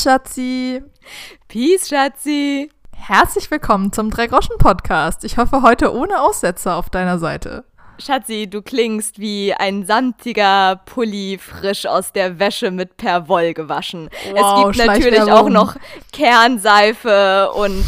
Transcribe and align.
Peace, 0.00 0.04
Schatzi. 0.04 0.82
Peace, 1.48 1.88
Schatzi. 1.90 2.70
Herzlich 2.96 3.50
willkommen 3.50 3.92
zum 3.92 4.08
Drei-Groschen-Podcast. 4.08 5.24
Ich 5.24 5.36
hoffe 5.36 5.60
heute 5.60 5.94
ohne 5.94 6.22
Aussetzer 6.22 6.76
auf 6.76 6.88
deiner 6.88 7.18
Seite. 7.18 7.64
Schatzi, 7.98 8.48
du 8.48 8.62
klingst 8.62 9.18
wie 9.18 9.52
ein 9.52 9.84
samtiger 9.84 10.80
Pulli 10.86 11.36
frisch 11.36 11.84
aus 11.84 12.14
der 12.14 12.38
Wäsche 12.38 12.70
mit 12.70 12.96
Perwoll 12.96 13.52
gewaschen. 13.52 14.08
Wow, 14.32 14.70
es 14.70 14.78
gibt 14.78 14.88
natürlich 14.88 15.20
auch 15.20 15.50
noch 15.50 15.76
Kernseife 16.12 17.50
und 17.52 17.84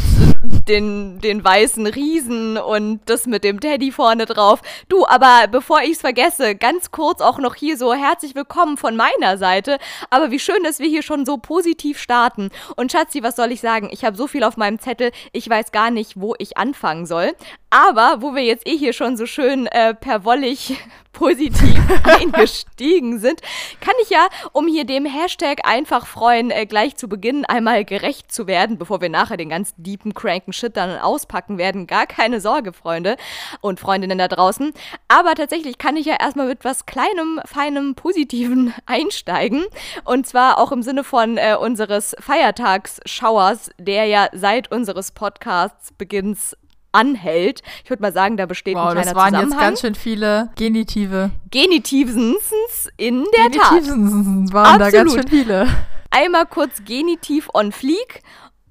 den, 0.67 1.19
den 1.19 1.43
weißen 1.43 1.87
Riesen 1.87 2.57
und 2.57 3.01
das 3.05 3.25
mit 3.25 3.43
dem 3.43 3.59
Teddy 3.59 3.91
vorne 3.91 4.25
drauf. 4.25 4.61
Du, 4.89 5.05
aber 5.05 5.47
bevor 5.47 5.81
ich 5.81 5.91
es 5.91 6.01
vergesse, 6.01 6.55
ganz 6.55 6.91
kurz 6.91 7.21
auch 7.21 7.39
noch 7.39 7.55
hier 7.55 7.77
so 7.77 7.93
herzlich 7.93 8.35
willkommen 8.35 8.77
von 8.77 8.95
meiner 8.95 9.37
Seite. 9.37 9.77
Aber 10.09 10.31
wie 10.31 10.39
schön, 10.39 10.63
dass 10.63 10.79
wir 10.79 10.87
hier 10.87 11.03
schon 11.03 11.25
so 11.25 11.37
positiv 11.37 11.99
starten. 11.99 12.49
Und 12.75 12.91
Schatzi, 12.91 13.23
was 13.23 13.35
soll 13.35 13.51
ich 13.51 13.61
sagen? 13.61 13.89
Ich 13.91 14.05
habe 14.05 14.17
so 14.17 14.27
viel 14.27 14.43
auf 14.43 14.57
meinem 14.57 14.79
Zettel, 14.79 15.11
ich 15.31 15.49
weiß 15.49 15.71
gar 15.71 15.91
nicht, 15.91 16.19
wo 16.19 16.35
ich 16.37 16.57
anfangen 16.57 17.05
soll. 17.05 17.33
Aber 17.73 18.21
wo 18.21 18.35
wir 18.35 18.43
jetzt 18.43 18.67
eh 18.67 18.77
hier 18.77 18.93
schon 18.93 19.17
so 19.17 19.25
schön 19.25 19.65
äh, 19.65 19.95
perwollig 19.95 20.77
positiv 21.11 21.75
eingestiegen 22.03 23.17
sind, 23.17 23.41
kann 23.81 23.95
ich 24.03 24.11
ja, 24.11 24.27
um 24.51 24.67
hier 24.67 24.85
dem 24.85 25.05
Hashtag 25.05 25.67
einfach 25.67 26.05
freuen, 26.05 26.51
äh, 26.51 26.67
gleich 26.67 26.97
zu 26.97 27.07
Beginn 27.07 27.45
einmal 27.45 27.83
gerecht 27.83 28.31
zu 28.31 28.45
werden, 28.45 28.77
bevor 28.77 29.01
wir 29.01 29.09
nachher 29.09 29.37
den 29.37 29.49
ganz 29.49 29.73
deepen, 29.75 30.13
cranken 30.13 30.53
Shit 30.53 30.77
dann 30.77 30.99
auspacken 30.99 31.57
werden. 31.57 31.87
Gar 31.87 32.05
keine 32.05 32.41
Sorge, 32.41 32.73
Freunde 32.73 33.17
und 33.61 33.79
Freundinnen 33.79 34.19
da 34.19 34.27
draußen. 34.27 34.71
Aber 35.07 35.33
tatsächlich 35.33 35.79
kann 35.79 35.97
ich 35.97 36.05
ja 36.05 36.17
erstmal 36.19 36.49
mit 36.49 36.63
was 36.63 36.85
kleinem, 36.85 37.41
feinem, 37.45 37.95
positiven 37.95 38.71
einsteigen. 38.85 39.65
Und 40.05 40.27
zwar 40.27 40.59
auch 40.59 40.71
im 40.71 40.83
Sinne 40.83 41.03
von 41.03 41.37
äh, 41.37 41.57
unseres 41.59 42.15
Feiertagsschauers, 42.19 43.71
der 43.79 44.05
ja 44.05 44.27
seit 44.31 44.71
unseres 44.71 45.11
Podcasts 45.11 45.91
beginns 45.91 46.55
anhält. 46.93 47.61
Ich 47.83 47.89
würde 47.89 48.01
mal 48.01 48.13
sagen, 48.13 48.37
da 48.37 48.45
besteht 48.45 48.75
wow, 48.75 48.87
ein 48.87 48.91
kleiner 48.93 49.05
das 49.05 49.15
waren 49.15 49.33
Zusammenhang. 49.33 49.59
jetzt 49.59 49.67
ganz 49.67 49.81
schön 49.81 49.95
viele 49.95 50.49
Genitive. 50.55 51.31
Genitivsens 51.51 52.89
in 52.97 53.25
der 53.37 53.49
Genitivsens 53.49 54.49
Tat. 54.49 54.53
waren 54.53 54.81
Absolut. 54.81 54.81
da 54.81 54.91
ganz 54.91 55.13
schön 55.13 55.27
viele. 55.27 55.67
Einmal 56.09 56.45
kurz 56.45 56.83
Genitiv 56.85 57.49
on 57.53 57.71
fleek 57.71 58.21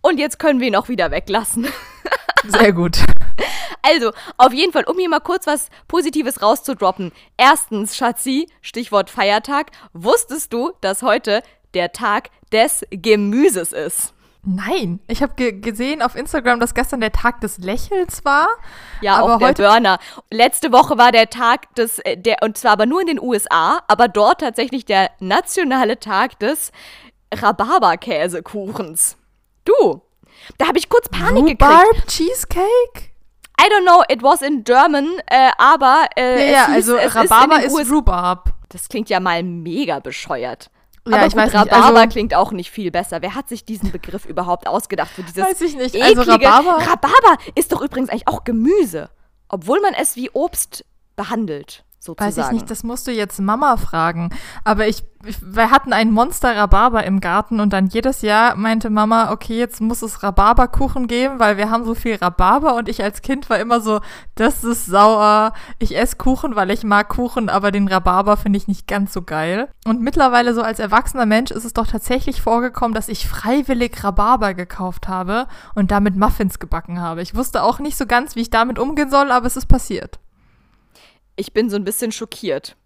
und 0.01 0.19
jetzt 0.19 0.39
können 0.39 0.61
wir 0.61 0.69
ihn 0.69 0.77
auch 0.77 0.89
wieder 0.89 1.11
weglassen. 1.11 1.67
Sehr 2.47 2.73
gut. 2.73 2.99
Also, 3.83 4.13
auf 4.37 4.53
jeden 4.53 4.73
Fall, 4.73 4.85
um 4.85 4.97
hier 4.97 5.09
mal 5.09 5.21
kurz 5.21 5.47
was 5.47 5.69
Positives 5.89 6.41
rauszudroppen. 6.41 7.13
Erstens, 7.37 7.97
Schatzi, 7.97 8.49
Stichwort 8.61 9.11
Feiertag, 9.11 9.71
wusstest 9.93 10.53
du, 10.53 10.73
dass 10.81 11.03
heute 11.03 11.43
der 11.75 11.93
Tag 11.93 12.31
des 12.53 12.85
Gemüses 12.91 13.73
ist? 13.73 14.15
Nein, 14.45 14.99
ich 15.07 15.23
habe 15.23 15.35
ge 15.37 15.53
gesehen 15.53 16.03
auf 16.03 16.17
Instagram, 16.17 16.59
dass 16.59 16.75
gestern 16.75 17.01
der 17.01 17.13
Tag 17.13 17.41
des 17.41 17.59
Lächelns 17.59 18.25
war. 18.25 18.49
Ja, 19.01 19.17
aber 19.17 19.35
auch 19.35 19.39
der 19.39 19.49
heute 19.49 19.63
Burner. 19.63 19.99
Letzte 20.33 20.73
Woche 20.73 20.99
war 20.99 21.13
der 21.13 21.31
Tag 21.31 21.73
des, 21.77 22.01
äh, 22.01 22.17
der, 22.17 22.39
und 22.43 22.59
zwar 22.59 22.73
aber 22.73 22.87
nur 22.87 23.01
in 23.01 23.07
den 23.07 23.21
USA, 23.21 23.83
aber 23.87 24.09
dort 24.09 24.41
tatsächlich 24.41 24.85
der 24.85 25.11
nationale 25.21 26.01
Tag 26.01 26.41
des 26.41 26.73
Rhabarberkäsekuchens. 27.33 29.17
Du, 29.65 30.03
da 30.59 30.67
habe 30.67 30.79
ich 30.79 30.89
kurz 30.89 31.09
Panik 31.09 31.61
Rhubarb 31.61 31.85
gekriegt. 31.91 32.09
Cheesecake? 32.09 33.13
I 33.61 33.69
don't 33.69 33.85
know, 33.85 34.03
it 34.09 34.25
was 34.25 34.43
in 34.43 34.65
German, 34.65 35.09
äh, 35.27 35.51
aber 35.57 36.07
äh, 36.17 36.51
ja, 36.51 36.53
ja, 36.53 36.67
hieß, 36.67 36.91
also 36.91 36.97
Rhabarber 36.97 37.63
ist, 37.63 37.79
ist 37.79 37.93
Rhubarb. 37.93 38.53
Das 38.71 38.89
klingt 38.89 39.09
ja 39.09 39.21
mal 39.21 39.45
mega 39.45 40.01
bescheuert. 40.01 40.69
Ja, 41.07 41.17
Aber 41.17 41.27
ich 41.27 41.33
gut, 41.33 41.43
weiß 41.43 41.55
Rhabarber 41.55 42.01
also, 42.01 42.13
klingt 42.13 42.35
auch 42.35 42.53
nicht 42.53 42.71
viel 42.71 42.91
besser. 42.91 43.23
Wer 43.23 43.35
hat 43.35 43.49
sich 43.49 43.65
diesen 43.65 43.91
Begriff 43.91 44.25
überhaupt 44.25 44.69
ausgedacht 44.69 45.11
für 45.11 45.23
dieses 45.23 45.45
Weiß 45.45 45.61
ich 45.61 45.77
nicht. 45.77 46.01
Also 46.01 46.23
Rhabarber 46.23 46.79
Rhabarber 46.79 47.39
ist 47.55 47.73
doch 47.73 47.83
übrigens 47.83 48.09
eigentlich 48.09 48.29
auch 48.29 48.45
Gemüse, 48.45 49.11
obwohl 49.49 49.81
man 49.81 49.95
es 49.95 50.15
wie 50.15 50.31
Obst 50.31 50.85
behandelt 51.17 51.85
sozusagen. 52.03 52.37
Weiß 52.37 52.47
ich 52.47 52.53
nicht, 52.53 52.71
das 52.71 52.83
musst 52.83 53.07
du 53.07 53.13
jetzt 53.13 53.41
Mama 53.41 53.77
fragen. 53.77 54.31
Aber 54.65 54.89
ich, 54.89 55.05
wir 55.41 55.71
hatten 55.71 55.93
einen 55.93 56.11
Monster 56.11 56.57
Rhabarber 56.57 57.05
im 57.05 57.21
Garten 57.21 57.61
und 57.61 57.73
dann 57.73 57.87
jedes 57.87 58.23
Jahr 58.23 58.57
meinte 58.57 58.91
Mama, 58.91 59.31
okay, 59.31 59.57
jetzt 59.57 59.81
muss 59.81 60.03
es 60.03 60.23
Rhabarberkuchen 60.23 61.07
geben, 61.07 61.39
weil 61.39 61.57
wir 61.57 61.71
haben 61.71 61.85
so 61.85 61.95
viel 61.95 62.17
Rhabarber 62.17 62.75
und 62.75 62.89
ich 62.89 63.05
als 63.05 63.23
Kind 63.23 63.49
war 63.49 63.61
immer 63.61 63.81
so, 63.81 64.01
das 64.35 64.65
ist 64.65 64.87
sauer. 64.87 65.53
Ich 65.79 65.97
esse 65.97 66.17
Kuchen, 66.17 66.57
weil 66.57 66.73
ich 66.73 66.83
mag 66.83 67.09
Kuchen, 67.09 67.49
aber 67.49 67.71
den 67.71 67.87
Rhabarber 67.87 68.37
finde 68.37 68.57
ich 68.57 68.67
nicht 68.67 68.89
ganz 68.89 69.13
so 69.13 69.23
geil. 69.23 69.69
Und 69.87 70.01
mittlerweile 70.01 70.55
so 70.55 70.63
als 70.63 70.81
erwachsener 70.81 71.27
Mensch 71.27 71.53
ist 71.53 71.65
es 71.65 71.73
doch 71.73 71.87
tatsächlich 71.87 72.43
vorgekommen, 72.43 72.95
dass 72.95 73.09
ich 73.09 73.29
freiwillig 73.29 74.03
Rhabarber 74.03 74.55
gekauft 74.55 75.07
habe 75.07 75.47
und 75.77 75.93
damit 75.93 76.17
Muffins 76.17 76.59
gebacken 76.59 77.01
habe. 77.01 77.23
Ich 77.23 77.37
wusste 77.37 77.63
auch 77.63 77.79
nicht 77.79 77.97
so 77.97 78.07
ganz, 78.07 78.35
wie 78.35 78.41
ich 78.41 78.51
damit 78.51 78.81
umgehen 78.81 79.11
soll, 79.11 79.31
aber 79.31 79.47
es 79.47 79.57
ist 79.57 79.67
passiert 79.67 80.19
ich 81.37 81.53
bin 81.53 81.71
so 81.71 81.77
ein 81.77 81.85
bisschen 81.85 82.13
schockiert. 82.13 82.77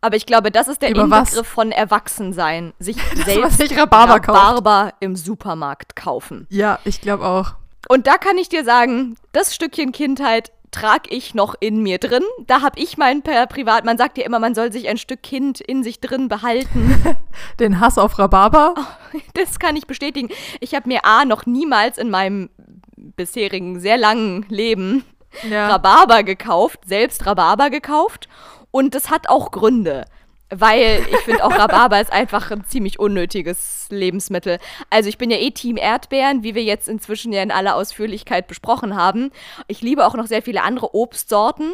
Aber 0.00 0.16
ich 0.16 0.26
glaube, 0.26 0.50
das 0.50 0.68
ist 0.68 0.82
der 0.82 0.90
Über 0.90 1.04
Inbegriff 1.04 1.36
was? 1.36 1.46
von 1.46 1.72
Erwachsensein. 1.72 2.74
Sich 2.78 2.96
das, 3.16 3.24
selbst 3.24 3.56
sich 3.58 3.78
Rhabarber, 3.78 4.16
Rhabarber 4.16 4.92
im 5.00 5.16
Supermarkt 5.16 5.96
kaufen. 5.96 6.46
Ja, 6.50 6.78
ich 6.84 7.00
glaube 7.00 7.24
auch. 7.24 7.54
Und 7.88 8.06
da 8.06 8.18
kann 8.18 8.36
ich 8.36 8.48
dir 8.48 8.64
sagen, 8.64 9.16
das 9.32 9.54
Stückchen 9.54 9.92
Kindheit 9.92 10.52
trage 10.70 11.08
ich 11.10 11.34
noch 11.34 11.54
in 11.60 11.82
mir 11.82 11.98
drin. 11.98 12.24
Da 12.46 12.60
habe 12.60 12.80
ich 12.80 12.98
mein 12.98 13.22
per 13.22 13.46
Privat, 13.46 13.84
man 13.84 13.96
sagt 13.96 14.18
ja 14.18 14.24
immer, 14.24 14.40
man 14.40 14.54
soll 14.54 14.72
sich 14.72 14.88
ein 14.88 14.98
Stück 14.98 15.22
Kind 15.22 15.60
in 15.60 15.82
sich 15.82 16.00
drin 16.00 16.28
behalten. 16.28 17.00
Den 17.60 17.80
Hass 17.80 17.96
auf 17.96 18.18
Rhabarber? 18.18 18.74
Oh, 18.76 19.18
das 19.34 19.58
kann 19.58 19.76
ich 19.76 19.86
bestätigen. 19.86 20.28
Ich 20.60 20.74
habe 20.74 20.88
mir 20.88 21.04
A 21.04 21.24
noch 21.24 21.46
niemals 21.46 21.96
in 21.96 22.10
meinem 22.10 22.50
bisherigen 22.96 23.78
sehr 23.80 23.96
langen 23.96 24.44
Leben 24.48 25.04
ja. 25.48 25.68
Rhabarber 25.68 26.22
gekauft, 26.22 26.80
selbst 26.86 27.26
Rhabarber 27.26 27.70
gekauft. 27.70 28.28
Und 28.70 28.94
das 28.94 29.10
hat 29.10 29.28
auch 29.28 29.50
Gründe. 29.50 30.04
Weil 30.50 31.06
ich 31.10 31.16
finde 31.18 31.44
auch 31.44 31.52
Rhabarber 31.52 32.00
ist 32.00 32.12
einfach 32.12 32.50
ein 32.50 32.64
ziemlich 32.66 32.98
unnötiges 32.98 33.86
Lebensmittel. 33.90 34.58
Also 34.90 35.08
ich 35.08 35.18
bin 35.18 35.30
ja 35.30 35.38
eh 35.38 35.50
Team 35.50 35.76
Erdbeeren, 35.76 36.42
wie 36.42 36.54
wir 36.54 36.62
jetzt 36.62 36.88
inzwischen 36.88 37.32
ja 37.32 37.42
in 37.42 37.50
aller 37.50 37.74
Ausführlichkeit 37.76 38.46
besprochen 38.46 38.94
haben. 38.94 39.30
Ich 39.68 39.80
liebe 39.80 40.06
auch 40.06 40.14
noch 40.14 40.26
sehr 40.26 40.42
viele 40.42 40.62
andere 40.62 40.94
Obstsorten. 40.94 41.72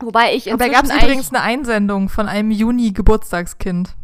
Wobei 0.00 0.34
ich 0.34 0.46
inzwischen. 0.46 0.54
Aber 0.54 0.64
da 0.64 0.72
gab 0.72 0.84
es 0.84 1.02
übrigens 1.02 1.32
eine 1.32 1.42
Einsendung 1.42 2.08
von 2.08 2.28
einem 2.28 2.50
Juni-Geburtstagskind 2.50 3.94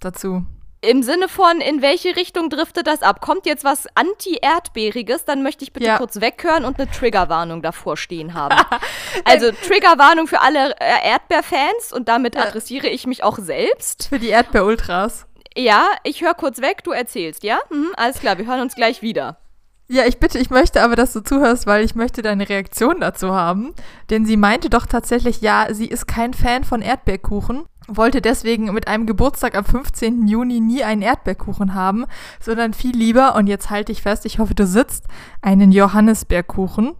dazu. 0.00 0.44
Im 0.88 1.02
Sinne 1.02 1.28
von, 1.28 1.60
in 1.60 1.82
welche 1.82 2.16
Richtung 2.16 2.50
driftet 2.50 2.86
das 2.86 3.02
ab? 3.02 3.20
Kommt 3.20 3.46
jetzt 3.46 3.64
was 3.64 3.86
Anti-Erdbeeriges, 3.94 5.24
dann 5.24 5.42
möchte 5.42 5.64
ich 5.64 5.72
bitte 5.72 5.86
ja. 5.86 5.98
kurz 5.98 6.20
weghören 6.20 6.64
und 6.64 6.78
eine 6.78 6.90
Triggerwarnung 6.90 7.62
davor 7.62 7.96
stehen 7.96 8.34
haben. 8.34 8.56
also 9.24 9.50
Triggerwarnung 9.66 10.26
für 10.26 10.40
alle 10.40 10.74
äh, 10.78 11.08
Erdbeerfans 11.08 11.92
und 11.92 12.08
damit 12.08 12.36
adressiere 12.36 12.88
ich 12.88 13.06
mich 13.06 13.22
auch 13.22 13.38
selbst. 13.38 14.08
Für 14.08 14.18
die 14.18 14.28
Erdbeer-Ultras. 14.28 15.26
Ja, 15.56 15.86
ich 16.02 16.22
höre 16.22 16.34
kurz 16.34 16.60
weg, 16.60 16.84
du 16.84 16.90
erzählst, 16.90 17.44
ja? 17.44 17.58
Mhm, 17.70 17.92
alles 17.96 18.18
klar, 18.18 18.38
wir 18.38 18.46
hören 18.46 18.60
uns 18.60 18.74
gleich 18.74 19.02
wieder. 19.02 19.38
Ja, 19.86 20.06
ich 20.06 20.18
bitte, 20.18 20.38
ich 20.38 20.48
möchte 20.48 20.82
aber, 20.82 20.96
dass 20.96 21.12
du 21.12 21.20
zuhörst, 21.20 21.66
weil 21.66 21.84
ich 21.84 21.94
möchte 21.94 22.22
deine 22.22 22.48
Reaktion 22.48 23.00
dazu 23.00 23.34
haben. 23.34 23.74
Denn 24.08 24.24
sie 24.24 24.38
meinte 24.38 24.70
doch 24.70 24.86
tatsächlich, 24.86 25.42
ja, 25.42 25.66
sie 25.70 25.86
ist 25.86 26.06
kein 26.06 26.32
Fan 26.32 26.64
von 26.64 26.80
Erdbeerkuchen 26.80 27.66
wollte 27.88 28.20
deswegen 28.20 28.72
mit 28.72 28.88
einem 28.88 29.06
Geburtstag 29.06 29.54
am 29.54 29.64
15. 29.64 30.26
Juni 30.26 30.60
nie 30.60 30.84
einen 30.84 31.02
Erdbeerkuchen 31.02 31.74
haben, 31.74 32.06
sondern 32.40 32.74
viel 32.74 32.96
lieber, 32.96 33.34
und 33.34 33.46
jetzt 33.46 33.70
halte 33.70 33.92
ich 33.92 34.02
fest, 34.02 34.24
ich 34.26 34.38
hoffe, 34.38 34.54
du 34.54 34.66
sitzt, 34.66 35.04
einen 35.42 35.72
Johannisbeerkuchen. 35.72 36.94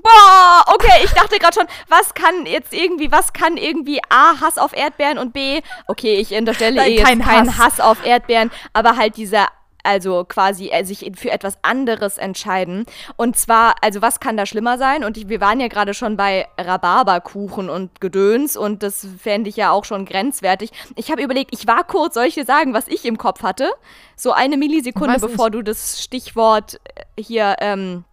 Boah, 0.00 0.64
okay, 0.74 1.04
ich 1.04 1.10
dachte 1.10 1.38
gerade 1.38 1.54
schon, 1.54 1.66
was 1.88 2.14
kann 2.14 2.46
jetzt 2.46 2.72
irgendwie, 2.72 3.10
was 3.10 3.32
kann 3.32 3.56
irgendwie 3.56 4.00
A, 4.08 4.40
Hass 4.40 4.56
auf 4.56 4.72
Erdbeeren 4.74 5.18
und 5.18 5.32
B, 5.32 5.60
okay, 5.88 6.14
ich 6.14 6.32
unterstelle 6.32 6.76
Nein, 6.76 6.90
eh 6.90 6.96
jetzt 6.98 7.06
keinen 7.06 7.26
Hass. 7.26 7.58
Hass 7.58 7.80
auf 7.80 8.06
Erdbeeren, 8.06 8.50
aber 8.72 8.96
halt 8.96 9.16
dieser 9.16 9.48
also 9.82 10.24
quasi 10.24 10.68
äh, 10.68 10.84
sich 10.84 11.10
für 11.16 11.30
etwas 11.30 11.58
anderes 11.62 12.18
entscheiden. 12.18 12.86
Und 13.16 13.36
zwar, 13.36 13.76
also 13.82 14.02
was 14.02 14.20
kann 14.20 14.36
da 14.36 14.46
schlimmer 14.46 14.78
sein? 14.78 15.04
Und 15.04 15.16
ich, 15.16 15.28
wir 15.28 15.40
waren 15.40 15.60
ja 15.60 15.68
gerade 15.68 15.94
schon 15.94 16.16
bei 16.16 16.46
Rhabarberkuchen 16.58 17.70
und 17.70 18.00
Gedöns 18.00 18.56
und 18.56 18.82
das 18.82 19.06
fände 19.18 19.48
ich 19.48 19.56
ja 19.56 19.70
auch 19.70 19.84
schon 19.84 20.04
grenzwertig. 20.04 20.70
Ich 20.96 21.10
habe 21.10 21.22
überlegt, 21.22 21.50
ich 21.52 21.66
war 21.66 21.84
kurz, 21.84 22.14
soll 22.14 22.24
ich 22.24 22.34
dir 22.34 22.44
sagen, 22.44 22.74
was 22.74 22.88
ich 22.88 23.04
im 23.04 23.18
Kopf 23.18 23.42
hatte? 23.42 23.70
So 24.16 24.32
eine 24.32 24.56
Millisekunde, 24.56 25.18
bevor 25.20 25.50
du 25.50 25.62
das 25.62 26.02
Stichwort 26.02 26.80
äh, 27.16 27.22
hier, 27.22 27.56
ähm, 27.60 28.04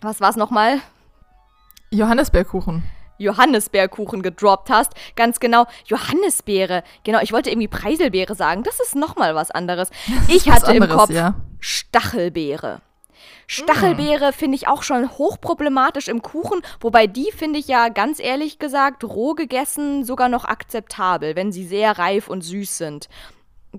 was 0.00 0.20
war 0.20 0.30
es 0.30 0.36
nochmal? 0.36 0.80
Johannisbeerkuchen. 1.90 2.82
Johannisbeerkuchen 3.18 4.22
gedroppt 4.22 4.70
hast. 4.70 4.92
Ganz 5.16 5.40
genau, 5.40 5.66
Johannisbeere. 5.86 6.82
Genau, 7.04 7.20
ich 7.20 7.32
wollte 7.32 7.50
irgendwie 7.50 7.68
Preiselbeere 7.68 8.34
sagen. 8.34 8.62
Das 8.62 8.80
ist 8.80 8.96
nochmal 8.96 9.34
was 9.34 9.50
anderes. 9.50 9.90
Ich 10.28 10.50
hatte 10.50 10.68
anderes, 10.68 10.90
im 10.90 10.96
Kopf 10.96 11.10
ja. 11.10 11.34
Stachelbeere. 11.60 12.80
Stachelbeere 13.46 14.30
mm. 14.30 14.32
finde 14.32 14.56
ich 14.56 14.68
auch 14.68 14.82
schon 14.82 15.10
hochproblematisch 15.10 16.08
im 16.08 16.22
Kuchen, 16.22 16.60
wobei 16.80 17.06
die 17.06 17.30
finde 17.32 17.58
ich 17.58 17.66
ja 17.66 17.88
ganz 17.88 18.20
ehrlich 18.20 18.58
gesagt 18.58 19.04
roh 19.04 19.34
gegessen 19.34 20.04
sogar 20.04 20.28
noch 20.28 20.44
akzeptabel, 20.44 21.34
wenn 21.34 21.50
sie 21.50 21.66
sehr 21.66 21.98
reif 21.98 22.28
und 22.28 22.42
süß 22.42 22.76
sind. 22.78 23.08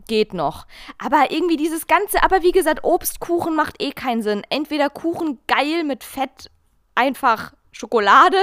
geht 0.07 0.33
noch. 0.33 0.65
Aber 0.97 1.31
irgendwie 1.31 1.57
dieses 1.57 1.87
ganze, 1.87 2.23
aber 2.23 2.41
wie 2.41 2.51
gesagt, 2.51 2.83
Obstkuchen 2.83 3.55
macht 3.55 3.81
eh 3.81 3.91
keinen 3.91 4.21
Sinn. 4.21 4.43
Entweder 4.49 4.89
Kuchen 4.89 5.39
geil 5.47 5.83
mit 5.83 6.03
Fett, 6.03 6.51
einfach 6.95 7.53
Schokolade 7.71 8.37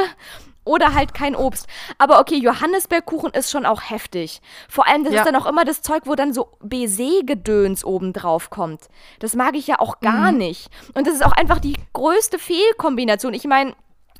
oder 0.67 0.95
halt 0.95 1.15
kein 1.15 1.35
Obst. 1.35 1.67
Aber 1.97 2.21
okay, 2.21 2.37
Johannisbeerkuchen 2.37 3.33
ist 3.33 3.51
schon 3.51 3.65
auch 3.65 3.83
heftig. 3.89 4.43
Vor 4.69 4.87
allem, 4.87 5.05
das 5.05 5.15
ja. 5.15 5.21
ist 5.21 5.27
dann 5.27 5.37
auch 5.37 5.47
immer 5.47 5.65
das 5.65 5.81
Zeug, 5.81 6.03
wo 6.05 6.15
dann 6.15 6.35
so 6.35 6.49
Baiser-Gedöns 6.61 7.85
oben 7.85 8.13
drauf 8.13 8.51
kommt. 8.51 8.89
Das 9.21 9.35
mag 9.35 9.57
ich 9.57 9.67
ja 9.67 9.79
auch 9.79 10.01
gar 10.01 10.33
mhm. 10.33 10.39
nicht. 10.39 10.69
Und 10.95 11.07
das 11.07 11.15
ist 11.15 11.25
auch 11.25 11.33
einfach 11.33 11.61
die 11.61 11.77
größte 11.95 12.39
Fehlkombination. 12.39 13.33
Ich 13.33 13.45
meine, 13.45 13.75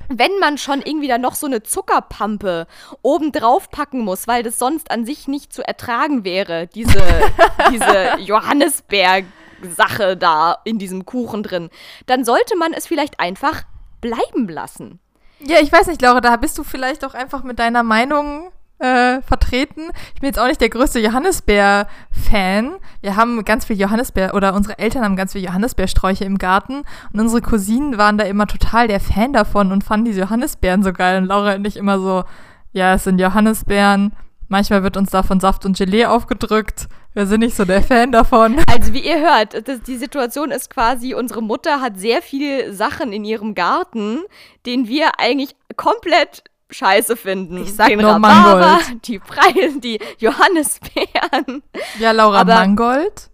wenn 0.09 0.39
man 0.39 0.57
schon 0.57 0.81
irgendwie 0.81 1.07
dann 1.07 1.21
noch 1.21 1.35
so 1.35 1.47
eine 1.47 1.63
Zuckerpampe 1.63 2.67
oben 3.01 3.31
drauf 3.31 3.69
packen 3.69 3.99
muss, 3.99 4.27
weil 4.27 4.43
das 4.43 4.57
sonst 4.57 4.89
an 4.89 5.05
sich 5.05 5.27
nicht 5.27 5.51
zu 5.51 5.67
ertragen 5.67 6.23
wäre, 6.23 6.67
diese, 6.67 7.03
diese 7.71 8.17
Johannisbeer-Sache 8.19 10.15
da 10.15 10.57
in 10.63 10.79
diesem 10.79 11.05
Kuchen 11.05 11.43
drin, 11.43 11.69
dann 12.05 12.23
sollte 12.23 12.55
man 12.55 12.71
es 12.73 12.87
vielleicht 12.87 13.19
einfach 13.19 13.63
bleiben 13.99 14.47
lassen. 14.47 14.99
Ja, 15.39 15.57
ich 15.61 15.71
weiß 15.71 15.87
nicht, 15.87 16.01
Laura, 16.01 16.21
da 16.21 16.35
bist 16.35 16.57
du 16.57 16.63
vielleicht 16.63 17.05
auch 17.05 17.13
einfach 17.13 17.43
mit 17.43 17.59
deiner 17.59 17.83
Meinung 17.83 18.51
äh, 18.79 19.21
vertreten. 19.21 19.89
Ich 20.13 20.21
bin 20.21 20.27
jetzt 20.27 20.39
auch 20.39 20.47
nicht 20.47 20.61
der 20.61 20.69
größte 20.69 20.99
Johannisbeer-Fan. 20.99 22.75
Wir 23.01 23.15
haben 23.15 23.43
ganz 23.45 23.65
viel 23.65 23.79
Johannisbeer 23.79 24.33
oder 24.33 24.53
unsere 24.53 24.77
Eltern 24.79 25.03
haben 25.03 25.15
ganz 25.15 25.33
viel 25.33 25.43
Johannisbeersträuche 25.43 26.25
im 26.25 26.37
Garten 26.37 26.83
und 27.13 27.19
unsere 27.19 27.41
Cousinen 27.41 27.97
waren 27.97 28.17
da 28.17 28.25
immer 28.25 28.47
total 28.47 28.87
der 28.87 28.99
Fan 28.99 29.33
davon 29.33 29.71
und 29.71 29.83
fanden 29.83 30.05
diese 30.05 30.21
Johannisbeeren 30.21 30.83
so 30.83 30.93
geil. 30.93 31.21
Und 31.21 31.27
Laura 31.27 31.55
und 31.55 31.65
ich 31.65 31.77
immer 31.77 31.99
so, 31.99 32.23
ja, 32.71 32.93
es 32.93 33.03
sind 33.03 33.19
Johannisbeeren. 33.19 34.13
Manchmal 34.49 34.83
wird 34.83 34.95
uns 34.97 35.09
davon 35.11 35.39
Saft 35.39 35.65
und 35.65 35.77
Gelee 35.77 36.05
aufgedrückt. 36.05 36.87
Wir 37.13 37.25
sind 37.27 37.39
nicht 37.41 37.55
so 37.55 37.65
der 37.65 37.81
Fan 37.83 38.11
davon. 38.11 38.57
Also 38.71 38.93
wie 38.93 38.99
ihr 39.05 39.19
hört, 39.19 39.67
das, 39.67 39.81
die 39.81 39.97
Situation 39.97 40.51
ist 40.51 40.69
quasi, 40.69 41.13
unsere 41.15 41.41
Mutter 41.41 41.81
hat 41.81 41.99
sehr 41.99 42.21
viele 42.21 42.73
Sachen 42.73 43.11
in 43.11 43.25
ihrem 43.25 43.55
Garten, 43.55 44.19
den 44.65 44.87
wir 44.87 45.19
eigentlich 45.19 45.55
komplett 45.75 46.43
scheiße 46.69 47.15
finden. 47.17 47.63
Ich 47.63 47.73
sag 47.73 47.87
Den 47.87 47.99
nur 48.01 48.11
Rhabarber, 48.11 48.59
Mangold. 48.59 49.07
Die 49.07 49.19
Preise, 49.19 49.79
die 49.79 49.99
Johannisbeeren. 50.19 51.63
Ja, 51.99 52.11
Laura, 52.11 52.41
Aber 52.41 52.55
Mangold? 52.55 53.29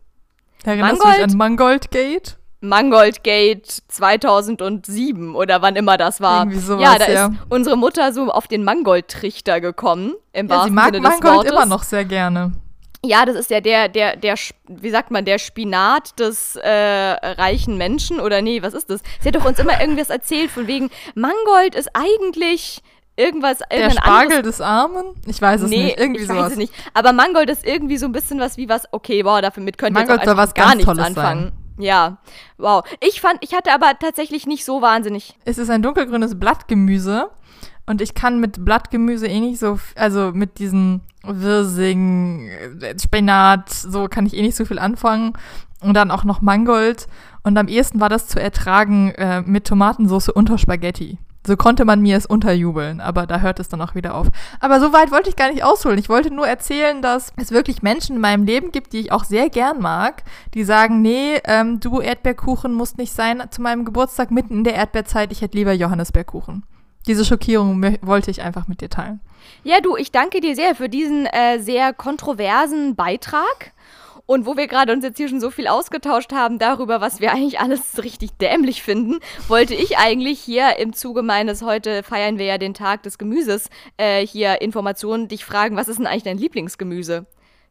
Erinnerst 0.63 0.99
Mangold? 0.99 1.17
du 1.17 1.23
dich 1.23 1.31
an 1.31 1.37
Mangoldgate? 1.37 2.37
Mangoldgate 2.63 3.83
2007 3.89 5.35
oder 5.35 5.61
wann 5.61 5.75
immer 5.75 5.97
das 5.97 6.21
war. 6.21 6.43
Irgendwie 6.43 6.59
sowas, 6.59 6.81
ja, 6.81 6.97
da 6.97 7.11
ja. 7.11 7.25
ist 7.27 7.33
unsere 7.49 7.77
Mutter 7.77 8.13
so 8.13 8.31
auf 8.31 8.47
den 8.47 8.63
Mangold-Trichter 8.63 9.59
gekommen. 9.59 10.13
Im 10.31 10.47
ja, 10.47 10.63
sie 10.63 10.71
mag 10.71 10.95
Sinne 10.95 11.01
Mangold 11.01 11.51
immer 11.51 11.65
noch 11.65 11.83
sehr 11.83 12.05
gerne. 12.05 12.53
Ja, 13.05 13.25
das 13.25 13.35
ist 13.35 13.49
ja 13.49 13.59
der, 13.59 13.89
der, 13.89 14.15
der, 14.15 14.35
wie 14.67 14.89
sagt 14.89 15.11
man, 15.11 15.25
der 15.25 15.39
Spinat 15.39 16.17
des 16.17 16.55
äh, 16.55 16.69
reichen 16.69 17.77
Menschen 17.77 18.21
oder 18.21 18.41
nee, 18.41 18.63
was 18.63 18.73
ist 18.73 18.89
das? 18.89 19.01
Sie 19.19 19.27
hat 19.27 19.35
doch 19.35 19.43
uns 19.43 19.59
immer 19.59 19.81
irgendwas 19.81 20.09
erzählt 20.09 20.49
von 20.49 20.65
wegen, 20.67 20.89
Mangold 21.15 21.75
ist 21.75 21.89
eigentlich 21.93 22.81
irgendwas. 23.17 23.59
Der 23.69 23.91
Spargel 23.91 24.37
anderes. 24.37 24.57
des 24.57 24.61
Armen? 24.61 25.03
Ich 25.25 25.41
weiß 25.41 25.63
es 25.63 25.69
nee, 25.69 25.83
nicht. 25.83 25.99
Irgendwie 25.99 26.21
ich 26.21 26.27
sowas. 26.27 26.45
weiß 26.45 26.51
es 26.53 26.57
nicht. 26.57 26.73
Aber 26.93 27.11
Mangold 27.11 27.49
ist 27.49 27.65
irgendwie 27.65 27.97
so 27.97 28.05
ein 28.05 28.13
bisschen 28.13 28.39
was 28.39 28.55
wie 28.55 28.69
was, 28.69 28.87
okay, 28.93 29.25
wow, 29.25 29.41
damit 29.41 29.77
könnt 29.77 29.97
ihr 29.97 29.99
Mangold 29.99 30.21
jetzt 30.21 30.29
auch 30.29 30.37
was 30.37 30.53
gar 30.53 30.73
nichts 30.73 30.85
Tolles 30.85 31.05
anfangen. 31.05 31.43
Sein. 31.49 31.62
Ja, 31.77 32.17
wow. 32.57 32.83
Ich 32.99 33.21
fand, 33.21 33.37
ich 33.41 33.53
hatte 33.53 33.73
aber 33.73 33.93
tatsächlich 33.99 34.45
nicht 34.45 34.65
so 34.65 34.81
wahnsinnig. 34.81 35.37
Es 35.45 35.57
ist 35.57 35.69
ein 35.69 35.81
dunkelgrünes 35.81 36.39
Blattgemüse 36.39 37.29
und 37.85 38.01
ich 38.01 38.13
kann 38.13 38.39
mit 38.39 38.63
Blattgemüse 38.63 39.27
eh 39.27 39.39
nicht 39.39 39.59
so, 39.59 39.79
also 39.95 40.31
mit 40.33 40.59
diesen 40.59 41.01
Wirsing, 41.23 42.47
äh, 42.81 42.95
Spinat, 42.99 43.69
so 43.69 44.07
kann 44.07 44.25
ich 44.25 44.35
eh 44.35 44.41
nicht 44.41 44.55
so 44.55 44.65
viel 44.65 44.79
anfangen. 44.79 45.33
Und 45.81 45.95
dann 45.95 46.11
auch 46.11 46.23
noch 46.23 46.41
Mangold. 46.41 47.07
Und 47.43 47.57
am 47.57 47.67
ehesten 47.67 47.99
war 47.99 48.07
das 48.07 48.27
zu 48.27 48.39
ertragen 48.39 49.11
äh, 49.11 49.41
mit 49.41 49.67
Tomatensauce 49.67 50.29
unter 50.29 50.57
Spaghetti. 50.57 51.17
So 51.45 51.57
konnte 51.57 51.83
man 51.83 52.01
mir 52.01 52.15
es 52.15 52.25
unterjubeln, 52.25 53.01
aber 53.01 53.27
da 53.27 53.41
hört 53.41 53.59
es 53.59 53.67
dann 53.67 53.81
auch 53.81 53.95
wieder 53.95 54.15
auf. 54.15 54.27
Aber 54.61 54.79
so 54.79 54.93
weit 54.93 55.11
wollte 55.11 55.29
ich 55.29 55.35
gar 55.35 55.51
nicht 55.51 55.63
ausholen. 55.63 55.97
Ich 55.97 56.07
wollte 56.07 56.33
nur 56.33 56.47
erzählen, 56.47 57.01
dass 57.01 57.33
es 57.35 57.51
wirklich 57.51 57.81
Menschen 57.81 58.15
in 58.15 58.21
meinem 58.21 58.45
Leben 58.45 58.71
gibt, 58.71 58.93
die 58.93 59.01
ich 59.01 59.11
auch 59.11 59.25
sehr 59.25 59.49
gern 59.49 59.81
mag, 59.81 60.23
die 60.53 60.63
sagen, 60.63 61.01
nee, 61.01 61.41
ähm, 61.43 61.81
du 61.81 61.99
Erdbeerkuchen 61.99 62.73
musst 62.73 62.97
nicht 62.97 63.11
sein 63.11 63.43
zu 63.49 63.61
meinem 63.61 63.83
Geburtstag 63.83 64.31
mitten 64.31 64.59
in 64.59 64.63
der 64.63 64.75
Erdbeerzeit, 64.75 65.31
ich 65.33 65.41
hätte 65.41 65.57
lieber 65.57 65.73
Johannisbeerkuchen. 65.73 66.63
Diese 67.07 67.25
Schockierung 67.25 67.97
wollte 68.01 68.31
ich 68.31 68.41
einfach 68.41 68.69
mit 68.69 68.79
dir 68.79 68.89
teilen. 68.89 69.19
Ja, 69.65 69.81
du, 69.81 69.97
ich 69.97 70.11
danke 70.11 70.39
dir 70.39 70.55
sehr 70.55 70.75
für 70.75 70.87
diesen 70.87 71.25
äh, 71.25 71.59
sehr 71.59 71.91
kontroversen 71.93 72.95
Beitrag. 72.95 73.73
Und 74.25 74.45
wo 74.45 74.55
wir 74.55 74.67
gerade 74.67 74.93
uns 74.93 75.03
jetzt 75.03 75.17
hier 75.17 75.27
schon 75.27 75.41
so 75.41 75.51
viel 75.51 75.67
ausgetauscht 75.67 76.31
haben 76.31 76.57
darüber, 76.57 77.01
was 77.01 77.19
wir 77.19 77.33
eigentlich 77.33 77.59
alles 77.59 78.01
richtig 78.03 78.31
dämlich 78.37 78.81
finden, 78.81 79.19
wollte 79.49 79.75
ich 79.75 79.97
eigentlich 79.97 80.39
hier 80.39 80.79
im 80.79 80.93
Zuge 80.93 81.23
meines, 81.23 81.61
heute 81.61 82.03
feiern 82.03 82.37
wir 82.37 82.45
ja 82.45 82.57
den 82.57 82.73
Tag 82.73 83.03
des 83.03 83.17
Gemüses, 83.17 83.69
äh, 83.97 84.25
hier 84.25 84.61
Informationen 84.61 85.27
dich 85.27 85.43
fragen, 85.43 85.75
was 85.75 85.89
ist 85.89 85.97
denn 85.97 86.07
eigentlich 86.07 86.23
dein 86.23 86.37
Lieblingsgemüse? 86.37 87.25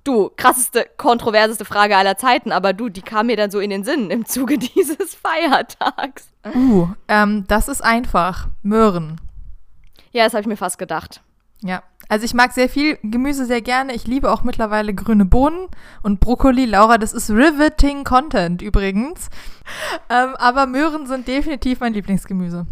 Du, 0.05 0.31
krasseste, 0.37 0.87
kontroverseste 0.97 1.65
Frage 1.65 1.97
aller 1.97 2.17
Zeiten, 2.17 2.53
aber 2.53 2.73
du, 2.73 2.89
die 2.89 3.03
kam 3.03 3.27
mir 3.27 3.37
dann 3.37 3.53
so 3.53 3.61
in 3.61 3.71
den 3.71 3.85
Sinn 3.85 4.11
im 4.11 4.27
Zuge 4.27 4.59
dieses 4.77 5.15
Feiertags. 5.15 6.29
Uh, 6.55 6.89
ähm, 7.09 7.45
das 7.49 7.69
ist 7.69 7.83
einfach. 7.83 8.49
Möhren. 8.63 9.21
Ja, 10.11 10.25
das 10.25 10.35
habe 10.35 10.43
ich 10.43 10.49
mir 10.49 10.57
fast 10.57 10.79
gedacht. 10.79 11.23
Ja, 11.63 11.83
also 12.09 12.25
ich 12.25 12.35
mag 12.35 12.53
sehr 12.53 12.69
viel 12.69 12.99
Gemüse 13.03 13.47
sehr 13.47 13.63
gerne. 13.63 13.95
Ich 13.95 14.07
liebe 14.07 14.31
auch 14.31 14.43
mittlerweile 14.43 14.95
grüne 14.95 15.25
Bohnen 15.25 15.69
und 16.03 16.21
Brokkoli. 16.21 16.67
Laura, 16.67 16.99
das 16.99 17.13
ist 17.13 17.31
riveting 17.31 18.05
Content 18.05 18.63
übrigens. 18.63 19.29
Ähm, 20.11 20.35
aber 20.37 20.67
Möhren 20.67 21.07
sind 21.07 21.29
definitiv 21.29 21.81
mein 21.81 21.95
Lieblingsgemüse. 21.95 22.67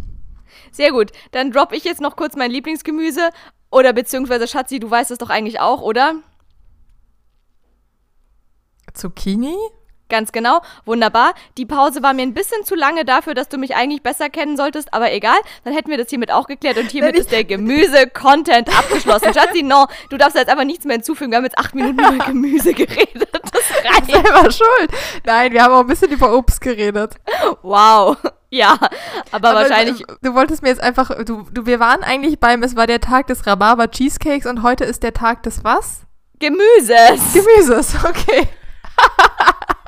Sehr 0.71 0.91
gut. 0.91 1.11
Dann 1.31 1.51
droppe 1.51 1.75
ich 1.75 1.83
jetzt 1.83 2.01
noch 2.01 2.15
kurz 2.15 2.35
mein 2.35 2.51
Lieblingsgemüse. 2.51 3.29
Oder 3.71 3.93
beziehungsweise 3.93 4.47
Schatzi, 4.47 4.79
du 4.79 4.89
weißt 4.91 5.11
es 5.11 5.17
doch 5.17 5.29
eigentlich 5.29 5.59
auch, 5.59 5.81
oder? 5.81 6.15
Zucchini? 8.93 9.55
Ganz 10.11 10.33
genau, 10.33 10.61
wunderbar. 10.83 11.33
Die 11.57 11.65
Pause 11.65 12.03
war 12.03 12.13
mir 12.13 12.23
ein 12.23 12.33
bisschen 12.33 12.65
zu 12.65 12.75
lange 12.75 13.05
dafür, 13.05 13.33
dass 13.33 13.47
du 13.47 13.57
mich 13.57 13.77
eigentlich 13.77 14.03
besser 14.03 14.29
kennen 14.29 14.57
solltest, 14.57 14.93
aber 14.93 15.13
egal. 15.13 15.37
Dann 15.63 15.73
hätten 15.73 15.89
wir 15.89 15.97
das 15.97 16.09
hiermit 16.09 16.31
auch 16.31 16.47
geklärt 16.47 16.77
und 16.77 16.91
hiermit 16.91 17.15
ist 17.15 17.31
der 17.31 17.45
Gemüse-Content 17.45 18.77
abgeschlossen. 18.77 19.33
Schatzi, 19.33 19.63
no, 19.63 19.87
du 20.09 20.17
darfst 20.17 20.35
jetzt 20.35 20.49
einfach 20.49 20.65
nichts 20.65 20.83
mehr 20.83 20.97
hinzufügen. 20.97 21.31
Wir 21.31 21.37
haben 21.37 21.45
jetzt 21.45 21.57
acht 21.57 21.73
Minuten 21.75 21.97
über 21.97 22.25
Gemüse 22.25 22.73
geredet. 22.73 23.29
Das 23.31 23.63
reicht. 23.85 24.11
selber 24.11 24.51
schuld. 24.51 24.91
Nein, 25.23 25.53
wir 25.53 25.63
haben 25.63 25.73
auch 25.75 25.79
ein 25.79 25.87
bisschen 25.87 26.11
über 26.11 26.35
Obst 26.35 26.59
geredet. 26.59 27.15
Wow. 27.61 28.17
Ja, 28.49 28.73
aber, 29.31 29.51
aber, 29.51 29.59
wahrscheinlich. 29.61 29.99
Du, 30.05 30.15
du 30.23 30.33
wolltest 30.33 30.61
mir 30.61 30.67
jetzt 30.67 30.81
einfach, 30.81 31.23
du, 31.23 31.47
du, 31.53 31.65
wir 31.65 31.79
waren 31.79 32.03
eigentlich 32.03 32.37
beim, 32.37 32.63
es 32.63 32.75
war 32.75 32.85
der 32.85 32.99
Tag 32.99 33.27
des 33.27 33.47
Rhabarber 33.47 33.89
Cheesecakes 33.89 34.45
und 34.45 34.61
heute 34.61 34.83
ist 34.83 35.03
der 35.03 35.13
Tag 35.13 35.43
des 35.43 35.63
was? 35.63 36.01
Gemüses. 36.39 37.33
Gemüses, 37.33 37.95
okay. 38.03 38.49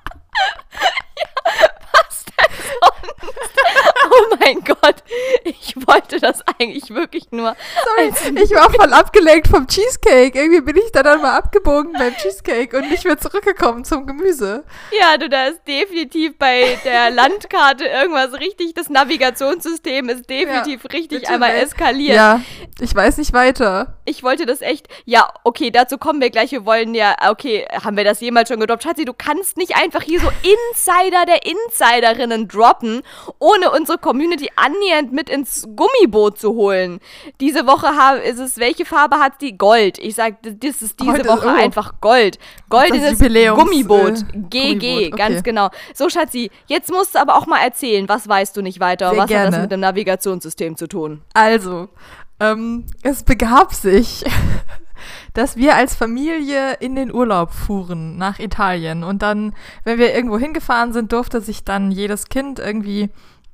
was 1.92 2.26
denn 2.26 2.56
sonst? 2.82 3.64
Oh 4.06 4.36
mein 4.40 4.64
Gott, 4.64 5.04
ich 5.44 5.76
wollte 5.88 6.20
das 6.20 6.42
eigentlich 6.60 6.94
wirklich 6.94 7.32
nur. 7.32 7.56
Sorry, 7.84 8.42
ich 8.44 8.52
war 8.52 8.70
voll 8.72 8.94
abgelenkt 8.94 9.48
vom 9.48 9.66
Cheesecake. 9.68 10.38
Irgendwie 10.38 10.62
bin 10.62 10.78
ich 10.78 10.92
da 10.92 11.04
dann 11.04 11.22
mal 11.22 11.36
abgebogen 11.38 11.94
beim 11.94 12.16
Cheesecake 12.18 12.78
und 12.78 12.90
nicht 12.90 13.06
mehr 13.06 13.18
zurückgekommen 13.18 13.86
zum 13.86 14.06
Gemüse. 14.06 14.66
Ja, 15.00 15.18
du, 15.18 15.30
da 15.30 15.48
ist 15.48 15.62
definitiv 15.68 16.38
bei 16.38 16.78
der 16.84 17.10
Landkarte 17.12 17.86
irgendwas 17.86 18.34
richtig. 18.40 18.74
Das 18.74 18.90
Navigationssystem 18.90 20.10
ist 20.10 20.30
definitiv 20.30 20.84
ja, 20.84 20.90
richtig 20.92 21.30
einmal 21.30 21.56
eskaliert. 21.56 22.16
Ja, 22.16 22.42
ich 22.80 22.96
weiß 22.96 23.18
nicht 23.18 23.34
weiter. 23.34 23.96
Ich 24.06 24.24
wollte 24.24 24.46
das 24.46 24.62
echt. 24.62 24.88
Ja, 25.06 25.30
okay, 25.44 25.72
dazu 25.72 25.98
kommen 25.98 26.22
wir 26.22 26.30
gleich. 26.30 26.52
Wir 26.52 26.66
wollen 26.66 26.96
ja, 26.96 27.16
okay, 27.30 27.66
haben 27.72 27.96
wir 27.98 28.04
das 28.04 28.20
jemals 28.20 28.50
schon 28.50 28.60
gedroppt? 28.60 28.84
Schatzi, 28.84 29.06
du 29.06 29.14
kannst 29.14 29.58
nicht 29.58 29.76
einfach 29.76 30.02
hier 30.02 30.20
so 30.20 30.28
Insider 30.28 31.26
der 31.26 31.42
Insiderinnen 31.46 32.48
droppen, 32.48 33.02
ohne 33.40 33.72
unsere 33.72 33.98
Community 33.98 34.50
annähernd 34.56 35.14
mit 35.14 35.30
ins 35.30 35.68
Gummiboot 35.76 36.40
zu 36.40 36.54
holen. 36.54 37.00
Diese 37.40 37.68
Woche 37.68 37.88
ist 38.24 38.40
es, 38.40 38.58
welche 38.58 38.86
Farbe 38.86 39.20
hat 39.20 39.42
die? 39.42 39.58
Gold. 39.58 40.00
Ich 40.00 40.16
sag, 40.16 40.42
das 40.42 40.82
ist 40.82 41.00
diese 41.00 41.12
Heute 41.12 41.28
Woche 41.28 41.48
ist, 41.48 41.54
oh. 41.54 41.64
einfach 41.64 41.94
Gold. 42.02 42.40
Gold 42.70 42.96
ist 42.96 43.22
das 43.22 43.56
Gummiboot. 43.56 44.22
Äh, 44.22 44.40
GG, 44.50 44.80
Gummiboot. 44.80 44.84
Okay. 44.84 45.10
ganz 45.12 45.44
genau. 45.44 45.70
So, 45.94 46.10
Schatzi, 46.10 46.50
jetzt 46.66 46.92
musst 46.92 47.16
du 47.16 47.20
aber 47.20 47.36
auch 47.36 47.46
mal 47.46 47.60
erzählen, 47.60 48.10
was 48.10 48.28
weißt 48.28 48.58
du 48.58 48.62
nicht 48.62 48.80
weiter? 48.80 49.12
Sehr 49.12 49.20
was 49.20 49.28
gerne. 49.28 49.46
hat 49.46 49.54
das 49.54 49.62
mit 49.62 49.72
dem 49.72 49.80
Navigationssystem 49.80 50.76
zu 50.76 50.88
tun? 50.88 51.22
Also, 51.34 51.90
ähm, 52.52 52.86
es 53.02 53.24
begab 53.24 53.74
sich 53.74 54.24
dass 55.34 55.58
wir 55.58 55.76
als 55.76 55.96
Familie 55.96 56.74
in 56.80 56.96
den 56.96 57.14
Urlaub 57.14 57.52
fuhren 57.52 58.18
nach 58.18 58.40
Italien. 58.40 59.04
Und 59.04 59.22
dann, 59.22 59.54
wenn 59.84 59.98
wir 59.98 60.14
irgendwo 60.14 60.38
hingefahren 60.38 60.94
sind, 60.94 61.12
durfte 61.12 61.42
sich 61.42 61.64
dann 61.64 61.92
jedes 61.92 62.30
Kind 62.30 62.60
irgendwie 62.60 63.10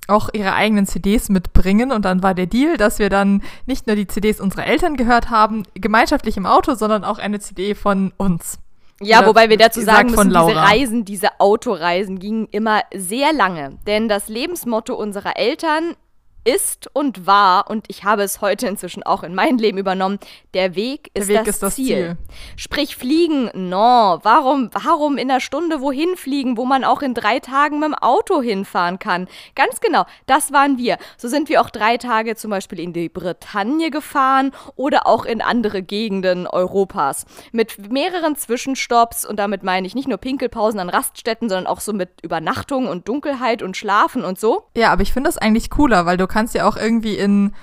auch 0.08 0.30
ihre 0.34 0.54
eigenen 0.54 0.88
CDs 0.88 1.30
mitbringen. 1.30 1.92
Und 1.92 2.04
dann 2.04 2.24
war 2.24 2.34
der 2.34 2.48
Deal, 2.48 2.78
dass 2.78 3.00
wir 3.00 3.10
dann 3.10 3.44
nicht 3.66 3.88
nur 3.88 3.96
die 3.96 4.08
CDs 4.08 4.42
unserer 4.42 4.66
Eltern 4.66 4.98
gehört 4.98 5.30
haben, 5.30 5.64
gemeinschaftlich 5.76 6.36
im 6.36 6.46
Auto, 6.46 6.76
sondern 6.76 7.04
auch 7.04 7.20
eine 7.20 7.40
CD 7.40 7.76
von 7.76 8.12
uns. 8.18 8.60
Ja, 9.02 9.20
Oder 9.20 9.28
wobei 9.30 9.50
wir 9.50 9.58
dazu 9.58 9.80
sagen 9.80 10.12
müssen, 10.12 10.30
diese. 10.30 10.56
Reisen, 10.56 11.06
diese 11.06 11.40
Autoreisen 11.40 12.20
gingen 12.20 12.48
immer 12.52 12.82
sehr 12.94 13.32
lange. 13.32 13.78
Denn 13.88 14.10
das 14.10 14.28
Lebensmotto 14.28 14.94
unserer 14.94 15.38
Eltern 15.38 15.96
ist 16.44 16.90
und 16.94 17.28
war, 17.28 17.70
und 17.70 17.86
ich 17.88 18.04
habe 18.04 18.24
es 18.24 18.42
heute 18.42 18.68
inzwischen 18.68 19.04
auch 19.04 19.24
in 19.24 19.36
mein 19.36 19.58
Leben 19.58 19.78
übernommen, 19.78 20.20
der 20.54 20.76
Weg 20.76 21.12
Der 21.14 21.24
ist, 21.24 21.28
Weg 21.30 21.38
das, 21.40 21.48
ist 21.48 21.64
das 21.64 21.76
Ziel. 21.76 21.88
Ziel. 21.88 22.18
Sprich, 22.56 22.96
fliegen, 22.96 23.50
no. 23.54 24.20
Warum, 24.24 24.70
warum 24.74 25.18
in 25.18 25.30
einer 25.30 25.40
Stunde 25.40 25.82
wohin 25.82 26.16
fliegen, 26.16 26.58
wo 26.58 26.66
man 26.66 26.84
auch 26.84 27.02
in 27.02 27.14
drei 27.14 27.40
Tagen 27.40 27.80
mit 27.80 27.90
dem 27.90 27.96
Auto 27.96 28.42
hinfahren 28.42 29.00
kann? 29.00 29.28
Ganz 29.56 29.82
genau, 29.82 30.06
das 30.26 30.52
waren 30.52 30.78
wir. 30.78 30.98
So 31.18 31.28
sind 31.28 31.50
wir 31.50 31.62
auch 31.62 31.70
drei 31.70 31.98
Tage 31.98 32.36
zum 32.36 32.52
Beispiel 32.52 32.80
in 32.80 32.94
die 32.94 33.10
Bretagne 33.10 33.92
gefahren 33.92 34.52
oder 34.76 35.08
auch 35.08 35.26
in 35.26 35.42
andere 35.42 35.82
Gegenden 35.82 36.48
Europas. 36.48 37.26
Mit 37.52 37.92
mehreren 37.92 38.36
Zwischenstopps 38.36 39.26
und 39.26 39.38
damit 39.38 39.64
meine 39.64 39.86
ich 39.86 39.96
nicht 39.96 40.08
nur 40.08 40.18
Pinkelpausen 40.18 40.80
an 40.80 40.90
Raststätten, 40.90 41.50
sondern 41.50 41.68
auch 41.68 41.80
so 41.80 41.94
mit 41.94 42.10
Übernachtung 42.22 42.88
und 42.88 43.08
Dunkelheit 43.08 43.62
und 43.62 43.76
Schlafen 43.76 44.24
und 44.24 44.40
so. 44.40 44.64
Ja, 44.76 44.92
aber 44.92 45.02
ich 45.02 45.14
finde 45.14 45.28
das 45.28 45.38
eigentlich 45.38 45.70
cooler, 45.70 46.06
weil 46.06 46.18
du 46.18 46.28
kannst 46.30 46.56
ja 46.56 46.66
auch 46.66 46.78
irgendwie 46.78 47.16
in, 47.16 47.54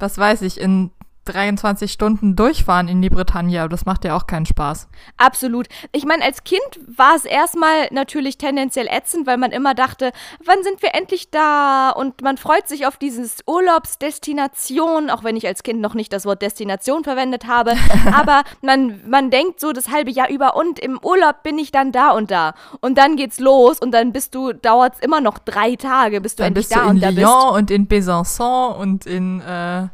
was 0.00 0.18
weiß 0.18 0.42
ich, 0.42 0.60
in 0.60 0.90
23 1.24 1.90
Stunden 1.90 2.36
durchfahren 2.36 2.88
in 2.88 3.00
die 3.02 3.10
Bretagne, 3.10 3.60
aber 3.60 3.68
das 3.68 3.86
macht 3.86 4.04
ja 4.04 4.16
auch 4.16 4.26
keinen 4.26 4.46
Spaß. 4.46 4.88
Absolut. 5.16 5.68
Ich 5.92 6.04
meine, 6.04 6.24
als 6.24 6.44
Kind 6.44 6.60
war 6.86 7.16
es 7.16 7.24
erstmal 7.24 7.88
natürlich 7.90 8.38
tendenziell 8.38 8.86
ätzend, 8.88 9.26
weil 9.26 9.38
man 9.38 9.50
immer 9.50 9.74
dachte, 9.74 10.12
wann 10.44 10.62
sind 10.62 10.82
wir 10.82 10.94
endlich 10.94 11.30
da? 11.30 11.90
Und 11.90 12.22
man 12.22 12.36
freut 12.36 12.68
sich 12.68 12.86
auf 12.86 12.96
dieses 12.96 13.38
Urlaubsdestination, 13.46 15.10
auch 15.10 15.24
wenn 15.24 15.36
ich 15.36 15.46
als 15.46 15.62
Kind 15.62 15.80
noch 15.80 15.94
nicht 15.94 16.12
das 16.12 16.26
Wort 16.26 16.42
Destination 16.42 17.04
verwendet 17.04 17.46
habe. 17.46 17.74
Aber 18.14 18.42
man, 18.62 19.00
man 19.08 19.30
denkt 19.30 19.60
so 19.60 19.72
das 19.72 19.90
halbe 19.90 20.10
Jahr 20.10 20.28
über 20.28 20.56
und 20.56 20.78
im 20.78 20.98
Urlaub 21.02 21.42
bin 21.42 21.58
ich 21.58 21.72
dann 21.72 21.92
da 21.92 22.10
und 22.10 22.30
da. 22.30 22.54
Und 22.80 22.98
dann 22.98 23.16
geht's 23.16 23.40
los 23.40 23.80
und 23.80 23.92
dann 23.92 24.12
bist 24.12 24.34
du, 24.34 24.52
dauert's 24.52 24.98
immer 25.00 25.20
noch 25.20 25.38
drei 25.38 25.76
Tage, 25.76 26.20
bis 26.20 26.36
du 26.36 26.42
Dann 26.42 26.48
endlich 26.48 26.68
bist 26.68 26.76
du 26.76 26.80
da 26.80 26.84
in 26.84 26.90
und 26.90 27.00
da 27.02 27.08
bist. 27.08 27.18
Lyon 27.18 27.54
und 27.54 27.70
in 27.70 27.88
Besançon 27.88 28.76
und 28.76 29.06
in 29.06 29.40
äh, 29.40 29.88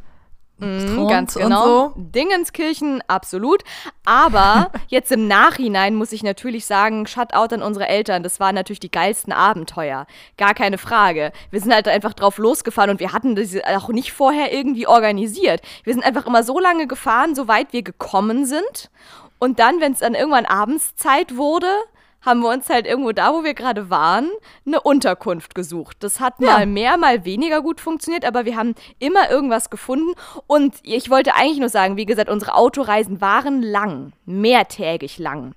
Mhm, 0.60 1.08
ganz 1.08 1.34
genau. 1.34 1.64
so. 1.64 1.92
Dingenskirchen, 1.96 3.02
absolut. 3.08 3.62
Aber 4.04 4.70
jetzt 4.88 5.10
im 5.10 5.26
Nachhinein 5.26 5.94
muss 5.94 6.12
ich 6.12 6.22
natürlich 6.22 6.66
sagen, 6.66 7.06
Shutout 7.06 7.54
an 7.54 7.62
unsere 7.62 7.88
Eltern. 7.88 8.22
Das 8.22 8.40
waren 8.40 8.54
natürlich 8.54 8.80
die 8.80 8.90
geilsten 8.90 9.32
Abenteuer. 9.32 10.06
Gar 10.36 10.54
keine 10.54 10.78
Frage. 10.78 11.32
Wir 11.50 11.60
sind 11.60 11.72
halt 11.72 11.88
einfach 11.88 12.14
drauf 12.14 12.38
losgefahren 12.38 12.90
und 12.90 13.00
wir 13.00 13.12
hatten 13.12 13.36
das 13.36 13.56
auch 13.66 13.88
nicht 13.88 14.12
vorher 14.12 14.52
irgendwie 14.52 14.86
organisiert. 14.86 15.62
Wir 15.84 15.94
sind 15.94 16.04
einfach 16.04 16.26
immer 16.26 16.42
so 16.42 16.58
lange 16.58 16.86
gefahren, 16.86 17.34
soweit 17.34 17.72
wir 17.72 17.82
gekommen 17.82 18.44
sind. 18.44 18.90
Und 19.38 19.58
dann, 19.58 19.80
wenn 19.80 19.92
es 19.92 20.00
dann 20.00 20.14
irgendwann 20.14 20.44
Abendszeit 20.44 21.36
wurde, 21.36 21.66
haben 22.22 22.40
wir 22.40 22.50
uns 22.50 22.68
halt 22.68 22.86
irgendwo 22.86 23.12
da, 23.12 23.32
wo 23.32 23.44
wir 23.44 23.54
gerade 23.54 23.90
waren, 23.90 24.28
eine 24.66 24.80
Unterkunft 24.80 25.54
gesucht. 25.54 25.96
Das 26.00 26.20
hat 26.20 26.34
Ja. 26.38 26.52
mal 26.52 26.66
mehr, 26.66 26.96
mal 26.96 27.24
weniger 27.24 27.62
gut 27.62 27.80
funktioniert, 27.80 28.24
aber 28.24 28.44
wir 28.44 28.56
haben 28.56 28.74
immer 28.98 29.30
irgendwas 29.30 29.70
gefunden. 29.70 30.12
Und 30.46 30.74
ich 30.82 31.10
wollte 31.10 31.34
eigentlich 31.34 31.58
nur 31.60 31.68
sagen, 31.70 31.96
wie 31.96 32.06
gesagt, 32.06 32.28
unsere 32.30 32.54
Autoreisen 32.54 33.20
waren 33.20 33.62
lang, 33.62 34.12
mehrtägig 34.26 35.18
lang. 35.18 35.54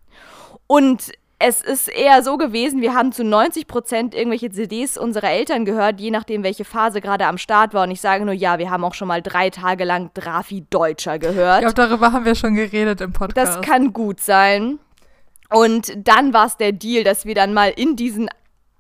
Und 0.67 1.11
es 1.45 1.59
ist 1.59 1.89
eher 1.89 2.23
so 2.23 2.37
gewesen, 2.37 2.81
wir 2.81 2.93
haben 2.93 3.11
zu 3.11 3.25
90 3.25 3.67
Prozent 3.67 4.15
irgendwelche 4.15 4.49
CDs 4.49 4.97
unserer 4.97 5.29
Eltern 5.29 5.65
gehört, 5.65 5.99
je 5.99 6.09
nachdem, 6.09 6.41
welche 6.43 6.63
Phase 6.63 7.01
gerade 7.01 7.25
am 7.27 7.37
Start 7.37 7.73
war. 7.73 7.83
Und 7.83 7.91
ich 7.91 7.99
sage 7.99 8.23
nur, 8.23 8.33
ja, 8.33 8.59
wir 8.59 8.69
haben 8.69 8.85
auch 8.85 8.93
schon 8.93 9.09
mal 9.09 9.21
drei 9.21 9.49
Tage 9.49 9.83
lang 9.83 10.09
Drafi 10.13 10.65
Deutscher 10.69 11.19
gehört. 11.19 11.63
Ich 11.65 11.73
glaube, 11.73 11.89
darüber 11.89 12.13
haben 12.13 12.23
wir 12.23 12.35
schon 12.35 12.55
geredet 12.55 13.01
im 13.01 13.11
Podcast. 13.11 13.57
Das 13.57 13.61
kann 13.61 13.91
gut 13.91 14.21
sein. 14.21 14.79
Und 15.53 15.93
dann 15.95 16.33
war 16.33 16.47
es 16.47 16.57
der 16.57 16.71
Deal, 16.71 17.03
dass 17.03 17.25
wir 17.25 17.35
dann 17.35 17.53
mal 17.53 17.69
in 17.69 17.95
diesen 17.95 18.29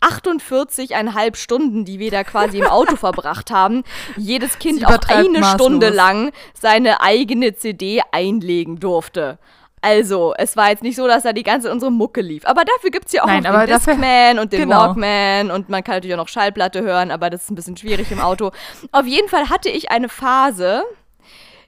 48,5 0.01 1.35
Stunden, 1.35 1.85
die 1.85 1.99
wir 1.99 2.11
da 2.11 2.23
quasi 2.23 2.59
im 2.59 2.67
Auto 2.67 2.95
verbracht 2.97 3.51
haben, 3.51 3.83
jedes 4.17 4.59
Kind 4.59 4.85
auch 4.85 4.99
eine 5.07 5.39
maßlos. 5.39 5.53
Stunde 5.53 5.89
lang 5.89 6.31
seine 6.59 7.01
eigene 7.01 7.55
CD 7.55 8.01
einlegen 8.11 8.79
durfte. 8.79 9.37
Also, 9.81 10.33
es 10.37 10.55
war 10.55 10.69
jetzt 10.69 10.81
nicht 10.81 10.95
so, 10.95 11.07
dass 11.07 11.23
da 11.23 11.33
die 11.33 11.43
ganze 11.43 11.69
unsere 11.69 11.91
Mucke 11.91 12.21
lief. 12.21 12.45
Aber 12.45 12.63
dafür 12.63 12.89
gibt 12.89 13.07
es 13.07 13.11
ja 13.11 13.23
auch 13.23 13.27
Nein, 13.27 13.43
noch 13.43 13.65
den 13.65 13.67
Discman 13.67 14.39
und 14.39 14.53
den 14.53 14.61
genau. 14.61 14.77
Walkman 14.77 15.51
und 15.51 15.67
man 15.67 15.83
kann 15.83 15.95
natürlich 15.95 16.13
auch 16.13 16.19
noch 16.19 16.29
Schallplatte 16.29 16.81
hören, 16.81 17.11
aber 17.11 17.29
das 17.29 17.43
ist 17.43 17.51
ein 17.51 17.55
bisschen 17.55 17.75
schwierig 17.75 18.09
im 18.09 18.21
Auto. 18.21 18.51
Auf 18.93 19.05
jeden 19.05 19.27
Fall 19.27 19.49
hatte 19.49 19.67
ich 19.69 19.91
eine 19.91 20.07
Phase, 20.07 20.83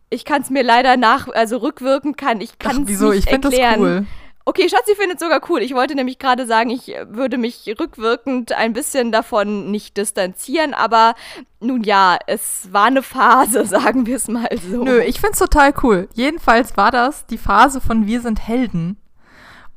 ich 0.09 0.23
kann 0.23 0.41
es 0.41 0.49
mir 0.49 0.63
leider 0.63 0.95
nach, 0.95 1.27
also 1.27 1.57
rückwirkend 1.57 2.17
kann 2.17 2.39
ich 2.39 2.57
kann 2.57 2.83
es 2.83 2.87
wieso? 2.87 3.09
nicht 3.09 3.25
Ich 3.25 3.29
finde 3.29 3.49
das 3.49 3.59
erklären. 3.59 3.81
cool. 3.81 4.05
Okay, 4.47 4.69
Schatzi 4.69 4.93
findet 4.95 5.19
sogar 5.19 5.41
cool. 5.49 5.63
Ich 5.63 5.73
wollte 5.73 5.95
nämlich 5.95 6.19
gerade 6.19 6.45
sagen, 6.45 6.69
ich 6.69 6.93
würde 7.07 7.39
mich 7.39 7.65
rückwirkend 7.79 8.51
ein 8.51 8.73
bisschen 8.73 9.11
davon 9.11 9.71
nicht 9.71 9.97
distanzieren, 9.97 10.75
aber 10.75 11.15
nun 11.59 11.81
ja, 11.81 12.19
es 12.27 12.69
war 12.71 12.85
eine 12.85 13.01
Phase, 13.01 13.65
sagen 13.65 14.05
wir 14.05 14.17
es 14.17 14.27
mal 14.27 14.47
so. 14.69 14.83
Nö, 14.83 15.01
ich 15.01 15.19
find's 15.19 15.39
total 15.39 15.73
cool. 15.81 16.07
Jedenfalls 16.13 16.77
war 16.77 16.91
das 16.91 17.25
die 17.25 17.39
Phase 17.39 17.81
von 17.81 18.05
Wir 18.05 18.21
sind 18.21 18.47
Helden. 18.47 18.97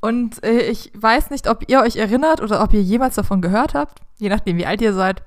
Und 0.01 0.43
äh, 0.43 0.61
ich 0.61 0.91
weiß 0.93 1.31
nicht, 1.31 1.49
ob 1.49 1.67
ihr 1.67 1.81
euch 1.81 1.95
erinnert 1.95 2.39
oder 2.39 2.63
ob 2.63 2.71
ihr 2.71 2.81
jemals 2.81 3.15
davon 3.15 3.41
gehört 3.41 3.73
habt, 3.73 3.99
je 4.17 4.29
nachdem, 4.29 4.57
wie 4.57 4.67
alt 4.67 4.81
ihr 4.81 4.93
seid. 4.93 5.23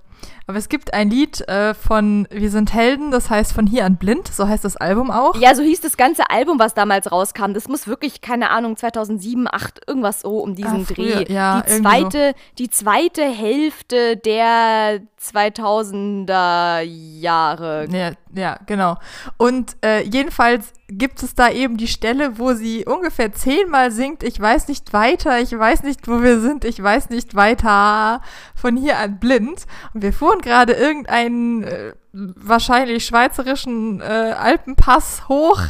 Aber 0.46 0.58
es 0.58 0.68
gibt 0.68 0.92
ein 0.92 1.08
Lied 1.10 1.40
äh, 1.48 1.72
von 1.74 2.26
Wir 2.30 2.50
sind 2.50 2.72
Helden, 2.72 3.10
das 3.10 3.30
heißt 3.30 3.52
von 3.52 3.66
hier 3.66 3.84
an 3.84 3.96
blind, 3.96 4.28
so 4.28 4.48
heißt 4.48 4.64
das 4.64 4.76
Album 4.76 5.10
auch. 5.10 5.36
Ja, 5.36 5.54
so 5.54 5.62
hieß 5.62 5.80
das 5.80 5.96
ganze 5.96 6.30
Album, 6.30 6.58
was 6.58 6.74
damals 6.74 7.10
rauskam. 7.12 7.52
Das 7.54 7.68
muss 7.68 7.86
wirklich, 7.86 8.20
keine 8.20 8.50
Ahnung, 8.50 8.76
2007, 8.76 9.42
2008, 9.46 9.80
irgendwas 9.86 10.20
so 10.20 10.38
um 10.38 10.54
diesen 10.54 10.82
Ah, 10.82 10.94
früher, 10.94 11.24
Dreh. 11.24 11.32
ja, 11.32 11.62
die, 11.62 11.82
zweite, 11.82 12.34
die 12.58 12.70
zweite 12.70 13.22
Hälfte 13.22 14.16
der 14.16 15.00
2000er 15.20 16.80
Jahre. 16.82 17.86
Ja, 17.90 18.12
ja, 18.34 18.58
genau. 18.66 18.96
Und 19.36 19.76
äh, 19.84 20.02
jedenfalls 20.02 20.72
gibt 20.88 21.22
es 21.22 21.34
da 21.34 21.50
eben 21.50 21.76
die 21.76 21.88
Stelle, 21.88 22.38
wo 22.38 22.52
sie 22.52 22.84
ungefähr 22.84 23.32
zehnmal 23.32 23.90
singt, 23.90 24.22
ich 24.22 24.38
weiß 24.38 24.68
nicht 24.68 24.92
weiter, 24.92 25.40
ich 25.40 25.56
weiß 25.56 25.84
nicht, 25.84 26.06
wo 26.08 26.22
wir 26.22 26.40
sind, 26.40 26.64
ich 26.64 26.82
weiß 26.82 27.08
nicht 27.10 27.34
weiter, 27.34 28.20
von 28.54 28.76
hier 28.76 28.98
an 28.98 29.18
blind. 29.18 29.66
Und 29.94 30.02
wir 30.02 30.12
fuhren 30.12 30.40
gerade 30.42 30.74
irgendeinen 30.74 31.62
äh, 31.64 31.92
wahrscheinlich 32.12 33.06
schweizerischen 33.06 34.00
äh, 34.00 34.34
Alpenpass 34.38 35.28
hoch 35.28 35.60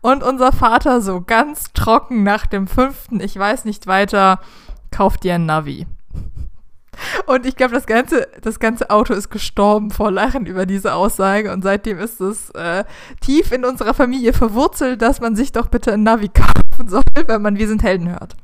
und 0.00 0.22
unser 0.22 0.52
Vater 0.52 1.00
so 1.00 1.20
ganz 1.20 1.72
trocken 1.72 2.22
nach 2.24 2.46
dem 2.46 2.66
fünften, 2.66 3.20
ich 3.20 3.38
weiß 3.38 3.64
nicht 3.64 3.86
weiter, 3.86 4.40
kauft 4.90 5.24
dir 5.24 5.34
ein 5.34 5.46
Navi. 5.46 5.86
Und 7.26 7.46
ich 7.46 7.56
glaube, 7.56 7.74
das 7.74 7.86
ganze, 7.86 8.28
das 8.42 8.60
ganze 8.60 8.90
Auto 8.90 9.14
ist 9.14 9.30
gestorben 9.30 9.90
vor 9.90 10.10
Lachen 10.10 10.46
über 10.46 10.66
diese 10.66 10.94
Aussage. 10.94 11.52
Und 11.52 11.62
seitdem 11.62 11.98
ist 11.98 12.20
es 12.20 12.50
äh, 12.50 12.84
tief 13.20 13.50
in 13.52 13.64
unserer 13.64 13.94
Familie 13.94 14.32
verwurzelt, 14.32 15.02
dass 15.02 15.20
man 15.20 15.34
sich 15.34 15.52
doch 15.52 15.66
bitte 15.66 15.92
ein 15.92 16.02
Navi 16.02 16.28
kaufen 16.28 16.88
soll, 16.88 17.02
wenn 17.26 17.42
man 17.42 17.58
Wir 17.58 17.68
sind 17.68 17.82
Helden 17.82 18.10
hört. 18.10 18.36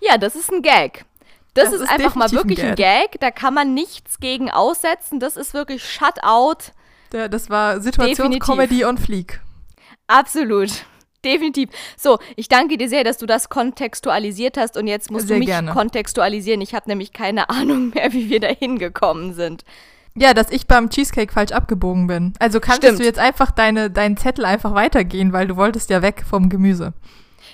Ja, 0.00 0.18
das 0.18 0.34
ist 0.34 0.52
ein 0.52 0.62
Gag. 0.62 1.04
Das, 1.54 1.64
Das 1.64 1.74
ist, 1.74 1.80
ist 1.82 1.90
einfach 1.90 2.14
mal 2.14 2.30
wirklich 2.30 2.62
ein 2.62 2.70
ein 2.70 2.74
Gag. 2.76 3.18
Da 3.20 3.30
kann 3.30 3.54
man 3.54 3.74
nichts 3.74 4.20
gegen 4.20 4.50
aussetzen. 4.50 5.20
Das 5.20 5.36
ist 5.36 5.54
wirklich 5.54 5.84
Shutout. 5.84 6.72
Der, 7.12 7.28
das 7.28 7.50
war 7.50 7.80
Situationscomedy 7.80 8.84
und 8.84 9.00
Flieg. 9.00 9.40
Absolut. 10.06 10.70
Definitiv. 11.24 11.68
So, 11.96 12.18
ich 12.36 12.48
danke 12.48 12.78
dir 12.78 12.88
sehr, 12.88 13.04
dass 13.04 13.18
du 13.18 13.26
das 13.26 13.48
kontextualisiert 13.48 14.56
hast 14.56 14.76
und 14.76 14.86
jetzt 14.86 15.10
musst 15.10 15.28
Sehr 15.28 15.36
du 15.36 15.40
mich 15.40 15.48
gerne. 15.48 15.72
kontextualisieren. 15.72 16.60
Ich 16.62 16.74
habe 16.74 16.88
nämlich 16.88 17.12
keine 17.12 17.50
Ahnung 17.50 17.90
mehr, 17.90 18.12
wie 18.12 18.30
wir 18.30 18.40
da 18.40 18.48
hingekommen 18.48 19.34
sind. 19.34 19.64
Ja, 20.14 20.34
dass 20.34 20.50
ich 20.50 20.66
beim 20.66 20.90
Cheesecake 20.90 21.32
falsch 21.32 21.52
abgebogen 21.52 22.06
bin. 22.06 22.32
Also 22.40 22.58
kannst 22.58 22.82
du 22.82 23.04
jetzt 23.04 23.18
einfach 23.18 23.50
deine, 23.50 23.90
deinen 23.90 24.16
Zettel 24.16 24.44
einfach 24.44 24.74
weitergehen, 24.74 25.32
weil 25.32 25.46
du 25.46 25.56
wolltest 25.56 25.90
ja 25.90 26.02
weg 26.02 26.24
vom 26.28 26.48
Gemüse. 26.48 26.94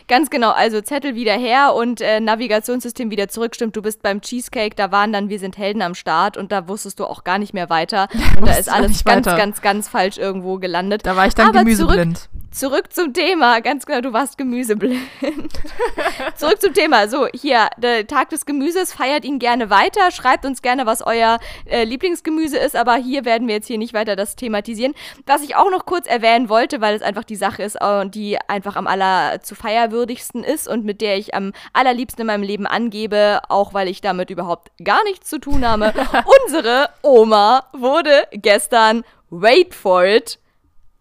Ganz 0.08 0.30
genau, 0.30 0.50
also 0.50 0.80
Zettel 0.80 1.14
wieder 1.16 1.32
her 1.32 1.74
und 1.74 2.00
äh, 2.00 2.20
Navigationssystem 2.20 3.10
wieder 3.10 3.28
zurück. 3.28 3.56
Stimmt, 3.56 3.74
du 3.74 3.82
bist 3.82 4.02
beim 4.02 4.20
Cheesecake, 4.20 4.76
da 4.76 4.92
waren 4.92 5.12
dann 5.12 5.28
Wir 5.28 5.40
sind 5.40 5.58
Helden 5.58 5.82
am 5.82 5.94
Start 5.94 6.36
und 6.36 6.52
da 6.52 6.68
wusstest 6.68 7.00
du 7.00 7.06
auch 7.06 7.24
gar 7.24 7.38
nicht 7.38 7.54
mehr 7.54 7.70
weiter. 7.70 8.08
Und 8.38 8.46
da 8.46 8.54
ist 8.54 8.70
alles 8.72 9.04
ganz, 9.04 9.26
ganz, 9.26 9.60
ganz 9.62 9.88
falsch 9.88 10.18
irgendwo 10.18 10.58
gelandet. 10.58 11.04
Da 11.04 11.16
war 11.16 11.26
ich 11.26 11.34
dann 11.34 11.48
Aber 11.48 11.60
gemüseblind. 11.60 12.18
Zurück 12.18 12.45
zum 12.58 13.12
Thema, 13.12 13.60
ganz 13.60 13.84
genau, 13.84 14.00
du 14.00 14.14
warst 14.14 14.38
gemüseblind. 14.38 14.98
Zurück 16.36 16.58
zum 16.58 16.72
Thema. 16.72 17.06
So, 17.06 17.26
hier, 17.34 17.68
der 17.76 18.06
Tag 18.06 18.30
des 18.30 18.46
Gemüses, 18.46 18.94
feiert 18.94 19.26
ihn 19.26 19.38
gerne 19.38 19.68
weiter, 19.68 20.10
schreibt 20.10 20.46
uns 20.46 20.62
gerne, 20.62 20.86
was 20.86 21.02
euer 21.02 21.38
äh, 21.66 21.84
Lieblingsgemüse 21.84 22.56
ist, 22.56 22.74
aber 22.74 22.94
hier 22.94 23.26
werden 23.26 23.46
wir 23.46 23.56
jetzt 23.56 23.66
hier 23.66 23.76
nicht 23.76 23.92
weiter 23.92 24.16
das 24.16 24.36
thematisieren. 24.36 24.94
Was 25.26 25.42
ich 25.42 25.54
auch 25.54 25.70
noch 25.70 25.84
kurz 25.84 26.06
erwähnen 26.06 26.48
wollte, 26.48 26.80
weil 26.80 26.96
es 26.96 27.02
einfach 27.02 27.24
die 27.24 27.36
Sache 27.36 27.62
ist, 27.62 27.76
äh, 27.78 28.08
die 28.08 28.38
einfach 28.48 28.76
am 28.76 28.86
aller 28.86 29.42
zu 29.42 29.54
feierwürdigsten 29.54 30.42
ist 30.42 30.66
und 30.66 30.82
mit 30.82 31.02
der 31.02 31.18
ich 31.18 31.34
am 31.34 31.52
allerliebsten 31.74 32.22
in 32.22 32.26
meinem 32.28 32.42
Leben 32.42 32.66
angebe, 32.66 33.42
auch 33.50 33.74
weil 33.74 33.86
ich 33.86 34.00
damit 34.00 34.30
überhaupt 34.30 34.72
gar 34.82 35.04
nichts 35.04 35.28
zu 35.28 35.38
tun 35.40 35.62
habe. 35.66 35.92
Unsere 36.46 36.88
Oma 37.02 37.66
wurde 37.74 38.26
gestern, 38.32 39.04
wait 39.28 39.74
for 39.74 40.06
it, 40.06 40.38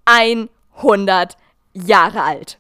100 0.04 1.38
Jahre 1.76 2.24
alt. 2.24 2.60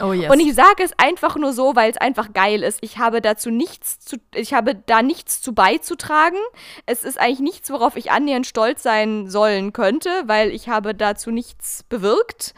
Oh 0.00 0.12
yes. 0.12 0.30
Und 0.30 0.40
ich 0.40 0.54
sage 0.54 0.82
es 0.82 0.92
einfach 0.96 1.36
nur 1.36 1.52
so, 1.52 1.76
weil 1.76 1.90
es 1.90 1.98
einfach 1.98 2.32
geil 2.32 2.62
ist. 2.62 2.78
Ich 2.80 2.98
habe 2.98 3.20
dazu 3.20 3.50
nichts 3.50 4.00
zu, 4.00 4.16
ich 4.34 4.54
habe 4.54 4.74
da 4.74 5.02
nichts 5.02 5.42
zu 5.42 5.54
beizutragen. 5.54 6.38
Es 6.86 7.04
ist 7.04 7.18
eigentlich 7.20 7.40
nichts, 7.40 7.70
worauf 7.70 7.96
ich 7.96 8.10
annähernd 8.10 8.46
stolz 8.46 8.82
sein 8.82 9.28
sollen 9.28 9.72
könnte, 9.72 10.10
weil 10.26 10.50
ich 10.50 10.68
habe 10.68 10.94
dazu 10.94 11.30
nichts 11.30 11.84
bewirkt 11.88 12.54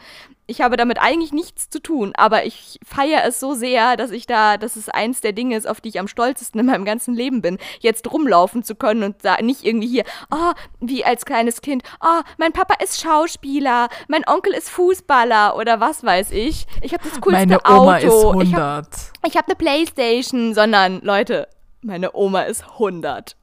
ich 0.47 0.61
habe 0.61 0.77
damit 0.77 1.01
eigentlich 1.01 1.31
nichts 1.31 1.69
zu 1.69 1.81
tun, 1.81 2.13
aber 2.15 2.45
ich 2.45 2.79
feiere 2.85 3.23
es 3.25 3.39
so 3.39 3.53
sehr, 3.53 3.97
dass 3.97 4.11
ich 4.11 4.27
da, 4.27 4.57
dass 4.57 4.75
es 4.75 4.89
eins 4.89 5.21
der 5.21 5.33
Dinge 5.33 5.55
ist, 5.55 5.67
auf 5.67 5.81
die 5.81 5.89
ich 5.89 5.99
am 5.99 6.07
stolzesten 6.07 6.59
in 6.59 6.65
meinem 6.67 6.85
ganzen 6.85 7.13
Leben 7.15 7.41
bin, 7.41 7.57
jetzt 7.79 8.11
rumlaufen 8.11 8.63
zu 8.63 8.75
können 8.75 9.03
und 9.03 9.17
da 9.23 9.41
nicht 9.41 9.63
irgendwie 9.63 9.87
hier, 9.87 10.03
oh, 10.31 10.53
wie 10.79 11.05
als 11.05 11.25
kleines 11.25 11.61
Kind, 11.61 11.83
oh, 12.01 12.21
mein 12.37 12.51
Papa 12.51 12.75
ist 12.83 13.01
Schauspieler, 13.01 13.89
mein 14.07 14.27
Onkel 14.27 14.53
ist 14.53 14.69
Fußballer 14.69 15.55
oder 15.57 15.79
was 15.79 16.03
weiß 16.03 16.31
ich. 16.31 16.67
Ich 16.81 16.93
habe 16.93 17.03
das 17.03 17.19
coolste 17.21 17.39
Meine 17.39 17.59
Oma 17.65 17.97
Auto. 17.97 18.41
ist 18.41 18.49
100. 18.51 18.87
Ich 19.25 19.35
habe 19.35 19.45
hab 19.45 19.47
eine 19.47 19.55
Playstation, 19.55 20.53
sondern 20.53 21.01
Leute, 21.01 21.47
meine 21.81 22.15
Oma 22.15 22.41
ist 22.43 22.63
100. 22.63 23.35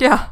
ja. 0.00 0.30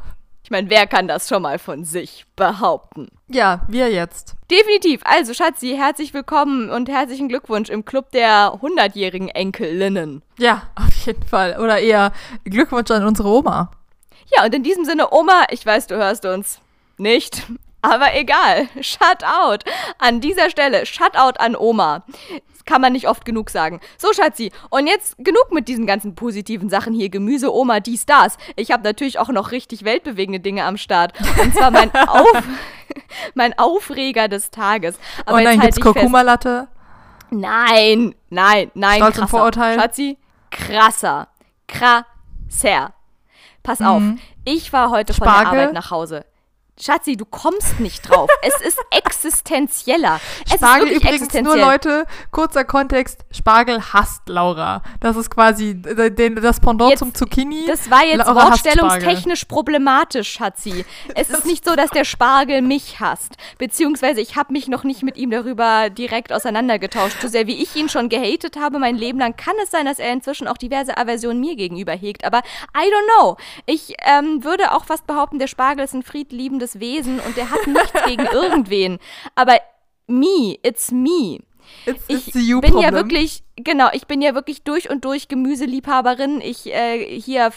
Ich 0.49 0.51
meine, 0.51 0.71
wer 0.71 0.87
kann 0.87 1.09
das 1.09 1.29
schon 1.29 1.43
mal 1.43 1.59
von 1.59 1.85
sich 1.85 2.25
behaupten? 2.35 3.09
Ja, 3.29 3.61
wir 3.69 3.93
jetzt. 3.93 4.35
Definitiv. 4.51 5.03
Also, 5.05 5.35
Schatzi, 5.35 5.77
herzlich 5.77 6.15
willkommen 6.15 6.71
und 6.71 6.89
herzlichen 6.89 7.29
Glückwunsch 7.29 7.69
im 7.69 7.85
Club 7.85 8.13
der 8.13 8.55
100-jährigen 8.55 9.29
Enkelinnen. 9.29 10.23
Ja, 10.39 10.63
auf 10.75 10.95
jeden 11.05 11.27
Fall. 11.27 11.59
Oder 11.61 11.81
eher 11.81 12.15
Glückwunsch 12.45 12.91
an 12.91 13.07
unsere 13.07 13.29
Oma. 13.29 13.73
Ja, 14.35 14.47
und 14.47 14.55
in 14.55 14.63
diesem 14.63 14.87
Sinne, 14.87 15.13
Oma, 15.13 15.45
ich 15.51 15.67
weiß, 15.67 15.87
du 15.87 15.97
hörst 15.97 16.25
uns 16.25 16.63
nicht, 16.97 17.43
aber 17.83 18.15
egal. 18.15 18.69
Shut 18.81 19.25
out. 19.25 19.65
An 19.99 20.23
dieser 20.23 20.49
Stelle, 20.49 20.87
shut 20.87 21.15
out 21.15 21.39
an 21.41 21.57
Oma. 21.57 22.05
Kann 22.69 22.83
man 22.83 22.93
nicht 22.93 23.09
oft 23.09 23.25
genug 23.25 23.49
sagen. 23.49 23.81
So, 23.97 24.13
Schatzi, 24.13 24.53
und 24.69 24.87
jetzt 24.87 25.17
genug 25.17 25.53
mit 25.53 25.69
diesen 25.69 25.87
ganzen 25.87 26.15
positiven 26.15 26.69
Sachen 26.69 26.93
hier. 26.93 27.09
Gemüse, 27.09 27.51
Oma, 27.55 27.81
dies, 27.81 28.05
das. 28.05 28.37
Ich 28.57 28.73
habe 28.73 28.83
natürlich 28.83 29.19
auch 29.19 29.31
noch 29.31 29.53
richtig 29.53 29.85
weltbewegende 29.85 30.39
Dinge 30.39 30.65
am 30.65 30.77
Start. 30.77 31.15
Und 31.43 31.55
zwar 31.55 31.71
mein, 31.71 31.91
Auf 32.09 32.27
mein 33.35 33.59
Aufreger 33.59 34.29
des 34.29 34.51
Tages. 34.51 34.99
Aber 35.25 35.39
und 35.39 35.45
dann 35.45 35.55
jetzt 35.55 35.77
gibt's 35.77 35.77
halt 35.79 35.95
fest. 35.95 36.03
Kurkuma-Latte. 36.03 36.69
Nein, 37.31 38.15
nein, 38.29 38.71
nein. 38.75 38.97
Stolz 38.97 39.15
und 39.17 39.21
krasser. 39.23 39.29
Vorurteil? 39.29 39.81
Schatzi, 39.81 40.19
krasser. 40.51 41.29
Krasser. 41.67 42.93
Pass 43.63 43.81
auf, 43.81 44.03
ich 44.45 44.73
war 44.75 44.91
heute 44.91 45.15
von 45.15 45.25
der 45.27 45.33
Mhm. 45.33 45.41
Spargel? 45.41 45.61
Arbeit 45.61 45.75
nach 45.75 45.91
Hause. 45.91 46.25
Schatzi, 46.81 47.17
du 47.17 47.25
kommst 47.25 47.81
nicht 47.81 48.09
drauf. 48.09 48.31
es 48.43 48.61
ist 48.61 48.79
existenzieller. 48.91 50.21
Es 50.47 50.55
Spargel 50.55 50.89
ist 50.89 51.03
übrigens 51.05 51.35
nur. 51.35 51.57
Leute, 51.57 52.05
kurzer 52.31 52.65
Kontext, 52.65 53.25
Spargel 53.31 53.81
hasst 53.93 54.23
Laura. 54.29 54.83
Das 55.01 55.17
ist 55.17 55.31
quasi 55.31 55.71
äh, 55.71 56.11
den, 56.11 56.37
das 56.37 56.61
Pendant 56.61 56.91
Jetzt- 56.91 57.01
zum 57.01 57.15
Zucchini. 57.15 57.65
Das 57.67 57.91
war 57.91 58.05
jetzt 58.05 58.19
Laura 58.27 58.51
wortstellungstechnisch 58.51 59.45
problematisch, 59.47 60.31
Schatzi. 60.33 60.85
Es 61.15 61.31
ist 61.31 61.47
nicht 61.47 61.65
so, 61.65 61.75
dass 61.75 61.91
der 61.91 62.05
Spargel 62.05 62.63
mich 62.63 63.01
hasst. 63.01 63.37
Beziehungsweise 63.59 64.21
ich 64.21 64.37
habe 64.37 64.53
mich 64.53 64.69
noch 64.69 64.85
nicht 64.85 65.03
mit 65.03 65.17
ihm 65.17 65.31
darüber 65.31 65.91
direkt 65.91 66.33
auseinandergetauscht. 66.33 67.21
So 67.21 67.29
sehr 67.29 67.47
wie 67.47 67.63
ich 67.63 67.75
ihn 67.77 67.89
schon 67.89 68.09
gehatet 68.09 68.57
habe 68.57 68.79
mein 68.79 68.97
Leben 68.97 69.19
lang, 69.19 69.37
kann 69.37 69.55
es 69.63 69.71
sein, 69.71 69.87
dass 69.87 69.99
er 69.99 70.13
inzwischen 70.13 70.47
auch 70.47 70.57
diverse 70.57 70.97
Aversionen 70.97 71.41
mir 71.41 71.57
gegenüber 71.57 71.93
hegt. 71.93 72.25
Aber 72.25 72.39
I 72.77 72.87
don't 72.89 73.19
know. 73.19 73.37
Ich 73.67 73.95
ähm, 74.05 74.45
würde 74.45 74.73
auch 74.73 74.85
fast 74.85 75.07
behaupten, 75.07 75.39
der 75.39 75.49
Spargel 75.49 75.85
ist 75.85 75.95
ein 75.95 76.03
friedliebendes 76.03 76.68
Wesen 76.81 77.21
und 77.21 77.37
der 77.37 77.51
hat 77.51 77.67
nichts 77.67 78.05
gegen 78.07 78.27
irgendwen. 78.33 78.99
Aber 79.35 79.59
me, 80.07 80.57
it's 80.63 80.91
me. 80.91 81.39
It's, 81.85 82.03
Ich 82.09 82.29
it's 82.29 82.33
bin 82.33 82.61
problem. 82.61 82.81
ja 82.81 82.93
wirklich, 82.93 83.43
genau, 83.57 83.89
ich 83.93 84.07
bin 84.07 84.23
ja 84.23 84.35
wirklich 84.35 84.63
durch 84.63 84.89
und 84.89 85.05
durch 85.05 85.29
Gemüseliebhaberin. 85.29 86.41
Ich, 86.41 86.67
äh, 86.73 87.21
hier, 87.21 87.53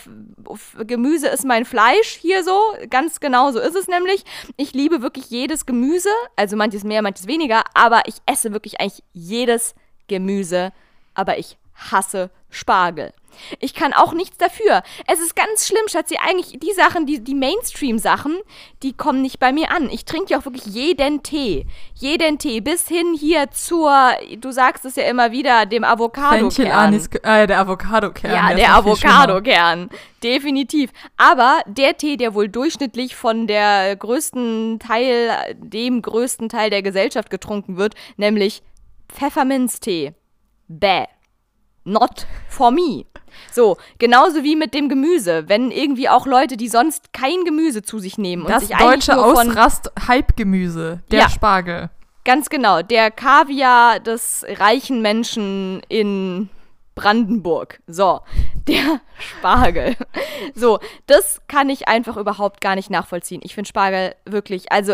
Gemüse 0.86 1.28
ist 1.30 1.46
mein 1.46 1.64
Fleisch, 1.64 2.18
hier 2.22 2.44
so, 2.44 2.60
ganz 2.90 3.20
genau 3.22 3.52
so 3.52 3.60
ist 3.60 3.76
es 3.76 3.88
nämlich. 3.88 4.24
Ich 4.58 4.74
liebe 4.74 5.02
wirklich 5.02 5.30
jedes 5.30 5.66
Gemüse, 5.66 6.10
also 6.36 6.58
manches 6.58 6.84
mehr, 6.84 7.02
manches 7.02 7.28
weniger, 7.28 7.64
aber 7.74 8.02
ich 8.06 8.16
esse 8.26 8.52
wirklich 8.52 8.82
eigentlich 8.82 9.04
jedes 9.14 9.76
Gemüse, 10.08 10.74
aber 11.14 11.38
ich 11.38 11.58
hasse 11.74 12.30
Spargel. 12.50 13.14
Ich 13.60 13.74
kann 13.74 13.94
auch 13.94 14.14
nichts 14.14 14.38
dafür. 14.38 14.84
Es 15.08 15.20
ist 15.20 15.36
ganz 15.36 15.68
schlimm, 15.68 15.88
Schatzi. 15.88 16.18
Eigentlich 16.18 16.60
die 16.60 16.74
Sachen, 16.74 17.06
die, 17.06 17.24
die 17.24 17.36
Mainstream-Sachen, 17.36 18.38
die 18.84 18.94
kommen 18.94 19.22
nicht 19.22 19.40
bei 19.40 19.52
mir 19.52 19.72
an. 19.72 19.90
Ich 19.90 20.06
trinke 20.06 20.32
ja 20.32 20.40
auch 20.40 20.46
wirklich 20.46 20.66
jeden 20.66 21.24
Tee. 21.24 21.66
Jeden 21.96 22.40
Tee. 22.40 22.62
Bis 22.62 22.88
hin 22.88 23.16
hier 23.20 23.52
zur, 23.52 24.12
du 24.38 24.52
sagst 24.52 24.86
es 24.86 24.96
ja 24.96 25.04
immer 25.04 25.32
wieder, 25.32 25.66
dem 25.66 25.84
Avocado. 25.84 26.50
Fenchel, 26.50 26.72
Anis, 26.72 27.08
äh, 27.24 27.48
der 27.48 27.60
Avocado-Kern. 27.60 28.34
Ja, 28.34 28.50
der 28.50 28.66
schlimmer. 28.66 28.78
Avocado-Kern. 28.78 29.90
Definitiv. 30.24 30.92
Aber 31.18 31.62
der 31.66 31.98
Tee, 31.98 32.18
der 32.18 32.34
wohl 32.34 32.48
durchschnittlich 32.48 33.16
von 33.16 33.48
der 33.48 33.96
größten 33.96 34.80
Teil, 34.80 35.56
dem 35.58 36.02
größten 36.02 36.50
Teil 36.50 36.70
der 36.70 36.84
Gesellschaft 36.84 37.30
getrunken 37.30 37.78
wird, 37.78 37.96
nämlich 38.18 38.62
Pfefferminztee. 39.10 40.14
Bäh. 40.68 41.06
Not 41.84 42.28
for 42.48 42.72
me. 42.72 43.06
So, 43.52 43.78
genauso 44.00 44.44
wie 44.44 44.56
mit 44.56 44.74
dem 44.74 44.90
Gemüse. 44.90 45.46
Wenn 45.48 45.72
irgendwie 45.72 46.10
auch 46.10 46.26
Leute, 46.26 46.58
die 46.58 46.68
sonst 46.68 47.14
kein 47.14 47.44
Gemüse 47.46 47.82
zu 47.82 48.00
sich 48.00 48.18
nehmen 48.18 48.44
und 48.44 48.52
Das 48.52 48.64
sich 48.68 48.76
eigentlich 48.76 49.06
deutsche 49.06 49.14
nur 49.20 49.36
von 49.36 49.50
Ausrast-Hype-Gemüse. 49.50 51.00
Der 51.12 51.20
Ja. 51.22 51.30
Spargel. 51.30 51.90
Ganz 52.24 52.50
genau, 52.50 52.82
der 52.84 53.10
Kaviar 53.10 54.00
des 54.00 54.46
reichen 54.48 55.02
Menschen 55.02 55.82
in 55.90 56.50
Brandenburg. 56.94 57.80
So, 57.88 58.20
der 58.68 59.02
Spargel. 59.20 59.96
So, 60.54 60.80
das 61.08 61.42
kann 61.48 61.70
ich 61.70 61.88
einfach 61.88 62.18
überhaupt 62.18 62.62
gar 62.62 62.76
nicht 62.76 62.90
nachvollziehen. 62.92 63.42
Ich 63.44 63.56
finde 63.56 63.68
Spargel 63.70 64.14
wirklich, 64.26 64.72
also 64.72 64.94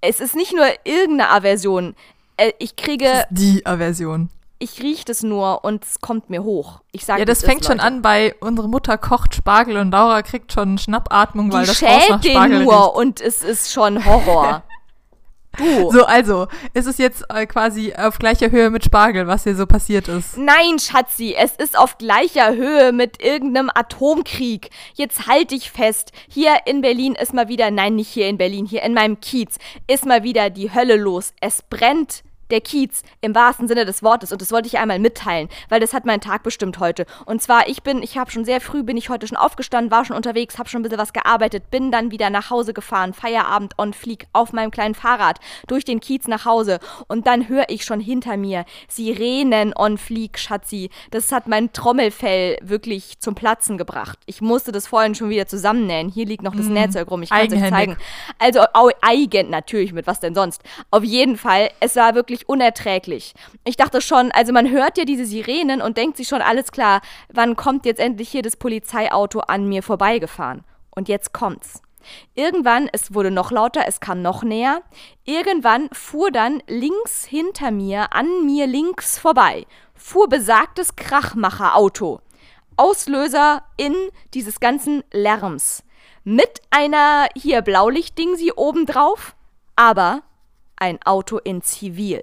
es 0.00 0.20
ist 0.20 0.36
nicht 0.36 0.54
nur 0.54 0.66
irgendeine 0.84 1.30
Aversion. 1.30 1.94
Äh, 2.36 2.52
Ich 2.58 2.76
kriege, 2.76 3.04
Das 3.04 3.18
ist 3.22 3.26
die 3.30 3.66
Aversion. 3.66 4.30
Ich 4.60 4.82
rieche 4.82 5.06
das 5.06 5.22
nur 5.22 5.64
und 5.64 5.84
es 5.84 6.00
kommt 6.00 6.30
mir 6.30 6.44
hoch. 6.44 6.80
Ich 6.92 7.04
sage 7.04 7.20
Ja, 7.20 7.24
das 7.24 7.42
fängt 7.42 7.64
schon 7.64 7.80
an 7.80 8.02
bei 8.02 8.34
unsere 8.40 8.68
Mutter 8.68 8.98
kocht 8.98 9.34
Spargel 9.34 9.78
und 9.78 9.90
Laura 9.90 10.22
kriegt 10.22 10.52
schon 10.52 10.78
Schnappatmung, 10.78 11.50
weil 11.52 11.62
Die 11.62 11.68
das 11.68 11.82
nach 11.82 11.88
schält 11.88 12.24
Spargel 12.24 12.58
den 12.58 12.64
nur 12.64 12.74
riecht. 12.86 12.96
und 12.96 13.20
es 13.20 13.42
ist 13.42 13.72
schon 13.72 14.04
Horror. 14.04 14.62
Du. 15.58 15.90
So, 15.90 16.04
also, 16.04 16.46
ist 16.74 16.86
es 16.86 16.98
jetzt 16.98 17.24
äh, 17.28 17.44
quasi 17.44 17.92
auf 17.92 18.20
gleicher 18.20 18.52
Höhe 18.52 18.70
mit 18.70 18.84
Spargel, 18.84 19.26
was 19.26 19.42
hier 19.42 19.56
so 19.56 19.66
passiert 19.66 20.06
ist? 20.06 20.36
Nein, 20.38 20.78
Schatzi, 20.78 21.34
es 21.36 21.56
ist 21.56 21.76
auf 21.76 21.98
gleicher 21.98 22.54
Höhe 22.54 22.92
mit 22.92 23.20
irgendeinem 23.20 23.68
Atomkrieg. 23.74 24.70
Jetzt 24.94 25.26
halt 25.26 25.50
dich 25.50 25.72
fest. 25.72 26.12
Hier 26.28 26.52
in 26.66 26.82
Berlin 26.82 27.16
ist 27.16 27.34
mal 27.34 27.48
wieder, 27.48 27.72
nein, 27.72 27.96
nicht 27.96 28.08
hier 28.08 28.28
in 28.28 28.38
Berlin, 28.38 28.64
hier 28.64 28.82
in 28.84 28.94
meinem 28.94 29.18
Kiez 29.20 29.56
ist 29.88 30.06
mal 30.06 30.22
wieder 30.22 30.50
die 30.50 30.72
Hölle 30.72 30.94
los. 30.94 31.32
Es 31.40 31.62
brennt 31.62 32.22
der 32.50 32.60
Kiez 32.60 33.02
im 33.20 33.34
wahrsten 33.34 33.68
Sinne 33.68 33.84
des 33.84 34.02
Wortes 34.02 34.32
und 34.32 34.40
das 34.42 34.52
wollte 34.52 34.68
ich 34.68 34.78
einmal 34.78 34.98
mitteilen, 34.98 35.48
weil 35.68 35.80
das 35.80 35.94
hat 35.94 36.04
meinen 36.04 36.20
Tag 36.20 36.42
bestimmt 36.42 36.78
heute. 36.78 37.06
Und 37.26 37.42
zwar, 37.42 37.68
ich 37.68 37.82
bin, 37.82 38.02
ich 38.02 38.18
habe 38.18 38.30
schon 38.30 38.44
sehr 38.44 38.60
früh, 38.60 38.82
bin 38.82 38.96
ich 38.96 39.08
heute 39.08 39.26
schon 39.26 39.36
aufgestanden, 39.36 39.90
war 39.90 40.04
schon 40.04 40.16
unterwegs, 40.16 40.58
habe 40.58 40.68
schon 40.68 40.80
ein 40.80 40.82
bisschen 40.82 40.98
was 40.98 41.12
gearbeitet, 41.12 41.70
bin 41.70 41.90
dann 41.90 42.10
wieder 42.10 42.30
nach 42.30 42.50
Hause 42.50 42.72
gefahren, 42.74 43.14
Feierabend 43.14 43.78
on 43.78 43.92
flieg 43.92 44.26
auf 44.32 44.52
meinem 44.52 44.70
kleinen 44.70 44.94
Fahrrad 44.94 45.38
durch 45.66 45.84
den 45.84 46.00
Kiez 46.00 46.26
nach 46.26 46.44
Hause 46.44 46.78
und 47.08 47.26
dann 47.26 47.48
höre 47.48 47.66
ich 47.68 47.84
schon 47.84 48.00
hinter 48.00 48.36
mir 48.36 48.64
Sirenen 48.88 49.72
on 49.76 49.98
fleek, 49.98 50.38
Schatzi. 50.38 50.90
Das 51.10 51.32
hat 51.32 51.48
mein 51.48 51.72
Trommelfell 51.72 52.58
wirklich 52.62 53.18
zum 53.20 53.34
Platzen 53.34 53.78
gebracht. 53.78 54.18
Ich 54.26 54.40
musste 54.40 54.72
das 54.72 54.86
vorhin 54.86 55.14
schon 55.14 55.30
wieder 55.30 55.46
zusammennähen. 55.46 56.08
Hier 56.08 56.26
liegt 56.26 56.42
noch 56.42 56.54
das 56.54 56.66
Nähzeug 56.66 57.10
rum, 57.10 57.22
ich 57.22 57.30
kann 57.30 57.46
es 57.46 57.52
euch 57.52 57.70
zeigen. 57.70 57.96
Also 58.38 58.60
eigen 59.02 59.50
natürlich, 59.50 59.92
mit 59.92 60.06
was 60.06 60.20
denn 60.20 60.34
sonst. 60.34 60.62
Auf 60.90 61.04
jeden 61.04 61.36
Fall, 61.36 61.70
es 61.80 61.96
war 61.96 62.14
wirklich 62.14 62.39
unerträglich. 62.48 63.34
Ich 63.64 63.76
dachte 63.76 64.00
schon, 64.00 64.30
also 64.32 64.52
man 64.52 64.70
hört 64.70 64.98
ja 64.98 65.04
diese 65.04 65.24
Sirenen 65.24 65.80
und 65.80 65.96
denkt 65.96 66.16
sich 66.16 66.28
schon, 66.28 66.42
alles 66.42 66.72
klar, 66.72 67.00
wann 67.32 67.56
kommt 67.56 67.86
jetzt 67.86 68.00
endlich 68.00 68.30
hier 68.30 68.42
das 68.42 68.56
Polizeiauto 68.56 69.40
an 69.40 69.68
mir 69.68 69.82
vorbeigefahren? 69.82 70.64
Und 70.90 71.08
jetzt 71.08 71.32
kommt's. 71.32 71.82
Irgendwann, 72.34 72.88
es 72.92 73.14
wurde 73.14 73.30
noch 73.30 73.50
lauter, 73.50 73.84
es 73.86 74.00
kam 74.00 74.22
noch 74.22 74.42
näher. 74.42 74.82
Irgendwann 75.24 75.88
fuhr 75.92 76.30
dann 76.30 76.62
links 76.66 77.24
hinter 77.24 77.70
mir, 77.70 78.12
an 78.12 78.46
mir 78.46 78.66
links 78.66 79.18
vorbei, 79.18 79.66
fuhr 79.94 80.28
besagtes 80.28 80.96
Krachmacherauto. 80.96 82.20
Auslöser 82.76 83.62
in 83.76 83.94
dieses 84.32 84.60
ganzen 84.60 85.04
Lärms. 85.12 85.84
Mit 86.24 86.62
einer 86.70 87.28
hier 87.34 87.62
Blaulichtdingsi 87.62 88.52
obendrauf, 88.56 89.34
aber 89.76 90.22
ein 90.80 91.00
Auto 91.02 91.38
in 91.38 91.62
Zivil. 91.62 92.22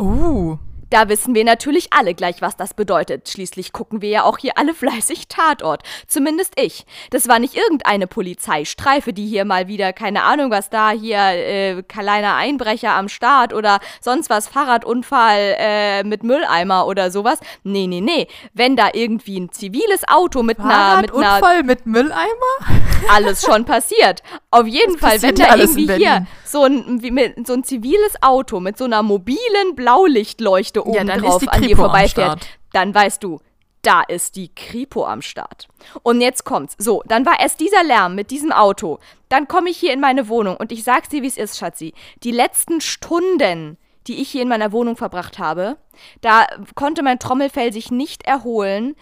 Uh, 0.00 0.58
Da 0.92 1.08
wissen 1.08 1.34
wir 1.34 1.44
natürlich 1.44 1.90
alle 1.94 2.12
gleich, 2.14 2.42
was 2.42 2.54
das 2.58 2.74
bedeutet. 2.74 3.26
Schließlich 3.26 3.72
gucken 3.72 4.02
wir 4.02 4.10
ja 4.10 4.24
auch 4.24 4.36
hier 4.36 4.58
alle 4.58 4.74
fleißig 4.82 5.26
Tatort. 5.26 5.82
Zumindest 6.06 6.52
ich. 6.60 6.84
Das 7.08 7.28
war 7.28 7.38
nicht 7.38 7.54
irgendeine 7.54 8.06
Polizeistreife, 8.06 9.14
die 9.14 9.26
hier 9.26 9.46
mal 9.46 9.68
wieder, 9.68 9.94
keine 9.94 10.22
Ahnung, 10.22 10.50
was 10.50 10.68
da 10.68 10.90
hier, 10.90 11.18
äh, 11.18 11.82
kleiner 11.82 12.34
Einbrecher 12.34 12.90
am 12.90 13.08
Start 13.08 13.54
oder 13.54 13.80
sonst 14.02 14.28
was, 14.28 14.48
Fahrradunfall 14.48 15.56
äh, 15.58 16.04
mit 16.04 16.24
Mülleimer 16.24 16.86
oder 16.86 17.10
sowas. 17.10 17.38
Nee, 17.64 17.86
nee, 17.86 18.02
nee. 18.02 18.26
Wenn 18.52 18.76
da 18.76 18.90
irgendwie 18.92 19.40
ein 19.40 19.50
ziviles 19.50 20.02
Auto 20.08 20.42
mit 20.42 20.60
einer. 20.60 21.00
Mit 21.00 21.14
einer 21.14 21.36
Unfall 21.36 21.62
mit 21.62 21.86
Mülleimer? 21.86 22.82
alles 23.10 23.42
schon 23.42 23.64
passiert. 23.64 24.22
Auf 24.50 24.66
jeden 24.66 24.98
Das 24.98 25.00
Fall, 25.00 25.22
wenn 25.22 25.34
da 25.36 25.56
irgendwie 25.56 25.90
hier. 25.94 26.26
So 26.52 26.64
ein, 26.64 27.02
wie 27.02 27.10
mit, 27.10 27.46
so 27.46 27.54
ein 27.54 27.64
ziviles 27.64 28.22
Auto 28.22 28.60
mit 28.60 28.78
so 28.78 28.84
einer 28.84 29.02
mobilen 29.02 29.74
Blaulichtleuchte 29.74 30.86
oben 30.86 31.06
dann 31.06 31.24
ist 31.24 31.30
drauf 31.30 31.48
an 31.48 31.62
dir 31.62 31.76
vorbeifährt, 31.76 32.46
dann 32.72 32.94
weißt 32.94 33.22
du, 33.22 33.40
da 33.82 34.02
ist 34.02 34.36
die 34.36 34.54
Kripo 34.54 35.04
am 35.04 35.22
Start. 35.22 35.68
Und 36.02 36.20
jetzt 36.20 36.44
kommt's. 36.44 36.76
So, 36.78 37.02
dann 37.06 37.26
war 37.26 37.40
erst 37.40 37.60
dieser 37.60 37.82
Lärm 37.82 38.14
mit 38.14 38.30
diesem 38.30 38.52
Auto. 38.52 38.98
Dann 39.28 39.48
komme 39.48 39.70
ich 39.70 39.76
hier 39.76 39.92
in 39.92 40.00
meine 40.00 40.28
Wohnung 40.28 40.56
und 40.56 40.70
ich 40.70 40.84
sag's 40.84 41.08
dir, 41.08 41.22
wie 41.22 41.26
es 41.26 41.36
ist, 41.36 41.58
Schatzi. 41.58 41.92
Die 42.22 42.30
letzten 42.30 42.80
Stunden, 42.80 43.76
die 44.06 44.22
ich 44.22 44.30
hier 44.30 44.42
in 44.42 44.48
meiner 44.48 44.70
Wohnung 44.72 44.96
verbracht 44.96 45.38
habe, 45.38 45.76
da 46.20 46.46
konnte 46.76 47.02
mein 47.02 47.18
Trommelfell 47.18 47.72
sich 47.72 47.90
nicht 47.90 48.24
erholen, 48.24 48.94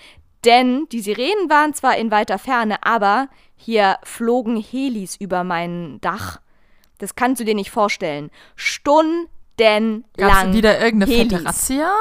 denn 0.45 0.87
die 0.91 1.01
Sirenen 1.01 1.51
waren 1.51 1.75
zwar 1.75 1.97
in 1.99 2.11
weiter 2.11 2.39
Ferne, 2.39 2.83
aber 2.83 3.29
hier 3.57 3.99
flogen 4.03 4.57
Helis 4.57 5.17
über 5.17 5.45
mein 5.45 6.01
Dach. 6.01 6.41
Das 7.01 7.17
kannst 7.17 7.41
du 7.41 7.45
dir 7.45 7.55
nicht 7.55 7.71
vorstellen. 7.71 8.31
Stundenlang. 8.57 10.05
Gab's 10.17 10.53
wieder 10.53 10.81
irgendeine 10.81 11.13
Helis. 11.13 11.45
Razzia? 11.45 11.93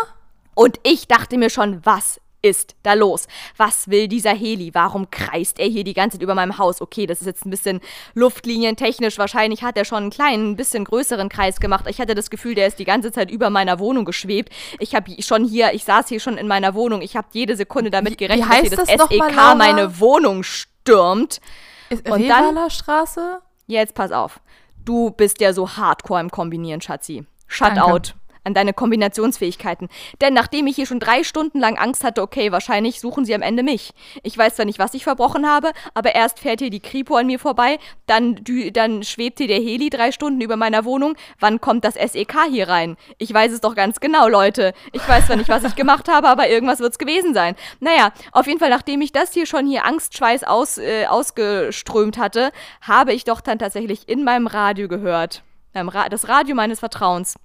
Und 0.56 0.80
ich 0.84 1.08
dachte 1.08 1.38
mir 1.38 1.50
schon, 1.50 1.86
was 1.86 2.20
ist 2.42 2.76
da 2.84 2.94
los? 2.94 3.28
Was 3.58 3.90
will 3.90 4.08
dieser 4.08 4.34
Heli? 4.34 4.74
Warum 4.74 5.10
kreist 5.12 5.60
er 5.60 5.68
hier 5.68 5.84
die 5.84 5.94
ganze 5.94 6.18
Zeit 6.18 6.24
über 6.24 6.36
meinem 6.36 6.58
Haus? 6.58 6.82
Okay, 6.82 7.06
das 7.06 7.20
ist 7.20 7.28
jetzt 7.28 7.46
ein 7.46 7.50
bisschen 7.50 7.82
luftlinientechnisch. 8.14 9.18
Wahrscheinlich 9.18 9.62
hat 9.64 9.78
er 9.78 9.84
schon 9.84 9.98
einen 10.04 10.10
kleinen, 10.10 10.52
ein 10.52 10.56
bisschen 10.56 10.86
größeren 10.86 11.28
Kreis 11.28 11.60
gemacht. 11.60 11.86
Ich 11.90 12.00
hatte 12.00 12.16
das 12.16 12.30
Gefühl, 12.30 12.56
der 12.56 12.68
ist 12.68 12.80
die 12.80 12.86
ganze 12.86 13.12
Zeit 13.12 13.30
über 13.30 13.50
meiner 13.50 13.80
Wohnung 13.80 14.06
geschwebt. 14.06 14.54
Ich 14.80 14.96
habe 14.96 15.12
schon 15.22 15.44
hier, 15.44 15.74
ich 15.74 15.84
saß 15.84 16.08
hier 16.08 16.22
schon 16.22 16.38
in 16.38 16.48
meiner 16.48 16.74
Wohnung. 16.76 17.02
Ich 17.02 17.18
habe 17.18 17.28
jede 17.34 17.56
Sekunde 17.58 17.90
damit 17.90 18.14
Wie- 18.14 18.18
gerechnet, 18.18 18.48
wie 18.48 18.50
heißt 18.50 18.64
dass 18.64 18.70
hier 18.70 18.78
das 18.78 18.88
das 18.88 18.98
noch 19.12 19.18
mal, 19.18 19.28
SEK 19.28 19.36
Laura? 19.36 19.56
meine 19.56 20.00
Wohnung 20.00 20.44
stürmt. 20.44 21.42
Ist 21.90 22.10
Und 22.10 22.26
dann- 22.28 22.46
Revaler 22.56 22.70
Straße? 22.70 23.42
Jetzt 23.68 23.96
pass 23.96 24.12
auf. 24.14 24.40
Du 24.86 25.12
bist 25.12 25.42
ja 25.42 25.54
so 25.54 25.70
hardcore 25.70 26.22
im 26.22 26.30
Kombinieren, 26.30 26.82
Schatzi. 26.82 27.26
Shutout 27.48 27.76
Danke. 27.76 28.14
An 28.50 28.54
deine 28.54 28.74
Kombinationsfähigkeiten. 28.74 29.88
Denn 30.22 30.34
nachdem 30.34 30.68
ich 30.68 30.76
hier 30.76 30.86
schon 30.86 31.00
drei 31.00 31.24
Stunden 31.24 31.60
lang 31.60 31.78
Angst 31.78 32.04
hatte, 32.04 32.22
okay, 32.22 32.52
wahrscheinlich 32.52 33.00
suchen 33.00 33.26
sie 33.26 33.34
am 33.34 33.42
Ende 33.42 33.64
mich. 33.64 33.92
Ich 34.24 34.38
weiß 34.38 34.56
zwar 34.56 34.66
nicht, 34.66 34.80
was 34.80 34.94
ich 34.94 35.04
verbrochen 35.04 35.48
habe, 35.48 35.72
aber 35.94 36.16
erst 36.16 36.40
fährt 36.40 36.60
hier 36.60 36.70
die 36.70 36.80
Kripo 36.80 37.16
an 37.16 37.28
mir 37.28 37.40
vorbei, 37.40 37.78
dann, 38.08 38.42
dann 38.74 39.04
schwebt 39.04 39.38
hier 39.38 39.48
der 39.48 39.60
Heli 39.60 39.90
drei 39.90 40.12
Stunden 40.12 40.42
über 40.42 40.58
meiner 40.58 40.84
Wohnung. 40.84 41.16
Wann 41.40 41.62
kommt 41.62 41.86
das 41.86 41.94
SEK 41.94 42.46
hier 42.50 42.68
rein? 42.68 42.98
Ich 43.18 43.34
weiß 43.34 43.52
es 43.52 43.62
doch 43.62 43.76
ganz 43.76 44.00
genau, 44.00 44.28
Leute. 44.28 44.74
Ich 44.92 45.08
weiß 45.08 45.28
zwar 45.28 45.36
nicht, 45.36 45.50
was 45.50 45.64
ich 45.64 45.76
gemacht 45.76 46.10
habe, 46.10 46.28
aber 46.28 46.50
irgendwas 46.50 46.80
wird's 46.80 46.98
gewesen 46.98 47.34
sein. 47.34 47.56
Naja, 47.80 48.12
auf 48.32 48.48
jeden 48.48 48.60
Fall, 48.60 48.70
nachdem 48.70 49.02
ich 49.02 49.12
das 49.12 49.34
hier 49.34 49.46
schon 49.46 49.68
hier 49.68 49.86
Angstschweiß 49.86 50.44
aus, 50.44 50.78
äh, 50.78 51.06
ausgeströmt 51.06 52.18
hatte, 52.18 52.52
habe 52.82 53.14
ich 53.14 53.24
doch 53.24 53.42
dann 53.42 53.60
tatsächlich 53.60 54.10
in 54.10 54.24
meinem 54.24 54.48
Radio 54.48 54.88
gehört. 54.88 55.44
Das 55.74 56.28
Radio 56.28 56.56
meines 56.56 56.80
Vertrauens. 56.80 57.36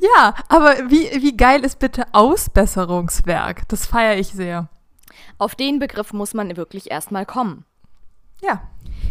Ja, 0.00 0.34
aber 0.48 0.90
wie, 0.90 1.10
wie 1.22 1.36
geil 1.36 1.62
ist 1.64 1.78
bitte 1.78 2.06
Ausbesserungswerk? 2.12 3.68
Das 3.68 3.84
feiere 3.86 4.18
ich 4.18 4.28
sehr. 4.28 4.70
Auf 5.38 5.54
den 5.54 5.78
Begriff 5.78 6.14
muss 6.14 6.32
man 6.32 6.56
wirklich 6.56 6.90
erstmal 6.90 7.26
kommen. 7.26 7.66
Ja. 8.40 8.62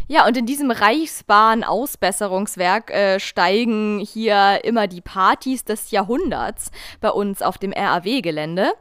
Ja, 0.07 0.25
und 0.27 0.35
in 0.35 0.45
diesem 0.45 0.71
Reichsbahn-Ausbesserungswerk 0.71 2.91
äh, 2.91 3.19
steigen 3.19 3.99
hier 3.99 4.61
immer 4.63 4.87
die 4.87 5.01
Partys 5.01 5.63
des 5.63 5.91
Jahrhunderts 5.91 6.71
bei 6.99 7.09
uns 7.09 7.41
auf 7.41 7.57
dem 7.57 7.71
RAW-Gelände. 7.71 8.73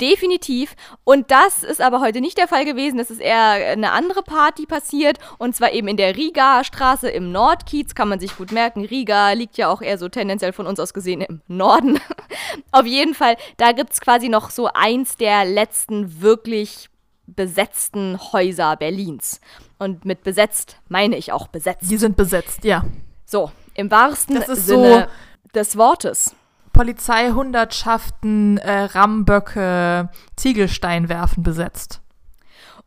Definitiv. 0.00 0.76
Und 1.04 1.30
das 1.30 1.64
ist 1.64 1.80
aber 1.80 2.00
heute 2.00 2.20
nicht 2.20 2.38
der 2.38 2.46
Fall 2.48 2.64
gewesen. 2.64 3.00
Es 3.00 3.10
ist 3.10 3.20
eher 3.20 3.50
eine 3.72 3.92
andere 3.92 4.22
Party 4.22 4.66
passiert. 4.66 5.18
Und 5.38 5.56
zwar 5.56 5.72
eben 5.72 5.88
in 5.88 5.96
der 5.96 6.16
Riga-Straße 6.16 7.08
im 7.08 7.32
Nordkiez. 7.32 7.94
Kann 7.94 8.08
man 8.08 8.20
sich 8.20 8.36
gut 8.36 8.52
merken. 8.52 8.84
Riga 8.84 9.32
liegt 9.32 9.56
ja 9.56 9.68
auch 9.68 9.82
eher 9.82 9.98
so 9.98 10.08
tendenziell 10.08 10.52
von 10.52 10.66
uns 10.66 10.78
aus 10.78 10.94
gesehen 10.94 11.20
im 11.20 11.40
Norden. 11.48 11.98
Auf 12.72 12.86
jeden 12.86 13.14
Fall, 13.14 13.36
da 13.56 13.72
gibt 13.72 13.92
es 13.92 14.00
quasi 14.00 14.28
noch 14.28 14.50
so 14.50 14.68
eins 14.72 15.16
der 15.16 15.44
letzten 15.44 16.20
wirklich 16.20 16.88
besetzten 17.26 18.18
Häuser 18.32 18.76
Berlins. 18.76 19.40
Und 19.78 20.04
mit 20.04 20.22
besetzt 20.22 20.76
meine 20.88 21.16
ich 21.16 21.32
auch 21.32 21.48
besetzt. 21.48 21.90
Die 21.90 21.96
sind 21.96 22.16
besetzt, 22.16 22.64
ja. 22.64 22.84
So, 23.24 23.50
im 23.74 23.90
wahrsten 23.90 24.36
Das 24.36 24.48
ist 24.48 24.66
Sinne 24.66 25.08
des 25.54 25.76
Wortes. 25.76 26.34
Polizeihundertschaften, 26.78 28.58
äh, 28.58 28.82
Rammböcke, 28.84 30.10
Ziegelsteinwerfen 30.36 31.42
besetzt. 31.42 32.00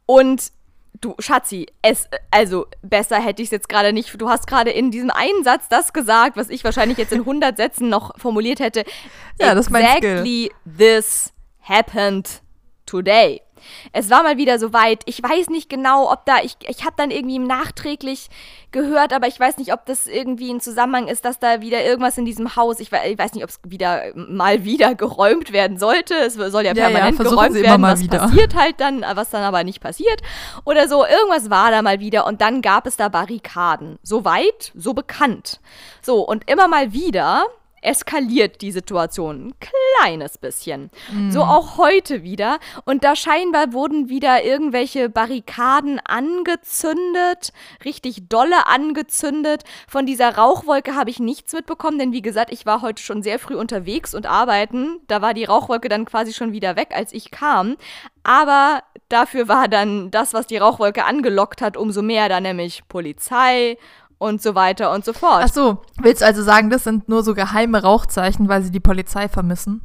Und 0.05 0.53
du, 1.01 1.13
Schatzi, 1.19 1.67
es, 1.81 2.07
also 2.31 2.67
besser 2.81 3.17
hätte 3.17 3.41
ich 3.41 3.47
es 3.47 3.51
jetzt 3.51 3.67
gerade 3.67 3.91
nicht. 3.91 4.21
Du 4.21 4.29
hast 4.29 4.47
gerade 4.47 4.71
in 4.71 4.91
diesem 4.91 5.09
einen 5.09 5.43
Satz 5.43 5.67
das 5.67 5.91
gesagt, 5.91 6.37
was 6.37 6.49
ich 6.49 6.63
wahrscheinlich 6.63 6.99
jetzt 6.99 7.11
in 7.11 7.19
100 7.19 7.57
Sätzen 7.57 7.89
noch 7.89 8.17
formuliert 8.17 8.61
hätte. 8.61 8.85
Ja, 9.41 9.53
das 9.53 9.65
ist 9.65 9.71
mein 9.71 9.83
Exactly 9.83 10.49
this 10.77 11.33
happened 11.61 12.41
today. 12.85 13.41
Es 13.93 14.09
war 14.09 14.23
mal 14.23 14.37
wieder 14.37 14.59
soweit. 14.59 15.03
Ich 15.05 15.21
weiß 15.21 15.49
nicht 15.49 15.69
genau, 15.69 16.11
ob 16.11 16.25
da, 16.25 16.37
ich, 16.43 16.57
ich 16.67 16.83
habe 16.85 16.93
dann 16.97 17.11
irgendwie 17.11 17.39
nachträglich 17.39 18.29
gehört, 18.71 19.13
aber 19.13 19.27
ich 19.27 19.39
weiß 19.39 19.57
nicht, 19.57 19.73
ob 19.73 19.85
das 19.85 20.07
irgendwie 20.07 20.51
ein 20.51 20.61
Zusammenhang 20.61 21.07
ist, 21.07 21.25
dass 21.25 21.39
da 21.39 21.61
wieder 21.61 21.83
irgendwas 21.83 22.17
in 22.17 22.25
diesem 22.25 22.55
Haus, 22.55 22.79
ich, 22.79 22.91
ich 22.91 23.17
weiß 23.17 23.33
nicht, 23.33 23.43
ob 23.43 23.49
es 23.49 23.59
wieder 23.65 24.03
mal 24.15 24.63
wieder 24.63 24.95
geräumt 24.95 25.51
werden 25.51 25.77
sollte. 25.77 26.15
Es 26.15 26.35
soll 26.35 26.65
ja 26.65 26.73
permanent 26.73 27.17
ja, 27.17 27.23
geräumt 27.23 27.55
werden, 27.55 27.81
was 27.81 28.01
wieder. 28.01 28.19
passiert 28.19 28.55
halt 28.55 28.79
dann, 28.79 29.05
was 29.13 29.29
dann 29.29 29.43
aber 29.43 29.63
nicht 29.63 29.81
passiert 29.81 30.21
oder 30.63 30.87
so. 30.87 31.05
Irgendwas 31.05 31.49
war 31.49 31.71
da 31.71 31.81
mal 31.81 31.99
wieder 31.99 32.25
und 32.25 32.41
dann 32.41 32.61
gab 32.61 32.87
es 32.87 32.97
da 32.97 33.09
Barrikaden. 33.09 33.99
So 34.03 34.25
weit, 34.25 34.71
so 34.75 34.93
bekannt. 34.93 35.59
So, 36.01 36.21
und 36.21 36.49
immer 36.49 36.67
mal 36.67 36.93
wieder 36.93 37.45
eskaliert 37.81 38.61
die 38.61 38.71
Situation 38.71 39.47
ein 39.47 39.53
kleines 39.59 40.37
bisschen. 40.37 40.91
Mhm. 41.11 41.31
So 41.31 41.41
auch 41.41 41.77
heute 41.77 42.23
wieder. 42.23 42.59
Und 42.85 43.03
da 43.03 43.15
scheinbar 43.15 43.73
wurden 43.73 44.09
wieder 44.09 44.43
irgendwelche 44.43 45.09
Barrikaden 45.09 45.99
angezündet, 46.03 47.53
richtig 47.83 48.29
dolle 48.29 48.67
angezündet. 48.67 49.63
Von 49.87 50.05
dieser 50.05 50.35
Rauchwolke 50.35 50.95
habe 50.95 51.09
ich 51.09 51.19
nichts 51.19 51.53
mitbekommen, 51.53 51.99
denn 51.99 52.13
wie 52.13 52.21
gesagt, 52.21 52.51
ich 52.51 52.65
war 52.65 52.81
heute 52.81 53.01
schon 53.01 53.23
sehr 53.23 53.39
früh 53.39 53.55
unterwegs 53.55 54.13
und 54.13 54.25
arbeiten. 54.25 54.99
Da 55.07 55.21
war 55.21 55.33
die 55.33 55.45
Rauchwolke 55.45 55.89
dann 55.89 56.05
quasi 56.05 56.33
schon 56.33 56.53
wieder 56.53 56.75
weg, 56.75 56.89
als 56.93 57.13
ich 57.13 57.31
kam. 57.31 57.77
Aber 58.23 58.83
dafür 59.09 59.47
war 59.47 59.67
dann 59.67 60.11
das, 60.11 60.33
was 60.33 60.47
die 60.47 60.57
Rauchwolke 60.57 61.05
angelockt 61.05 61.61
hat, 61.61 61.75
umso 61.75 62.01
mehr 62.01 62.29
da 62.29 62.39
nämlich 62.39 62.87
Polizei 62.87 63.77
und 64.21 64.39
so 64.39 64.53
weiter 64.53 64.91
und 64.91 65.03
so 65.03 65.13
fort. 65.13 65.43
Ach 65.43 65.51
so, 65.51 65.79
willst 65.97 66.21
du 66.21 66.25
also 66.27 66.43
sagen, 66.43 66.69
das 66.69 66.83
sind 66.83 67.09
nur 67.09 67.23
so 67.23 67.33
geheime 67.33 67.81
Rauchzeichen, 67.81 68.47
weil 68.49 68.61
sie 68.61 68.69
die 68.69 68.79
Polizei 68.79 69.27
vermissen? 69.27 69.81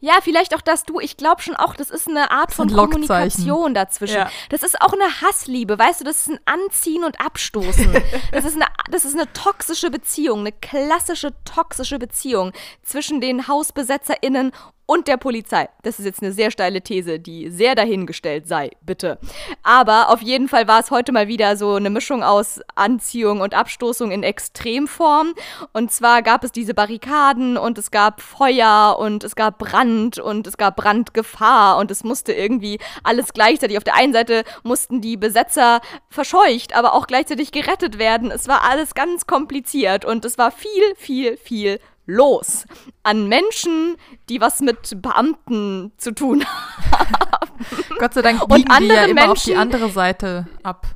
Ja, 0.00 0.14
vielleicht 0.22 0.54
auch 0.56 0.60
das 0.60 0.84
du. 0.84 0.98
Ich 0.98 1.16
glaube 1.16 1.40
schon 1.40 1.54
auch, 1.54 1.74
das 1.74 1.88
ist 1.88 2.08
eine 2.08 2.32
Art 2.32 2.52
von 2.52 2.68
Kommunikation 2.68 3.72
dazwischen. 3.72 4.16
Ja. 4.16 4.30
Das 4.50 4.64
ist 4.64 4.80
auch 4.82 4.92
eine 4.92 5.22
Hassliebe, 5.22 5.78
weißt 5.78 6.00
du, 6.00 6.04
das 6.04 6.26
ist 6.26 6.30
ein 6.30 6.40
Anziehen 6.44 7.04
und 7.04 7.20
Abstoßen. 7.20 7.92
das, 8.32 8.44
ist 8.44 8.56
eine, 8.56 8.66
das 8.90 9.04
ist 9.04 9.14
eine 9.14 9.32
toxische 9.32 9.90
Beziehung, 9.90 10.40
eine 10.40 10.52
klassische 10.52 11.32
toxische 11.44 11.98
Beziehung 11.98 12.52
zwischen 12.82 13.20
den 13.20 13.46
HausbesetzerInnen 13.46 14.50
und 14.90 15.06
der 15.06 15.18
Polizei. 15.18 15.68
Das 15.84 16.00
ist 16.00 16.04
jetzt 16.04 16.20
eine 16.20 16.32
sehr 16.32 16.50
steile 16.50 16.82
These, 16.82 17.20
die 17.20 17.48
sehr 17.48 17.76
dahingestellt 17.76 18.48
sei, 18.48 18.70
bitte. 18.82 19.20
Aber 19.62 20.10
auf 20.10 20.20
jeden 20.20 20.48
Fall 20.48 20.66
war 20.66 20.80
es 20.80 20.90
heute 20.90 21.12
mal 21.12 21.28
wieder 21.28 21.56
so 21.56 21.74
eine 21.74 21.90
Mischung 21.90 22.24
aus 22.24 22.58
Anziehung 22.74 23.40
und 23.40 23.54
Abstoßung 23.54 24.10
in 24.10 24.24
Extremform. 24.24 25.34
Und 25.72 25.92
zwar 25.92 26.22
gab 26.22 26.42
es 26.42 26.50
diese 26.50 26.74
Barrikaden 26.74 27.56
und 27.56 27.78
es 27.78 27.92
gab 27.92 28.20
Feuer 28.20 28.96
und 28.98 29.22
es 29.22 29.36
gab 29.36 29.58
Brand 29.58 30.18
und 30.18 30.48
es 30.48 30.56
gab 30.56 30.74
Brandgefahr 30.74 31.78
und 31.78 31.92
es 31.92 32.02
musste 32.02 32.32
irgendwie 32.32 32.80
alles 33.04 33.32
gleichzeitig. 33.32 33.76
Auf 33.76 33.84
der 33.84 33.94
einen 33.94 34.12
Seite 34.12 34.42
mussten 34.64 35.00
die 35.00 35.16
Besetzer 35.16 35.82
verscheucht, 36.08 36.74
aber 36.74 36.94
auch 36.94 37.06
gleichzeitig 37.06 37.52
gerettet 37.52 38.00
werden. 38.00 38.32
Es 38.32 38.48
war 38.48 38.68
alles 38.68 38.94
ganz 38.94 39.28
kompliziert 39.28 40.04
und 40.04 40.24
es 40.24 40.36
war 40.36 40.50
viel, 40.50 40.96
viel, 40.96 41.36
viel 41.36 41.78
los 42.10 42.64
an 43.02 43.28
Menschen, 43.28 43.96
die 44.28 44.40
was 44.40 44.60
mit 44.60 45.00
Beamten 45.00 45.92
zu 45.96 46.12
tun 46.12 46.44
haben. 46.90 47.66
Gott 47.98 48.14
sei 48.14 48.22
Dank 48.22 48.46
biegen 48.48 48.62
und 48.62 48.70
andere 48.70 48.88
die 48.88 48.94
ja 48.94 49.04
immer 49.04 49.14
Menschen, 49.14 49.30
auf 49.30 49.42
die 49.42 49.56
andere 49.56 49.90
Seite 49.90 50.48
ab. 50.62 50.86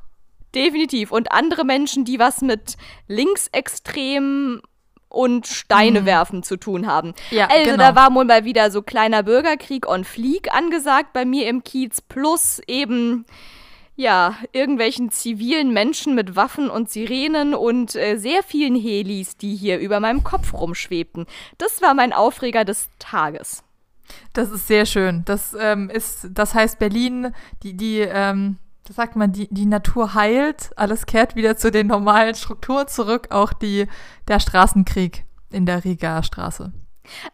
Definitiv. 0.54 1.10
Und 1.10 1.32
andere 1.32 1.64
Menschen, 1.64 2.04
die 2.04 2.18
was 2.18 2.40
mit 2.40 2.76
Linksextremen 3.08 4.62
und 5.08 5.46
Steine 5.46 6.02
mhm. 6.02 6.06
werfen 6.06 6.42
zu 6.42 6.56
tun 6.56 6.86
haben. 6.86 7.14
Ja, 7.30 7.46
also 7.46 7.70
genau. 7.70 7.76
da 7.76 7.94
war 7.94 8.14
wohl 8.14 8.24
mal 8.24 8.44
wieder 8.44 8.70
so 8.70 8.82
kleiner 8.82 9.22
Bürgerkrieg 9.22 9.88
on 9.88 10.04
Fleek 10.04 10.52
angesagt 10.52 11.12
bei 11.12 11.24
mir 11.24 11.48
im 11.48 11.62
Kiez 11.62 12.00
plus 12.00 12.60
eben 12.66 13.24
ja, 13.96 14.36
irgendwelchen 14.52 15.10
zivilen 15.10 15.72
Menschen 15.72 16.14
mit 16.14 16.34
Waffen 16.34 16.68
und 16.68 16.90
Sirenen 16.90 17.54
und 17.54 17.94
äh, 17.94 18.16
sehr 18.16 18.42
vielen 18.42 18.74
Helis, 18.74 19.36
die 19.36 19.54
hier 19.54 19.78
über 19.78 20.00
meinem 20.00 20.24
Kopf 20.24 20.52
rumschwebten. 20.52 21.26
Das 21.58 21.80
war 21.80 21.94
mein 21.94 22.12
Aufreger 22.12 22.64
des 22.64 22.88
Tages. 22.98 23.62
Das 24.32 24.50
ist 24.50 24.66
sehr 24.66 24.84
schön. 24.84 25.22
Das 25.24 25.56
ähm, 25.58 25.90
ist, 25.90 26.28
das 26.30 26.54
heißt 26.54 26.78
Berlin, 26.78 27.32
die, 27.62 27.76
die, 27.76 28.00
ähm, 28.00 28.58
das 28.84 28.96
sagt 28.96 29.16
man, 29.16 29.32
die, 29.32 29.48
die 29.50 29.66
Natur 29.66 30.14
heilt, 30.14 30.70
alles 30.76 31.06
kehrt 31.06 31.36
wieder 31.36 31.56
zu 31.56 31.70
den 31.70 31.86
normalen 31.86 32.34
Strukturen 32.34 32.88
zurück, 32.88 33.28
auch 33.30 33.52
die, 33.52 33.86
der 34.28 34.40
Straßenkrieg 34.40 35.24
in 35.50 35.66
der 35.66 35.84
Riga 35.84 36.22
Straße. 36.22 36.72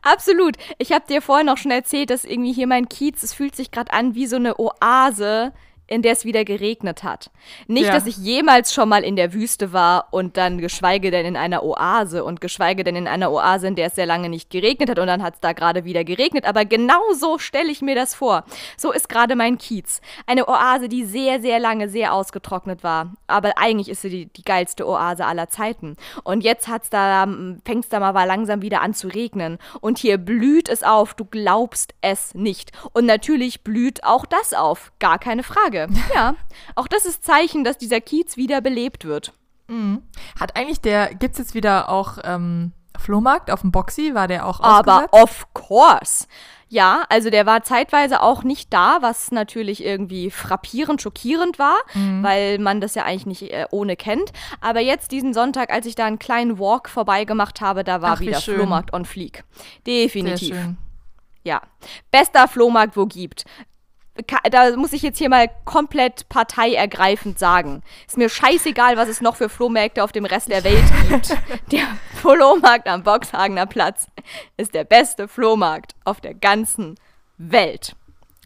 Absolut. 0.02 0.56
Ich 0.78 0.92
habe 0.92 1.06
dir 1.08 1.22
vorhin 1.22 1.48
auch 1.48 1.56
schon 1.56 1.70
erzählt, 1.70 2.10
dass 2.10 2.24
irgendwie 2.24 2.52
hier 2.52 2.66
mein 2.66 2.88
Kiez, 2.88 3.22
es 3.22 3.32
fühlt 3.32 3.56
sich 3.56 3.70
gerade 3.70 3.92
an 3.92 4.14
wie 4.14 4.26
so 4.26 4.36
eine 4.36 4.58
Oase 4.58 5.52
in 5.90 6.02
der 6.02 6.12
es 6.12 6.24
wieder 6.24 6.44
geregnet 6.44 7.02
hat. 7.02 7.30
Nicht, 7.66 7.86
ja. 7.86 7.92
dass 7.92 8.06
ich 8.06 8.16
jemals 8.16 8.72
schon 8.72 8.88
mal 8.88 9.02
in 9.02 9.16
der 9.16 9.34
Wüste 9.34 9.72
war 9.72 10.06
und 10.12 10.36
dann 10.36 10.58
geschweige 10.58 11.10
denn 11.10 11.26
in 11.26 11.36
einer 11.36 11.64
Oase 11.64 12.22
und 12.22 12.40
geschweige 12.40 12.84
denn 12.84 12.94
in 12.94 13.08
einer 13.08 13.32
Oase, 13.32 13.66
in 13.66 13.74
der 13.74 13.88
es 13.88 13.96
sehr 13.96 14.06
lange 14.06 14.28
nicht 14.28 14.50
geregnet 14.50 14.88
hat 14.88 15.00
und 15.00 15.08
dann 15.08 15.20
hat 15.20 15.34
es 15.34 15.40
da 15.40 15.52
gerade 15.52 15.84
wieder 15.84 16.04
geregnet. 16.04 16.44
Aber 16.44 16.64
genau 16.64 17.00
so 17.12 17.38
stelle 17.38 17.72
ich 17.72 17.82
mir 17.82 17.96
das 17.96 18.14
vor. 18.14 18.44
So 18.76 18.92
ist 18.92 19.08
gerade 19.08 19.34
mein 19.34 19.58
Kiez. 19.58 20.00
Eine 20.26 20.48
Oase, 20.48 20.88
die 20.88 21.04
sehr, 21.04 21.40
sehr 21.40 21.58
lange 21.58 21.88
sehr 21.88 22.14
ausgetrocknet 22.14 22.84
war. 22.84 23.12
Aber 23.26 23.58
eigentlich 23.58 23.88
ist 23.88 24.02
sie 24.02 24.10
die, 24.10 24.26
die 24.26 24.44
geilste 24.44 24.86
Oase 24.86 25.26
aller 25.26 25.48
Zeiten. 25.48 25.96
Und 26.22 26.44
jetzt 26.44 26.68
hat's 26.68 26.90
da, 26.90 27.26
fängt 27.64 27.84
es 27.84 27.88
da 27.88 27.98
mal 27.98 28.24
langsam 28.24 28.62
wieder 28.62 28.80
an 28.80 28.94
zu 28.94 29.08
regnen. 29.08 29.58
Und 29.80 29.98
hier 29.98 30.18
blüht 30.18 30.68
es 30.68 30.84
auf. 30.84 31.14
Du 31.14 31.24
glaubst 31.24 31.94
es 32.00 32.32
nicht. 32.32 32.70
Und 32.92 33.06
natürlich 33.06 33.64
blüht 33.64 34.04
auch 34.04 34.24
das 34.24 34.54
auf. 34.54 34.92
Gar 35.00 35.18
keine 35.18 35.42
Frage. 35.42 35.79
Folge. 35.88 36.00
Ja, 36.14 36.34
auch 36.74 36.88
das 36.88 37.04
ist 37.04 37.24
Zeichen, 37.24 37.64
dass 37.64 37.78
dieser 37.78 38.00
Kiez 38.00 38.36
wieder 38.36 38.60
belebt 38.60 39.04
wird. 39.04 39.32
Mhm. 39.68 40.02
Hat 40.38 40.56
eigentlich 40.56 40.80
der, 40.80 41.14
gibt 41.14 41.32
es 41.32 41.38
jetzt 41.38 41.54
wieder 41.54 41.88
auch 41.88 42.18
ähm, 42.24 42.72
Flohmarkt 42.98 43.50
auf 43.50 43.60
dem 43.60 43.70
Boxy? 43.70 44.14
War 44.14 44.28
der 44.28 44.46
auch 44.46 44.60
Aber 44.60 45.08
of 45.12 45.46
course. 45.54 46.26
Ja, 46.68 47.04
also 47.08 47.30
der 47.30 47.46
war 47.46 47.64
zeitweise 47.64 48.22
auch 48.22 48.44
nicht 48.44 48.72
da, 48.72 48.98
was 49.00 49.32
natürlich 49.32 49.84
irgendwie 49.84 50.30
frappierend, 50.30 51.02
schockierend 51.02 51.58
war, 51.58 51.76
mhm. 51.94 52.22
weil 52.22 52.58
man 52.60 52.80
das 52.80 52.94
ja 52.94 53.04
eigentlich 53.04 53.26
nicht 53.26 53.52
äh, 53.52 53.66
ohne 53.72 53.96
kennt. 53.96 54.32
Aber 54.60 54.78
jetzt 54.78 55.10
diesen 55.10 55.34
Sonntag, 55.34 55.72
als 55.72 55.86
ich 55.86 55.96
da 55.96 56.06
einen 56.06 56.20
kleinen 56.20 56.60
Walk 56.60 56.88
vorbei 56.88 57.24
gemacht 57.24 57.60
habe, 57.60 57.82
da 57.82 58.02
war 58.02 58.14
Ach, 58.14 58.20
wieder 58.20 58.40
Flohmarkt 58.40 58.92
on 58.92 59.04
Fleek. 59.04 59.42
Definitiv. 59.84 60.56
Ja. 61.42 61.60
Bester 62.12 62.46
Flohmarkt, 62.46 62.96
wo 62.96 63.06
gibt 63.06 63.44
da 64.50 64.76
muss 64.76 64.92
ich 64.92 65.02
jetzt 65.02 65.18
hier 65.18 65.28
mal 65.28 65.48
komplett 65.64 66.28
parteiergreifend 66.28 67.38
sagen. 67.38 67.82
Ist 68.06 68.18
mir 68.18 68.28
scheißegal, 68.28 68.96
was 68.96 69.08
es 69.08 69.20
noch 69.20 69.36
für 69.36 69.48
Flohmärkte 69.48 70.02
auf 70.04 70.12
dem 70.12 70.24
Rest 70.24 70.50
der 70.50 70.64
Welt 70.64 70.84
gibt. 71.08 71.36
der 71.72 71.86
Flohmarkt 72.20 72.88
am 72.88 73.02
Boxhagener 73.02 73.66
Platz 73.66 74.06
ist 74.56 74.74
der 74.74 74.84
beste 74.84 75.28
Flohmarkt 75.28 75.94
auf 76.04 76.20
der 76.20 76.34
ganzen 76.34 76.96
Welt. 77.38 77.94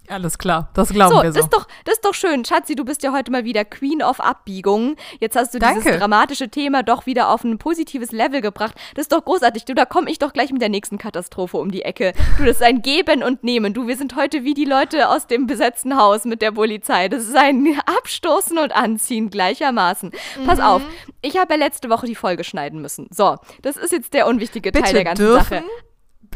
Alles 0.08 0.36
klar, 0.36 0.68
das 0.74 0.90
glauben 0.90 1.16
so, 1.16 1.22
wir 1.22 1.32
so. 1.32 1.38
Das 1.38 1.46
ist, 1.46 1.54
doch, 1.54 1.66
das 1.84 1.94
ist 1.94 2.04
doch 2.04 2.12
schön. 2.12 2.44
Schatzi, 2.44 2.74
du 2.74 2.84
bist 2.84 3.02
ja 3.02 3.12
heute 3.12 3.32
mal 3.32 3.44
wieder 3.44 3.64
Queen 3.64 4.02
of 4.02 4.20
Abbiegung. 4.20 4.96
Jetzt 5.18 5.34
hast 5.34 5.54
du 5.54 5.58
Danke. 5.58 5.80
dieses 5.80 5.98
dramatische 5.98 6.50
Thema 6.50 6.82
doch 6.82 7.06
wieder 7.06 7.30
auf 7.30 7.42
ein 7.42 7.56
positives 7.56 8.12
Level 8.12 8.42
gebracht. 8.42 8.74
Das 8.94 9.04
ist 9.04 9.12
doch 9.12 9.24
großartig. 9.24 9.64
Du, 9.64 9.74
da 9.74 9.86
komme 9.86 10.10
ich 10.10 10.18
doch 10.18 10.34
gleich 10.34 10.52
mit 10.52 10.60
der 10.60 10.68
nächsten 10.68 10.98
Katastrophe 10.98 11.56
um 11.56 11.70
die 11.70 11.82
Ecke. 11.82 12.12
Du, 12.36 12.44
das 12.44 12.56
ist 12.56 12.62
ein 12.62 12.82
Geben 12.82 13.22
und 13.22 13.44
Nehmen. 13.44 13.72
Du, 13.72 13.86
wir 13.86 13.96
sind 13.96 14.14
heute 14.14 14.44
wie 14.44 14.52
die 14.52 14.66
Leute 14.66 15.08
aus 15.08 15.26
dem 15.26 15.46
besetzten 15.46 15.96
Haus 15.96 16.26
mit 16.26 16.42
der 16.42 16.52
Polizei. 16.52 17.08
Das 17.08 17.22
ist 17.22 17.36
ein 17.36 17.66
Abstoßen 17.86 18.58
und 18.58 18.76
Anziehen 18.76 19.30
gleichermaßen. 19.30 20.12
Mhm. 20.38 20.46
Pass 20.46 20.60
auf, 20.60 20.82
ich 21.22 21.38
habe 21.38 21.54
ja 21.54 21.58
letzte 21.58 21.88
Woche 21.88 22.06
die 22.06 22.14
Folge 22.14 22.44
schneiden 22.44 22.82
müssen. 22.82 23.08
So, 23.10 23.36
das 23.62 23.76
ist 23.76 23.92
jetzt 23.92 24.12
der 24.12 24.26
unwichtige 24.26 24.70
Bitte 24.70 24.84
Teil 24.84 24.92
der 24.92 25.04
ganzen 25.04 25.24
dürfen, 25.24 25.44
Sache. 25.44 25.64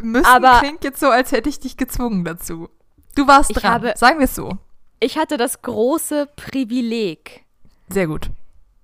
Müssen 0.02 0.26
Aber 0.26 0.60
klingt 0.60 0.84
jetzt 0.84 1.00
so, 1.00 1.08
als 1.08 1.32
hätte 1.32 1.48
ich 1.48 1.60
dich 1.60 1.76
gezwungen 1.76 2.24
dazu. 2.24 2.68
Du 3.14 3.26
warst 3.26 3.50
dran, 3.54 3.72
habe, 3.72 3.94
sagen 3.96 4.18
wir 4.18 4.24
es 4.24 4.34
so. 4.34 4.58
Ich 5.00 5.18
hatte 5.18 5.36
das 5.36 5.62
große 5.62 6.28
Privileg. 6.36 7.44
Sehr 7.88 8.06
gut. 8.06 8.30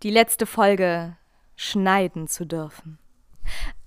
Die 0.02 0.10
letzte 0.10 0.46
Folge 0.46 1.16
schneiden 1.56 2.28
zu 2.28 2.44
dürfen. 2.44 2.98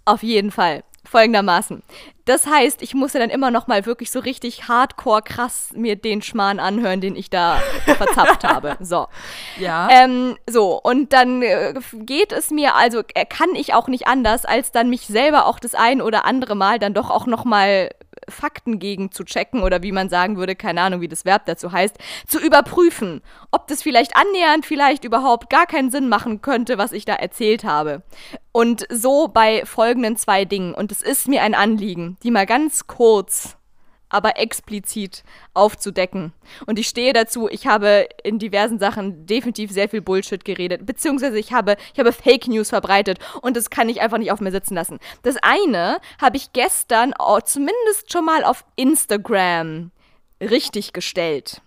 Auf 0.05 0.23
jeden 0.23 0.51
Fall. 0.51 0.83
Folgendermaßen. 1.07 1.83
Das 2.25 2.45
heißt, 2.47 2.81
ich 2.81 2.93
musste 2.93 3.19
dann 3.19 3.29
immer 3.29 3.49
noch 3.49 3.67
mal 3.67 3.85
wirklich 3.85 4.11
so 4.11 4.19
richtig 4.19 4.67
hardcore 4.67 5.21
krass 5.21 5.69
mir 5.73 5.95
den 5.95 6.21
Schmarrn 6.21 6.59
anhören, 6.59 6.99
den 6.99 7.15
ich 7.15 7.29
da 7.29 7.61
verzapft 7.85 8.43
habe. 8.47 8.77
So. 8.81 9.07
Ja. 9.57 9.87
Ähm, 9.89 10.37
so, 10.49 10.79
und 10.81 11.13
dann 11.13 11.41
äh, 11.41 11.73
geht 11.93 12.33
es 12.33 12.51
mir, 12.51 12.75
also 12.75 13.03
äh, 13.13 13.25
kann 13.25 13.55
ich 13.55 13.73
auch 13.73 13.87
nicht 13.87 14.07
anders, 14.07 14.43
als 14.43 14.73
dann 14.73 14.89
mich 14.89 15.07
selber 15.07 15.45
auch 15.45 15.59
das 15.59 15.75
ein 15.75 16.01
oder 16.01 16.25
andere 16.25 16.55
Mal 16.55 16.77
dann 16.79 16.93
doch 16.93 17.09
auch 17.09 17.25
noch 17.25 17.45
mal 17.45 17.89
Fakten 18.29 18.79
gegen 18.79 19.11
zu 19.11 19.23
checken 19.23 19.63
oder 19.63 19.83
wie 19.83 19.91
man 19.91 20.09
sagen 20.09 20.37
würde, 20.37 20.55
keine 20.55 20.81
Ahnung, 20.81 21.01
wie 21.01 21.07
das 21.07 21.25
Verb 21.25 21.45
dazu 21.45 21.71
heißt, 21.71 21.97
zu 22.27 22.39
überprüfen, 22.39 23.21
ob 23.51 23.67
das 23.67 23.83
vielleicht 23.83 24.15
annähernd 24.15 24.65
vielleicht 24.65 25.03
überhaupt 25.03 25.49
gar 25.49 25.65
keinen 25.65 25.91
Sinn 25.91 26.09
machen 26.09 26.41
könnte, 26.41 26.77
was 26.77 26.91
ich 26.91 27.05
da 27.05 27.13
erzählt 27.13 27.63
habe. 27.63 28.03
Und 28.51 28.85
so 28.89 29.27
bei 29.27 29.65
folgenden 29.65 30.17
zwei 30.17 30.45
Dingen. 30.45 30.73
Und 30.73 30.91
es 30.91 31.01
ist 31.01 31.27
mir 31.27 31.43
ein 31.43 31.55
Anliegen, 31.55 32.17
die 32.23 32.31
mal 32.31 32.45
ganz 32.45 32.87
kurz 32.87 33.56
aber 34.09 34.37
explizit 34.37 35.23
aufzudecken. 35.53 36.33
Und 36.65 36.79
ich 36.79 36.87
stehe 36.87 37.13
dazu, 37.13 37.47
ich 37.49 37.67
habe 37.67 38.07
in 38.23 38.39
diversen 38.39 38.79
Sachen 38.79 39.25
definitiv 39.25 39.71
sehr 39.71 39.89
viel 39.89 40.01
Bullshit 40.01 40.43
geredet, 40.45 40.85
beziehungsweise 40.85 41.37
ich 41.39 41.53
habe, 41.53 41.77
ich 41.93 41.99
habe 41.99 42.11
Fake 42.11 42.47
News 42.47 42.69
verbreitet 42.69 43.19
und 43.41 43.57
das 43.57 43.69
kann 43.69 43.89
ich 43.89 44.01
einfach 44.01 44.17
nicht 44.17 44.31
auf 44.31 44.41
mir 44.41 44.51
sitzen 44.51 44.75
lassen. 44.75 44.99
Das 45.23 45.35
eine 45.41 45.99
habe 46.21 46.37
ich 46.37 46.53
gestern 46.53 47.13
oh, 47.19 47.39
zumindest 47.41 48.11
schon 48.11 48.25
mal 48.25 48.43
auf 48.43 48.65
Instagram 48.75 49.91
richtig 50.41 50.93
gestellt. 50.93 51.61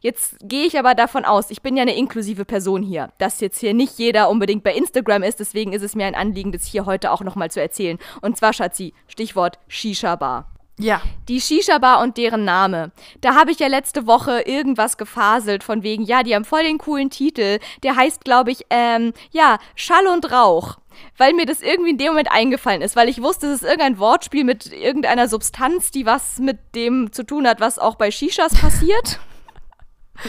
Jetzt 0.00 0.36
gehe 0.42 0.66
ich 0.66 0.78
aber 0.78 0.94
davon 0.94 1.24
aus, 1.24 1.50
ich 1.50 1.62
bin 1.62 1.76
ja 1.76 1.82
eine 1.82 1.96
inklusive 1.96 2.44
Person 2.44 2.82
hier, 2.82 3.12
dass 3.18 3.40
jetzt 3.40 3.58
hier 3.58 3.74
nicht 3.74 3.98
jeder 3.98 4.30
unbedingt 4.30 4.62
bei 4.62 4.72
Instagram 4.72 5.22
ist, 5.22 5.40
deswegen 5.40 5.72
ist 5.72 5.82
es 5.82 5.94
mir 5.94 6.06
ein 6.06 6.14
Anliegen, 6.14 6.52
das 6.52 6.64
hier 6.64 6.86
heute 6.86 7.10
auch 7.10 7.22
nochmal 7.22 7.50
zu 7.50 7.60
erzählen. 7.60 7.98
Und 8.20 8.36
zwar, 8.36 8.52
Schatzi, 8.52 8.94
Stichwort 9.08 9.58
Shisha-Bar. 9.68 10.53
Ja. 10.78 11.00
Die 11.28 11.40
Shisha-Bar 11.40 12.02
und 12.02 12.16
deren 12.16 12.44
Name. 12.44 12.90
Da 13.20 13.34
habe 13.34 13.52
ich 13.52 13.60
ja 13.60 13.68
letzte 13.68 14.06
Woche 14.06 14.40
irgendwas 14.40 14.96
gefaselt 14.96 15.62
von 15.62 15.82
wegen, 15.82 16.02
ja, 16.02 16.22
die 16.22 16.34
haben 16.34 16.44
voll 16.44 16.64
den 16.64 16.78
coolen 16.78 17.10
Titel. 17.10 17.58
Der 17.82 17.94
heißt, 17.96 18.24
glaube 18.24 18.50
ich, 18.50 18.66
ähm, 18.70 19.12
ja, 19.30 19.58
Schall 19.76 20.06
und 20.08 20.30
Rauch. 20.32 20.78
Weil 21.16 21.32
mir 21.32 21.46
das 21.46 21.60
irgendwie 21.60 21.90
in 21.90 21.98
dem 21.98 22.08
Moment 22.08 22.30
eingefallen 22.30 22.82
ist, 22.82 22.96
weil 22.96 23.08
ich 23.08 23.22
wusste, 23.22 23.48
es 23.48 23.62
ist 23.62 23.68
irgendein 23.68 23.98
Wortspiel 23.98 24.44
mit 24.44 24.72
irgendeiner 24.72 25.28
Substanz, 25.28 25.90
die 25.90 26.06
was 26.06 26.38
mit 26.38 26.58
dem 26.74 27.12
zu 27.12 27.24
tun 27.24 27.46
hat, 27.46 27.60
was 27.60 27.78
auch 27.78 27.96
bei 27.96 28.10
Shishas 28.10 28.54
passiert. 28.54 29.18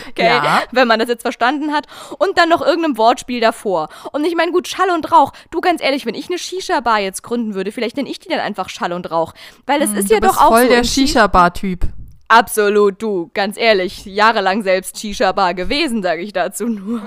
Okay, 0.09 0.25
ja. 0.25 0.63
wenn 0.71 0.87
man 0.87 0.99
das 0.99 1.09
jetzt 1.09 1.21
verstanden 1.21 1.73
hat. 1.73 1.85
Und 2.17 2.37
dann 2.37 2.49
noch 2.49 2.61
irgendeinem 2.61 2.97
Wortspiel 2.97 3.39
davor. 3.39 3.89
Und 4.11 4.25
ich 4.25 4.35
meine, 4.35 4.51
gut, 4.51 4.67
Schall 4.67 4.89
und 4.89 5.11
Rauch. 5.11 5.31
Du, 5.51 5.61
ganz 5.61 5.81
ehrlich, 5.81 6.05
wenn 6.05 6.15
ich 6.15 6.27
eine 6.29 6.37
Shisha-Bar 6.37 6.99
jetzt 6.99 7.23
gründen 7.23 7.53
würde, 7.53 7.71
vielleicht 7.71 7.97
nenne 7.97 8.09
ich 8.09 8.19
die 8.19 8.29
dann 8.29 8.39
einfach 8.39 8.69
Schall 8.69 8.93
und 8.93 9.09
Rauch. 9.11 9.33
Weil 9.65 9.81
es 9.81 9.91
hm, 9.91 9.97
ist 9.97 10.09
ja 10.09 10.19
doch 10.19 10.37
auch 10.37 10.49
voll 10.49 10.63
so 10.63 10.69
der 10.69 10.83
Shisha-Bar-Typ. 10.83 11.87
Absolut, 12.27 13.01
du, 13.01 13.29
ganz 13.35 13.55
ehrlich, 13.55 14.05
jahrelang 14.05 14.63
selbst 14.63 14.99
Shisha-Bar 14.99 15.53
gewesen, 15.53 16.01
sage 16.01 16.21
ich 16.21 16.33
dazu 16.33 16.65
nur. 16.65 17.01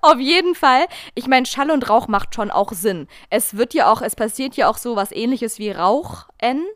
Auf 0.00 0.18
jeden 0.18 0.56
Fall, 0.56 0.86
ich 1.14 1.28
meine, 1.28 1.46
Schall 1.46 1.70
und 1.70 1.88
Rauch 1.88 2.08
macht 2.08 2.34
schon 2.34 2.50
auch 2.50 2.72
Sinn. 2.72 3.06
Es 3.30 3.56
wird 3.56 3.74
ja 3.74 3.90
auch, 3.90 4.02
es 4.02 4.16
passiert 4.16 4.56
ja 4.56 4.68
auch 4.68 4.78
so 4.78 4.96
was 4.96 5.12
ähnliches 5.12 5.58
wie 5.58 5.70
Rauchen. 5.70 6.66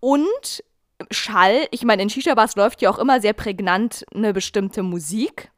Und 0.00 0.64
Schall, 1.10 1.66
ich 1.70 1.84
meine, 1.84 2.02
in 2.02 2.10
Shisha-Bars 2.10 2.56
läuft 2.56 2.82
ja 2.82 2.90
auch 2.90 2.98
immer 2.98 3.20
sehr 3.20 3.32
prägnant 3.32 4.04
eine 4.14 4.32
bestimmte 4.32 4.82
Musik. 4.82 5.50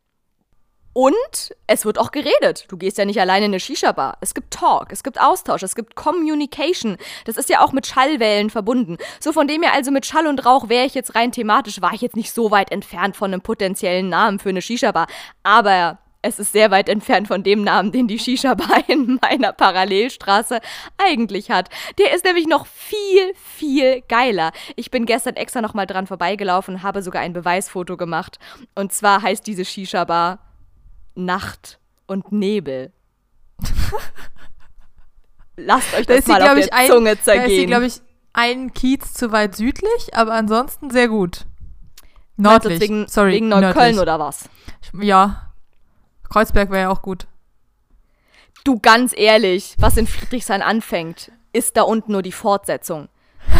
Und 0.93 1.55
es 1.69 1.85
wird 1.85 1.97
auch 1.97 2.11
geredet. 2.11 2.65
Du 2.69 2.77
gehst 2.77 2.99
ja 2.99 3.05
nicht 3.05 3.21
alleine 3.21 3.47
in 3.47 3.53
eine 3.53 3.61
Shisha-Bar. 3.61 4.19
Es 4.21 4.35
gibt 4.35 4.53
Talk, 4.53 4.91
es 4.91 5.05
gibt 5.05 5.21
Austausch, 5.21 5.63
es 5.63 5.77
gibt 5.77 5.95
Communication. 5.95 6.97
Das 7.25 7.37
ist 7.37 7.49
ja 7.49 7.61
auch 7.61 7.73
mit 7.73 7.87
Schallwellen 7.87 8.51
verbunden. 8.51 8.97
So 9.21 9.33
von 9.33 9.47
dem 9.47 9.63
her 9.63 9.75
also 9.75 9.93
mit 9.93 10.07
Schall 10.07 10.27
und 10.27 10.45
Rauch 10.45 10.69
wäre 10.69 10.87
ich 10.87 10.95
jetzt 10.95 11.15
rein 11.15 11.31
thematisch, 11.31 11.81
war 11.81 11.95
ich 11.95 12.01
jetzt 12.01 12.17
nicht 12.17 12.33
so 12.33 12.51
weit 12.51 12.73
entfernt 12.73 13.17
von 13.17 13.33
einem 13.33 13.43
potenziellen 13.43 14.09
Namen 14.09 14.41
für 14.41 14.49
eine 14.49 14.61
Shisha-Bar. 14.61 15.07
Aber 15.45 15.99
es 16.21 16.39
ist 16.39 16.53
sehr 16.53 16.71
weit 16.71 16.89
entfernt 16.89 17.29
von 17.29 17.43
dem 17.43 17.63
Namen, 17.63 17.93
den 17.93 18.09
die 18.09 18.19
Shisha-Bar 18.19 18.89
in 18.89 19.19
meiner 19.23 19.53
Parallelstraße 19.53 20.61
eigentlich 20.97 21.51
hat. 21.51 21.69
Der 21.99 22.15
ist 22.15 22.25
nämlich 22.25 22.47
noch 22.47 22.67
viel, 22.67 23.35
viel 23.35 24.03
geiler. 24.09 24.53
Ich 24.77 24.91
bin 24.91 25.07
gestern 25.07 25.37
extra 25.37 25.61
nochmal 25.61 25.87
dran 25.87 26.07
vorbeigelaufen, 26.07 26.83
habe 26.83 27.03
sogar 27.03 27.23
ein 27.23 27.33
Beweisfoto 27.33 27.97
gemacht. 27.97 28.39
Und 28.75 28.93
zwar 28.93 29.23
heißt 29.23 29.47
diese 29.47 29.65
Shisha-Bar 29.65 30.41
Nacht 31.15 31.79
und 32.07 32.33
Nebel. 32.33 32.93
Lasst 35.57 35.95
euch 35.95 36.07
das, 36.07 36.19
das 36.19 36.27
mal 36.27 36.43
auf 36.43 36.55
der 36.55 36.73
ein, 36.73 36.89
Zunge 36.89 37.21
zergehen. 37.21 37.45
Da 37.45 37.51
ist 37.51 37.57
sie, 37.57 37.67
glaube 37.67 37.87
ich, 37.87 38.01
ein 38.33 38.73
Kiez 38.73 39.15
zu 39.15 39.33
weit 39.33 39.57
südlich, 39.57 40.15
aber 40.15 40.33
ansonsten 40.33 40.91
sehr 40.91 41.09
gut. 41.09 41.45
Nördlich. 42.37 42.81
Wegen, 42.81 43.09
Sorry, 43.09 43.33
wegen 43.33 43.49
Neukölln 43.49 43.99
oder 43.99 44.21
was? 44.21 44.49
Ja, 45.01 45.48
Kreuzberg 46.31 46.71
wäre 46.71 46.83
ja 46.83 46.91
auch 46.91 47.03
gut. 47.03 47.27
Du, 48.65 48.79
ganz 48.81 49.13
ehrlich, 49.17 49.75
was 49.79 49.97
in 49.97 50.07
Friedrichshain 50.07 50.63
anfängt, 50.63 51.31
ist 51.53 51.77
da 51.77 51.83
unten 51.83 52.13
nur 52.13 52.23
die 52.23 52.33
Fortsetzung. 52.33 53.09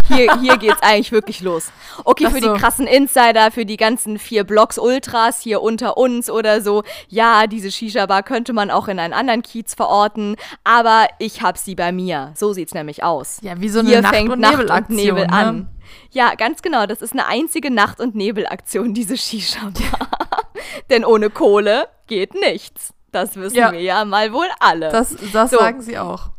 Hier, 0.09 0.39
hier 0.41 0.57
geht's 0.59 0.83
eigentlich 0.83 1.13
wirklich 1.13 1.41
los. 1.41 1.71
Okay, 2.05 2.27
Ach 2.29 2.33
für 2.33 2.41
so. 2.41 2.53
die 2.53 2.61
krassen 2.61 2.87
Insider, 2.87 3.51
für 3.51 3.65
die 3.65 3.79
ganzen 3.79 4.19
vier 4.19 4.45
Blocks 4.45 4.77
Ultras 4.79 5.41
hier 5.41 5.63
unter 5.63 5.97
uns 5.97 6.29
oder 6.29 6.61
so. 6.61 6.83
Ja, 7.09 7.47
diese 7.47 7.71
Shisha-Bar 7.73 8.23
könnte 8.23 8.53
man 8.53 8.71
auch 8.71 8.89
in 8.89 8.99
einen 8.99 9.15
anderen 9.15 9.43
Kiez 9.43 9.75
verorten, 9.75 10.37
aber 10.65 11.07
ich 11.19 11.41
hab 11.43 11.57
sie 11.57 11.75
bei 11.75 11.91
mir. 11.93 12.33
So 12.35 12.53
sieht's 12.53 12.75
nämlich 12.75 13.03
aus. 13.03 13.39
Ja, 13.41 13.59
wie 13.61 13.69
so 13.71 13.79
eine 13.79 13.89
hier 13.89 14.03
Nacht- 14.03 14.15
fängt 14.15 14.31
und 14.31 14.41
Nacht 14.41 14.59
und 14.71 14.91
Nebel 14.91 15.27
ne? 15.27 15.33
an. 15.33 15.69
Ja, 16.11 16.35
ganz 16.35 16.61
genau. 16.61 16.85
Das 16.85 17.01
ist 17.01 17.13
eine 17.13 17.27
einzige 17.27 17.71
Nacht- 17.71 18.01
und 18.01 18.15
Nebelaktion, 18.15 18.93
diese 18.93 19.17
Shisha-Bar. 19.17 20.45
Denn 20.91 21.05
ohne 21.05 21.31
Kohle 21.31 21.89
geht 22.07 22.35
nichts. 22.35 22.93
Das 23.13 23.37
wissen 23.37 23.57
ja. 23.57 23.73
wir 23.73 23.81
ja 23.81 24.05
mal 24.05 24.33
wohl 24.33 24.49
alle. 24.61 24.91
Das, 24.91 25.17
das 25.33 25.51
so. 25.51 25.59
sagen 25.59 25.81
sie 25.81 25.99
auch. 25.99 26.31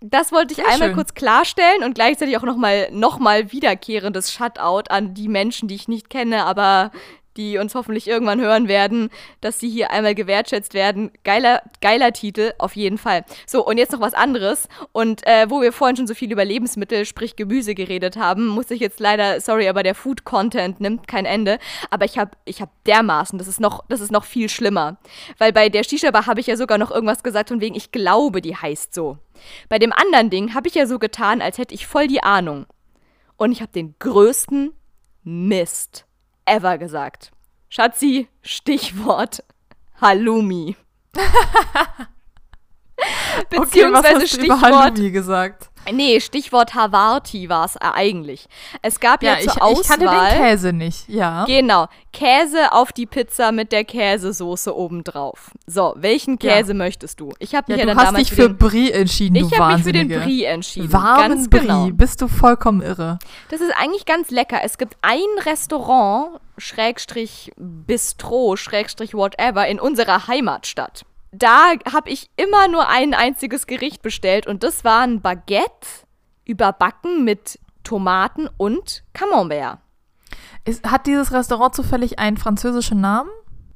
Das 0.00 0.30
wollte 0.30 0.52
ich 0.52 0.58
Sehr 0.58 0.68
einmal 0.68 0.88
schön. 0.88 0.96
kurz 0.96 1.14
klarstellen 1.14 1.82
und 1.82 1.94
gleichzeitig 1.94 2.36
auch 2.36 2.42
nochmal 2.42 2.88
noch 2.92 3.18
mal 3.18 3.50
wiederkehrendes 3.50 4.32
Shutout 4.32 4.84
an 4.90 5.14
die 5.14 5.28
Menschen, 5.28 5.66
die 5.66 5.74
ich 5.74 5.88
nicht 5.88 6.08
kenne, 6.08 6.44
aber 6.44 6.92
die 7.38 7.56
uns 7.56 7.74
hoffentlich 7.74 8.08
irgendwann 8.08 8.40
hören 8.40 8.68
werden, 8.68 9.10
dass 9.40 9.60
sie 9.60 9.70
hier 9.70 9.90
einmal 9.90 10.14
gewertschätzt 10.14 10.74
werden. 10.74 11.12
Geiler, 11.24 11.62
geiler 11.80 12.12
Titel, 12.12 12.52
auf 12.58 12.76
jeden 12.76 12.98
Fall. 12.98 13.24
So, 13.46 13.64
und 13.64 13.78
jetzt 13.78 13.92
noch 13.92 14.00
was 14.00 14.12
anderes. 14.12 14.68
Und 14.92 15.26
äh, 15.26 15.48
wo 15.48 15.62
wir 15.62 15.72
vorhin 15.72 15.96
schon 15.96 16.08
so 16.08 16.14
viel 16.14 16.30
über 16.30 16.44
Lebensmittel, 16.44 17.06
sprich 17.06 17.36
Gemüse 17.36 17.74
geredet 17.74 18.16
haben, 18.16 18.48
muss 18.48 18.70
ich 18.70 18.80
jetzt 18.80 18.98
leider, 18.98 19.40
sorry, 19.40 19.68
aber 19.68 19.82
der 19.82 19.94
Food-Content 19.94 20.80
nimmt 20.80 21.06
kein 21.06 21.24
Ende. 21.24 21.58
Aber 21.90 22.04
ich 22.04 22.18
habe 22.18 22.32
ich 22.44 22.60
hab 22.60 22.70
dermaßen, 22.84 23.38
das 23.38 23.46
ist, 23.46 23.60
noch, 23.60 23.84
das 23.88 24.00
ist 24.00 24.10
noch 24.10 24.24
viel 24.24 24.48
schlimmer. 24.48 24.98
Weil 25.38 25.52
bei 25.52 25.68
der 25.68 25.84
Shisha-Bar 25.84 26.26
habe 26.26 26.40
ich 26.40 26.48
ja 26.48 26.56
sogar 26.56 26.76
noch 26.76 26.90
irgendwas 26.90 27.22
gesagt 27.22 27.50
von 27.50 27.60
wegen, 27.60 27.76
ich 27.76 27.92
glaube, 27.92 28.42
die 28.42 28.56
heißt 28.56 28.92
so. 28.92 29.18
Bei 29.68 29.78
dem 29.78 29.92
anderen 29.92 30.30
Ding 30.30 30.54
habe 30.54 30.66
ich 30.66 30.74
ja 30.74 30.86
so 30.86 30.98
getan, 30.98 31.40
als 31.40 31.58
hätte 31.58 31.74
ich 31.74 31.86
voll 31.86 32.08
die 32.08 32.22
Ahnung. 32.22 32.66
Und 33.36 33.52
ich 33.52 33.60
habe 33.60 33.70
den 33.70 33.94
größten 34.00 34.72
Mist 35.22 36.07
ever 36.48 36.78
gesagt. 36.78 37.30
Schatzi, 37.68 38.28
Stichwort 38.42 39.42
Halloumi. 40.00 40.76
Beziehungsweise 43.50 43.60
okay, 43.60 43.92
was 43.92 44.04
hast 44.06 44.22
du 44.22 44.26
Stichwort. 44.28 44.58
Über 44.58 44.82
Halloumi 44.82 45.10
gesagt? 45.10 45.67
Nee, 45.92 46.20
Stichwort 46.20 46.74
Havarti 46.74 47.48
war 47.48 47.64
es 47.64 47.76
äh, 47.76 47.80
eigentlich. 47.80 48.46
Es 48.82 49.00
gab 49.00 49.22
ja, 49.22 49.34
ja 49.34 49.40
zur 49.40 49.52
ich, 49.56 49.62
Auswahl. 49.62 49.80
Ich 49.80 50.06
kannte 50.06 50.36
den 50.36 50.42
Käse 50.42 50.72
nicht, 50.72 51.08
ja. 51.08 51.44
Genau. 51.46 51.86
Käse 52.12 52.72
auf 52.72 52.92
die 52.92 53.06
Pizza 53.06 53.52
mit 53.52 53.72
der 53.72 53.84
Käsesoße 53.84 54.74
obendrauf. 54.76 55.50
So, 55.66 55.94
welchen 55.96 56.38
Käse 56.38 56.72
ja. 56.72 56.78
möchtest 56.78 57.20
du? 57.20 57.32
Ich 57.38 57.54
habe 57.54 57.72
mich 57.72 57.80
ja, 57.80 57.86
ja, 57.86 57.94
dann 57.94 58.04
damals. 58.04 58.28
Hast 58.28 58.30
dich 58.30 58.36
für 58.36 58.48
Brie 58.48 58.90
entschieden, 58.90 59.36
ich 59.36 59.42
du 59.42 59.48
Ich 59.48 59.58
habe 59.58 59.74
mich 59.74 59.84
für 59.84 59.92
den 59.92 60.08
Brie 60.08 60.44
entschieden. 60.44 60.92
Warmen 60.92 61.28
ganz 61.28 61.50
Brie, 61.50 61.60
genau. 61.60 61.88
bist 61.92 62.20
du 62.20 62.28
vollkommen 62.28 62.82
irre. 62.82 63.18
Das 63.50 63.60
ist 63.60 63.72
eigentlich 63.76 64.06
ganz 64.06 64.30
lecker. 64.30 64.60
Es 64.62 64.78
gibt 64.78 64.96
ein 65.02 65.18
Restaurant, 65.44 66.40
Schrägstrich 66.56 67.52
Bistro, 67.56 68.56
Schrägstrich 68.56 69.14
whatever, 69.14 69.66
in 69.66 69.78
unserer 69.78 70.26
Heimatstadt 70.26 71.04
da 71.38 71.72
habe 71.92 72.10
ich 72.10 72.30
immer 72.36 72.68
nur 72.68 72.88
ein 72.88 73.14
einziges 73.14 73.66
Gericht 73.66 74.02
bestellt 74.02 74.46
und 74.46 74.62
das 74.62 74.84
war 74.84 75.00
ein 75.00 75.20
Baguette 75.20 75.88
überbacken 76.44 77.24
mit 77.24 77.58
Tomaten 77.84 78.48
und 78.56 79.02
Camembert. 79.12 79.78
Ist, 80.64 80.84
hat 80.84 81.06
dieses 81.06 81.32
Restaurant 81.32 81.74
zufällig 81.74 82.18
einen 82.18 82.36
französischen 82.36 83.00
Namen? 83.00 83.30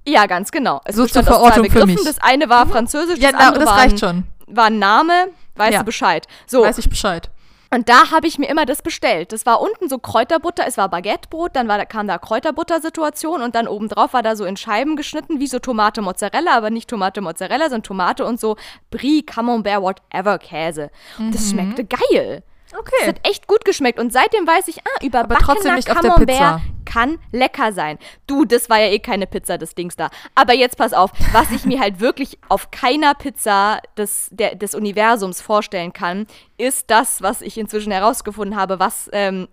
Ja, 0.06 0.26
ganz 0.26 0.50
genau. 0.50 0.80
Es 0.84 0.96
so 0.96 1.06
zur 1.06 1.22
Verortung 1.22 1.70
für 1.70 1.86
mich. 1.86 2.02
Das 2.04 2.18
eine 2.18 2.48
war 2.48 2.66
mhm. 2.66 2.70
französisch, 2.70 3.20
das 3.20 3.32
ja, 3.32 3.38
andere 3.38 3.64
das 3.64 3.74
reicht 3.74 4.02
war, 4.02 4.10
ein, 4.10 4.24
schon. 4.46 4.54
war 4.54 4.64
ein 4.66 4.78
Name. 4.78 5.28
Weißt 5.54 5.72
ja. 5.72 5.78
du 5.80 5.84
Bescheid? 5.84 6.26
So. 6.46 6.62
Weiß 6.62 6.78
ich 6.78 6.88
Bescheid. 6.88 7.30
Und 7.72 7.88
da 7.88 8.10
habe 8.10 8.26
ich 8.26 8.38
mir 8.38 8.50
immer 8.50 8.66
das 8.66 8.82
bestellt. 8.82 9.32
Das 9.32 9.46
war 9.46 9.62
unten 9.62 9.88
so 9.88 9.98
Kräuterbutter, 9.98 10.64
es 10.66 10.76
war 10.76 10.90
Baguettebrot, 10.90 11.56
dann 11.56 11.68
war, 11.68 11.84
kam 11.86 12.06
da 12.06 12.18
Kräuterbutter-Situation 12.18 13.40
und 13.40 13.54
dann 13.54 13.66
obendrauf 13.66 14.12
war 14.12 14.22
da 14.22 14.36
so 14.36 14.44
in 14.44 14.58
Scheiben 14.58 14.94
geschnitten, 14.94 15.40
wie 15.40 15.46
so 15.46 15.58
Tomate 15.58 16.02
Mozzarella, 16.02 16.54
aber 16.54 16.68
nicht 16.68 16.90
Tomate 16.90 17.22
Mozzarella, 17.22 17.64
sondern 17.70 17.82
Tomate 17.84 18.26
und 18.26 18.38
so 18.38 18.56
Brie, 18.90 19.22
Camembert, 19.22 19.80
whatever 19.80 20.38
Käse. 20.38 20.90
Mhm. 21.16 21.32
Das 21.32 21.48
schmeckte 21.48 21.86
geil. 21.86 22.42
Okay. 22.78 22.92
Das 23.00 23.08
hat 23.08 23.28
echt 23.28 23.46
gut 23.46 23.64
geschmeckt. 23.64 23.98
Und 23.98 24.12
seitdem 24.12 24.46
weiß 24.46 24.68
ich, 24.68 24.78
ah, 24.78 25.04
überbackener 25.04 25.80
Camembert 25.82 26.60
kann 26.84 27.18
lecker 27.30 27.72
sein. 27.72 27.98
Du, 28.26 28.44
das 28.44 28.68
war 28.68 28.78
ja 28.78 28.88
eh 28.88 28.98
keine 28.98 29.26
Pizza, 29.26 29.58
das 29.58 29.74
Dings 29.74 29.96
da. 29.96 30.10
Aber 30.34 30.54
jetzt 30.54 30.76
pass 30.76 30.92
auf, 30.92 31.10
was 31.32 31.50
ich 31.50 31.64
mir 31.64 31.80
halt 31.80 32.00
wirklich 32.00 32.38
auf 32.48 32.70
keiner 32.70 33.14
Pizza 33.14 33.80
des, 33.96 34.28
der, 34.30 34.56
des 34.56 34.74
Universums 34.74 35.40
vorstellen 35.40 35.92
kann, 35.92 36.26
ist 36.58 36.90
das, 36.90 37.22
was 37.22 37.40
ich 37.40 37.56
inzwischen 37.56 37.92
herausgefunden 37.92 38.56
habe, 38.56 38.78
was 38.78 39.08
ähm, 39.12 39.48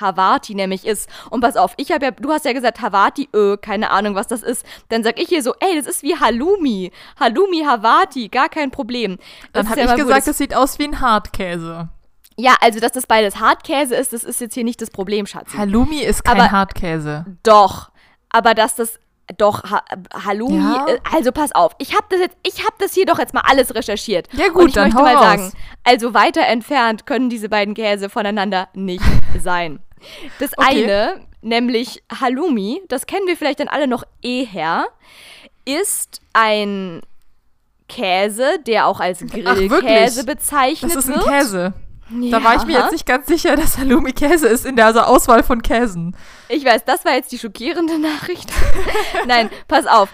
Havati 0.00 0.54
nämlich 0.54 0.86
ist. 0.86 1.08
Und 1.30 1.40
pass 1.40 1.56
auf, 1.56 1.74
ich 1.76 1.92
habe 1.92 2.06
ja, 2.06 2.10
du 2.10 2.30
hast 2.30 2.44
ja 2.44 2.52
gesagt 2.52 2.80
Havati, 2.80 3.28
öh, 3.34 3.56
keine 3.56 3.90
Ahnung, 3.90 4.14
was 4.14 4.26
das 4.26 4.42
ist. 4.42 4.64
Dann 4.88 5.02
sag 5.02 5.20
ich 5.20 5.28
hier 5.28 5.42
so, 5.42 5.54
ey, 5.60 5.76
das 5.76 5.86
ist 5.86 6.02
wie 6.02 6.16
Halloumi. 6.16 6.92
Halloumi 7.18 7.64
Havati, 7.64 8.28
gar 8.28 8.48
kein 8.48 8.70
Problem. 8.70 9.18
Das 9.52 9.66
Dann 9.66 9.70
habe 9.70 9.80
ja 9.80 9.94
ich 9.94 10.00
gesagt, 10.02 10.28
es 10.28 10.38
sieht 10.38 10.54
aus 10.54 10.78
wie 10.78 10.84
ein 10.84 11.00
Hartkäse. 11.00 11.88
Ja, 12.40 12.54
also 12.60 12.78
dass 12.80 12.92
das 12.92 13.06
beides 13.06 13.40
Hartkäse 13.40 13.96
ist, 13.96 14.12
das 14.12 14.22
ist 14.24 14.40
jetzt 14.40 14.54
hier 14.54 14.62
nicht 14.64 14.80
das 14.80 14.90
Problem, 14.90 15.26
Schatz. 15.26 15.54
Halloumi 15.56 15.98
ist 16.00 16.24
kein 16.24 16.40
Aber- 16.40 16.50
Hartkäse. 16.52 17.26
Doch, 17.42 17.90
aber 18.30 18.54
dass 18.54 18.76
das 18.76 19.00
doch 19.36 19.64
ha 19.64 19.82
Halloumi, 20.24 20.56
Ja. 20.56 20.86
äh, 20.88 20.98
also 21.14 21.32
pass 21.32 21.52
auf, 21.52 21.72
ich 21.78 21.94
habe 21.94 22.06
das 22.10 22.20
jetzt, 22.20 22.36
ich 22.44 22.60
habe 22.64 22.76
das 22.78 22.94
hier 22.94 23.04
doch 23.06 23.18
jetzt 23.18 23.34
mal 23.34 23.42
alles 23.44 23.74
recherchiert. 23.74 24.28
Ja 24.32 24.48
gut, 24.48 24.62
Und 24.62 24.68
ich 24.68 24.74
dann 24.74 24.84
möchte 24.84 25.02
mal 25.02 25.14
raus. 25.16 25.24
sagen, 25.24 25.52
also 25.84 26.14
weiter 26.14 26.42
entfernt 26.42 27.04
können 27.06 27.28
diese 27.28 27.48
beiden 27.48 27.74
Käse 27.74 28.08
voneinander 28.08 28.68
nicht 28.72 29.02
sein. 29.42 29.80
Das 30.38 30.56
Okay. 30.56 30.84
eine, 30.84 31.26
nämlich 31.42 32.02
Halloumi, 32.20 32.80
das 32.88 33.06
kennen 33.06 33.26
wir 33.26 33.36
vielleicht 33.36 33.58
dann 33.60 33.68
alle 33.68 33.86
noch 33.88 34.04
eher, 34.22 34.86
ist 35.64 36.20
ein 36.32 37.02
Käse, 37.88 38.60
der 38.66 38.86
auch 38.86 39.00
als? 39.00 39.20
Grillkäse 39.26 40.24
bezeichnet 40.24 40.94
Das 40.94 41.04
ist 41.04 41.10
ein 41.10 41.16
wird. 41.16 41.26
Käse. 41.28 41.72
Da 42.10 42.42
war 42.42 42.56
ich 42.56 42.64
mir 42.64 42.72
Ja. 42.74 42.80
jetzt 42.82 42.92
nicht 42.92 43.06
ganz 43.06 43.26
sicher, 43.26 43.54
dass 43.56 43.76
Halloumi 43.78 44.12
Käse 44.12 44.48
ist 44.48 44.64
in 44.64 44.76
der 44.76 44.86
also 44.86 45.00
Auswahl 45.00 45.42
von 45.42 45.60
Käsen. 45.62 46.16
Ich 46.48 46.64
weiß, 46.64 46.84
das 46.86 47.04
war 47.04 47.12
jetzt 47.12 47.32
die 47.32 47.38
schockierende 47.38 47.98
Nachricht. 47.98 48.50
Nein, 49.26 49.50
pass 49.68 49.86
auf. 49.86 50.08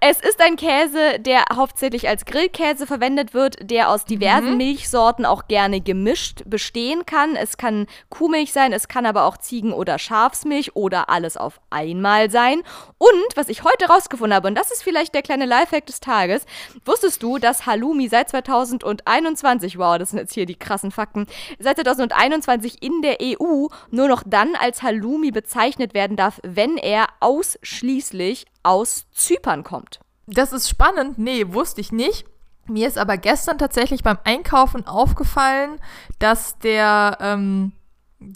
Es 0.00 0.20
ist 0.20 0.40
ein 0.40 0.54
Käse, 0.54 1.18
der 1.18 1.44
hauptsächlich 1.52 2.08
als 2.08 2.24
Grillkäse 2.24 2.86
verwendet 2.86 3.34
wird, 3.34 3.56
der 3.68 3.90
aus 3.90 4.04
diversen 4.04 4.56
Milchsorten 4.56 5.26
auch 5.26 5.48
gerne 5.48 5.80
gemischt 5.80 6.42
bestehen 6.46 7.04
kann. 7.04 7.34
Es 7.34 7.56
kann 7.56 7.88
Kuhmilch 8.08 8.52
sein, 8.52 8.72
es 8.72 8.86
kann 8.86 9.06
aber 9.06 9.24
auch 9.24 9.38
Ziegen- 9.38 9.72
oder 9.72 9.98
Schafsmilch 9.98 10.76
oder 10.76 11.08
alles 11.08 11.36
auf 11.36 11.60
einmal 11.70 12.30
sein. 12.30 12.62
Und 12.98 13.10
was 13.34 13.48
ich 13.48 13.64
heute 13.64 13.86
rausgefunden 13.86 14.36
habe, 14.36 14.46
und 14.46 14.54
das 14.54 14.70
ist 14.70 14.84
vielleicht 14.84 15.16
der 15.16 15.22
kleine 15.22 15.46
Lifehack 15.46 15.86
des 15.86 15.98
Tages, 15.98 16.46
wusstest 16.84 17.20
du, 17.24 17.38
dass 17.38 17.66
Halloumi 17.66 18.06
seit 18.06 18.28
2021, 18.28 19.78
wow, 19.78 19.98
das 19.98 20.10
sind 20.10 20.20
jetzt 20.20 20.34
hier 20.34 20.46
die 20.46 20.54
krassen 20.54 20.92
Fakten, 20.92 21.26
seit 21.58 21.76
2021 21.76 22.84
in 22.84 23.02
der 23.02 23.18
EU 23.20 23.66
nur 23.90 24.06
noch 24.06 24.22
dann 24.24 24.54
als 24.54 24.84
Halloumi 24.84 25.32
bezeichnet 25.32 25.92
werden 25.92 26.16
darf, 26.16 26.38
wenn 26.44 26.76
er 26.76 27.06
ausschließlich 27.18 28.46
aus 28.62 29.06
Zypern 29.12 29.64
kommt. 29.64 30.00
Das 30.26 30.52
ist 30.52 30.68
spannend. 30.68 31.18
Nee, 31.18 31.52
wusste 31.52 31.80
ich 31.80 31.92
nicht. 31.92 32.26
Mir 32.66 32.86
ist 32.86 32.98
aber 32.98 33.16
gestern 33.16 33.58
tatsächlich 33.58 34.02
beim 34.02 34.18
Einkaufen 34.24 34.86
aufgefallen, 34.86 35.80
dass 36.18 36.58
der 36.58 37.16
ähm, 37.20 37.72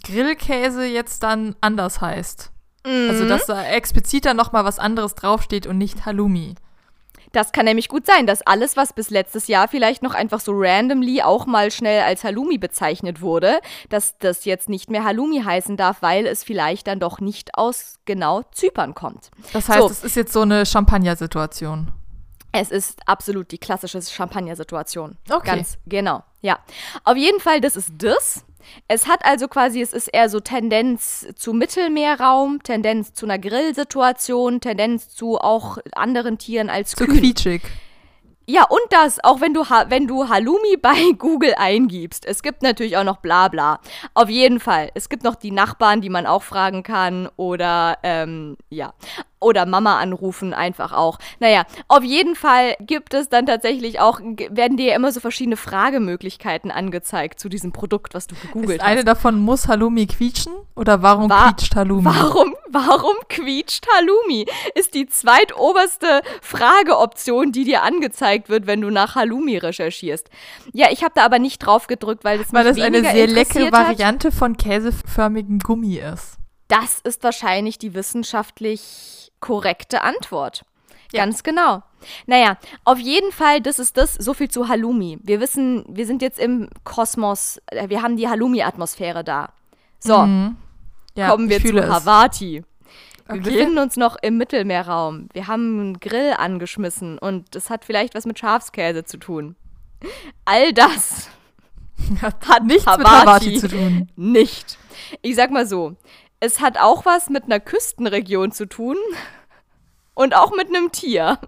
Grillkäse 0.03 0.85
jetzt 0.85 1.21
dann 1.23 1.55
anders 1.61 2.01
heißt. 2.01 2.51
Also, 2.85 3.27
dass 3.27 3.45
da 3.45 3.63
explizit 3.63 4.25
dann 4.25 4.35
nochmal 4.35 4.65
was 4.65 4.77
anderes 4.77 5.15
draufsteht 5.15 5.67
und 5.67 5.77
nicht 5.77 6.05
Halloumi. 6.05 6.55
Das 7.33 7.51
kann 7.51 7.65
nämlich 7.65 7.89
gut 7.89 8.05
sein, 8.05 8.27
dass 8.27 8.43
alles, 8.43 8.77
was 8.77 8.93
bis 8.93 9.09
letztes 9.09 9.47
Jahr 9.47 9.67
vielleicht 9.67 10.03
noch 10.03 10.13
einfach 10.13 10.39
so 10.39 10.53
randomly 10.55 11.23
auch 11.23 11.47
mal 11.47 11.71
schnell 11.71 12.03
als 12.03 12.23
Halloumi 12.23 12.59
bezeichnet 12.59 13.21
wurde, 13.21 13.59
dass 13.89 14.17
das 14.19 14.45
jetzt 14.45 14.69
nicht 14.69 14.91
mehr 14.91 15.03
Halloumi 15.03 15.41
heißen 15.41 15.75
darf, 15.75 16.01
weil 16.01 16.27
es 16.27 16.43
vielleicht 16.43 16.85
dann 16.87 16.99
doch 16.99 17.19
nicht 17.19 17.55
aus 17.55 17.95
genau 18.05 18.43
Zypern 18.51 18.93
kommt. 18.93 19.31
Das 19.51 19.67
heißt, 19.67 19.79
So. 19.79 19.87
es 19.87 20.03
ist 20.03 20.15
jetzt 20.15 20.31
so 20.31 20.41
eine 20.41 20.65
Champagner-Situation. 20.65 21.91
Es 22.51 22.69
ist 22.69 22.99
absolut 23.07 23.51
die 23.51 23.57
klassische 23.57 23.99
Champagner-Situation. 23.99 25.17
Okay. 25.27 25.55
Ganz 25.55 25.79
genau, 25.87 26.23
ja. 26.41 26.59
Auf 27.03 27.17
jeden 27.17 27.39
Fall, 27.39 27.61
das 27.61 27.75
ist 27.75 27.89
das. 27.97 28.45
Es 28.87 29.07
hat 29.07 29.25
also 29.25 29.47
quasi, 29.47 29.81
es 29.81 29.93
ist 29.93 30.07
eher 30.07 30.29
so 30.29 30.39
Tendenz 30.39 31.27
zu 31.35 31.53
Mittelmeerraum, 31.53 32.61
Tendenz 32.63 33.13
zu 33.13 33.25
einer 33.25 33.39
Grillsituation, 33.39 34.61
Tendenz 34.61 35.09
zu 35.09 35.37
auch 35.37 35.77
anderen 35.93 36.37
Tieren 36.37 36.69
als 36.69 36.91
Zu 36.91 37.05
Kühen. 37.05 37.19
quietschig. 37.19 37.61
Ja, 38.45 38.65
und 38.67 38.81
das, 38.89 39.23
auch 39.23 39.39
wenn 39.39 39.53
du, 39.53 39.69
Ha- 39.69 39.85
wenn 39.87 40.05
du 40.05 40.27
Halloumi 40.27 40.75
bei 40.81 41.11
Google 41.17 41.53
eingibst. 41.57 42.25
Es 42.25 42.43
gibt 42.43 42.61
natürlich 42.61 42.97
auch 42.97 43.05
noch 43.05 43.17
Blabla. 43.17 43.79
Auf 44.15 44.27
jeden 44.29 44.59
Fall. 44.59 44.89
Es 44.95 45.07
gibt 45.07 45.23
noch 45.23 45.35
die 45.35 45.51
Nachbarn, 45.51 46.01
die 46.01 46.09
man 46.09 46.25
auch 46.25 46.43
fragen 46.43 46.83
kann. 46.83 47.29
Oder, 47.37 47.99
ähm, 48.03 48.57
ja. 48.69 48.93
Oder 49.43 49.65
Mama 49.65 49.99
anrufen 49.99 50.53
einfach 50.53 50.93
auch. 50.93 51.19
Naja, 51.39 51.63
auf 51.87 52.03
jeden 52.03 52.35
Fall 52.35 52.75
gibt 52.79 53.13
es 53.13 53.29
dann 53.29 53.45
tatsächlich 53.45 53.99
auch, 53.99 54.19
werden 54.49 54.77
dir 54.77 54.87
ja 54.87 54.95
immer 54.95 55.11
so 55.11 55.19
verschiedene 55.19 55.57
Fragemöglichkeiten 55.57 56.71
angezeigt 56.71 57.39
zu 57.39 57.49
diesem 57.49 57.71
Produkt, 57.71 58.13
was 58.13 58.27
du 58.27 58.35
gegoogelt 58.35 58.79
Ist 58.79 58.81
eine 58.81 58.99
hast. 58.99 59.07
davon, 59.07 59.39
muss 59.39 59.67
Halloumi 59.67 60.07
quietschen? 60.07 60.53
Oder 60.75 61.01
warum 61.01 61.29
Wa- 61.29 61.51
quietscht 61.51 61.75
Halloumi? 61.75 62.05
Warum, 62.05 62.55
warum 62.69 63.15
quietscht 63.29 63.85
Halloumi? 63.95 64.45
Ist 64.75 64.93
die 64.95 65.07
zweitoberste 65.07 66.21
Frageoption, 66.41 67.51
die 67.51 67.63
dir 67.65 67.83
angezeigt 67.83 68.49
wird, 68.49 68.65
wenn 68.67 68.81
du 68.81 68.89
nach 68.89 69.15
Halloumi 69.15 69.57
recherchierst. 69.57 70.29
Ja, 70.73 70.87
ich 70.91 71.03
habe 71.03 71.13
da 71.15 71.25
aber 71.25 71.39
nicht 71.39 71.59
drauf 71.59 71.87
gedrückt, 71.87 72.23
weil 72.23 72.39
es 72.41 72.53
Weil 72.53 72.63
das 72.63 72.79
eine 72.79 73.01
sehr 73.01 73.27
leckere 73.27 73.65
hat. 73.67 73.71
Variante 73.73 74.31
von 74.31 74.57
käseförmigem 74.57 75.59
Gummi 75.59 75.97
ist. 75.97 76.37
Das 76.67 76.99
ist 77.03 77.23
wahrscheinlich 77.23 77.77
die 77.77 77.93
wissenschaftlich 77.93 79.31
korrekte 79.43 80.01
Antwort. 80.01 80.63
Ja. 81.11 81.23
Ganz 81.25 81.43
genau. 81.43 81.83
Naja, 82.25 82.57
auf 82.85 82.97
jeden 82.97 83.31
Fall, 83.31 83.61
das 83.61 83.77
ist 83.77 83.97
das, 83.97 84.15
so 84.15 84.33
viel 84.33 84.49
zu 84.49 84.67
Halloumi. 84.67 85.19
Wir 85.21 85.39
wissen, 85.39 85.85
wir 85.87 86.05
sind 86.07 86.21
jetzt 86.21 86.39
im 86.39 86.69
Kosmos, 86.85 87.61
äh, 87.67 87.87
wir 87.89 88.01
haben 88.01 88.17
die 88.17 88.27
Halloumi-Atmosphäre 88.27 89.23
da. 89.23 89.49
So, 89.99 90.25
Mhm. 90.25 90.55
Ja, 91.15 91.29
kommen 91.29 91.47
wir 91.49 91.61
zu. 91.63 91.87
Havati. 91.87 92.63
Wir 93.27 93.35
Okay. 93.35 93.39
befinden 93.41 93.77
uns 93.77 93.95
noch 93.95 94.15
im 94.21 94.37
Mittelmeerraum. 94.37 95.29
Wir 95.33 95.47
haben 95.47 95.79
einen 95.79 95.99
Grill 95.99 96.33
angeschmissen 96.37 97.19
und 97.19 97.53
das 97.55 97.69
hat 97.69 97.85
vielleicht 97.85 98.15
was 98.15 98.25
mit 98.25 98.39
Schafskäse 98.39 99.05
zu 99.05 99.17
tun. 99.17 99.55
All 100.45 100.73
das 100.73 101.29
Hat 102.21 102.63
nichts 102.65 102.85
mit 102.85 102.87
Havarti. 102.87 103.05
Havarti 103.05 103.59
zu 103.59 103.67
tun. 103.69 104.09
nicht. 104.15 104.77
Ich 105.21 105.35
sag 105.35 105.51
mal 105.51 105.65
so, 105.67 105.95
es 106.43 106.59
hat 106.59 106.77
auch 106.77 107.05
was 107.05 107.29
mit 107.29 107.45
einer 107.45 107.61
Küstenregion 107.61 108.51
zu 108.51 108.65
tun 108.65 108.97
und 110.13 110.35
auch 110.35 110.51
mit 110.51 110.67
einem 110.67 110.91
Tier 110.91 111.39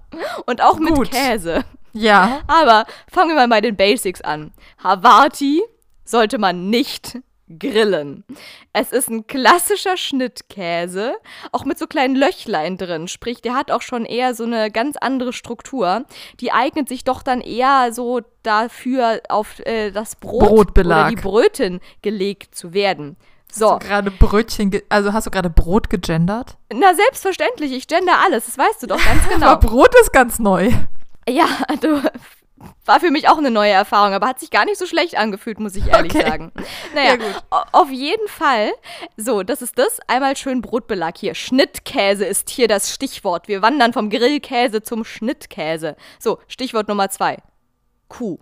und 0.46 0.62
auch 0.62 0.80
mit 0.80 0.96
Gut. 0.96 1.12
Käse. 1.12 1.66
Ja. 1.92 2.40
Aber 2.48 2.86
fangen 3.12 3.32
wir 3.32 3.36
mal 3.36 3.50
bei 3.50 3.60
den 3.60 3.76
Basics 3.76 4.22
an. 4.22 4.54
Havarti 4.82 5.62
sollte 6.06 6.38
man 6.38 6.70
nicht 6.70 7.20
grillen. 7.60 8.24
Es 8.72 8.94
ist 8.94 9.10
ein 9.10 9.28
klassischer 9.28 9.98
Schnittkäse, 9.98 11.16
auch 11.52 11.66
mit 11.66 11.78
so 11.78 11.88
kleinen 11.88 12.16
Löchlein 12.16 12.78
drin. 12.78 13.10
Sprich, 13.10 13.42
der 13.42 13.54
hat 13.54 13.72
auch 13.72 13.82
schon 13.82 14.06
eher 14.06 14.34
so 14.34 14.46
eine 14.46 14.72
ganz 14.72 14.96
andere 14.96 15.34
Struktur. 15.34 16.06
Die 16.40 16.54
eignet 16.54 16.88
sich 16.88 17.04
doch 17.04 17.22
dann 17.22 17.42
eher 17.42 17.92
so 17.92 18.22
dafür, 18.44 19.22
auf 19.28 19.60
äh, 19.60 19.92
das 19.92 20.16
Brot 20.16 20.48
Brotbelag. 20.48 21.08
oder 21.08 21.10
die 21.10 21.22
Brötchen 21.22 21.82
gelegt 22.02 22.56
zu 22.56 22.74
werden. 22.74 23.18
So, 23.52 23.72
Hast 23.74 23.84
du 23.84 23.88
gerade 23.88 24.12
Brötchen, 24.12 24.70
ge- 24.72 24.84
also 24.90 25.14
hast 25.14 25.28
du 25.28 25.32
gerade 25.32 25.50
Brot 25.50 25.90
gegendert? 25.90 26.58
na 26.74 26.94
selbstverständlich, 26.94 27.72
ich 27.72 27.88
gender 27.88 28.14
alles, 28.26 28.46
das 28.46 28.58
weißt 28.58 28.84
du 28.84 28.88
doch 28.88 29.04
ganz 29.04 29.28
genau. 29.30 29.48
Aber 29.48 29.68
Brot 29.68 29.94
ist 30.02 30.12
ganz 30.12 30.40
neu. 30.40 30.72
Ja, 31.28 31.48
du 31.82 32.02
war 32.86 33.00
für 33.00 33.12
mich 33.12 33.30
auch 33.30 33.38
eine 33.38 33.52
neue 33.52 33.72
Erfahrung, 33.72 34.14
aber 34.14 34.28
hat 34.28 34.40
sich 34.40 34.50
gar 34.52 34.66
nicht 34.66 34.78
so 34.78 34.86
schlecht 34.86 35.18
angefühlt, 35.18 35.60
muss 35.60 35.76
ich 35.76 35.88
ehrlich 35.88 36.14
Okay. 36.16 36.28
sagen. 36.30 36.52
Naja, 36.96 37.16
Ja, 37.16 37.66
auf 37.72 37.90
jeden 37.92 38.28
Fall. 38.28 38.72
So, 39.18 39.44
das 39.44 39.62
ist 39.62 39.78
das. 39.78 40.00
Einmal 40.08 40.36
schön 40.38 40.62
Brotbelag 40.62 41.14
hier. 41.18 41.36
Schnittkäse 41.36 42.26
ist 42.26 42.50
hier 42.50 42.68
das 42.68 42.94
Stichwort. 42.94 43.48
Wir 43.48 43.62
wandern 43.62 43.94
vom 43.94 44.10
Grillkäse 44.10 44.82
zum 44.82 45.04
Schnittkäse. 45.06 45.96
So, 46.20 46.40
Stichwort 46.48 46.88
Nummer 46.88 47.10
zwei. 47.10 47.38
Kuh. 48.08 48.40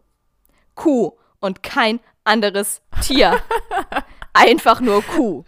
Kuh 0.76 1.12
und 1.40 1.62
kein 1.64 2.00
anderes 2.24 2.82
Tier. 3.02 3.40
Einfach 4.34 4.82
nur 4.82 5.04
Kuh. 5.04 5.44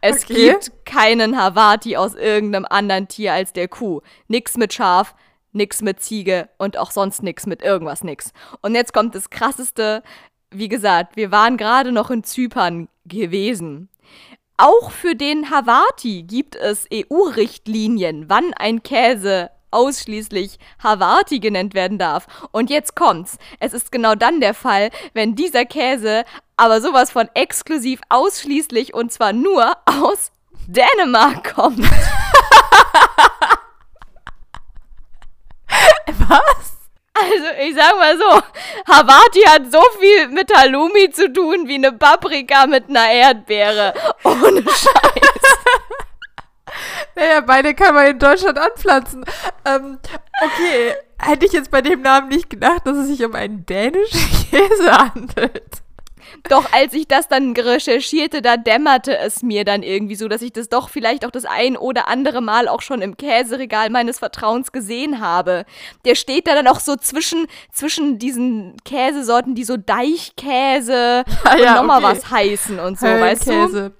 Es 0.00 0.24
Okay. 0.24 0.50
gibt 0.50 0.86
keinen 0.86 1.36
Havarti 1.38 1.96
aus 1.96 2.14
irgendeinem 2.14 2.66
anderen 2.68 3.06
Tier 3.08 3.34
als 3.34 3.52
der 3.52 3.68
Kuh. 3.68 4.00
Nix 4.28 4.56
mit 4.56 4.72
Schaf, 4.72 5.14
nix 5.52 5.82
mit 5.82 6.00
Ziege 6.00 6.48
und 6.58 6.78
auch 6.78 6.90
sonst 6.90 7.22
nix 7.22 7.46
mit 7.46 7.62
irgendwas 7.62 8.02
nix. 8.02 8.32
Und 8.62 8.74
jetzt 8.74 8.92
kommt 8.94 9.14
das 9.14 9.30
krasseste. 9.30 10.02
Wie 10.50 10.68
gesagt, 10.68 11.16
wir 11.16 11.30
waren 11.30 11.56
gerade 11.56 11.92
noch 11.92 12.10
in 12.10 12.24
Zypern 12.24 12.88
gewesen. 13.04 13.88
Auch 14.56 14.90
für 14.90 15.14
den 15.14 15.50
Havarti 15.50 16.22
gibt 16.22 16.54
es 16.56 16.86
EU-Richtlinien, 16.92 18.26
wann 18.28 18.52
ein 18.54 18.82
Käse 18.82 19.50
ausschließlich 19.70 20.58
Havarti 20.82 21.38
genannt 21.40 21.74
werden 21.74 21.98
darf. 21.98 22.26
Und 22.52 22.70
jetzt 22.70 22.96
kommt's. 22.96 23.38
Es 23.60 23.72
ist 23.72 23.92
genau 23.92 24.14
dann 24.14 24.40
der 24.40 24.54
Fall, 24.54 24.90
wenn 25.14 25.36
dieser 25.36 25.64
Käse 25.64 26.24
aber 26.60 26.80
sowas 26.82 27.10
von 27.10 27.28
exklusiv 27.32 28.00
ausschließlich 28.10 28.92
und 28.92 29.10
zwar 29.10 29.32
nur 29.32 29.78
aus 29.86 30.30
Dänemark 30.66 31.54
kommt. 31.54 31.80
Was? 36.28 36.76
Also, 37.14 37.46
ich 37.60 37.74
sag 37.74 37.96
mal 37.96 38.18
so, 38.18 38.42
Havarti 38.92 39.40
hat 39.46 39.72
so 39.72 39.82
viel 39.98 40.28
mit 40.28 40.54
Halloumi 40.54 41.10
zu 41.10 41.32
tun 41.32 41.66
wie 41.66 41.76
eine 41.76 41.92
Paprika 41.92 42.66
mit 42.66 42.90
einer 42.90 43.10
Erdbeere. 43.10 43.94
Ohne 44.24 44.62
Scheiß. 44.64 45.56
Naja, 47.16 47.40
beide 47.40 47.74
kann 47.74 47.94
man 47.94 48.06
in 48.06 48.18
Deutschland 48.18 48.58
anpflanzen. 48.58 49.24
Ähm, 49.64 49.98
okay, 50.42 50.94
hätte 51.18 51.46
ich 51.46 51.52
jetzt 51.52 51.70
bei 51.70 51.80
dem 51.80 52.02
Namen 52.02 52.28
nicht 52.28 52.50
gedacht, 52.50 52.82
dass 52.84 52.98
es 52.98 53.06
sich 53.06 53.24
um 53.24 53.34
einen 53.34 53.64
dänischen 53.64 54.20
Käse 54.50 54.92
handelt. 54.92 55.82
Doch 56.48 56.72
als 56.72 56.94
ich 56.94 57.06
das 57.06 57.28
dann 57.28 57.52
recherchierte, 57.52 58.42
da 58.42 58.56
dämmerte 58.56 59.16
es 59.18 59.42
mir 59.42 59.64
dann 59.64 59.82
irgendwie 59.82 60.16
so, 60.16 60.28
dass 60.28 60.42
ich 60.42 60.52
das 60.52 60.68
doch 60.68 60.88
vielleicht 60.88 61.24
auch 61.24 61.30
das 61.30 61.44
ein 61.44 61.76
oder 61.76 62.08
andere 62.08 62.40
Mal 62.40 62.68
auch 62.68 62.82
schon 62.82 63.02
im 63.02 63.16
Käseregal 63.16 63.90
meines 63.90 64.18
Vertrauens 64.18 64.72
gesehen 64.72 65.20
habe. 65.20 65.64
Der 66.04 66.14
steht 66.14 66.46
da 66.46 66.54
dann 66.54 66.66
auch 66.66 66.80
so 66.80 66.96
zwischen, 66.96 67.46
zwischen 67.72 68.18
diesen 68.18 68.76
Käsesorten, 68.84 69.54
die 69.54 69.64
so 69.64 69.76
Deichkäse 69.76 71.24
Ah, 71.44 71.54
und 71.54 71.60
ja, 71.60 71.74
nochmal 71.74 72.04
okay. 72.04 72.16
was 72.16 72.30
heißen 72.30 72.78
und 72.78 72.98
so, 72.98 73.06
weißt 73.06 73.46
du? 73.46 73.52
Höllenkäse. 73.52 73.92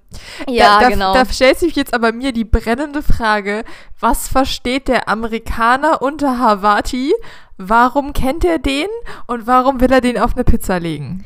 Ja, 0.48 0.78
da, 0.78 0.80
da, 0.80 0.88
genau. 0.88 1.14
Da 1.14 1.24
stellt 1.26 1.58
sich 1.58 1.76
jetzt 1.76 1.94
aber 1.94 2.12
mir 2.12 2.32
die 2.32 2.44
brennende 2.44 3.02
Frage, 3.02 3.64
was 3.98 4.28
versteht 4.28 4.88
der 4.88 5.08
Amerikaner 5.08 6.02
unter 6.02 6.38
Havati? 6.38 7.14
Warum 7.62 8.14
kennt 8.14 8.44
er 8.44 8.58
den 8.58 8.88
und 9.26 9.46
warum 9.46 9.80
will 9.80 9.92
er 9.92 10.00
den 10.00 10.18
auf 10.18 10.34
eine 10.34 10.44
Pizza 10.44 10.78
legen? 10.80 11.24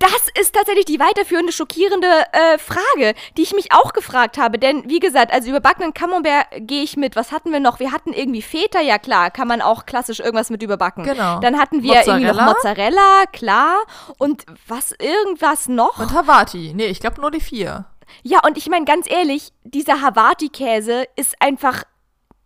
Das 0.00 0.28
ist 0.40 0.54
tatsächlich 0.54 0.86
die 0.86 0.98
weiterführende, 0.98 1.52
schockierende 1.52 2.08
äh, 2.32 2.56
Frage, 2.56 3.14
die 3.36 3.42
ich 3.42 3.52
mich 3.52 3.70
auch 3.72 3.92
gefragt 3.92 4.38
habe. 4.38 4.58
Denn, 4.58 4.88
wie 4.88 4.98
gesagt, 4.98 5.30
also 5.30 5.50
überbackenen 5.50 5.92
Camembert 5.92 6.46
gehe 6.56 6.82
ich 6.82 6.96
mit. 6.96 7.16
Was 7.16 7.32
hatten 7.32 7.52
wir 7.52 7.60
noch? 7.60 7.80
Wir 7.80 7.92
hatten 7.92 8.14
irgendwie 8.14 8.40
Feta, 8.40 8.80
ja 8.80 8.98
klar, 8.98 9.30
kann 9.30 9.46
man 9.46 9.60
auch 9.60 9.84
klassisch 9.84 10.18
irgendwas 10.20 10.48
mit 10.48 10.62
überbacken. 10.62 11.04
Genau. 11.04 11.38
Dann 11.40 11.58
hatten 11.58 11.82
wir 11.82 11.96
irgendwie 12.06 12.24
noch 12.24 12.46
Mozzarella. 12.46 12.46
Mozzarella, 12.46 13.24
klar. 13.30 13.76
Und 14.16 14.46
was, 14.66 14.92
irgendwas 14.92 15.68
noch? 15.68 15.98
Und 15.98 16.14
Havati. 16.14 16.72
Nee, 16.74 16.86
ich 16.86 17.00
glaube 17.00 17.20
nur 17.20 17.30
die 17.30 17.40
vier. 17.40 17.84
Ja, 18.22 18.40
und 18.44 18.56
ich 18.56 18.70
meine 18.70 18.86
ganz 18.86 19.08
ehrlich, 19.08 19.52
dieser 19.64 20.00
Havarti-Käse 20.00 21.04
ist 21.16 21.34
einfach 21.40 21.84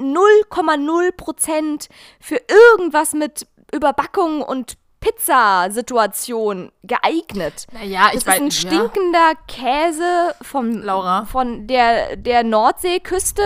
0,0 0.01 1.13
Prozent 1.13 1.89
für 2.19 2.41
irgendwas 2.49 3.13
mit 3.13 3.47
Überbackung 3.73 4.43
und 4.43 4.75
Pizzasituation 5.05 6.73
geeignet. 6.83 7.67
Naja, 7.73 8.09
Es 8.11 8.19
ist 8.19 8.29
ein 8.29 8.51
stinkender 8.51 9.33
Käse 9.47 10.35
vom, 10.43 10.83
Laura. 10.83 11.27
von 11.27 11.67
der, 11.67 12.17
der 12.17 12.43
Nordseeküste, 12.43 13.43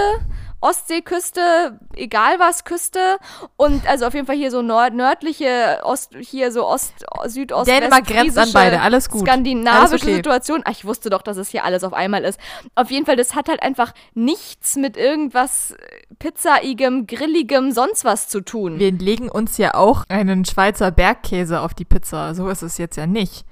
Ostseeküste, 0.60 1.78
egal 1.94 2.38
was 2.38 2.64
Küste. 2.64 3.18
Und 3.56 3.86
also 3.88 4.06
auf 4.06 4.14
jeden 4.14 4.26
Fall 4.26 4.36
hier 4.36 4.50
so 4.50 4.62
nord 4.62 4.94
nördliche, 4.94 5.80
Ost, 5.84 6.14
hier 6.18 6.50
so 6.50 6.66
Ost, 6.66 7.04
Südost, 7.26 7.68
Dänemark 7.68 8.06
grenzt 8.06 8.38
an 8.38 8.50
beide, 8.52 8.80
alles 8.80 9.08
gut. 9.08 9.22
Skandinavische 9.22 9.78
Alles 9.78 10.02
okay. 10.02 10.14
Situation. 10.14 10.62
Ach, 10.64 10.72
ich 10.72 10.84
wusste 10.84 11.10
doch, 11.10 11.22
dass 11.22 11.36
es 11.36 11.48
hier 11.48 11.64
alles 11.64 11.84
auf 11.84 11.92
einmal 11.92 12.24
ist. 12.24 12.40
Auf 12.74 12.90
jeden 12.90 13.06
Fall, 13.06 13.16
das 13.16 13.34
hat 13.34 13.48
halt 13.48 13.62
einfach 13.62 13.92
nichts 14.14 14.76
mit 14.76 14.96
irgendwas 14.96 15.74
pizzaigem, 16.18 17.06
grilligem, 17.06 17.72
sonst 17.72 18.04
was 18.04 18.28
zu 18.28 18.40
tun. 18.40 18.78
Wir 18.78 18.92
legen 18.92 19.28
uns 19.28 19.58
ja 19.58 19.74
auch 19.74 20.04
einen 20.08 20.44
Schweizer 20.44 20.90
Bergkäse 20.90 21.60
auf 21.60 21.74
die 21.74 21.84
Pizza. 21.84 22.34
So 22.34 22.48
ist 22.48 22.62
es 22.62 22.78
jetzt 22.78 22.96
ja 22.96 23.06
nicht. 23.06 23.44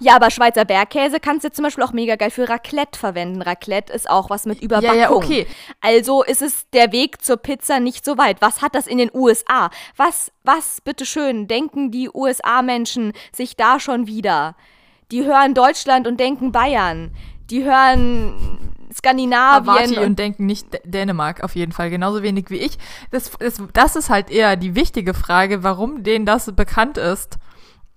Ja, 0.00 0.16
aber 0.16 0.30
Schweizer 0.30 0.64
Bergkäse 0.64 1.20
kannst 1.20 1.44
du 1.44 1.52
zum 1.52 1.64
Beispiel 1.64 1.84
auch 1.84 1.92
mega 1.92 2.16
geil 2.16 2.30
für 2.30 2.48
Raclette 2.48 2.98
verwenden. 2.98 3.42
Raclette 3.42 3.92
ist 3.92 4.08
auch 4.08 4.30
was 4.30 4.46
mit 4.46 4.62
Überbackung. 4.62 4.98
ja, 4.98 5.10
okay. 5.10 5.46
Also 5.80 6.22
ist 6.22 6.42
es 6.42 6.68
der 6.72 6.92
Weg 6.92 7.22
zur 7.22 7.36
Pizza 7.36 7.80
nicht 7.80 8.04
so 8.04 8.18
weit. 8.18 8.40
Was 8.40 8.62
hat 8.62 8.74
das 8.74 8.86
in 8.86 8.98
den 8.98 9.10
USA? 9.12 9.70
Was, 9.96 10.32
was, 10.44 10.80
bitteschön, 10.80 11.48
denken 11.48 11.90
die 11.90 12.10
USA-Menschen 12.12 13.12
sich 13.32 13.56
da 13.56 13.80
schon 13.80 14.06
wieder? 14.06 14.56
Die 15.10 15.24
hören 15.24 15.54
Deutschland 15.54 16.06
und 16.06 16.20
denken 16.20 16.52
Bayern. 16.52 17.10
Die 17.50 17.64
hören 17.64 18.68
Skandinavien. 18.94 19.66
Havati 19.66 19.98
und 19.98 20.18
denken 20.18 20.46
nicht 20.46 20.72
D 20.72 20.80
Dänemark 20.84 21.42
auf 21.42 21.54
jeden 21.54 21.72
Fall, 21.72 21.90
genauso 21.90 22.22
wenig 22.22 22.50
wie 22.50 22.58
ich. 22.58 22.78
Das, 23.10 23.30
das, 23.38 23.62
das 23.72 23.96
ist 23.96 24.10
halt 24.10 24.30
eher 24.30 24.56
die 24.56 24.74
wichtige 24.74 25.14
Frage, 25.14 25.62
warum 25.62 26.02
denen 26.02 26.26
das 26.26 26.54
bekannt 26.54 26.98
ist 26.98 27.38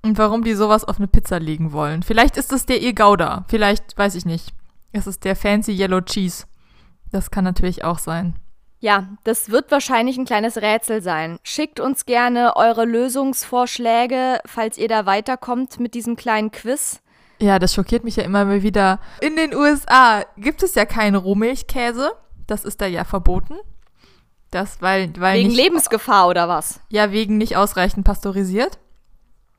und 0.04 0.18
warum 0.18 0.44
die 0.44 0.54
sowas 0.54 0.84
auf 0.84 0.98
eine 0.98 1.08
Pizza 1.08 1.40
legen 1.40 1.72
wollen. 1.72 2.04
Vielleicht 2.04 2.38
ist 2.38 2.52
es 2.52 2.66
der 2.66 2.82
ihr 2.82 2.94
Gouda, 2.94 3.46
vielleicht, 3.48 3.98
weiß 3.98 4.16
ich 4.16 4.26
nicht. 4.26 4.54
Es 4.92 5.08
ist 5.08 5.24
der 5.24 5.36
fancy 5.36 5.72
Yellow 5.72 6.02
Cheese. 6.02 6.46
Das 7.12 7.32
kann 7.32 7.44
natürlich 7.44 7.84
auch 7.84 8.00
sein. 8.00 8.36
Ja, 8.80 9.10
das 9.24 9.52
wird 9.52 9.70
wahrscheinlich 9.70 10.18
ein 10.18 10.26
kleines 10.26 10.58
Rätsel 10.58 11.04
sein. 11.04 11.38
Schickt 11.44 11.80
uns 11.80 12.08
gerne 12.08 12.56
eure 12.56 12.84
Lösungsvorschläge, 12.84 14.40
falls 14.46 14.78
ihr 14.80 14.88
da 14.88 15.06
weiterkommt 15.06 15.80
mit 15.80 15.94
diesem 15.94 16.16
kleinen 16.16 16.52
Quiz. 16.52 17.00
Ja, 17.40 17.60
das 17.60 17.76
schockiert 17.76 18.04
mich 18.04 18.16
ja 18.16 18.24
immer 18.24 18.44
mal 18.44 18.64
wieder. 18.64 19.00
In 19.22 19.36
den 19.36 19.56
USA 19.56 20.24
gibt 20.38 20.64
es 20.64 20.74
ja 20.74 20.86
keinen 20.86 21.16
Rohmilchkäse. 21.16 22.12
Das 22.48 22.66
ist 22.66 22.82
da 22.82 22.88
ja 22.88 23.04
verboten. 23.04 23.56
Das, 24.50 24.82
weil, 24.82 25.14
weil 25.20 25.40
Wegen 25.40 25.50
nicht, 25.50 25.58
Lebensgefahr 25.58 26.28
oder 26.28 26.50
was? 26.50 26.82
Ja, 26.90 27.12
wegen 27.12 27.38
nicht 27.38 27.58
ausreichend 27.58 28.04
pasteurisiert. 28.04 28.80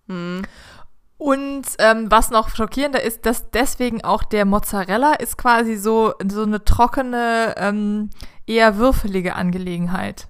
Hm. 0.08 0.42
Und 1.18 1.62
ähm, 1.78 2.10
was 2.10 2.30
noch 2.30 2.48
schockierender 2.48 3.00
ist, 3.02 3.26
dass 3.26 3.50
deswegen 3.50 4.02
auch 4.02 4.24
der 4.24 4.44
Mozzarella 4.44 5.12
ist 5.14 5.38
quasi 5.38 5.76
so, 5.76 6.14
so 6.28 6.42
eine 6.42 6.64
trockene, 6.64 7.54
ähm, 7.58 8.10
eher 8.46 8.76
würfelige 8.76 9.36
Angelegenheit. 9.36 10.26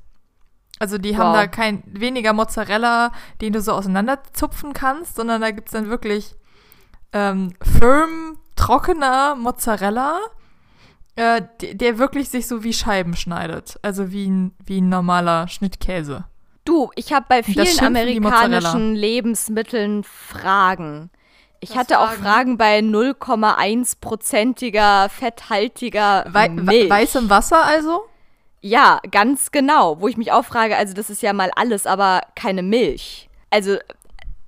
Also 0.79 0.99
die 0.99 1.17
haben 1.17 1.31
Wow. 1.31 1.37
da 1.37 1.47
kein 1.47 1.83
weniger 1.87 2.33
Mozzarella, 2.33 3.13
den 3.41 3.53
du 3.55 3.61
so 3.63 3.73
auseinanderzupfen 3.73 4.75
kannst, 4.75 5.15
sondern 5.15 5.41
da 5.41 5.51
gibt's 5.51 5.73
dann 5.73 5.89
wirklich 5.89 6.35
ähm, 7.13 7.55
firm, 7.63 8.39
trockener 8.57 9.35
Mozzarella, 9.37 10.19
äh, 11.17 11.43
der, 11.61 11.75
der 11.75 11.99
wirklich 11.99 12.29
sich 12.29 12.47
so 12.47 12.65
wie 12.65 12.73
Scheiben 12.73 13.17
schneidet. 13.17 13.79
Also 13.83 14.13
wie 14.13 14.29
ein, 14.29 14.55
wie 14.65 14.81
ein 14.81 14.89
normaler 14.89 15.49
Schnittkäse. 15.49 16.25
Du, 16.65 16.91
ich 16.95 17.13
habe 17.13 17.27
bei 17.29 17.43
vielen 17.43 17.81
amerikanischen 17.81 18.95
Lebensmitteln 18.95 20.05
Fragen. 20.05 21.11
Ich 21.61 21.71
Was 21.71 21.77
hatte 21.77 22.01
auch 22.01 22.11
Fragen? 22.11 22.23
Fragen 22.23 22.59
bei 22.59 22.79
0,1%iger 22.81 25.09
fetthaltiger 25.09 26.25
Wei 26.29 26.49
Milch. 26.49 26.91
weißem 26.91 27.31
Wasser 27.31 27.65
also? 27.65 28.03
Ja, 28.61 29.01
ganz 29.11 29.51
genau. 29.51 30.01
Wo 30.01 30.09
ich 30.09 30.17
mich 30.17 30.33
auch 30.33 30.45
frage, 30.45 30.77
also 30.77 30.95
das 30.95 31.11
ist 31.11 31.23
ja 31.23 31.33
mal 31.33 31.51
alles, 31.57 31.87
aber 31.87 32.21
keine 32.37 32.63
Milch. 32.63 33.29
Also, 33.51 33.79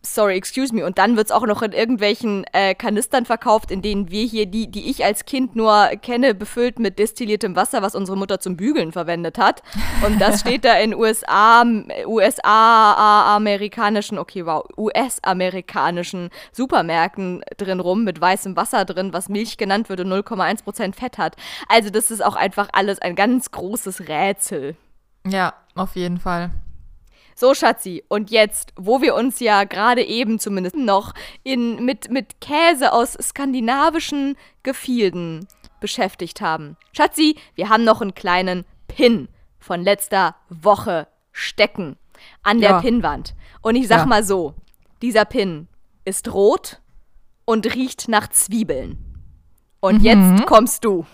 sorry, 0.05 0.37
excuse 0.37 0.75
me. 0.75 0.85
Und 0.85 0.99
dann 0.99 1.17
wird's 1.17 1.31
auch 1.31 1.47
noch 1.47 1.63
in 1.63 1.73
irgendwelchen 1.73 2.45
äh, 2.53 2.75
Kanistern 2.75 3.25
verkauft, 3.25 3.71
in 3.71 3.83
denen 3.83 4.11
wir 4.11 4.25
hier, 4.25 4.47
die, 4.47 4.71
die 4.71 4.91
ich 4.91 5.05
als 5.05 5.25
Kind 5.25 5.57
nur 5.57 5.89
kenne, 6.03 6.35
befüllt 6.35 6.79
mit 6.79 6.99
destilliertem 6.99 7.57
Wasser, 7.57 7.83
was 7.83 7.95
unsere 7.95 8.17
Mutter 8.17 8.41
zum 8.41 8.57
Bügeln 8.57 8.93
verwendet 8.93 9.39
hat. 9.39 9.63
Und 10.07 10.21
das 10.21 10.41
steht 10.41 10.65
da 10.65 10.75
in 10.75 10.95
USA, 10.95 11.65
USA, 12.07 13.37
amerikanischen, 13.37 14.19
okay, 14.19 14.47
wow, 14.47 14.65
US-amerikanischen 14.77 16.31
Supermärkten 16.53 17.43
drin 17.57 17.81
rum 17.81 18.05
mit 18.05 18.21
weißem 18.21 18.57
Wasser 18.57 18.85
drin, 18.85 19.13
was 19.13 19.29
Milch 19.29 19.57
genannt 19.57 19.89
wird 19.89 20.01
und 20.01 20.13
0,1% 20.13 20.95
Fett 20.95 21.19
hat. 21.19 21.37
Also 21.69 21.91
das 21.91 22.11
ist 22.11 22.25
auch 22.25 22.37
einfach 22.37 22.69
alles 22.73 23.01
ein 23.01 23.15
ganz 23.15 23.51
großes 23.51 24.09
Rätsel. 24.09 24.77
Ja, 25.27 25.55
auf 25.75 25.97
jeden 25.97 26.19
Fall. 26.19 26.51
So, 27.37 27.55
Schatzi, 27.55 28.05
und 28.09 28.31
jetzt, 28.31 28.73
wo 28.77 29.01
wir 29.03 29.15
uns 29.15 29.41
ja 29.41 29.65
gerade 29.65 30.03
eben 30.05 30.39
zumindest 30.39 30.77
noch 30.77 31.15
in, 31.43 31.85
mit, 31.85 32.11
mit 32.11 32.41
Käse 32.41 32.93
aus 32.93 33.13
skandinavischen 33.21 34.37
Gefilden 34.63 35.47
beschäftigt 35.81 36.41
haben. 36.41 36.77
Schatzi, 36.93 37.37
wir 37.55 37.69
haben 37.69 37.85
noch 37.85 38.01
einen 38.01 38.15
kleinen 38.15 38.65
Pin 38.89 39.29
von 39.59 39.83
letzter 39.83 40.37
Woche 40.49 41.09
stecken 41.33 41.97
an 42.43 42.61
der 42.61 42.71
Ja. 42.71 42.81
Pinnwand. 42.81 43.35
Und 43.63 43.75
ich 43.77 43.89
sag 43.89 43.99
Ja. 44.01 44.07
mal 44.07 44.23
so, 44.23 44.55
dieser 45.03 45.25
Pin 45.25 45.69
ist 46.05 46.33
rot 46.33 46.81
und 47.45 47.75
riecht 47.75 48.09
nach 48.09 48.29
Zwiebeln. 48.29 48.99
Und 49.81 49.99
Mhm. 49.99 50.05
jetzt 50.05 50.47
kommst 50.47 50.85
du. 50.85 51.05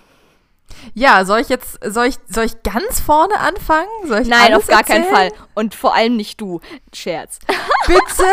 Ja, 0.95 1.25
soll 1.25 1.41
ich 1.41 1.49
jetzt, 1.49 1.79
soll 1.85 2.07
ich, 2.07 2.17
soll 2.29 2.45
ich 2.45 2.63
ganz 2.63 3.01
vorne 3.01 3.39
anfangen? 3.39 3.89
Nein, 4.27 4.55
auf 4.55 4.67
gar 4.67 4.83
keinen 4.83 5.05
erzählen? 5.05 5.31
Fall. 5.31 5.47
Und 5.55 5.75
vor 5.75 5.95
allem 5.95 6.17
nicht 6.17 6.41
du. 6.41 6.61
Scherz. 6.93 7.39
Bitte? 7.87 8.25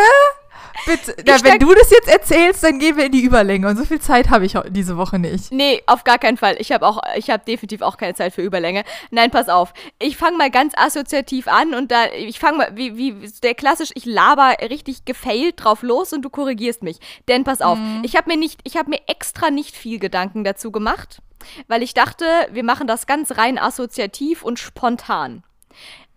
Bitte. 0.86 1.14
Na, 1.26 1.42
wenn 1.42 1.58
du 1.58 1.74
das 1.74 1.90
jetzt 1.90 2.08
erzählst, 2.08 2.62
dann 2.62 2.78
gehen 2.78 2.96
wir 2.96 3.06
in 3.06 3.12
die 3.12 3.20
Überlänge. 3.20 3.68
Und 3.68 3.76
so 3.76 3.84
viel 3.84 4.00
Zeit 4.00 4.30
habe 4.30 4.46
ich 4.46 4.54
diese 4.68 4.96
Woche 4.96 5.18
nicht. 5.18 5.52
Nee, 5.52 5.82
auf 5.86 6.04
gar 6.04 6.18
keinen 6.18 6.36
Fall. 6.36 6.56
Ich 6.58 6.72
habe 6.72 6.86
auch, 6.86 7.00
ich 7.16 7.30
habe 7.30 7.44
definitiv 7.44 7.82
auch 7.82 7.96
keine 7.96 8.14
Zeit 8.14 8.32
für 8.32 8.42
Überlänge. 8.42 8.84
Nein, 9.10 9.30
pass 9.30 9.48
auf. 9.48 9.72
Ich 9.98 10.16
fange 10.16 10.36
mal 10.36 10.50
ganz 10.50 10.74
assoziativ 10.76 11.48
an 11.48 11.74
und 11.74 11.90
da, 11.90 12.06
ich 12.16 12.38
fange 12.38 12.58
mal, 12.58 12.70
wie, 12.74 12.96
wie 12.96 13.30
der 13.42 13.54
klassisch, 13.54 13.90
ich 13.94 14.04
laber 14.04 14.56
richtig 14.70 15.04
gefailt 15.04 15.64
drauf 15.64 15.82
los 15.82 16.12
und 16.12 16.22
du 16.22 16.30
korrigierst 16.30 16.82
mich. 16.82 16.98
Denn 17.28 17.44
pass 17.44 17.60
auf, 17.60 17.78
ich 18.02 18.16
habe 18.16 18.30
mir 18.30 18.36
nicht, 18.36 18.60
ich 18.64 18.76
habe 18.76 18.90
mir 18.90 19.00
extra 19.06 19.50
nicht 19.50 19.76
viel 19.76 19.98
Gedanken 19.98 20.44
dazu 20.44 20.70
gemacht, 20.70 21.20
weil 21.66 21.82
ich 21.82 21.94
dachte, 21.94 22.24
wir 22.50 22.64
machen 22.64 22.86
das 22.86 23.06
ganz 23.06 23.36
rein 23.36 23.58
assoziativ 23.58 24.42
und 24.42 24.58
spontan. 24.58 25.42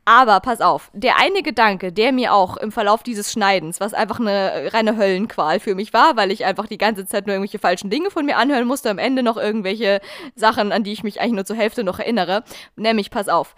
Aber 0.04 0.40
pass 0.40 0.62
auf, 0.62 0.90
der 0.94 1.18
eine 1.20 1.44
Gedanke, 1.44 1.92
der 1.92 2.12
mir 2.12 2.34
auch 2.34 2.58
im 2.58 2.72
Verlauf 2.72 3.04
dieses 3.04 3.32
Schneidens, 3.32 3.80
was 3.80 3.94
einfach 3.94 4.20
eine 4.20 4.74
reine 4.74 4.98
Höllenqual 4.98 5.60
für 5.60 5.76
mich 5.76 5.94
war, 5.94 6.18
weil 6.18 6.32
ich 6.32 6.44
einfach 6.44 6.66
die 6.66 6.80
ganze 6.80 7.06
Zeit 7.06 7.28
nur 7.28 7.36
irgendwelche 7.36 7.60
falschen 7.60 7.92
Dinge 7.92 8.10
von 8.10 8.26
mir 8.26 8.38
anhören 8.38 8.66
musste, 8.66 8.90
am 8.90 8.98
Ende 8.98 9.22
noch 9.22 9.38
irgendwelche 9.38 10.02
Sachen, 10.36 10.72
an 10.72 10.84
die 10.84 10.92
ich 10.92 11.04
mich 11.04 11.22
eigentlich 11.22 11.34
nur 11.34 11.46
zur 11.46 11.56
Hälfte 11.56 11.84
noch 11.84 12.00
erinnere. 12.00 12.44
Nämlich, 12.76 13.12
pass 13.12 13.30
auf, 13.30 13.54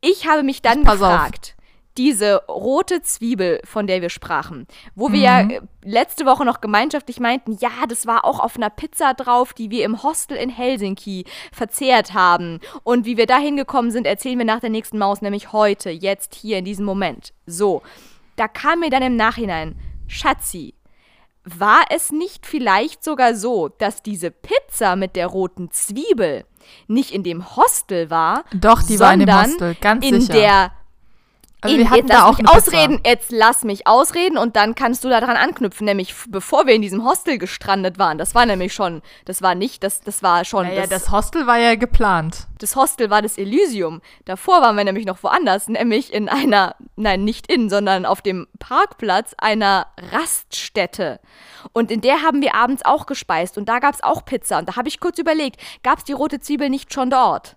ich 0.00 0.26
habe 0.26 0.42
mich 0.42 0.62
dann 0.62 0.82
pass 0.82 0.98
gefragt, 0.98 1.54
diese 1.96 2.42
rote 2.48 3.02
Zwiebel, 3.02 3.60
von 3.64 3.86
der 3.86 4.02
wir 4.02 4.10
sprachen, 4.10 4.66
wo 4.94 5.12
wir 5.12 5.20
ja 5.20 5.40
äh, 5.42 5.60
letzte 5.84 6.26
Woche 6.26 6.44
noch 6.44 6.60
gemeinschaftlich 6.60 7.20
meinten, 7.20 7.56
ja, 7.60 7.70
das 7.88 8.06
war 8.06 8.24
auch 8.24 8.40
auf 8.40 8.56
einer 8.56 8.70
Pizza 8.70 9.14
drauf, 9.14 9.52
die 9.52 9.70
wir 9.70 9.84
im 9.84 10.02
Hostel 10.02 10.36
in 10.36 10.50
Helsinki 10.50 11.24
verzehrt 11.52 12.14
haben. 12.14 12.60
Und 12.82 13.06
wie 13.06 13.16
wir 13.16 13.26
da 13.26 13.38
hingekommen 13.38 13.90
sind, 13.90 14.06
erzählen 14.06 14.38
wir 14.38 14.44
nach 14.44 14.60
der 14.60 14.70
nächsten 14.70 14.98
Maus, 14.98 15.22
nämlich 15.22 15.52
heute, 15.52 15.90
jetzt, 15.90 16.34
hier, 16.34 16.58
in 16.58 16.64
diesem 16.64 16.84
Moment. 16.84 17.32
So, 17.46 17.82
da 18.36 18.48
kam 18.48 18.80
mir 18.80 18.90
dann 18.90 19.02
im 19.02 19.16
Nachhinein, 19.16 19.76
Schatzi, 20.08 20.74
war 21.44 21.82
es 21.90 22.10
nicht 22.10 22.46
vielleicht 22.46 23.04
sogar 23.04 23.34
so, 23.34 23.68
dass 23.68 24.02
diese 24.02 24.30
Pizza 24.30 24.96
mit 24.96 25.14
der 25.14 25.26
roten 25.26 25.70
Zwiebel 25.70 26.44
nicht 26.88 27.10
in 27.12 27.22
dem 27.22 27.56
Hostel 27.56 28.10
war, 28.10 28.44
Doch, 28.54 28.82
die 28.82 28.98
war 28.98 29.12
in 29.12 29.20
dem 29.20 29.34
Hostel, 29.34 29.76
ganz 29.80 30.04
in 30.04 30.22
sicher. 30.22 30.32
der 30.32 30.72
also 31.64 31.78
wir 31.78 31.90
hatten 31.90 31.96
jetzt 32.06 32.10
da 32.10 32.14
lass 32.14 32.24
auch 32.24 32.38
mich 32.38 32.48
ausreden, 32.48 32.96
Pizza. 32.98 33.10
jetzt 33.10 33.32
lass 33.32 33.64
mich 33.64 33.86
ausreden 33.86 34.38
und 34.38 34.56
dann 34.56 34.74
kannst 34.74 35.04
du 35.04 35.08
daran 35.08 35.36
anknüpfen, 35.36 35.84
nämlich 35.84 36.14
bevor 36.28 36.66
wir 36.66 36.74
in 36.74 36.82
diesem 36.82 37.04
Hostel 37.04 37.38
gestrandet 37.38 37.98
waren. 37.98 38.18
Das 38.18 38.34
war 38.34 38.46
nämlich 38.46 38.74
schon, 38.74 39.02
das 39.24 39.42
war 39.42 39.54
nicht, 39.54 39.82
das, 39.82 40.00
das 40.00 40.22
war 40.22 40.44
schon, 40.44 40.66
Naja, 40.66 40.82
das, 40.82 40.90
das 40.90 41.10
Hostel 41.10 41.46
war 41.46 41.58
ja 41.58 41.74
geplant. 41.74 42.46
das 42.58 42.76
Hostel 42.76 43.10
war 43.10 43.22
das 43.22 43.38
Elysium. 43.38 44.00
Davor 44.24 44.60
waren 44.62 44.76
wir 44.76 44.84
nämlich 44.84 45.06
noch 45.06 45.22
woanders, 45.22 45.68
nämlich 45.68 46.12
in 46.12 46.28
einer, 46.28 46.76
nein, 46.96 47.24
nicht 47.24 47.50
in, 47.50 47.68
sondern 47.70 48.06
auf 48.06 48.22
dem 48.22 48.46
Parkplatz 48.58 49.34
einer 49.38 49.86
Raststätte. 50.12 51.20
Und 51.72 51.90
in 51.90 52.00
der 52.00 52.22
haben 52.22 52.42
wir 52.42 52.54
abends 52.54 52.84
auch 52.84 53.06
gespeist 53.06 53.56
und 53.58 53.68
da 53.68 53.78
gab 53.78 53.94
es 53.94 54.02
auch 54.02 54.24
Pizza. 54.24 54.58
Und 54.58 54.68
da 54.68 54.76
habe 54.76 54.88
ich 54.88 55.00
kurz 55.00 55.18
überlegt, 55.18 55.60
gab 55.82 55.98
es 55.98 56.04
die 56.04 56.12
rote 56.12 56.40
Zwiebel 56.40 56.68
nicht 56.68 56.92
schon 56.92 57.10
dort? 57.10 57.56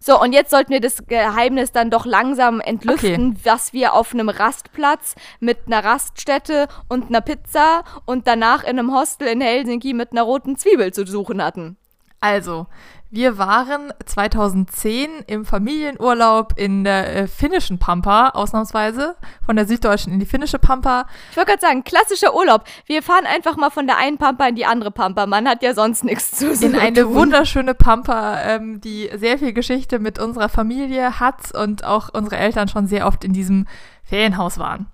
So, 0.00 0.20
und 0.20 0.32
jetzt 0.32 0.50
sollten 0.50 0.72
wir 0.72 0.80
das 0.80 1.06
Geheimnis 1.06 1.72
dann 1.72 1.90
doch 1.90 2.06
langsam 2.06 2.60
entlüften, 2.60 3.38
was 3.44 3.72
wir 3.72 3.94
auf 3.94 4.14
einem 4.14 4.28
Rastplatz 4.28 5.14
mit 5.40 5.58
einer 5.66 5.84
Raststätte 5.84 6.68
und 6.88 7.08
einer 7.08 7.20
Pizza 7.20 7.84
und 8.04 8.26
danach 8.26 8.62
in 8.62 8.78
einem 8.78 8.94
Hostel 8.94 9.28
in 9.28 9.40
Helsinki 9.40 9.94
mit 9.94 10.12
einer 10.12 10.22
roten 10.22 10.56
Zwiebel 10.56 10.92
zu 10.92 11.06
suchen 11.06 11.42
hatten. 11.42 11.76
Also, 12.20 12.66
wir 13.10 13.38
waren 13.38 13.92
2010 14.04 15.08
im 15.26 15.46
Familienurlaub 15.46 16.58
in 16.58 16.84
der 16.84 17.16
äh, 17.16 17.26
finnischen 17.26 17.78
Pampa, 17.78 18.30
ausnahmsweise. 18.30 19.16
Von 19.46 19.56
der 19.56 19.66
süddeutschen 19.66 20.12
in 20.12 20.20
die 20.20 20.26
finnische 20.26 20.58
Pampa. 20.58 21.06
Ich 21.30 21.36
wollte 21.38 21.52
gerade 21.52 21.60
sagen, 21.62 21.84
klassischer 21.84 22.34
Urlaub. 22.34 22.64
Wir 22.84 23.02
fahren 23.02 23.24
einfach 23.24 23.56
mal 23.56 23.70
von 23.70 23.86
der 23.86 23.96
einen 23.96 24.18
Pampa 24.18 24.46
in 24.46 24.56
die 24.56 24.66
andere 24.66 24.90
Pampa. 24.90 25.24
Man 25.26 25.48
hat 25.48 25.62
ja 25.62 25.72
sonst 25.72 26.04
nichts 26.04 26.32
zu 26.32 26.52
In 26.52 26.74
eine 26.76 27.02
tun. 27.02 27.14
wunderschöne 27.14 27.74
Pampa, 27.74 28.42
ähm, 28.42 28.80
die 28.82 29.10
sehr 29.14 29.38
viel 29.38 29.54
Geschichte 29.54 29.98
mit 29.98 30.18
unserer 30.18 30.50
Familie 30.50 31.18
hat 31.18 31.54
und 31.54 31.84
auch 31.84 32.10
unsere 32.12 32.36
Eltern 32.36 32.68
schon 32.68 32.86
sehr 32.86 33.06
oft 33.06 33.24
in 33.24 33.32
diesem 33.32 33.66
Ferienhaus 34.04 34.58
waren. 34.58 34.86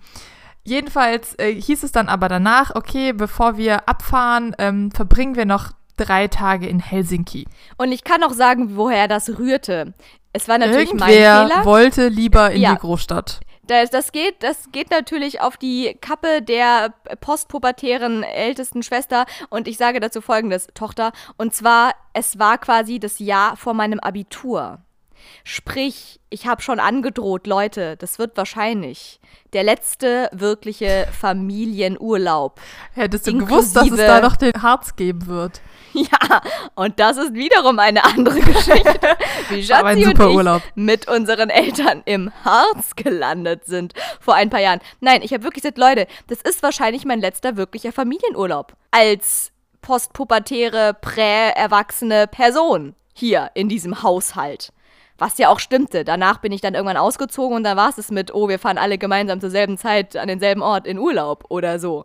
Jedenfalls 0.63 1.39
äh, 1.39 1.53
hieß 1.53 1.83
es 1.83 1.91
dann 1.93 2.09
aber 2.09 2.29
danach, 2.29 2.75
okay, 2.75 3.13
bevor 3.13 3.57
wir 3.57 3.89
abfahren, 3.89 4.55
ähm, 4.59 4.91
verbringen 4.93 5.35
wir 5.35 5.47
noch 5.47 5.73
drei 5.97 6.29
Tage 6.29 6.67
in 6.67 6.81
Helsinki. 6.81 7.47
Und 7.77 7.93
ich 7.93 8.05
kann 8.05 8.23
auch 8.23 8.33
sagen, 8.33 8.77
woher 8.77 9.09
das 9.09 9.39
rührte. 9.39 9.95
Es 10.33 10.49
war 10.49 10.59
natürlich 10.59 10.89
Irgendwer 10.91 11.41
mein 11.45 11.49
Fehler. 11.51 11.65
wollte 11.65 12.09
lieber 12.09 12.51
in 12.51 12.61
Ja. 12.63 12.73
die 12.75 12.81
Großstadt. 12.81 13.41
Das, 13.67 13.89
das, 13.89 14.13
geht, 14.13 14.43
das 14.43 14.71
geht 14.73 14.91
natürlich 14.91 15.41
auf 15.41 15.57
die 15.57 15.97
Kappe 16.03 16.43
der 16.43 16.93
postpubertären 17.21 18.23
ältesten 18.23 18.83
Schwester. 18.83 19.25
Und 19.49 19.69
ich 19.69 19.77
sage 19.79 20.01
dazu 20.01 20.21
folgendes, 20.21 20.67
Tochter. 20.75 21.13
Und 21.39 21.55
zwar, 21.55 21.93
es 22.13 22.39
war 22.39 22.59
quasi 22.59 22.99
das 22.99 23.19
Jahr 23.19 23.57
vor 23.57 23.73
meinem 23.75 24.01
Abitur. 24.01 24.79
Sprich, 25.45 26.21
ich 26.31 26.47
habe 26.47 26.63
schon 26.63 26.81
angedroht, 26.81 27.47
Leute, 27.47 27.97
das 27.97 28.19
wird 28.19 28.37
wahrscheinlich 28.37 29.21
der 29.53 29.63
letzte 29.63 30.29
wirkliche 30.33 31.07
Familienurlaub. 31.19 32.61
Hättest 32.93 33.27
du 33.27 33.39
gewusst, 33.39 33.77
dass 33.77 33.91
es 33.91 33.97
da 33.97 34.21
noch 34.21 34.37
den 34.37 34.53
Harz 34.61 34.97
geben 34.97 35.27
wird. 35.27 35.61
Ja, 35.97 36.43
und 36.75 36.99
das 36.99 37.17
ist 37.17 37.35
wiederum 37.35 37.79
eine 37.79 38.03
andere 38.03 38.41
Geschichte, 38.41 39.17
wie 39.49 39.63
Schatzi 39.63 40.05
und 40.05 40.19
ich 40.19 40.19
Urlaub. 40.19 40.61
mit 40.75 41.07
unseren 41.07 41.51
Eltern 41.51 42.03
im 42.05 42.33
Harz 42.45 42.97
gelandet 42.97 43.65
sind 43.67 43.95
vor 44.19 44.35
ein 44.35 44.51
paar 44.51 44.59
Jahren. 44.59 44.81
Nein, 44.99 45.23
ich 45.23 45.33
habe 45.33 45.45
wirklich 45.45 45.63
gesagt, 45.63 45.79
Leute, 45.79 46.09
das 46.27 46.43
ist 46.43 46.65
wahrscheinlich 46.65 47.05
mein 47.05 47.21
letzter 47.21 47.57
wirklicher 47.57 47.93
Familienurlaub 47.93 48.73
als 48.91 49.53
postpubertäre, 49.83 50.97
prä-erwachsene 51.01 52.27
Person 52.27 52.97
hier 53.13 53.51
in 53.55 53.69
diesem 53.69 54.03
Haushalt. 54.03 54.73
Was 55.25 55.39
ja 55.39 55.49
auch 55.49 55.59
stimmte. 55.59 56.05
Danach 56.05 56.37
bin 56.37 56.53
ich 56.53 56.61
dann 56.61 56.75
irgendwann 56.75 56.99
ausgezogen 56.99 57.57
und 57.57 57.65
dann 57.65 57.79
war 57.79 57.89
es 57.89 57.97
es 57.97 58.11
mit, 58.11 58.35
oh, 58.35 58.47
wir 58.51 58.59
fahren 58.59 58.77
alle 58.77 58.99
gemeinsam 58.99 59.41
zur 59.41 59.49
selben 59.49 59.79
Zeit 59.79 60.19
an 60.19 60.29
denselben 60.29 60.61
Ort 60.61 60.87
in 60.87 60.99
Urlaub 60.99 61.47
oder 61.49 61.79
so. 61.79 62.05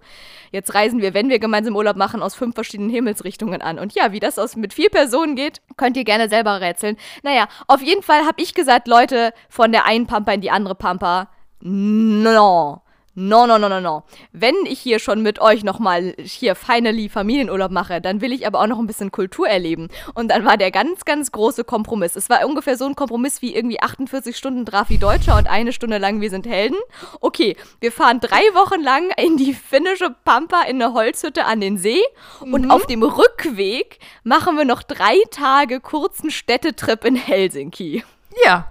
Jetzt 0.51 0.73
reisen 0.73 1.01
wir, 1.01 1.13
wenn 1.13 1.27
wir 1.27 1.37
gemeinsam 1.37 1.75
Urlaub 1.75 1.97
machen, 1.97 2.23
aus 2.23 2.33
fünf 2.33 2.55
verschiedenen 2.55 2.89
Himmelsrichtungen 2.89 3.61
an. 3.61 3.77
Und 3.77 3.93
ja, 3.93 4.13
wie 4.13 4.21
das 4.21 4.39
aus 4.39 4.55
mit 4.55 4.73
vier 4.73 4.89
Personen 4.89 5.35
geht, 5.35 5.59
könnt 5.75 5.97
ihr 5.97 6.05
gerne 6.05 6.29
selber 6.29 6.61
rätseln. 6.61 6.95
Naja, 7.21 7.49
auf 7.67 7.81
jeden 7.81 8.03
Fall 8.03 8.25
habe 8.25 8.41
ich 8.41 8.53
gesagt, 8.53 8.87
Leute, 8.87 9.33
von 9.49 9.73
der 9.73 9.85
einen 9.85 10.07
Pampa 10.07 10.31
in 10.31 10.39
die 10.39 10.51
andere 10.51 10.75
Pampa, 10.75 11.27
no. 11.59 12.81
No, 13.21 13.45
no, 13.45 13.57
no, 13.57 13.67
no, 13.67 13.81
no. 13.81 14.03
Wenn 14.31 14.55
ich 14.65 14.79
hier 14.79 14.97
schon 14.97 15.21
mit 15.21 15.41
euch 15.41 15.65
nochmal 15.65 16.15
hier 16.23 16.55
finally 16.55 17.09
Familienurlaub 17.09 17.69
mache, 17.69 17.99
dann 17.99 18.21
will 18.21 18.31
ich 18.31 18.47
aber 18.47 18.61
auch 18.61 18.67
noch 18.67 18.79
ein 18.79 18.87
bisschen 18.87 19.11
Kultur 19.11 19.45
erleben. 19.45 19.89
Und 20.13 20.31
dann 20.31 20.45
war 20.45 20.55
der 20.55 20.71
ganz, 20.71 21.03
ganz 21.03 21.33
große 21.33 21.65
Kompromiss. 21.65 22.15
Es 22.15 22.29
war 22.29 22.47
ungefähr 22.47 22.77
so 22.77 22.85
ein 22.85 22.95
Kompromiss 22.95 23.41
wie 23.41 23.53
irgendwie 23.53 23.81
48 23.81 24.37
Stunden 24.37 24.63
Drafi 24.63 24.97
Deutscher 24.97 25.37
und 25.37 25.47
eine 25.47 25.73
Stunde 25.73 25.97
lang 25.97 26.21
Wir 26.21 26.29
sind 26.29 26.47
Helden. 26.47 26.77
Okay, 27.19 27.57
wir 27.81 27.91
fahren 27.91 28.21
drei 28.21 28.39
Wochen 28.53 28.81
lang 28.81 29.11
in 29.21 29.35
die 29.35 29.53
finnische 29.53 30.15
Pampa 30.23 30.61
in 30.61 30.81
eine 30.81 30.93
Holzhütte 30.93 31.43
an 31.43 31.59
den 31.59 31.77
See 31.77 31.99
und 32.39 32.71
auf 32.71 32.85
dem 32.85 33.03
Rückweg 33.03 33.99
machen 34.23 34.55
wir 34.55 34.63
noch 34.63 34.81
drei 34.81 35.17
Tage 35.29 35.81
kurzen 35.81 36.31
Städtetrip 36.31 37.03
in 37.03 37.15
Helsinki. 37.15 38.05
Ja, 38.45 38.69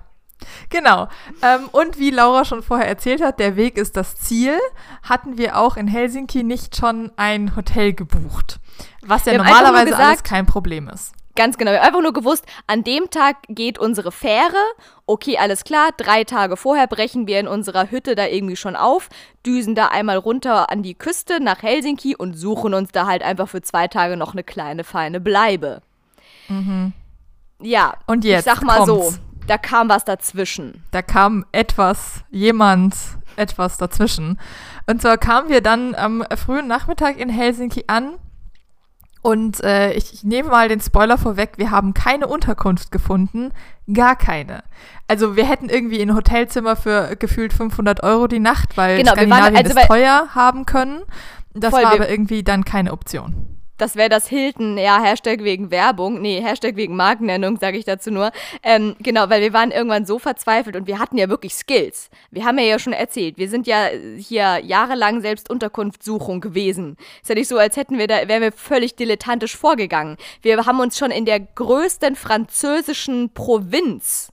genau. 0.70 1.08
Ähm, 1.42 1.68
und 1.72 1.98
wie 1.98 2.10
Laura 2.10 2.44
schon 2.44 2.62
vorher 2.62 2.86
erzählt 2.88 3.22
hat, 3.22 3.38
der 3.40 3.56
Weg 3.56 3.76
ist 3.78 3.96
das 3.96 4.16
Ziel, 4.16 4.58
hatten 5.02 5.38
wir 5.38 5.56
auch 5.58 5.76
in 5.76 5.88
Helsinki 5.88 6.42
nicht 6.42 6.76
schon 6.76 7.10
ein 7.16 7.54
Hotel 7.56 7.92
gebucht. 7.92 8.58
Was 9.02 9.24
ja 9.24 9.34
normalerweise 9.36 9.96
alles 9.96 9.98
gesagt- 9.98 10.24
kein 10.24 10.46
Problem 10.46 10.88
ist. 10.88 11.12
Ganz 11.36 11.56
genau. 11.56 11.70
Wir 11.70 11.78
haben 11.78 11.86
einfach 11.86 12.02
nur 12.02 12.12
gewusst, 12.12 12.44
an 12.66 12.82
dem 12.82 13.10
Tag 13.10 13.36
geht 13.48 13.78
unsere 13.78 14.10
Fähre. 14.10 14.56
Okay, 15.06 15.38
alles 15.38 15.62
klar. 15.62 15.90
Drei 15.96 16.24
Tage 16.24 16.56
vorher 16.56 16.88
brechen 16.88 17.28
wir 17.28 17.38
in 17.38 17.46
unserer 17.46 17.92
Hütte 17.92 18.16
da 18.16 18.26
irgendwie 18.26 18.56
schon 18.56 18.74
auf, 18.74 19.08
düsen 19.46 19.76
da 19.76 19.86
einmal 19.86 20.16
runter 20.16 20.68
an 20.72 20.82
die 20.82 20.94
Küste 20.96 21.38
nach 21.40 21.62
Helsinki 21.62 22.16
und 22.16 22.34
suchen 22.34 22.74
uns 22.74 22.90
da 22.90 23.06
halt 23.06 23.22
einfach 23.22 23.48
für 23.48 23.62
zwei 23.62 23.86
Tage 23.86 24.16
noch 24.16 24.32
eine 24.32 24.42
kleine, 24.42 24.82
feine 24.82 25.20
Bleibe. 25.20 25.80
Ja, 27.60 27.94
Und 28.06 28.24
jetzt 28.24 28.46
ich 28.46 28.52
sag 28.52 28.62
mal 28.64 28.78
kommt's. 28.84 29.14
so, 29.14 29.20
da 29.48 29.58
kam 29.58 29.88
was 29.88 30.04
dazwischen. 30.04 30.84
da 30.92 31.02
kam 31.02 31.44
etwas, 31.52 32.22
jemand, 32.30 32.94
etwas 33.36 33.76
dazwischen. 33.78 34.38
Und 34.86 35.02
zwar 35.02 35.18
kamen 35.18 35.48
wir 35.48 35.60
dann 35.60 35.94
am 35.94 36.24
frühen 36.36 36.66
Nachmittag 36.68 37.18
in 37.18 37.28
Helsinki 37.28 37.84
an. 37.88 38.12
Und 39.20 39.62
äh, 39.64 39.92
ich, 39.94 40.14
ich 40.14 40.24
nehme 40.24 40.48
mal 40.50 40.68
den 40.68 40.80
Spoiler 40.80 41.18
vorweg, 41.18 41.54
wir 41.56 41.70
haben 41.72 41.92
keine 41.92 42.28
Unterkunft 42.28 42.92
gefunden, 42.92 43.50
gar 43.92 44.14
keine. 44.14 44.62
Also 45.08 45.34
wir 45.34 45.44
hätten 45.44 45.68
irgendwie 45.68 46.00
ein 46.00 46.14
Hotelzimmer 46.14 46.76
für 46.76 47.16
gefühlt 47.16 47.52
500 47.52 48.02
Euro 48.04 48.28
die 48.28 48.38
Nacht, 48.38 48.76
weil 48.76 48.96
Genau, 48.98 49.12
wir 49.16 49.28
waren- 49.28 49.42
Skandinavien 49.42 49.56
also 49.66 49.76
weil- 49.76 49.86
teuer 49.86 50.28
haben 50.34 50.66
können. 50.66 51.02
Das 51.52 51.70
Voll, 51.70 51.82
war 51.82 51.92
aber 51.94 52.08
irgendwie 52.08 52.44
dann 52.44 52.64
keine 52.64 52.92
Option. 52.92 53.57
Das 53.78 53.96
wäre 53.96 54.08
das 54.08 54.28
Hilton, 54.28 54.76
ja, 54.76 55.00
Hashtag 55.00 55.44
wegen 55.44 55.70
Werbung, 55.70 56.20
nee, 56.20 56.42
Hashtag 56.42 56.76
wegen 56.76 56.96
Markennennung, 56.96 57.58
sage 57.58 57.78
ich 57.78 57.84
dazu 57.84 58.10
nur. 58.10 58.32
Ähm, 58.62 58.96
genau, 58.98 59.30
weil 59.30 59.40
wir 59.40 59.52
waren 59.52 59.70
irgendwann 59.70 60.04
so 60.04 60.18
verzweifelt 60.18 60.76
und 60.76 60.86
wir 60.86 60.98
hatten 60.98 61.16
ja 61.16 61.28
wirklich 61.28 61.54
Skills. 61.54 62.10
Wir 62.30 62.44
haben 62.44 62.58
ja, 62.58 62.64
ja 62.64 62.78
schon 62.78 62.92
erzählt, 62.92 63.38
wir 63.38 63.48
sind 63.48 63.66
ja 63.66 63.88
hier 64.16 64.58
jahrelang 64.62 65.20
selbst 65.20 65.48
Unterkunftssuchung 65.48 66.40
gewesen. 66.40 66.96
Ist 67.22 67.28
ja 67.28 67.36
nicht 67.36 67.48
so, 67.48 67.56
als 67.56 67.76
hätten 67.76 67.98
wir 67.98 68.08
da, 68.08 68.26
wären 68.28 68.42
wir 68.42 68.52
völlig 68.52 68.96
dilettantisch 68.96 69.56
vorgegangen. 69.56 70.16
Wir 70.42 70.66
haben 70.66 70.80
uns 70.80 70.98
schon 70.98 71.12
in 71.12 71.24
der 71.24 71.40
größten 71.40 72.16
französischen 72.16 73.32
Provinz 73.32 74.32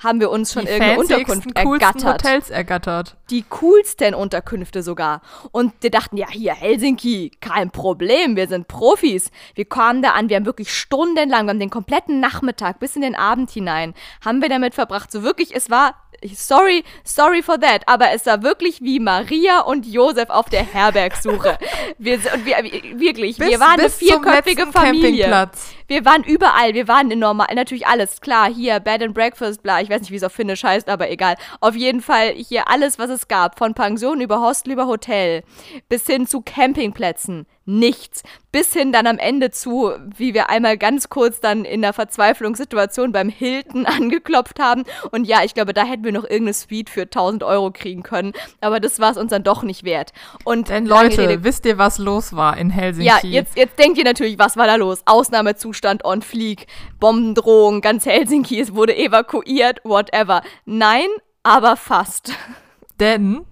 haben 0.00 0.20
wir 0.20 0.30
uns 0.30 0.52
schon 0.52 0.64
Die 0.64 0.70
irgendeine 0.70 0.98
Unterkunft 0.98 1.56
ergattert. 1.56 2.24
Hotels 2.24 2.50
ergattert. 2.50 3.16
Die 3.30 3.44
coolsten 3.48 4.14
Unterkünfte 4.14 4.82
sogar. 4.82 5.22
Und 5.52 5.72
wir 5.80 5.90
dachten, 5.90 6.16
ja, 6.16 6.28
hier 6.28 6.54
Helsinki, 6.54 7.32
kein 7.40 7.70
Problem, 7.70 8.36
wir 8.36 8.48
sind 8.48 8.68
Profis. 8.68 9.30
Wir 9.54 9.64
kamen 9.64 10.02
da 10.02 10.12
an, 10.12 10.28
wir 10.28 10.36
haben 10.36 10.46
wirklich 10.46 10.74
stundenlang, 10.74 11.46
wir 11.46 11.50
haben 11.50 11.60
den 11.60 11.70
kompletten 11.70 12.20
Nachmittag 12.20 12.80
bis 12.80 12.96
in 12.96 13.02
den 13.02 13.14
Abend 13.14 13.50
hinein, 13.50 13.94
haben 14.24 14.42
wir 14.42 14.48
damit 14.48 14.74
verbracht. 14.74 15.10
So 15.12 15.22
wirklich, 15.22 15.54
es 15.54 15.70
war 15.70 15.94
sorry, 16.34 16.84
sorry 17.04 17.42
for 17.42 17.58
that, 17.58 17.82
aber 17.86 18.12
es 18.12 18.26
war 18.26 18.42
wirklich 18.42 18.80
wie 18.82 19.00
Maria 19.00 19.60
und 19.60 19.86
Josef 19.86 20.28
auf 20.28 20.48
der 20.48 20.64
Herbergsuche. 20.64 21.58
wir, 21.98 22.14
und 22.34 22.44
wir, 22.44 22.56
wirklich, 22.98 23.38
bis, 23.38 23.48
wir 23.48 23.60
waren 23.60 23.80
eine 23.80 23.90
vierköpfige 23.90 24.66
Familie. 24.66 25.50
Wir 25.86 26.04
waren 26.04 26.22
überall, 26.22 26.74
wir 26.74 26.86
waren 26.86 27.10
in 27.10 27.18
normal, 27.18 27.48
natürlich 27.54 27.86
alles, 27.86 28.20
klar, 28.20 28.48
hier 28.52 28.78
Bed 28.78 29.02
and 29.02 29.14
Breakfast, 29.14 29.62
bla, 29.62 29.80
ich 29.80 29.90
weiß 29.90 30.02
nicht, 30.02 30.12
wie 30.12 30.16
es 30.16 30.22
auf 30.22 30.32
Finnisch 30.32 30.62
heißt, 30.62 30.88
aber 30.88 31.10
egal. 31.10 31.34
Auf 31.60 31.74
jeden 31.74 32.00
Fall 32.00 32.30
hier 32.30 32.68
alles, 32.68 32.98
was 32.98 33.10
es 33.10 33.19
gab, 33.28 33.58
von 33.58 33.74
Pension 33.74 34.20
über 34.20 34.40
Hostel 34.40 34.72
über 34.72 34.86
Hotel, 34.86 35.42
bis 35.88 36.06
hin 36.06 36.26
zu 36.26 36.42
Campingplätzen, 36.42 37.46
nichts. 37.70 38.22
Bis 38.52 38.72
hin 38.72 38.90
dann 38.90 39.06
am 39.06 39.18
Ende 39.18 39.50
zu, 39.50 39.92
wie 40.16 40.34
wir 40.34 40.50
einmal 40.50 40.76
ganz 40.76 41.08
kurz 41.08 41.40
dann 41.40 41.64
in 41.64 41.82
der 41.82 41.92
Verzweiflungssituation 41.92 43.12
beim 43.12 43.28
Hilton 43.28 43.86
angeklopft 43.86 44.58
haben. 44.58 44.84
Und 45.12 45.24
ja, 45.24 45.44
ich 45.44 45.54
glaube, 45.54 45.72
da 45.72 45.84
hätten 45.84 46.04
wir 46.04 46.12
noch 46.12 46.24
irgendeine 46.24 46.54
Suite 46.54 46.90
für 46.90 47.02
1000 47.02 47.44
Euro 47.44 47.70
kriegen 47.70 48.02
können. 48.02 48.32
Aber 48.60 48.80
das 48.80 48.98
war 48.98 49.12
es 49.12 49.16
uns 49.16 49.30
dann 49.30 49.44
doch 49.44 49.62
nicht 49.62 49.84
wert. 49.84 50.12
Und 50.44 50.68
Denn 50.68 50.86
Leute, 50.86 51.28
Rede, 51.28 51.44
wisst 51.44 51.64
ihr, 51.64 51.78
was 51.78 51.98
los 51.98 52.34
war 52.34 52.56
in 52.56 52.70
Helsinki? 52.70 53.06
Ja, 53.06 53.18
jetzt, 53.22 53.56
jetzt 53.56 53.78
denkt 53.78 53.98
ihr 53.98 54.04
natürlich, 54.04 54.38
was 54.38 54.56
war 54.56 54.66
da 54.66 54.74
los? 54.74 55.02
Ausnahmezustand 55.06 56.04
on 56.04 56.22
fleek, 56.22 56.66
Bombendrohung, 56.98 57.80
ganz 57.80 58.04
Helsinki, 58.04 58.60
es 58.60 58.74
wurde 58.74 58.96
evakuiert, 58.96 59.80
whatever. 59.84 60.42
Nein, 60.64 61.08
aber 61.42 61.76
fast. 61.76 62.32
Denn 63.00 63.46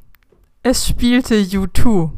es 0.62 0.86
spielte 0.86 1.34
U2 1.36 2.10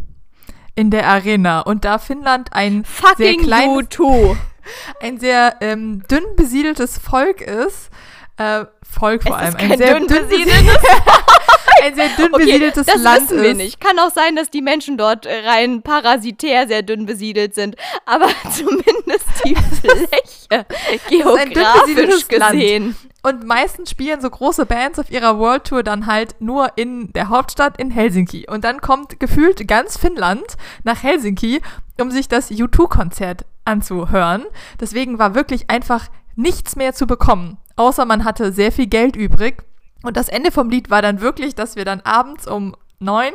in 0.74 0.90
der 0.90 1.06
Arena 1.06 1.60
und 1.60 1.84
da 1.84 1.98
Finnland 1.98 2.52
ein 2.52 2.84
Fucking 2.84 3.16
sehr 3.16 3.36
kleines, 3.36 3.88
U2. 3.88 4.36
ein 5.00 5.18
sehr 5.18 5.56
ähm, 5.60 6.02
dünn 6.10 6.24
besiedeltes 6.36 6.98
Volk 6.98 7.40
ist, 7.40 7.90
äh, 8.36 8.64
Volk 8.82 9.22
vor 9.22 9.40
es 9.40 9.54
allem, 9.54 9.70
ein 9.70 9.78
sehr 9.78 9.98
dünn 10.00 10.06
besiedeltes 10.08 10.78
ein 11.82 11.94
sehr 11.94 12.08
dünn 12.10 12.34
okay, 12.34 12.44
besiedeltes 12.44 12.86
das 12.86 13.02
Land 13.02 13.30
wissen 13.30 13.42
wir 13.42 13.54
nicht. 13.54 13.80
Kann 13.80 13.98
auch 13.98 14.10
sein, 14.10 14.36
dass 14.36 14.50
die 14.50 14.62
Menschen 14.62 14.96
dort 14.96 15.26
rein 15.26 15.82
parasitär 15.82 16.68
sehr 16.68 16.82
dünn 16.82 17.06
besiedelt 17.06 17.54
sind, 17.54 17.76
aber 18.06 18.28
zumindest 18.52 19.26
die 19.44 19.54
Fläche 19.80 20.66
geografisch 21.08 22.28
gesehen. 22.28 22.86
Land. 22.86 22.96
Und 23.22 23.46
meistens 23.46 23.90
spielen 23.90 24.20
so 24.20 24.30
große 24.30 24.64
Bands 24.64 24.98
auf 24.98 25.10
ihrer 25.10 25.38
World 25.38 25.64
Tour 25.64 25.82
dann 25.82 26.06
halt 26.06 26.36
nur 26.40 26.72
in 26.76 27.12
der 27.12 27.28
Hauptstadt 27.28 27.78
in 27.78 27.90
Helsinki. 27.90 28.46
Und 28.48 28.64
dann 28.64 28.80
kommt 28.80 29.20
gefühlt 29.20 29.68
ganz 29.68 29.98
Finnland 29.98 30.56
nach 30.84 31.02
Helsinki, 31.02 31.60
um 32.00 32.10
sich 32.10 32.28
das 32.28 32.50
U2-Konzert 32.50 33.44
anzuhören. 33.64 34.44
Deswegen 34.80 35.18
war 35.18 35.34
wirklich 35.34 35.68
einfach 35.68 36.08
nichts 36.34 36.76
mehr 36.76 36.94
zu 36.94 37.06
bekommen, 37.06 37.58
außer 37.76 38.06
man 38.06 38.24
hatte 38.24 38.52
sehr 38.52 38.72
viel 38.72 38.86
Geld 38.86 39.16
übrig. 39.16 39.62
Und 40.02 40.16
das 40.16 40.28
Ende 40.28 40.50
vom 40.50 40.70
Lied 40.70 40.90
war 40.90 41.02
dann 41.02 41.20
wirklich, 41.20 41.54
dass 41.54 41.76
wir 41.76 41.84
dann 41.84 42.00
abends 42.00 42.46
um 42.46 42.74
neun, 42.98 43.32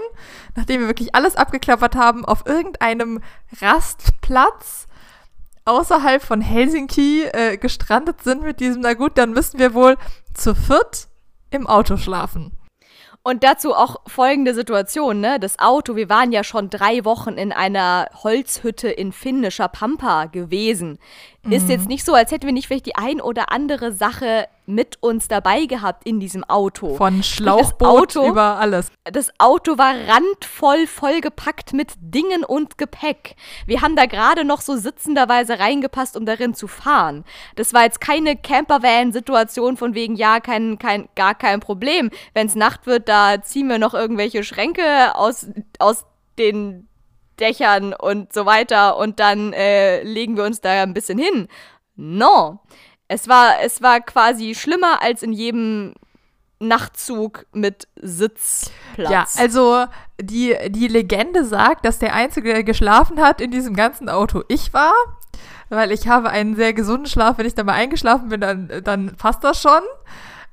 nachdem 0.55 0.81
wir 0.81 0.87
wirklich 0.87 1.15
alles 1.15 1.35
abgeklappert 1.35 1.95
haben, 1.95 2.25
auf 2.25 2.45
irgendeinem 2.45 3.21
Rastplatz 3.61 4.87
außerhalb 5.65 6.21
von 6.21 6.41
Helsinki 6.41 7.23
äh, 7.23 7.57
gestrandet 7.57 8.21
sind 8.23 8.43
mit 8.43 8.59
diesem, 8.59 8.81
na 8.81 8.93
gut, 8.93 9.17
dann 9.17 9.31
müssen 9.31 9.59
wir 9.59 9.73
wohl 9.73 9.97
zu 10.33 10.53
viert 10.53 11.07
im 11.49 11.67
Auto 11.67 11.97
schlafen. 11.97 12.51
Und 13.23 13.43
dazu 13.43 13.73
auch 13.73 14.01
folgende 14.05 14.53
Situation, 14.53 15.19
ne? 15.19 15.39
Das 15.39 15.57
Auto, 15.57 15.95
wir 15.95 16.09
waren 16.09 16.31
ja 16.31 16.43
schon 16.43 16.69
drei 16.69 17.03
Wochen 17.05 17.33
in 17.39 17.51
einer 17.51 18.07
Holzhütte 18.21 18.87
in 18.87 19.11
finnischer 19.11 19.67
Pampa 19.67 20.25
gewesen. 20.25 20.99
Mhm. 21.41 21.51
Ist 21.51 21.67
jetzt 21.67 21.87
nicht 21.87 22.05
so, 22.05 22.13
als 22.13 22.29
hätten 22.29 22.45
wir 22.45 22.53
nicht 22.53 22.67
vielleicht 22.67 22.85
die 22.85 22.95
ein 22.95 23.19
oder 23.19 23.51
andere 23.51 23.93
Sache 23.93 24.45
mit 24.65 25.01
uns 25.01 25.27
dabei 25.27 25.65
gehabt 25.65 26.07
in 26.07 26.19
diesem 26.19 26.43
Auto. 26.43 26.95
Von 26.95 27.23
Schlauchboot 27.23 28.17
Auto, 28.17 28.27
über 28.27 28.57
alles. 28.57 28.91
Das 29.03 29.31
Auto 29.39 29.77
war 29.77 29.93
randvoll 30.07 30.87
vollgepackt 30.87 31.73
mit 31.73 31.93
Dingen 31.99 32.43
und 32.43 32.77
Gepäck. 32.77 33.35
Wir 33.65 33.81
haben 33.81 33.95
da 33.95 34.05
gerade 34.05 34.43
noch 34.43 34.61
so 34.61 34.75
sitzenderweise 34.75 35.59
reingepasst, 35.59 36.17
um 36.17 36.25
darin 36.25 36.53
zu 36.53 36.67
fahren. 36.67 37.23
Das 37.55 37.73
war 37.73 37.83
jetzt 37.83 38.01
keine 38.01 38.35
Campervan-Situation 38.35 39.77
von 39.77 39.93
wegen, 39.93 40.15
ja, 40.15 40.39
kein, 40.39 40.79
kein, 40.79 41.07
gar 41.15 41.35
kein 41.35 41.59
Problem. 41.59 42.09
Wenn 42.33 42.47
es 42.47 42.55
Nacht 42.55 42.87
wird, 42.87 43.07
da 43.07 43.41
ziehen 43.41 43.67
wir 43.67 43.79
noch 43.79 43.93
irgendwelche 43.93 44.43
Schränke 44.43 45.15
aus, 45.15 45.47
aus 45.79 46.05
den 46.37 46.87
Dächern 47.39 47.93
und 47.93 48.33
so 48.33 48.45
weiter 48.45 48.97
und 48.97 49.19
dann 49.19 49.53
äh, 49.53 50.03
legen 50.03 50.37
wir 50.37 50.45
uns 50.45 50.61
da 50.61 50.83
ein 50.83 50.93
bisschen 50.93 51.17
hin. 51.17 51.47
No. 51.95 52.59
Es 53.07 53.27
war, 53.27 53.61
es 53.63 53.81
war 53.81 54.01
quasi 54.01 54.55
schlimmer 54.55 55.01
als 55.01 55.21
in 55.21 55.31
jedem 55.31 55.93
Nachtzug 56.59 57.45
mit 57.53 57.87
Sitzplatz. 58.01 59.11
Ja, 59.11 59.27
also 59.37 59.85
die, 60.19 60.55
die 60.69 60.87
Legende 60.87 61.43
sagt, 61.45 61.85
dass 61.85 61.99
der 61.99 62.13
Einzige, 62.13 62.53
der 62.53 62.63
geschlafen 62.63 63.21
hat 63.21 63.41
in 63.41 63.51
diesem 63.51 63.75
ganzen 63.75 64.09
Auto, 64.09 64.43
ich 64.47 64.73
war. 64.73 64.93
Weil 65.69 65.91
ich 65.91 66.07
habe 66.07 66.29
einen 66.29 66.55
sehr 66.55 66.73
gesunden 66.73 67.07
Schlaf. 67.07 67.37
Wenn 67.37 67.47
ich 67.47 67.55
da 67.55 67.63
mal 67.63 67.73
eingeschlafen 67.73 68.29
bin, 68.29 68.39
dann, 68.39 68.81
dann 68.83 69.15
passt 69.17 69.43
das 69.43 69.61
schon. 69.61 69.81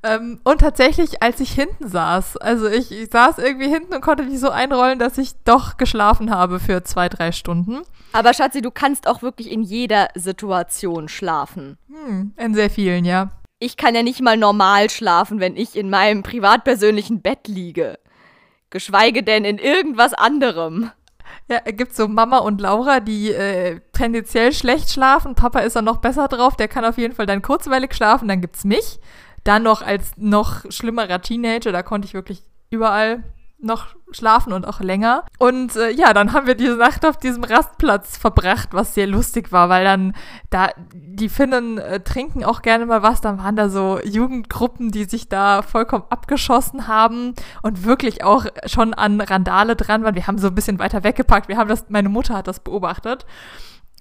Ähm, 0.04 0.40
und 0.42 0.60
tatsächlich, 0.60 1.22
als 1.22 1.38
ich 1.40 1.52
hinten 1.52 1.88
saß, 1.88 2.36
also 2.38 2.66
ich, 2.68 2.90
ich, 2.90 3.10
saß 3.10 3.38
irgendwie 3.38 3.68
hinten 3.68 3.94
und 3.94 4.00
konnte 4.00 4.24
mich 4.24 4.40
so 4.40 4.50
einrollen, 4.50 4.98
dass 4.98 5.16
ich 5.16 5.32
doch 5.44 5.76
geschlafen 5.76 6.30
habe 6.30 6.58
für 6.58 6.82
zwei, 6.82 7.08
drei 7.08 7.30
Stunden. 7.30 7.82
Aber 8.12 8.34
Schatzi, 8.34 8.62
du 8.62 8.72
kannst 8.72 9.06
auch 9.06 9.22
wirklich 9.22 9.50
in 9.50 9.62
jeder 9.62 10.08
Situation 10.14 11.08
schlafen. 11.08 11.78
Hm, 11.88 12.32
in 12.36 12.54
sehr 12.54 12.68
vielen, 12.68 13.04
ja. 13.04 13.30
Ich 13.60 13.76
kann 13.76 13.94
ja 13.94 14.02
nicht 14.02 14.20
mal 14.20 14.36
normal 14.36 14.90
schlafen, 14.90 15.38
wenn 15.38 15.56
ich 15.56 15.76
in 15.76 15.88
meinem 15.88 16.24
privatpersönlichen 16.24 17.22
Bett 17.22 17.46
liege. 17.46 17.98
Geschweige 18.70 19.22
denn 19.22 19.44
in 19.44 19.58
irgendwas 19.58 20.14
anderem. 20.14 20.90
Ja, 21.48 21.60
es 21.64 21.76
gibt 21.76 21.94
so 21.94 22.08
Mama 22.08 22.38
und 22.38 22.60
Laura, 22.60 22.98
die 22.98 23.30
äh, 23.30 23.80
tendenziell 23.92 24.52
schlecht 24.52 24.90
schlafen. 24.90 25.36
Papa 25.36 25.60
ist 25.60 25.76
dann 25.76 25.84
noch 25.84 25.98
besser 25.98 26.26
drauf, 26.26 26.56
der 26.56 26.66
kann 26.66 26.84
auf 26.84 26.98
jeden 26.98 27.14
Fall 27.14 27.26
dann 27.26 27.40
kurzweilig 27.40 27.94
schlafen. 27.94 28.26
Dann 28.26 28.40
gibt's 28.40 28.64
mich. 28.64 28.98
Dann 29.44 29.62
noch 29.62 29.82
als 29.82 30.12
noch 30.16 30.70
schlimmerer 30.70 31.20
Teenager, 31.20 31.72
da 31.72 31.82
konnte 31.82 32.06
ich 32.06 32.14
wirklich 32.14 32.42
überall 32.70 33.22
noch 33.62 33.86
schlafen 34.10 34.52
und 34.52 34.66
auch 34.66 34.80
länger. 34.80 35.24
Und 35.38 35.76
äh, 35.76 35.90
ja, 35.90 36.12
dann 36.12 36.32
haben 36.32 36.46
wir 36.46 36.56
diese 36.56 36.76
Nacht 36.76 37.06
auf 37.06 37.16
diesem 37.16 37.44
Rastplatz 37.44 38.16
verbracht, 38.16 38.70
was 38.72 38.94
sehr 38.94 39.06
lustig 39.06 39.52
war, 39.52 39.68
weil 39.68 39.84
dann 39.84 40.14
da 40.50 40.70
die 40.92 41.28
Finnen 41.28 41.78
äh, 41.78 42.00
trinken 42.00 42.44
auch 42.44 42.62
gerne 42.62 42.84
mal 42.86 43.02
was. 43.02 43.20
Dann 43.20 43.38
waren 43.38 43.56
da 43.56 43.68
so 43.68 44.00
Jugendgruppen, 44.04 44.90
die 44.90 45.04
sich 45.04 45.28
da 45.28 45.62
vollkommen 45.62 46.04
abgeschossen 46.10 46.88
haben 46.88 47.34
und 47.62 47.84
wirklich 47.84 48.24
auch 48.24 48.46
schon 48.66 48.94
an 48.94 49.20
Randale 49.20 49.76
dran 49.76 50.02
waren. 50.02 50.16
Wir 50.16 50.26
haben 50.26 50.38
so 50.38 50.48
ein 50.48 50.54
bisschen 50.54 50.80
weiter 50.80 51.04
weggepackt. 51.04 51.48
Wir 51.48 51.56
haben 51.56 51.68
das, 51.68 51.86
meine 51.88 52.08
Mutter 52.08 52.34
hat 52.34 52.48
das 52.48 52.60
beobachtet. 52.60 53.24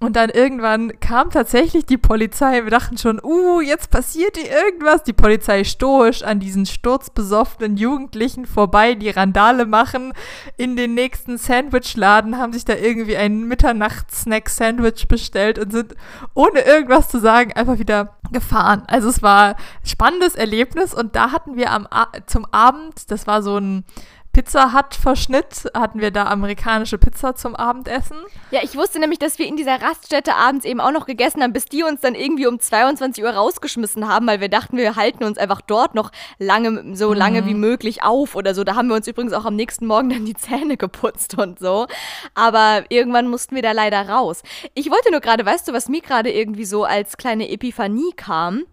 Und 0.02 0.16
dann 0.16 0.30
irgendwann 0.30 0.98
kam 0.98 1.30
tatsächlich 1.30 1.86
die 1.86 1.96
Polizei. 1.96 2.64
Wir 2.64 2.72
dachten 2.72 2.98
schon, 2.98 3.20
uh, 3.22 3.60
jetzt 3.60 3.88
passiert 3.88 4.36
hier 4.36 4.50
irgendwas. 4.50 5.04
Die 5.04 5.12
Polizei 5.12 5.62
stoisch 5.62 6.24
an 6.24 6.40
diesen 6.40 6.66
sturzbesoffenen 6.66 7.76
Jugendlichen 7.76 8.46
vorbei, 8.46 8.96
die 8.96 9.10
Randale 9.10 9.64
machen. 9.64 10.12
In 10.56 10.74
den 10.74 10.94
nächsten 10.94 11.38
Sandwichladen 11.38 12.36
haben 12.36 12.52
sich 12.52 12.64
da 12.64 12.74
irgendwie 12.74 13.16
ein 13.16 13.46
Mitternachts-Snack-Sandwich 13.46 15.06
bestellt 15.06 15.60
und 15.60 15.70
sind 15.70 15.94
ohne 16.34 16.62
irgendwas 16.62 17.08
zu 17.08 17.20
sagen 17.20 17.52
einfach 17.52 17.78
wieder 17.78 18.16
gefahren. 18.32 18.82
Also 18.88 19.08
es 19.08 19.22
war 19.22 19.50
ein 19.50 19.56
spannendes 19.84 20.34
Erlebnis 20.34 20.94
und 20.94 21.14
da 21.14 21.30
hatten 21.30 21.56
wir 21.56 21.70
am 21.70 21.86
zum 22.26 22.44
Abend, 22.50 23.08
das 23.08 23.28
war 23.28 23.40
so 23.40 23.56
ein 23.56 23.84
Pizza 24.32 24.72
Hut 24.72 24.94
Verschnitt 24.94 25.70
hatten 25.74 26.00
wir 26.00 26.10
da 26.10 26.24
amerikanische 26.24 26.96
Pizza 26.96 27.34
zum 27.34 27.54
Abendessen. 27.54 28.16
Ja, 28.50 28.60
ich 28.62 28.74
wusste 28.76 28.98
nämlich, 28.98 29.18
dass 29.18 29.38
wir 29.38 29.46
in 29.46 29.56
dieser 29.56 29.82
Raststätte 29.82 30.36
abends 30.36 30.64
eben 30.64 30.80
auch 30.80 30.90
noch 30.90 31.04
gegessen 31.04 31.42
haben, 31.42 31.52
bis 31.52 31.66
die 31.66 31.82
uns 31.82 32.00
dann 32.00 32.14
irgendwie 32.14 32.46
um 32.46 32.58
22 32.58 33.22
Uhr 33.22 33.30
rausgeschmissen 33.30 34.08
haben, 34.08 34.26
weil 34.26 34.40
wir 34.40 34.48
dachten, 34.48 34.78
wir 34.78 34.96
halten 34.96 35.24
uns 35.24 35.36
einfach 35.36 35.60
dort 35.60 35.94
noch 35.94 36.10
lange, 36.38 36.96
so 36.96 37.10
mhm. 37.10 37.16
lange 37.16 37.46
wie 37.46 37.52
möglich 37.52 38.02
auf 38.02 38.34
oder 38.34 38.54
so. 38.54 38.64
Da 38.64 38.74
haben 38.74 38.88
wir 38.88 38.96
uns 38.96 39.06
übrigens 39.06 39.34
auch 39.34 39.44
am 39.44 39.54
nächsten 39.54 39.86
Morgen 39.86 40.08
dann 40.08 40.24
die 40.24 40.34
Zähne 40.34 40.78
geputzt 40.78 41.36
und 41.38 41.58
so. 41.58 41.86
Aber 42.34 42.84
irgendwann 42.88 43.28
mussten 43.28 43.54
wir 43.54 43.62
da 43.62 43.72
leider 43.72 44.08
raus. 44.08 44.42
Ich 44.72 44.90
wollte 44.90 45.10
nur 45.10 45.20
gerade, 45.20 45.44
weißt 45.44 45.68
du, 45.68 45.74
was 45.74 45.90
mir 45.90 46.00
gerade 46.00 46.32
irgendwie 46.32 46.64
so 46.64 46.84
als 46.84 47.18
kleine 47.18 47.50
Epiphanie 47.50 48.12
kam? 48.16 48.64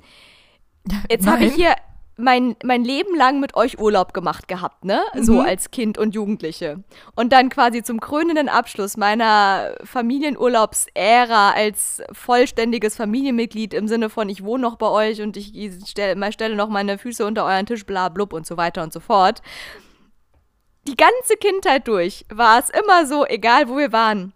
Jetzt 1.09 1.27
habe 1.27 1.43
ich 1.43 1.53
hier 1.53 1.75
mein, 2.19 2.55
mein 2.63 2.83
Leben 2.83 3.15
lang 3.15 3.39
mit 3.39 3.55
euch 3.55 3.79
Urlaub 3.79 4.13
gemacht 4.13 4.47
gehabt, 4.47 4.85
ne? 4.85 5.01
Mhm. 5.13 5.23
So 5.23 5.39
als 5.39 5.71
Kind 5.71 5.97
und 5.97 6.13
Jugendliche. 6.13 6.83
Und 7.15 7.33
dann 7.33 7.49
quasi 7.49 7.83
zum 7.83 7.99
krönenden 7.99 8.49
Abschluss 8.49 8.97
meiner 8.97 9.75
Familienurlaubsära 9.83 11.51
als 11.51 12.01
vollständiges 12.11 12.95
Familienmitglied 12.95 13.73
im 13.73 13.87
Sinne 13.87 14.09
von, 14.09 14.29
ich 14.29 14.43
wohne 14.43 14.63
noch 14.63 14.75
bei 14.75 14.87
euch 14.87 15.21
und 15.21 15.37
ich 15.37 15.53
stelle, 15.87 16.31
stelle 16.31 16.55
noch 16.55 16.69
meine 16.69 16.97
Füße 16.97 17.25
unter 17.25 17.45
euren 17.45 17.65
Tisch, 17.65 17.85
bla 17.85 18.09
blub 18.09 18.33
und 18.33 18.45
so 18.45 18.57
weiter 18.57 18.83
und 18.83 18.93
so 18.93 18.99
fort 18.99 19.41
die 20.89 20.97
ganze 20.97 21.37
Kindheit 21.37 21.87
durch 21.87 22.25
war 22.29 22.59
es 22.59 22.69
immer 22.69 23.05
so, 23.05 23.25
egal 23.25 23.69
wo 23.69 23.77
wir 23.77 23.91
waren. 23.91 24.33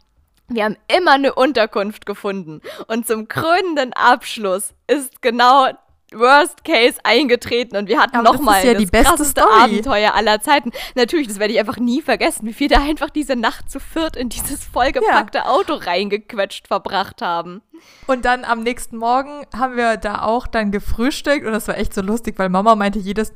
Wir 0.50 0.66
haben 0.66 0.78
immer 0.88 1.14
eine 1.14 1.34
Unterkunft 1.34 2.06
gefunden. 2.06 2.62
Und 2.88 3.08
zum 3.08 3.28
krönenden 3.28 3.94
Abschluss 3.94 4.74
ist 4.88 5.22
genau 5.22 5.70
Worst 6.14 6.64
Case 6.64 6.98
eingetreten 7.04 7.76
und 7.76 7.88
wir 7.88 8.00
hatten 8.00 8.24
nochmal 8.24 8.62
das, 8.62 8.64
ja 8.64 8.74
das 8.74 8.84
die 8.84 8.90
krasseste 8.90 9.42
Story. 9.42 9.64
Abenteuer 9.64 10.14
aller 10.14 10.42
Zeiten. 10.42 10.72
Natürlich, 10.96 11.28
das 11.28 11.40
werde 11.40 11.54
ich 11.54 11.60
einfach 11.60 11.78
nie 11.78 12.02
vergessen, 12.02 12.48
wie 12.48 12.60
wir 12.60 12.70
da 12.70 12.82
einfach 12.82 13.10
diese 13.10 13.36
Nacht 13.36 13.70
zu 13.70 13.80
viert 13.80 14.16
in 14.16 14.30
dieses 14.30 14.64
vollgepackte 14.64 15.40
ja. 15.40 15.46
Auto 15.46 15.74
reingequetscht 15.74 16.68
verbracht 16.68 17.22
haben. 17.22 17.62
Und 18.08 18.26
dann 18.26 18.46
am 18.46 18.64
nächsten 18.64 18.98
Morgen 18.98 19.46
haben 19.56 19.76
wir 19.76 19.98
da 19.98 20.22
auch 20.22 20.48
dann 20.48 20.72
gefrühstückt 20.72 21.46
und 21.46 21.54
das 21.54 21.68
war 21.68 21.78
echt 21.78 21.94
so 21.94 22.02
lustig, 22.02 22.38
weil 22.38 22.50
Mama 22.50 22.76
meinte 22.76 23.00
jedes, 23.00 23.34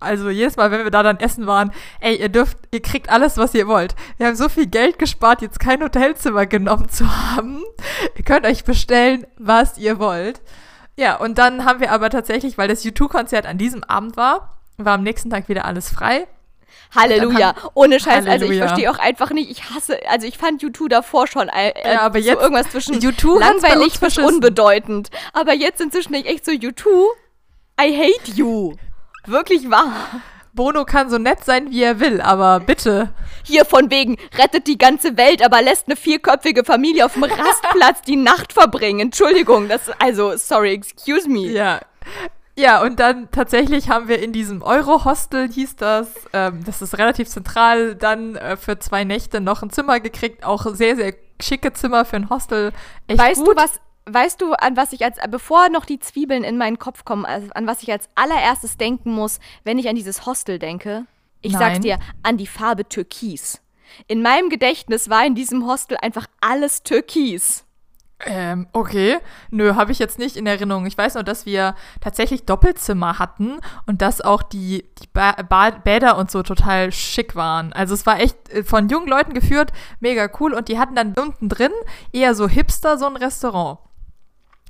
also 0.00 0.30
jedes 0.30 0.56
Mal, 0.56 0.70
wenn 0.70 0.84
wir 0.84 0.90
da 0.90 1.02
dann 1.02 1.18
essen 1.18 1.46
waren, 1.46 1.72
ey, 2.00 2.16
ihr 2.16 2.28
dürft, 2.28 2.58
ihr 2.72 2.82
kriegt 2.82 3.10
alles, 3.10 3.36
was 3.36 3.54
ihr 3.54 3.68
wollt. 3.68 3.94
Wir 4.16 4.26
haben 4.26 4.36
so 4.36 4.48
viel 4.48 4.66
Geld 4.66 4.98
gespart, 4.98 5.42
jetzt 5.42 5.60
kein 5.60 5.82
Hotelzimmer 5.82 6.46
genommen 6.46 6.88
zu 6.88 7.06
haben. 7.08 7.62
Ihr 8.16 8.24
könnt 8.24 8.46
euch 8.46 8.64
bestellen, 8.64 9.26
was 9.36 9.78
ihr 9.78 9.98
wollt. 9.98 10.40
Ja, 10.98 11.14
und 11.14 11.38
dann 11.38 11.64
haben 11.64 11.78
wir 11.78 11.92
aber 11.92 12.10
tatsächlich, 12.10 12.58
weil 12.58 12.66
das 12.66 12.84
U2-Konzert 12.84 13.46
an 13.46 13.56
diesem 13.56 13.84
Abend 13.84 14.16
war, 14.16 14.58
war 14.78 14.94
am 14.94 15.04
nächsten 15.04 15.30
Tag 15.30 15.48
wieder 15.48 15.64
alles 15.64 15.90
frei. 15.90 16.26
Halleluja. 16.92 17.54
Ohne 17.74 18.00
Scheiß. 18.00 18.26
Halleluja. 18.26 18.32
Also 18.32 18.46
ich 18.46 18.58
verstehe 18.58 18.90
auch 18.90 18.98
einfach 18.98 19.30
nicht. 19.30 19.48
Ich 19.48 19.70
hasse, 19.70 20.00
also 20.08 20.26
ich 20.26 20.38
fand 20.38 20.60
U2 20.60 20.88
davor 20.88 21.28
schon 21.28 21.48
äh, 21.48 21.72
ja, 21.92 22.00
aber 22.00 22.18
jetzt, 22.18 22.34
so 22.34 22.40
irgendwas 22.40 22.70
zwischen 22.70 22.96
U2 22.96 23.38
langweilig 23.38 24.00
bis 24.00 24.18
unbedeutend. 24.18 25.10
Aber 25.32 25.54
jetzt 25.54 25.80
inzwischen 25.80 26.14
echt 26.14 26.44
so 26.44 26.50
U2, 26.50 26.86
I 27.80 27.96
hate 27.96 28.32
you. 28.32 28.74
Wirklich 29.24 29.70
wahr. 29.70 29.92
Bono 30.52 30.84
kann 30.84 31.10
so 31.10 31.18
nett 31.18 31.44
sein, 31.44 31.70
wie 31.70 31.82
er 31.82 32.00
will, 32.00 32.20
aber 32.20 32.60
bitte. 32.60 33.12
Hier 33.44 33.64
von 33.64 33.90
wegen, 33.90 34.16
rettet 34.36 34.66
die 34.66 34.78
ganze 34.78 35.16
Welt, 35.16 35.44
aber 35.44 35.62
lässt 35.62 35.86
eine 35.86 35.96
vierköpfige 35.96 36.64
Familie 36.64 37.04
auf 37.04 37.14
dem 37.14 37.24
Rastplatz 37.24 38.02
die 38.02 38.16
Nacht 38.16 38.52
verbringen. 38.52 39.00
Entschuldigung, 39.00 39.68
das, 39.68 39.90
also, 39.98 40.36
sorry, 40.36 40.72
excuse 40.72 41.28
me. 41.28 41.46
Ja. 41.48 41.80
Ja, 42.58 42.82
und 42.82 42.98
dann 42.98 43.30
tatsächlich 43.30 43.88
haben 43.88 44.08
wir 44.08 44.20
in 44.20 44.32
diesem 44.32 44.62
Euro-Hostel, 44.62 45.48
hieß 45.48 45.76
das, 45.76 46.08
ähm, 46.32 46.64
das 46.66 46.82
ist 46.82 46.98
relativ 46.98 47.28
zentral, 47.28 47.94
dann 47.94 48.34
äh, 48.34 48.56
für 48.56 48.80
zwei 48.80 49.04
Nächte 49.04 49.40
noch 49.40 49.62
ein 49.62 49.70
Zimmer 49.70 50.00
gekriegt. 50.00 50.44
Auch 50.44 50.66
sehr, 50.74 50.96
sehr 50.96 51.14
schicke 51.40 51.72
Zimmer 51.72 52.04
für 52.04 52.16
ein 52.16 52.30
Hostel. 52.30 52.72
Echt 53.06 53.20
weißt 53.20 53.44
gut. 53.44 53.56
du, 53.56 53.62
was, 53.62 53.80
weißt 54.08 54.40
du, 54.40 54.52
an 54.52 54.76
was 54.76 54.92
ich 54.92 55.04
als, 55.04 55.18
bevor 55.30 55.68
noch 55.68 55.84
die 55.84 55.98
Zwiebeln 55.98 56.44
in 56.44 56.56
meinen 56.56 56.78
Kopf 56.78 57.04
kommen, 57.04 57.24
an 57.24 57.66
was 57.66 57.82
ich 57.82 57.92
als 57.92 58.08
allererstes 58.14 58.76
denken 58.76 59.12
muss, 59.12 59.40
wenn 59.64 59.78
ich 59.78 59.88
an 59.88 59.96
dieses 59.96 60.26
Hostel 60.26 60.58
denke? 60.58 61.06
Ich 61.40 61.52
Nein. 61.52 61.60
sag's 61.60 61.80
dir, 61.80 61.98
an 62.22 62.36
die 62.36 62.46
Farbe 62.46 62.88
Türkis. 62.88 63.60
In 64.06 64.22
meinem 64.22 64.50
Gedächtnis 64.50 65.08
war 65.08 65.24
in 65.24 65.34
diesem 65.34 65.66
Hostel 65.66 65.96
einfach 65.96 66.26
alles 66.40 66.82
Türkis. 66.82 67.64
Ähm, 68.26 68.66
okay. 68.72 69.18
Nö, 69.50 69.76
habe 69.76 69.92
ich 69.92 70.00
jetzt 70.00 70.18
nicht 70.18 70.36
in 70.36 70.46
Erinnerung. 70.46 70.86
Ich 70.86 70.98
weiß 70.98 71.14
nur, 71.14 71.22
dass 71.22 71.46
wir 71.46 71.76
tatsächlich 72.00 72.44
Doppelzimmer 72.44 73.18
hatten 73.18 73.60
und 73.86 74.02
dass 74.02 74.20
auch 74.20 74.42
die, 74.42 74.84
die 75.00 75.06
ba 75.12 75.32
ba 75.48 75.70
Bäder 75.70 76.18
und 76.18 76.30
so 76.30 76.42
total 76.42 76.90
schick 76.90 77.36
waren. 77.36 77.72
Also 77.72 77.94
es 77.94 78.06
war 78.06 78.18
echt 78.18 78.48
äh, 78.50 78.64
von 78.64 78.88
jungen 78.88 79.08
Leuten 79.08 79.34
geführt, 79.34 79.72
mega 80.00 80.28
cool. 80.40 80.52
Und 80.52 80.68
die 80.68 80.78
hatten 80.78 80.96
dann 80.96 81.14
unten 81.14 81.48
drin 81.48 81.72
eher 82.12 82.34
so 82.34 82.48
Hipster, 82.48 82.98
so 82.98 83.06
ein 83.06 83.16
Restaurant. 83.16 83.78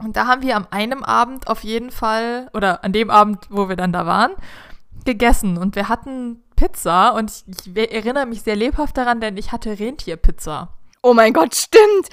Und 0.01 0.17
da 0.17 0.27
haben 0.27 0.43
wir 0.43 0.57
am 0.57 0.67
einem 0.71 1.03
Abend 1.03 1.49
auf 1.49 1.65
jeden 1.65 1.91
Fall, 1.91 2.51
oder 2.55 2.85
an 2.85 2.93
dem 2.93 3.11
Abend, 3.11 3.47
wo 3.51 3.69
wir 3.69 3.77
dann 3.77 3.93
da 3.93 4.07
waren, 4.07 4.33
gegessen. 5.05 5.59
Und 5.59 5.75
wir 5.75 5.89
hatten 5.89 6.43
Pizza 6.57 7.15
und 7.15 7.31
ich, 7.31 7.77
ich 7.77 7.93
erinnere 7.93 8.27
mich 8.27 8.43
sehr 8.43 8.57
lebhaft 8.57 8.97
daran, 8.97 9.21
denn 9.21 9.37
ich 9.37 9.53
hatte 9.53 9.79
Rentierpizza. 9.79 10.69
Oh 11.03 11.15
mein 11.15 11.33
Gott, 11.33 11.55
stimmt. 11.55 12.09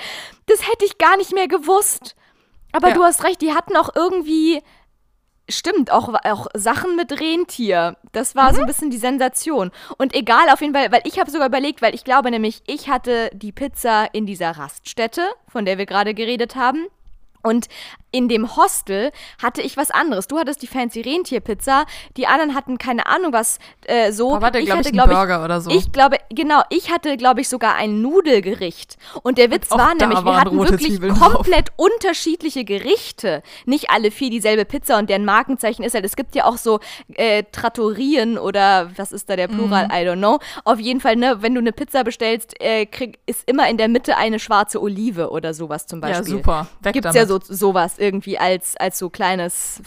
Das 0.46 0.68
hätte 0.68 0.86
ich 0.86 0.98
gar 0.98 1.18
nicht 1.18 1.34
mehr 1.34 1.48
gewusst. 1.48 2.16
Aber 2.72 2.90
ja. 2.90 2.94
du 2.94 3.04
hast 3.04 3.24
recht, 3.24 3.42
die 3.42 3.54
hatten 3.54 3.76
auch 3.78 3.90
irgendwie, 3.96 4.62
stimmt, 5.50 5.92
auch, 5.92 6.14
auch 6.24 6.48
Sachen 6.54 6.96
mit 6.96 7.20
Rentier. 7.20 7.98
Das 8.12 8.36
war 8.36 8.52
mhm. 8.52 8.56
so 8.56 8.62
ein 8.62 8.68
bisschen 8.68 8.92
die 8.92 8.98
Sensation. 8.98 9.72
Und 9.98 10.14
egal, 10.14 10.50
auf 10.52 10.62
jeden 10.62 10.74
Fall, 10.74 10.92
weil 10.92 11.02
ich 11.06 11.20
habe 11.20 11.32
sogar 11.32 11.48
überlegt, 11.48 11.82
weil 11.82 11.96
ich 11.96 12.04
glaube 12.04 12.30
nämlich, 12.32 12.62
ich 12.68 12.90
hatte 12.90 13.30
die 13.34 13.52
Pizza 13.52 14.14
in 14.14 14.26
dieser 14.26 14.52
Raststätte, 14.52 15.24
von 15.48 15.66
der 15.66 15.78
wir 15.78 15.86
gerade 15.86 16.14
geredet 16.14 16.56
haben. 16.56 16.86
Und 17.46 17.68
in 18.16 18.30
dem 18.30 18.56
Hostel 18.56 19.12
hatte 19.42 19.62
ich 19.62 19.76
was 19.76 19.92
anderes. 19.92 20.28
Du 20.28 20.40
hattest 20.40 20.62
die 20.62 20.68
fancy 20.68 21.02
Rentierpizza, 21.02 21.86
die 22.16 22.28
anderen 22.28 22.56
hatten 22.56 22.78
keine 22.78 23.08
Ahnung 23.08 23.34
was 23.34 23.60
äh, 23.86 24.14
so. 24.14 24.30
Papa 24.32 24.48
hatte, 24.48 24.64
glaube 24.64 24.82
ich, 24.82 24.88
einen 24.88 25.10
Burger 25.10 25.44
oder 25.44 25.60
so. 25.60 25.70
Ich 25.70 25.92
glaube, 25.92 26.18
genau, 26.30 26.62
ich 26.70 26.92
hatte, 26.92 27.18
glaube 27.18 27.42
ich, 27.42 27.50
sogar 27.50 27.76
ein 27.76 28.02
Nudelgericht. 28.02 28.96
Und 29.24 29.38
der 29.38 29.52
Witz 29.52 29.70
Und 29.70 29.80
war 29.80 29.94
nämlich, 29.96 30.24
wir 30.24 30.40
hatten 30.40 30.58
wirklich 30.58 30.92
Zwiebeln 30.92 31.20
komplett 31.20 31.70
drauf. 31.70 31.90
unterschiedliche 31.90 32.64
Gerichte. 32.64 33.44
Nicht 33.66 33.90
alle 33.90 34.12
vier 34.12 34.30
dieselbe 34.30 34.64
Pizza 34.64 34.98
und 34.98 35.10
deren 35.10 35.26
Markenzeichen 35.26 35.84
ist 35.84 35.94
halt, 35.94 36.06
es 36.06 36.16
gibt 36.16 36.36
ja 36.36 36.46
auch 36.46 36.58
so 36.58 36.80
äh, 37.16 37.44
Trattorien 37.52 38.38
oder 38.38 38.92
was 38.96 39.12
ist 39.12 39.30
da 39.30 39.36
der 39.36 39.50
Plural, 39.50 39.88
mm. 39.88 39.92
I 39.92 40.08
don't 40.08 40.18
know. 40.18 40.40
Auf 40.64 40.80
jeden 40.80 41.02
Fall, 41.02 41.18
ne, 41.18 41.42
wenn 41.42 41.54
du 41.54 41.60
eine 41.60 41.74
Pizza 41.74 42.06
bestellst, 42.06 42.56
äh, 42.62 42.86
krieg, 42.86 43.20
ist 43.26 43.44
immer 43.50 43.70
in 43.70 43.78
der 43.78 43.90
Mitte 43.90 44.16
eine 44.16 44.40
schwarze 44.40 44.82
Olive 44.82 45.32
oder 45.32 45.54
sowas 45.54 45.86
zum 45.86 46.00
Beispiel. 46.00 46.32
Ja, 46.32 46.38
super. 46.38 46.68
Weg 46.82 46.94
Gibt's 46.94 47.08
damit. 47.08 47.16
ja 47.18 47.26
so 47.28 47.35
sowas 47.44 47.98
irgendwie 47.98 48.38
als, 48.38 48.78
als 48.78 48.98
so 48.98 49.10
kleines 49.10 49.82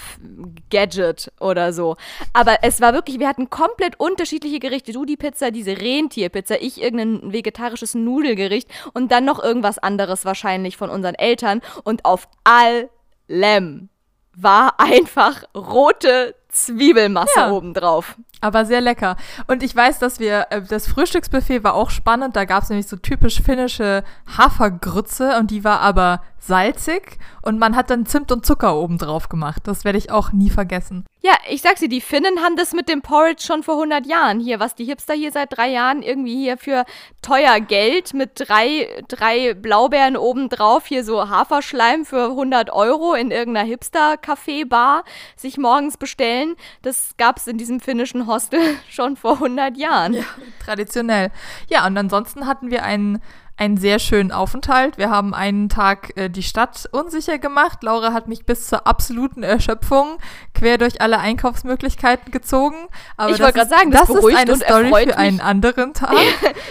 Gadget 0.70 1.32
oder 1.40 1.72
so. 1.72 1.96
Aber 2.32 2.58
es 2.62 2.80
war 2.80 2.92
wirklich, 2.92 3.18
wir 3.18 3.28
hatten 3.28 3.50
komplett 3.50 3.98
unterschiedliche 3.98 4.58
Gerichte. 4.58 4.92
Du 4.92 5.04
die 5.04 5.16
Pizza, 5.16 5.50
diese 5.50 5.80
Rentierpizza, 5.80 6.56
ich 6.60 6.80
irgendein 6.80 7.32
vegetarisches 7.32 7.94
Nudelgericht 7.94 8.68
und 8.92 9.12
dann 9.12 9.24
noch 9.24 9.42
irgendwas 9.42 9.78
anderes 9.78 10.24
wahrscheinlich 10.24 10.76
von 10.76 10.90
unseren 10.90 11.14
Eltern. 11.14 11.60
Und 11.84 12.04
auf 12.04 12.28
allem 12.44 13.88
war 14.34 14.78
einfach 14.78 15.42
rote 15.54 16.34
Zwiebelmasse 16.48 17.32
ja. 17.36 17.50
obendrauf. 17.50 18.16
Aber 18.40 18.64
sehr 18.64 18.80
lecker. 18.80 19.16
Und 19.48 19.62
ich 19.62 19.74
weiß, 19.74 19.98
dass 19.98 20.20
wir, 20.20 20.46
äh, 20.50 20.62
das 20.62 20.86
Frühstücksbuffet 20.86 21.64
war 21.64 21.74
auch 21.74 21.90
spannend. 21.90 22.36
Da 22.36 22.44
gab 22.44 22.62
es 22.62 22.68
nämlich 22.68 22.86
so 22.86 22.96
typisch 22.96 23.42
finnische 23.42 24.04
Hafergrütze 24.36 25.38
und 25.38 25.50
die 25.50 25.64
war 25.64 25.80
aber 25.80 26.22
salzig 26.40 27.18
und 27.42 27.58
man 27.58 27.76
hat 27.76 27.90
dann 27.90 28.06
Zimt 28.06 28.32
und 28.32 28.44
Zucker 28.44 28.76
oben 28.76 28.98
drauf 28.98 29.28
gemacht. 29.28 29.62
Das 29.64 29.84
werde 29.84 29.98
ich 29.98 30.10
auch 30.10 30.32
nie 30.32 30.50
vergessen. 30.50 31.04
Ja, 31.20 31.32
ich 31.50 31.62
sag's 31.62 31.80
dir, 31.80 31.88
die 31.88 32.00
Finnen 32.00 32.40
haben 32.42 32.56
das 32.56 32.72
mit 32.72 32.88
dem 32.88 33.02
Porridge 33.02 33.42
schon 33.44 33.62
vor 33.62 33.74
100 33.74 34.06
Jahren. 34.06 34.38
Hier, 34.38 34.60
was 34.60 34.74
die 34.74 34.84
Hipster 34.84 35.14
hier 35.14 35.32
seit 35.32 35.56
drei 35.56 35.68
Jahren 35.68 36.02
irgendwie 36.02 36.36
hier 36.36 36.56
für 36.56 36.84
teuer 37.22 37.58
Geld 37.60 38.14
mit 38.14 38.32
drei, 38.36 38.88
drei 39.08 39.54
Blaubeeren 39.54 40.16
oben 40.16 40.48
drauf, 40.48 40.86
hier 40.86 41.04
so 41.04 41.28
Haferschleim 41.28 42.04
für 42.04 42.26
100 42.26 42.70
Euro 42.70 43.14
in 43.14 43.30
irgendeiner 43.30 43.66
Hipster-Café-Bar 43.66 45.04
sich 45.36 45.58
morgens 45.58 45.96
bestellen. 45.96 46.54
Das 46.82 47.14
gab's 47.16 47.46
in 47.46 47.58
diesem 47.58 47.80
finnischen 47.80 48.26
Hostel 48.26 48.60
schon 48.88 49.16
vor 49.16 49.34
100 49.34 49.76
Jahren. 49.76 50.14
Ja, 50.14 50.24
traditionell. 50.64 51.30
Ja, 51.68 51.86
und 51.86 51.98
ansonsten 51.98 52.46
hatten 52.46 52.70
wir 52.70 52.84
einen 52.84 53.20
einen 53.58 53.76
sehr 53.76 53.98
schönen 53.98 54.30
Aufenthalt. 54.30 54.98
Wir 54.98 55.10
haben 55.10 55.34
einen 55.34 55.68
Tag 55.68 56.16
äh, 56.16 56.30
die 56.30 56.44
Stadt 56.44 56.88
unsicher 56.92 57.38
gemacht. 57.38 57.82
Laura 57.82 58.12
hat 58.12 58.28
mich 58.28 58.46
bis 58.46 58.68
zur 58.68 58.86
absoluten 58.86 59.42
Erschöpfung 59.42 60.18
quer 60.54 60.78
durch 60.78 61.00
alle 61.00 61.18
Einkaufsmöglichkeiten 61.18 62.30
gezogen. 62.30 62.76
Aber 63.16 63.32
ich 63.32 63.40
wollte 63.40 63.54
gerade 63.54 63.68
sagen, 63.68 63.90
das, 63.90 64.06
das 64.06 64.24
ist 64.24 64.36
eine 64.36 64.56
Story 64.56 64.88
für 64.88 65.06
mich. 65.06 65.16
einen 65.16 65.40
anderen 65.40 65.92
Tag. 65.94 66.14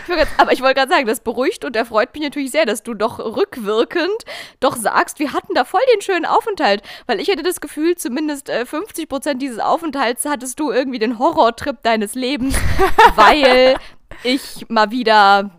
grad, 0.07 0.27
aber 0.37 0.53
ich 0.53 0.61
wollte 0.61 0.75
gerade 0.75 0.91
sagen, 0.91 1.05
das 1.05 1.19
beruhigt 1.19 1.65
und 1.65 1.75
erfreut 1.75 2.13
mich 2.13 2.23
natürlich 2.23 2.51
sehr, 2.51 2.65
dass 2.65 2.83
du 2.83 2.93
doch 2.93 3.19
rückwirkend 3.19 4.23
doch 4.61 4.77
sagst, 4.77 5.19
wir 5.19 5.33
hatten 5.33 5.53
da 5.55 5.65
voll 5.65 5.81
den 5.93 6.01
schönen 6.01 6.25
Aufenthalt. 6.25 6.83
Weil 7.05 7.19
ich 7.19 7.27
hätte 7.27 7.43
das 7.43 7.59
Gefühl, 7.59 7.95
zumindest 7.95 8.49
äh, 8.49 8.65
50 8.65 9.09
Prozent 9.09 9.41
dieses 9.41 9.59
Aufenthalts 9.59 10.25
hattest 10.25 10.57
du 10.59 10.71
irgendwie 10.71 10.99
den 10.99 11.19
Horrortrip 11.19 11.83
deines 11.83 12.15
Lebens, 12.15 12.55
weil 13.15 13.75
ich 14.23 14.65
mal 14.69 14.91
wieder 14.91 15.51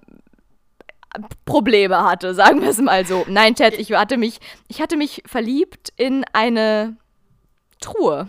Probleme 1.45 2.03
hatte, 2.03 2.35
sagen 2.35 2.61
wir 2.61 2.71
es 2.71 2.79
mal 2.79 3.07
so. 3.07 3.25
Nein, 3.29 3.55
Chat, 3.55 3.75
ich 3.75 3.93
hatte 3.93 4.17
mich, 4.17 4.41
ich 4.69 4.81
hatte 4.81 4.97
mich 4.97 5.23
verliebt 5.27 5.93
in 5.97 6.25
eine 6.33 6.97
Truhe. 7.81 8.29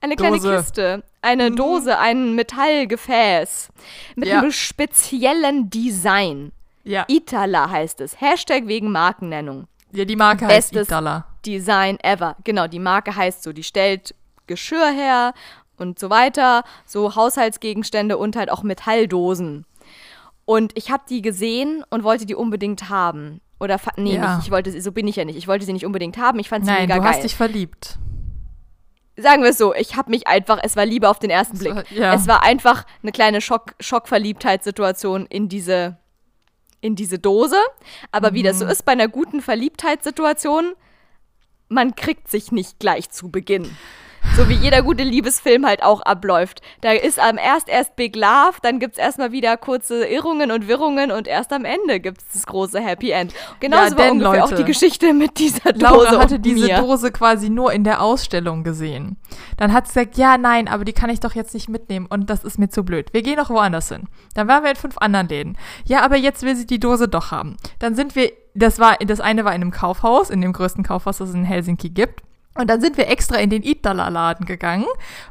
Eine 0.00 0.16
kleine 0.16 0.36
Dose. 0.36 0.56
Kiste, 0.56 1.02
eine 1.20 1.50
mhm. 1.50 1.56
Dose, 1.56 1.98
ein 1.98 2.34
Metallgefäß 2.34 3.68
mit 4.16 4.28
ja. 4.28 4.38
einem 4.38 4.50
speziellen 4.50 5.70
Design. 5.70 6.52
Ja. 6.84 7.04
Itala 7.08 7.70
heißt 7.70 8.00
es. 8.00 8.20
Hashtag 8.20 8.66
wegen 8.66 8.90
Markennennung. 8.90 9.68
Ja, 9.92 10.04
die 10.04 10.16
Marke 10.16 10.46
Bestes 10.46 10.80
heißt 10.80 10.90
Itala. 10.90 11.26
Design 11.46 11.98
ever. 12.02 12.36
Genau, 12.44 12.66
die 12.66 12.78
Marke 12.78 13.14
heißt 13.14 13.42
so. 13.42 13.52
Die 13.52 13.62
stellt 13.62 14.14
Geschirr 14.46 14.90
her 14.90 15.34
und 15.76 15.98
so 15.98 16.10
weiter. 16.10 16.64
So 16.86 17.14
Haushaltsgegenstände 17.14 18.16
und 18.18 18.36
halt 18.36 18.50
auch 18.50 18.62
Metalldosen. 18.62 19.66
Und 20.52 20.72
ich 20.76 20.90
habe 20.90 21.02
die 21.08 21.22
gesehen 21.22 21.84
und 21.90 22.04
wollte 22.04 22.26
die 22.26 22.34
unbedingt 22.34 22.88
haben. 22.90 23.40
Oder 23.60 23.80
nee, 23.96 24.14
ja. 24.16 24.36
nicht, 24.36 24.46
ich 24.46 24.50
wollte 24.52 24.80
so 24.80 24.92
bin 24.92 25.06
ich 25.08 25.16
ja 25.16 25.24
nicht. 25.24 25.36
Ich 25.36 25.46
wollte 25.48 25.64
sie 25.64 25.72
nicht 25.72 25.86
unbedingt 25.86 26.18
haben. 26.18 26.38
Ich 26.40 26.48
fand 26.48 26.64
sie 26.64 26.70
Nein, 26.70 26.82
mega 26.82 26.96
du 26.96 27.00
geil. 27.02 27.10
hast 27.12 27.22
dich 27.22 27.36
verliebt. 27.36 27.98
sagen 29.16 29.42
wir 29.42 29.50
es 29.50 29.58
so, 29.58 29.72
ich 29.74 29.96
habe 29.96 30.10
mich 30.10 30.26
einfach, 30.26 30.58
es 30.62 30.74
war 30.76 30.84
Liebe 30.84 31.08
auf 31.08 31.18
den 31.18 31.30
ersten 31.30 31.58
Blick. 31.58 31.74
war- 31.76 31.92
ja. 31.92 32.14
Es 32.14 32.26
war 32.26 32.42
einfach 32.42 32.84
eine 33.02 33.12
kleine 33.12 33.40
Schock, 33.40 33.74
Schockverliebtheitssituation 33.80 35.26
in 35.26 35.48
diese, 35.48 35.96
in 36.80 36.96
diese 36.96 37.18
Dose. 37.18 37.56
Aber 38.10 38.32
wie 38.34 38.42
das 38.42 38.56
Mhm. 38.56 38.60
so 38.60 38.66
ist 38.66 38.84
bei 38.84 38.92
einer 38.92 39.08
guten 39.08 39.40
Verliebtheitssituation, 39.40 40.72
man 41.68 41.94
kriegt 41.94 42.28
sich 42.28 42.50
nicht 42.52 42.78
gleich 42.80 43.10
zu 43.10 43.30
Beginn. 43.30 43.70
So 44.36 44.48
wie 44.48 44.54
jeder 44.54 44.82
gute 44.82 45.02
Liebesfilm 45.02 45.66
halt 45.66 45.82
auch 45.82 46.00
abläuft. 46.00 46.62
Da 46.80 46.92
ist 46.92 47.20
am 47.20 47.36
erst 47.36 47.68
erst 47.68 47.96
Big 47.96 48.16
Love, 48.16 48.54
dann 48.62 48.78
gibt's 48.78 48.96
erstmal 48.96 49.30
wieder 49.30 49.56
kurze 49.58 50.06
Irrungen 50.06 50.50
und 50.50 50.68
Wirrungen 50.68 51.10
und 51.10 51.28
erst 51.28 51.52
am 51.52 51.64
Ende 51.64 52.00
gibt's 52.00 52.24
das 52.32 52.46
große 52.46 52.80
Happy 52.80 53.10
End. 53.10 53.34
Genauso 53.60 53.96
war 53.96 54.04
denn, 54.04 54.12
ungefähr 54.12 54.44
auch 54.44 54.50
Leute, 54.50 54.62
die 54.62 54.72
Geschichte 54.72 55.12
mit 55.12 55.38
dieser 55.38 55.72
Dose 55.72 56.04
Laura 56.04 56.22
hatte 56.22 56.38
diese 56.38 56.66
mir. 56.66 56.76
Dose 56.76 57.12
quasi 57.12 57.50
nur 57.50 57.72
in 57.72 57.84
der 57.84 58.00
Ausstellung 58.00 58.64
gesehen. 58.64 59.16
Dann 59.58 59.72
hat 59.72 59.86
sie 59.86 59.94
gesagt, 59.94 60.16
ja, 60.16 60.38
nein, 60.38 60.66
aber 60.66 60.84
die 60.84 60.94
kann 60.94 61.10
ich 61.10 61.20
doch 61.20 61.34
jetzt 61.34 61.52
nicht 61.52 61.68
mitnehmen 61.68 62.06
und 62.08 62.30
das 62.30 62.42
ist 62.42 62.58
mir 62.58 62.70
zu 62.70 62.84
blöd. 62.84 63.12
Wir 63.12 63.22
gehen 63.22 63.36
noch 63.36 63.50
woanders 63.50 63.90
hin. 63.90 64.08
Dann 64.34 64.48
waren 64.48 64.62
wir 64.62 64.70
in 64.70 64.76
fünf 64.76 64.96
anderen 64.98 65.28
Läden. 65.28 65.58
Ja, 65.84 66.02
aber 66.02 66.16
jetzt 66.16 66.42
will 66.42 66.56
sie 66.56 66.66
die 66.66 66.80
Dose 66.80 67.06
doch 67.06 67.32
haben. 67.32 67.56
Dann 67.80 67.94
sind 67.94 68.16
wir, 68.16 68.32
das 68.54 68.78
war, 68.78 68.96
das 68.96 69.20
eine 69.20 69.44
war 69.44 69.54
in 69.54 69.60
einem 69.60 69.72
Kaufhaus, 69.72 70.30
in 70.30 70.40
dem 70.40 70.54
größten 70.54 70.84
Kaufhaus, 70.84 71.18
das 71.18 71.28
es 71.28 71.34
in 71.34 71.44
Helsinki 71.44 71.90
gibt. 71.90 72.22
Und 72.54 72.68
dann 72.68 72.80
sind 72.80 72.98
wir 72.98 73.08
extra 73.08 73.36
in 73.36 73.48
den 73.48 73.62
Itala-Laden 73.62 74.44
gegangen, 74.44 74.86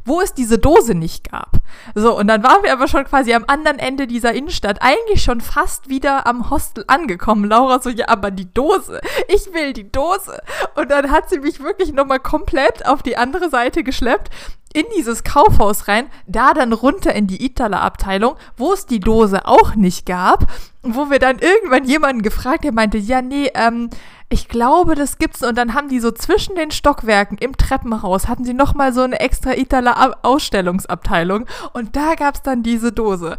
wo 0.05 0.22
es 0.22 0.34
diese 0.34 0.57
Dose 0.57 0.95
nicht 0.95 1.32
gab. 1.32 1.57
So, 1.93 2.17
und 2.17 2.28
dann 2.28 2.43
waren 2.43 2.63
wir 2.63 2.74
aber 2.74 2.88
schon 2.88 3.03
quasi 3.03 3.34
am 3.34 3.45
anderen 3.47 3.78
Ende 3.78 4.07
dieser 4.07 4.34
Innenstadt, 4.34 4.82
eigentlich 4.82 5.24
schon 5.24 5.39
fast 5.39 5.88
wieder 5.88 6.26
am 6.26 6.49
Hostel 6.49 6.84
angekommen. 6.88 7.45
Laura 7.45 7.80
so, 7.80 7.89
ja, 7.89 8.07
aber 8.07 8.32
die 8.32 8.51
Dose, 8.51 9.01
ich 9.28 9.53
will 9.53 9.74
die 9.74 9.91
Dose. 9.91 10.41
Und 10.76 10.89
dann 10.89 11.11
hat 11.11 11.30
sie 11.30 11.39
mich 11.39 11.59
wirklich 11.59 11.93
nochmal 11.93 12.19
komplett 12.19 12.88
auf 12.88 13.03
die 13.03 13.17
andere 13.17 13.49
Seite 13.49 13.84
geschleppt, 13.84 14.32
in 14.74 14.86
dieses 14.97 15.24
Kaufhaus 15.24 15.88
rein, 15.88 16.07
da 16.28 16.53
dann 16.53 16.74
runter 16.74 17.13
in 17.13 17.28
die 17.28 17.45
Itala-Abteilung, 17.45 18.36
wo 18.57 18.74
es 18.74 18.86
die 18.86 18.99
Dose 18.99 19.45
auch 19.45 19.76
nicht 19.76 20.05
gab, 20.05 20.47
wo 20.84 21.09
wir 21.09 21.19
dann 21.19 21.39
irgendwann 21.39 21.86
jemanden 21.86 22.22
gefragt, 22.22 22.63
der 22.63 22.72
meinte, 22.72 22.97
ja, 22.97 23.22
nee, 23.22 23.51
ähm, 23.53 23.89
ich 24.30 24.47
glaube, 24.47 24.95
das 24.95 25.17
gibt's. 25.17 25.43
Und 25.43 25.57
dann 25.57 25.74
haben 25.74 25.89
die 25.89 25.99
so 25.99 26.11
zwischen 26.11 26.55
den 26.55 26.72
Stockwerken 26.72 27.38
im 27.38 27.57
Treppenhaus, 27.57 28.28
hatten 28.28 28.45
sie 28.45 28.53
nochmal 28.53 28.93
so 28.93 29.01
eine 29.01 29.19
extra 29.19 29.53
Itala-Ausstellungsabteilung. 29.55 31.45
Und 31.74 31.95
da 31.95 32.15
gab's 32.15 32.41
dann 32.41 32.63
diese 32.63 32.91
Dose. 32.91 33.38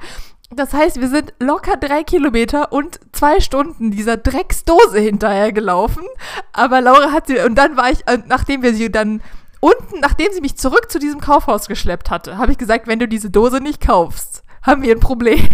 Das 0.55 0.74
heißt, 0.74 1.01
wir 1.01 1.09
sind 1.09 1.33
locker 1.39 1.78
drei 1.78 2.05
Kilometer 2.05 2.72
und 2.72 3.01
zwei 3.12 3.41
Stunden 3.41 3.91
dieser 3.91 4.18
Drecksdose 4.18 5.01
hinterher 5.01 5.51
gelaufen. 5.51 6.05
Aber 6.53 6.83
Laura 6.83 7.11
hat 7.11 7.26
sie, 7.26 7.39
und 7.39 7.55
dann 7.55 7.78
war 7.78 7.91
ich, 7.91 8.05
nachdem 8.26 8.62
wir 8.62 8.74
sie 8.74 8.93
dann 8.93 9.22
unten, 9.63 10.01
nachdem 10.01 10.33
sie 10.33 10.41
mich 10.41 10.57
zurück 10.57 10.91
zu 10.91 10.99
diesem 10.99 11.21
Kaufhaus 11.21 11.69
geschleppt 11.69 12.11
hatte, 12.11 12.37
habe 12.37 12.53
ich 12.53 12.59
gesagt, 12.59 12.89
wenn 12.89 12.99
du 12.99 13.07
diese 13.07 13.31
Dose 13.31 13.61
nicht 13.61 13.81
kaufst, 13.81 14.43
haben 14.63 14.83
wir 14.83 14.95
ein 14.95 15.01
Problem. 15.01 15.49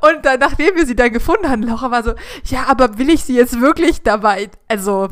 Und 0.00 0.24
dann, 0.24 0.38
nachdem 0.38 0.76
wir 0.76 0.86
sie 0.86 0.94
dann 0.94 1.12
gefunden 1.12 1.48
haben, 1.48 1.62
Laura 1.62 1.90
war 1.90 2.04
so, 2.04 2.14
ja, 2.44 2.66
aber 2.68 2.98
will 2.98 3.10
ich 3.10 3.24
sie 3.24 3.34
jetzt 3.34 3.60
wirklich 3.60 4.02
dabei? 4.02 4.48
Also, 4.68 5.08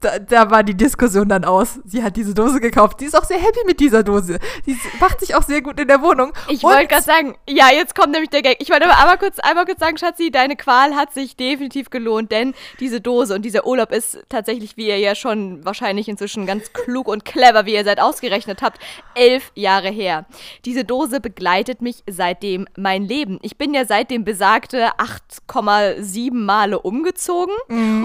da, 0.00 0.18
da 0.18 0.50
war 0.50 0.62
die 0.62 0.76
Diskussion 0.76 1.28
dann 1.28 1.44
aus. 1.44 1.80
Sie 1.84 2.02
hat 2.02 2.16
diese 2.16 2.34
Dose 2.34 2.60
gekauft. 2.60 3.00
Sie 3.00 3.06
ist 3.06 3.16
auch 3.16 3.24
sehr 3.24 3.38
happy 3.38 3.60
mit 3.66 3.80
dieser 3.80 4.02
Dose. 4.02 4.38
Sie 4.66 4.76
macht 5.00 5.20
sich 5.20 5.34
auch 5.34 5.42
sehr 5.42 5.62
gut 5.62 5.80
in 5.80 5.88
der 5.88 6.02
Wohnung. 6.02 6.32
Ich 6.48 6.62
wollte 6.62 6.86
gerade 6.86 7.02
sagen, 7.02 7.36
ja, 7.48 7.70
jetzt 7.72 7.94
kommt 7.94 8.12
nämlich 8.12 8.30
der 8.30 8.42
Gag. 8.42 8.58
Ich 8.60 8.70
wollte 8.70 8.84
aber 8.84 8.98
einmal 8.98 9.18
kurz, 9.18 9.38
einmal 9.38 9.64
kurz 9.64 9.80
sagen, 9.80 9.96
Schatzi, 9.96 10.30
deine 10.30 10.56
Qual 10.56 10.94
hat 10.94 11.14
sich 11.14 11.36
definitiv 11.36 11.88
gelohnt, 11.88 12.30
denn 12.30 12.54
diese 12.78 13.00
Dose 13.00 13.34
und 13.34 13.42
dieser 13.42 13.66
Urlaub 13.66 13.90
ist 13.90 14.18
tatsächlich, 14.28 14.76
wie 14.76 14.88
ihr 14.88 14.98
ja 14.98 15.14
schon 15.14 15.64
wahrscheinlich 15.64 16.08
inzwischen 16.08 16.46
ganz 16.46 16.72
klug 16.72 17.08
und 17.08 17.24
clever, 17.24 17.64
wie 17.64 17.74
ihr 17.74 17.84
seid, 17.84 18.00
ausgerechnet 18.00 18.60
habt, 18.60 18.78
elf 19.14 19.50
Jahre 19.54 19.88
her. 19.88 20.26
Diese 20.66 20.84
Dose 20.84 21.20
begleitet 21.20 21.80
mich 21.80 22.04
seitdem 22.08 22.66
mein 22.76 23.04
Leben. 23.04 23.38
Ich 23.42 23.56
bin 23.56 23.72
ja 23.72 23.86
seitdem 23.86 24.24
besagte 24.24 24.90
8,7 24.98 26.34
Male 26.34 26.78
umgezogen 26.80 27.54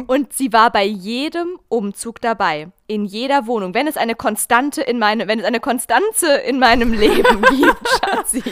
und 0.08 0.34
sie 0.34 0.54
war 0.54 0.72
bei 0.72 0.86
jedem 0.86 1.49
Umzug 1.68 2.22
dabei. 2.22 2.72
In 2.88 3.06
jeder 3.06 3.48
Wohnung. 3.48 3.74
Wenn 3.74 3.88
es 3.88 3.98
eine 3.98 4.16
Konstante 4.16 4.82
in 4.82 5.00
meine, 5.00 5.28
wenn 5.28 5.40
es 5.40 5.46
eine 5.46 5.60
Konstanze 5.60 6.34
in 6.38 6.60
meinem 6.60 6.94
Leben 6.94 7.42
gibt, 7.50 7.90
Schatzi, 7.90 8.44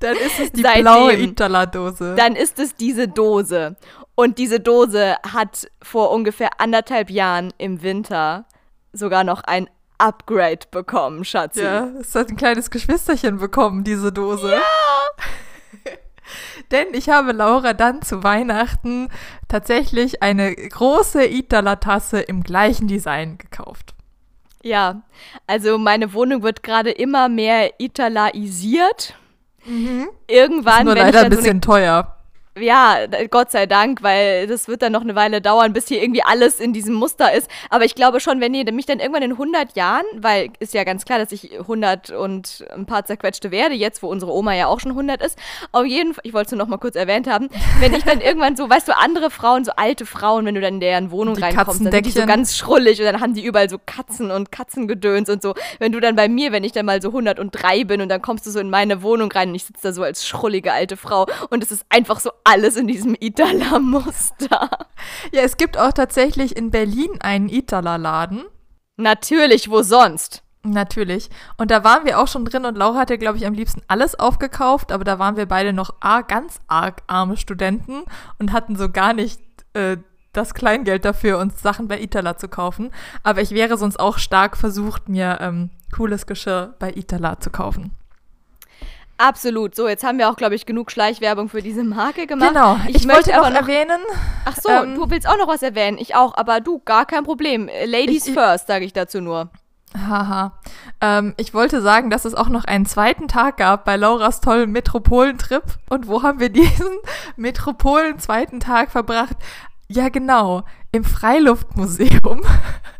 Dann 0.00 0.16
ist 0.16 0.38
es 0.40 0.52
die 0.52 0.62
Seitdem- 0.62 0.82
blaue 0.82 1.14
Itala-Dose. 1.16 2.14
dann 2.16 2.36
ist 2.36 2.58
es 2.58 2.74
diese 2.74 3.08
Dose. 3.08 3.76
Und 4.14 4.38
diese 4.38 4.60
Dose 4.60 5.16
hat 5.30 5.68
vor 5.82 6.10
ungefähr 6.10 6.50
anderthalb 6.60 7.10
Jahren 7.10 7.52
im 7.58 7.82
Winter 7.82 8.46
sogar 8.92 9.24
noch 9.24 9.42
ein 9.44 9.68
Upgrade 9.98 10.60
bekommen, 10.70 11.24
Schatzi. 11.24 11.62
Ja, 11.62 11.88
es 12.00 12.14
hat 12.14 12.28
ein 12.30 12.36
kleines 12.36 12.70
Geschwisterchen 12.70 13.38
bekommen, 13.38 13.82
diese 13.84 14.12
Dose. 14.12 14.50
Ja! 14.52 14.62
Denn 16.70 16.88
ich 16.92 17.08
habe 17.08 17.32
Laura 17.32 17.72
dann 17.72 18.02
zu 18.02 18.22
Weihnachten 18.22 19.08
tatsächlich 19.48 20.22
eine 20.22 20.54
große 20.54 21.24
Itala-Tasse 21.24 22.20
im 22.20 22.42
gleichen 22.42 22.88
Design 22.88 23.38
gekauft. 23.38 23.94
Ja, 24.62 25.02
also 25.46 25.78
meine 25.78 26.12
Wohnung 26.12 26.42
wird 26.42 26.62
gerade 26.64 26.90
immer 26.90 27.28
mehr 27.28 27.74
italaisiert. 27.78 29.14
Irgendwann, 30.26 30.86
Nur 30.86 30.94
wenn 30.94 31.02
leider 31.02 31.20
ein 31.20 31.24
so 31.24 31.26
eine 31.26 31.36
bisschen 31.36 31.60
teuer. 31.60 32.15
Ja, 32.58 33.00
Gott 33.30 33.50
sei 33.50 33.66
Dank, 33.66 34.02
weil 34.02 34.46
das 34.46 34.66
wird 34.66 34.80
dann 34.80 34.92
noch 34.92 35.02
eine 35.02 35.14
Weile 35.14 35.42
dauern, 35.42 35.74
bis 35.74 35.88
hier 35.88 36.02
irgendwie 36.02 36.22
alles 36.22 36.58
in 36.58 36.72
diesem 36.72 36.94
Muster 36.94 37.34
ist. 37.34 37.50
Aber 37.68 37.84
ich 37.84 37.94
glaube 37.94 38.18
schon, 38.18 38.40
wenn 38.40 38.54
ihr 38.54 38.72
mich 38.72 38.86
dann 38.86 38.98
irgendwann 38.98 39.22
in 39.22 39.32
100 39.32 39.76
Jahren, 39.76 40.06
weil 40.16 40.48
ist 40.58 40.72
ja 40.72 40.84
ganz 40.84 41.04
klar, 41.04 41.18
dass 41.18 41.32
ich 41.32 41.52
100 41.52 42.12
und 42.12 42.64
ein 42.74 42.86
paar 42.86 43.04
zerquetschte 43.04 43.50
werde, 43.50 43.74
jetzt 43.74 44.02
wo 44.02 44.08
unsere 44.08 44.32
Oma 44.32 44.54
ja 44.54 44.68
auch 44.68 44.80
schon 44.80 44.92
100 44.92 45.22
ist, 45.22 45.38
auf 45.72 45.84
jeden 45.84 46.14
Fall, 46.14 46.22
ich 46.24 46.32
wollte 46.32 46.46
es 46.46 46.52
nur 46.52 46.58
noch 46.58 46.68
mal 46.68 46.78
kurz 46.78 46.96
erwähnt 46.96 47.28
haben, 47.28 47.50
wenn 47.80 47.92
ich 47.92 48.04
dann 48.04 48.20
irgendwann 48.22 48.56
so, 48.56 48.70
weißt 48.70 48.88
du, 48.88 48.96
andere 48.96 49.30
Frauen, 49.30 49.66
so 49.66 49.72
alte 49.76 50.06
Frauen, 50.06 50.46
wenn 50.46 50.54
du 50.54 50.62
dann 50.62 50.74
in 50.74 50.80
deren 50.80 51.10
Wohnung 51.10 51.34
Die 51.34 51.42
reinkommst, 51.42 51.84
dann 51.84 51.92
sind 51.92 52.06
die 52.06 52.10
so 52.10 52.24
ganz 52.24 52.56
schrullig 52.56 52.98
und 53.00 53.04
dann 53.04 53.20
haben 53.20 53.34
die 53.34 53.44
überall 53.44 53.68
so 53.68 53.76
Katzen 53.84 54.30
und 54.30 54.50
Katzengedöns 54.50 55.28
und 55.28 55.42
so. 55.42 55.54
Wenn 55.78 55.92
du 55.92 56.00
dann 56.00 56.16
bei 56.16 56.28
mir, 56.28 56.52
wenn 56.52 56.64
ich 56.64 56.72
dann 56.72 56.86
mal 56.86 57.02
so 57.02 57.08
103 57.08 57.84
bin 57.84 58.00
und 58.00 58.08
dann 58.08 58.22
kommst 58.22 58.46
du 58.46 58.50
so 58.50 58.60
in 58.60 58.70
meine 58.70 59.02
Wohnung 59.02 59.30
rein 59.30 59.50
und 59.50 59.54
ich 59.56 59.64
sitze 59.64 59.88
da 59.88 59.92
so 59.92 60.02
als 60.02 60.26
schrullige 60.26 60.72
alte 60.72 60.96
Frau 60.96 61.26
und 61.50 61.62
es 61.62 61.70
ist 61.70 61.84
einfach 61.90 62.18
so 62.18 62.30
alles 62.46 62.76
in 62.76 62.86
diesem 62.86 63.16
Itala-Muster. 63.18 64.70
Ja, 65.32 65.42
es 65.42 65.56
gibt 65.56 65.76
auch 65.76 65.92
tatsächlich 65.92 66.56
in 66.56 66.70
Berlin 66.70 67.18
einen 67.20 67.48
Itala-Laden. 67.48 68.44
Natürlich, 68.96 69.68
wo 69.68 69.82
sonst? 69.82 70.42
Natürlich. 70.62 71.28
Und 71.58 71.70
da 71.70 71.84
waren 71.84 72.06
wir 72.06 72.18
auch 72.18 72.28
schon 72.28 72.44
drin 72.44 72.64
und 72.64 72.76
Laura 72.76 73.00
hatte, 73.00 73.18
glaube 73.18 73.38
ich, 73.38 73.46
am 73.46 73.54
liebsten 73.54 73.82
alles 73.88 74.18
aufgekauft, 74.18 74.90
aber 74.90 75.04
da 75.04 75.18
waren 75.18 75.36
wir 75.36 75.46
beide 75.46 75.72
noch 75.72 76.00
ganz 76.28 76.60
arg 76.66 77.02
arme 77.06 77.36
Studenten 77.36 78.02
und 78.38 78.52
hatten 78.52 78.76
so 78.76 78.90
gar 78.90 79.12
nicht 79.12 79.40
äh, 79.74 79.98
das 80.32 80.54
Kleingeld 80.54 81.04
dafür, 81.04 81.38
uns 81.38 81.62
Sachen 81.62 81.88
bei 81.88 82.00
Itala 82.00 82.36
zu 82.36 82.48
kaufen. 82.48 82.90
Aber 83.22 83.42
ich 83.42 83.50
wäre 83.50 83.76
sonst 83.76 83.98
auch 83.98 84.18
stark 84.18 84.56
versucht, 84.56 85.08
mir 85.08 85.38
ähm, 85.40 85.70
cooles 85.94 86.26
Geschirr 86.26 86.74
bei 86.78 86.92
Itala 86.94 87.40
zu 87.40 87.50
kaufen. 87.50 87.92
Absolut. 89.18 89.74
So, 89.74 89.88
jetzt 89.88 90.04
haben 90.04 90.18
wir 90.18 90.28
auch, 90.28 90.36
glaube 90.36 90.54
ich, 90.54 90.66
genug 90.66 90.90
Schleichwerbung 90.90 91.48
für 91.48 91.62
diese 91.62 91.84
Marke 91.84 92.26
gemacht. 92.26 92.50
Genau. 92.50 92.78
Ich, 92.88 93.08
wollte 93.08 93.34
aber 93.36 93.50
noch 93.50 93.62
erwähnen, 93.62 94.00
Ach 94.44 94.56
so, 94.60 94.68
ähm, 94.68 94.94
du 94.94 95.08
willst 95.10 95.28
auch 95.28 95.38
noch 95.38 95.48
was 95.48 95.62
erwähnen. 95.62 95.96
Ich 95.98 96.14
auch, 96.14 96.36
aber 96.36 96.60
du, 96.60 96.80
gar 96.84 97.06
kein 97.06 97.24
Problem. 97.24 97.68
Äh, 97.68 97.86
Ladies 97.86 98.24
Ich- 98.24 98.28
ich- 98.28 98.34
first, 98.38 98.66
sage 98.66 98.84
ich 98.84 98.92
dazu 98.92 99.20
nur. 99.20 99.48
Haha. 99.96 100.52
Ähm, 101.00 101.32
ich 101.38 101.54
wollte 101.54 101.80
sagen, 101.80 102.10
dass 102.10 102.26
es 102.26 102.34
auch 102.34 102.48
noch 102.50 102.64
einen 102.64 102.84
zweiten 102.84 103.28
Tag 103.28 103.56
gab 103.56 103.86
bei 103.86 103.96
Lauras 103.96 104.40
tollen 104.42 104.70
Metropolentrip. 104.72 105.62
Und 105.88 106.06
wo 106.08 106.22
haben 106.22 106.38
wir 106.40 106.50
diesen 106.50 106.88
Metropolen 107.36 108.18
zweiten 108.18 108.60
Tag 108.60 108.90
verbracht? 108.90 109.36
Ja, 109.88 110.10
genau. 110.10 110.64
Im 110.92 111.04
Freiluftmuseum. 111.04 112.42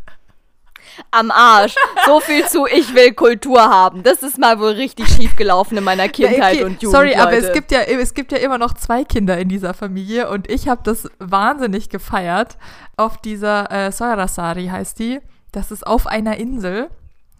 Am 1.11 1.31
Arsch. 1.31 1.75
So 2.05 2.19
viel 2.19 2.45
zu, 2.47 2.65
ich 2.65 2.93
will 2.95 3.13
Kultur 3.13 3.61
haben. 3.61 4.03
Das 4.03 4.23
ist 4.23 4.37
mal 4.37 4.59
wohl 4.59 4.71
richtig 4.71 5.07
schief 5.07 5.35
gelaufen 5.35 5.77
in 5.77 5.83
meiner 5.83 6.09
Kindheit 6.09 6.55
Okay, 6.55 6.63
und 6.63 6.81
Jugend. 6.81 6.95
Sorry, 6.95 7.15
aber 7.15 7.31
Leute. 7.31 7.47
es 7.47 7.53
gibt, 7.53 7.71
ja, 7.71 7.81
es 7.81 8.13
gibt 8.13 8.31
ja 8.31 8.37
immer 8.37 8.57
noch 8.57 8.73
zwei 8.73 9.03
Kinder 9.03 9.37
in 9.37 9.49
dieser 9.49 9.73
Familie 9.73 10.29
und 10.29 10.49
ich 10.49 10.67
habe 10.67 10.81
das 10.83 11.09
wahnsinnig 11.19 11.89
gefeiert. 11.89 12.57
Auf 12.95 13.17
dieser 13.17 13.71
äh, 13.71 13.91
Soirasari 13.91 14.67
heißt 14.67 14.99
die. 14.99 15.19
Das 15.51 15.71
ist 15.71 15.85
auf 15.85 16.07
einer 16.07 16.37
Insel 16.37 16.89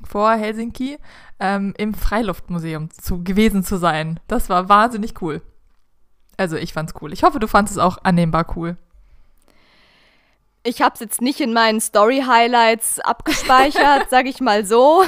vor 0.03 0.31
Helsinki 0.31 0.97
ähm, 1.39 1.73
im 1.77 1.93
Freiluftmuseum 1.93 2.89
zu, 2.91 3.23
gewesen 3.23 3.63
zu 3.63 3.77
sein. 3.77 4.19
Das 4.27 4.49
war 4.49 4.69
wahnsinnig 4.69 5.21
cool. 5.21 5.41
Also 6.37 6.55
ich 6.55 6.73
fand's 6.73 6.93
cool. 7.01 7.13
Ich 7.13 7.23
hoffe, 7.23 7.39
du 7.39 7.47
fandest 7.47 7.77
es 7.77 7.83
auch 7.83 7.97
annehmbar 8.03 8.45
cool. 8.55 8.77
Ich 10.67 10.81
habe 10.81 10.95
es 10.95 10.99
jetzt 10.99 11.21
nicht 11.21 11.39
in 11.39 11.53
meinen 11.53 11.79
Story-Highlights 11.79 12.99
abgespeichert, 12.99 14.07
sag 14.09 14.25
ich 14.27 14.41
mal 14.41 14.65
so. 14.65 15.03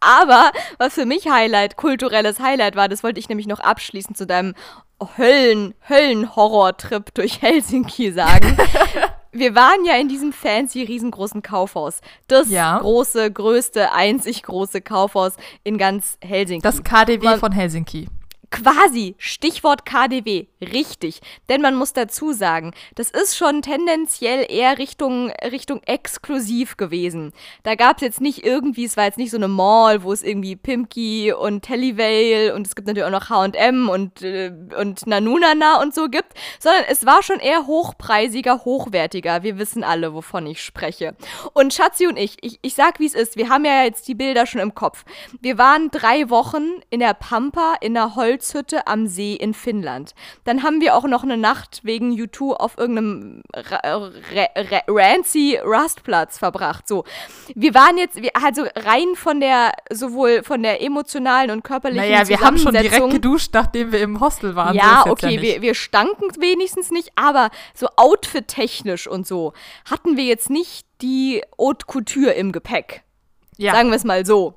Aber 0.00 0.52
was 0.76 0.94
für 0.94 1.06
mich 1.06 1.28
Highlight, 1.28 1.76
kulturelles 1.76 2.38
Highlight 2.38 2.76
war, 2.76 2.88
das 2.88 3.02
wollte 3.02 3.18
ich 3.18 3.28
nämlich 3.28 3.46
noch 3.46 3.60
abschließend 3.60 4.16
zu 4.16 4.26
deinem 4.26 4.54
Höllen, 5.16 5.74
Höllen-Horror-Trip 5.88 7.14
durch 7.14 7.40
Helsinki 7.40 8.12
sagen. 8.12 8.56
wir 9.32 9.54
waren 9.54 9.84
ja 9.86 9.94
in 9.96 10.08
diesem 10.08 10.32
fancy, 10.32 10.82
riesengroßen 10.82 11.42
Kaufhaus. 11.42 12.00
Das 12.26 12.50
Ja. 12.50 12.78
große, 12.78 13.32
größte, 13.32 13.92
einzig 13.92 14.42
große 14.42 14.82
Kaufhaus 14.82 15.32
in 15.64 15.78
ganz 15.78 16.18
Helsinki. 16.22 16.62
Das 16.62 16.82
KDW 16.84 17.24
Man- 17.24 17.40
von 17.40 17.52
Helsinki. 17.52 18.08
Quasi, 18.50 19.14
Stichwort 19.18 19.84
KDW, 19.84 20.46
richtig. 20.60 21.20
Denn 21.48 21.60
man 21.60 21.74
muss 21.74 21.92
dazu 21.92 22.32
sagen, 22.32 22.72
das 22.94 23.10
ist 23.10 23.36
schon 23.36 23.62
tendenziell 23.62 24.46
eher 24.48 24.78
Richtung, 24.78 25.30
Richtung 25.50 25.82
exklusiv 25.84 26.76
gewesen. 26.76 27.32
Da 27.62 27.74
gab 27.74 27.96
es 27.96 28.02
jetzt 28.02 28.20
nicht 28.20 28.44
irgendwie, 28.44 28.84
es 28.84 28.96
war 28.96 29.04
jetzt 29.04 29.18
nicht 29.18 29.30
so 29.30 29.36
eine 29.36 29.48
Mall, 29.48 30.02
wo 30.02 30.12
es 30.12 30.22
irgendwie 30.22 30.56
Pimki 30.56 31.32
und 31.32 31.62
Tellyvale 31.62 32.54
und 32.54 32.66
es 32.66 32.74
gibt 32.74 32.88
natürlich 32.88 33.06
auch 33.06 33.10
noch 33.10 33.30
H&M 33.30 33.88
und, 33.88 34.22
äh, 34.22 34.52
und 34.78 35.06
Nanunana 35.06 35.80
und 35.80 35.94
so 35.94 36.08
gibt, 36.08 36.32
sondern 36.58 36.84
es 36.88 37.06
war 37.06 37.22
schon 37.22 37.40
eher 37.40 37.66
hochpreisiger, 37.66 38.64
hochwertiger. 38.64 39.42
Wir 39.42 39.58
wissen 39.58 39.84
alle, 39.84 40.14
wovon 40.14 40.46
ich 40.46 40.62
spreche. 40.62 41.16
Und 41.52 41.74
Schatzi 41.74 42.06
und 42.06 42.16
ich, 42.16 42.36
ich, 42.42 42.58
ich 42.62 42.74
sag, 42.74 43.00
wie 43.00 43.06
es 43.06 43.14
ist, 43.14 43.36
wir 43.36 43.48
haben 43.48 43.64
ja 43.64 43.84
jetzt 43.84 44.08
die 44.08 44.14
Bilder 44.14 44.46
schon 44.46 44.60
im 44.60 44.74
Kopf. 44.74 45.04
Wir 45.40 45.58
waren 45.58 45.90
drei 45.90 46.30
Wochen 46.30 46.80
in 46.90 47.00
der 47.00 47.14
Pampa 47.14 47.74
in 47.80 47.94
der 47.94 48.14
Holzhütte 48.16 48.86
am 48.86 49.06
See 49.06 49.34
in 49.34 49.54
Finnland. 49.54 50.14
Dann 50.48 50.62
haben 50.62 50.80
wir 50.80 50.94
auch 50.94 51.04
noch 51.04 51.24
eine 51.24 51.36
Nacht 51.36 51.80
wegen 51.82 52.14
U2 52.14 52.54
auf 52.54 52.78
irgendeinem 52.78 53.42
ra 53.54 54.00
rancy 54.88 55.58
Rastplatz 55.62 56.38
verbracht. 56.38 56.88
So, 56.88 57.04
wir 57.54 57.74
waren 57.74 57.98
jetzt, 57.98 58.22
wir, 58.22 58.30
also 58.32 58.64
rein 58.74 59.14
von 59.14 59.40
der, 59.40 59.72
sowohl 59.90 60.42
von 60.42 60.62
der 60.62 60.80
emotionalen 60.80 61.50
und 61.50 61.64
körperlichen 61.64 62.10
Naja, 62.10 62.26
wir 62.26 62.40
haben 62.40 62.56
schon 62.56 62.72
direkt 62.72 63.10
geduscht, 63.10 63.50
nachdem 63.52 63.92
wir 63.92 64.00
im 64.00 64.20
Hostel 64.20 64.56
waren. 64.56 64.72
So 64.72 64.78
ja, 64.78 65.02
jetzt 65.04 65.12
okay, 65.12 65.36
nicht. 65.36 65.42
wir, 65.42 65.60
wir 65.60 65.74
stanken 65.74 66.30
wenigstens 66.40 66.90
nicht, 66.90 67.10
aber 67.14 67.50
so 67.74 67.88
outfit-technisch 67.96 69.06
und 69.06 69.26
so 69.26 69.52
hatten 69.84 70.16
wir 70.16 70.24
jetzt 70.24 70.48
nicht 70.48 70.86
die 71.02 71.42
Haute 71.58 71.84
Couture 71.84 72.30
im 72.30 72.52
Gepäck. 72.52 73.02
ja. 73.58 73.74
Sagen 73.74 73.90
wir 73.90 73.96
es 73.96 74.04
mal 74.04 74.24
so. 74.24 74.54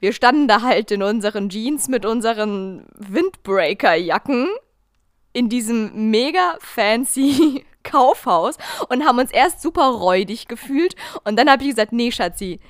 Wir 0.00 0.14
standen 0.14 0.48
da 0.48 0.62
halt 0.62 0.90
in 0.90 1.02
unseren 1.02 1.50
Jeans 1.50 1.88
mit 1.88 2.06
unseren 2.06 2.86
Windbreaker-Jacken 2.94 4.48
in 5.34 5.50
diesem 5.50 6.10
mega 6.10 6.56
fancy 6.60 7.66
Kaufhaus 7.82 8.56
und 8.88 9.04
haben 9.04 9.18
uns 9.18 9.30
erst 9.30 9.60
super 9.60 9.88
räudig 9.88 10.48
gefühlt. 10.48 10.96
Und 11.24 11.36
dann 11.38 11.50
habe 11.50 11.62
ich 11.62 11.68
gesagt, 11.68 11.92
nee, 11.92 12.10
Schatzi, 12.10 12.60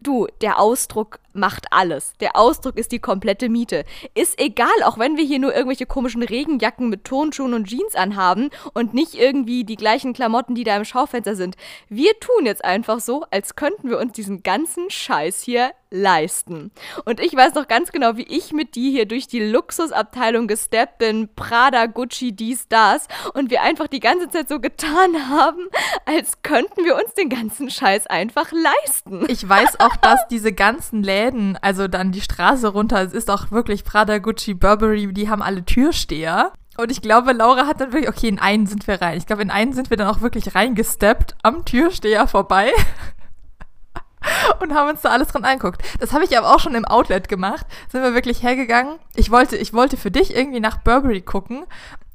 du, 0.00 0.26
der 0.40 0.58
Ausdruck 0.58 1.20
macht 1.32 1.66
alles. 1.70 2.14
Der 2.20 2.36
Ausdruck 2.36 2.76
ist 2.76 2.92
die 2.92 2.98
komplette 2.98 3.48
Miete. 3.48 3.84
Ist 4.14 4.40
egal, 4.40 4.68
auch 4.84 4.98
wenn 4.98 5.16
wir 5.16 5.24
hier 5.24 5.38
nur 5.38 5.54
irgendwelche 5.54 5.86
komischen 5.86 6.22
Regenjacken 6.22 6.88
mit 6.88 7.04
Turnschuhen 7.04 7.54
und 7.54 7.68
Jeans 7.68 7.94
anhaben 7.94 8.50
und 8.74 8.94
nicht 8.94 9.14
irgendwie 9.14 9.64
die 9.64 9.76
gleichen 9.76 10.12
Klamotten, 10.12 10.54
die 10.54 10.64
da 10.64 10.76
im 10.76 10.84
Schaufenster 10.84 11.36
sind. 11.36 11.56
Wir 11.88 12.18
tun 12.20 12.46
jetzt 12.46 12.64
einfach 12.64 13.00
so, 13.00 13.24
als 13.30 13.56
könnten 13.56 13.88
wir 13.88 13.98
uns 13.98 14.12
diesen 14.12 14.42
ganzen 14.42 14.90
Scheiß 14.90 15.42
hier 15.42 15.70
leisten. 15.90 16.70
Und 17.04 17.20
ich 17.20 17.34
weiß 17.34 17.54
noch 17.54 17.66
ganz 17.66 17.92
genau, 17.92 18.16
wie 18.16 18.26
ich 18.28 18.52
mit 18.52 18.74
die 18.74 18.90
hier 18.90 19.06
durch 19.06 19.26
die 19.26 19.40
Luxusabteilung 19.40 20.46
gesteppt 20.46 20.98
bin, 20.98 21.30
Prada, 21.34 21.86
Gucci, 21.86 22.32
dies, 22.32 22.68
das, 22.68 23.06
und 23.32 23.50
wir 23.50 23.62
einfach 23.62 23.86
die 23.86 24.00
ganze 24.00 24.28
Zeit 24.28 24.48
so 24.48 24.60
getan 24.60 25.30
haben, 25.30 25.66
als 26.04 26.42
könnten 26.42 26.84
wir 26.84 26.96
uns 26.96 27.14
den 27.14 27.30
ganzen 27.30 27.70
Scheiß 27.70 28.06
einfach 28.06 28.52
leisten. 28.52 29.24
Ich 29.28 29.48
weiß 29.48 29.80
auch, 29.80 29.87
dass 29.96 30.26
diese 30.28 30.52
ganzen 30.52 31.02
Läden, 31.02 31.56
also 31.60 31.88
dann 31.88 32.12
die 32.12 32.20
Straße 32.20 32.68
runter, 32.68 33.02
es 33.02 33.12
ist 33.12 33.30
auch 33.30 33.50
wirklich 33.50 33.84
Prada, 33.84 34.18
Gucci, 34.18 34.54
Burberry, 34.54 35.12
die 35.12 35.28
haben 35.28 35.42
alle 35.42 35.64
Türsteher. 35.64 36.52
Und 36.76 36.92
ich 36.92 37.02
glaube, 37.02 37.32
Laura 37.32 37.66
hat 37.66 37.80
dann 37.80 37.92
wirklich, 37.92 38.08
okay, 38.08 38.28
in 38.28 38.38
einen 38.38 38.66
sind 38.66 38.86
wir 38.86 39.00
rein. 39.00 39.18
Ich 39.18 39.26
glaube, 39.26 39.42
in 39.42 39.50
einen 39.50 39.72
sind 39.72 39.90
wir 39.90 39.96
dann 39.96 40.06
auch 40.06 40.20
wirklich 40.20 40.54
reingesteppt, 40.54 41.34
am 41.42 41.64
Türsteher 41.64 42.28
vorbei. 42.28 42.70
Und 44.60 44.74
haben 44.74 44.90
uns 44.90 45.00
da 45.00 45.10
alles 45.10 45.28
dran 45.28 45.44
angeguckt. 45.44 45.82
Das 46.00 46.12
habe 46.12 46.24
ich 46.24 46.36
aber 46.36 46.54
auch 46.54 46.60
schon 46.60 46.74
im 46.74 46.84
Outlet 46.84 47.28
gemacht. 47.28 47.66
Sind 47.90 48.02
wir 48.02 48.14
wirklich 48.14 48.42
hergegangen. 48.42 48.98
Ich 49.14 49.30
wollte, 49.30 49.56
ich 49.56 49.72
wollte 49.72 49.96
für 49.96 50.10
dich 50.10 50.36
irgendwie 50.36 50.60
nach 50.60 50.78
Burberry 50.78 51.20
gucken. 51.20 51.64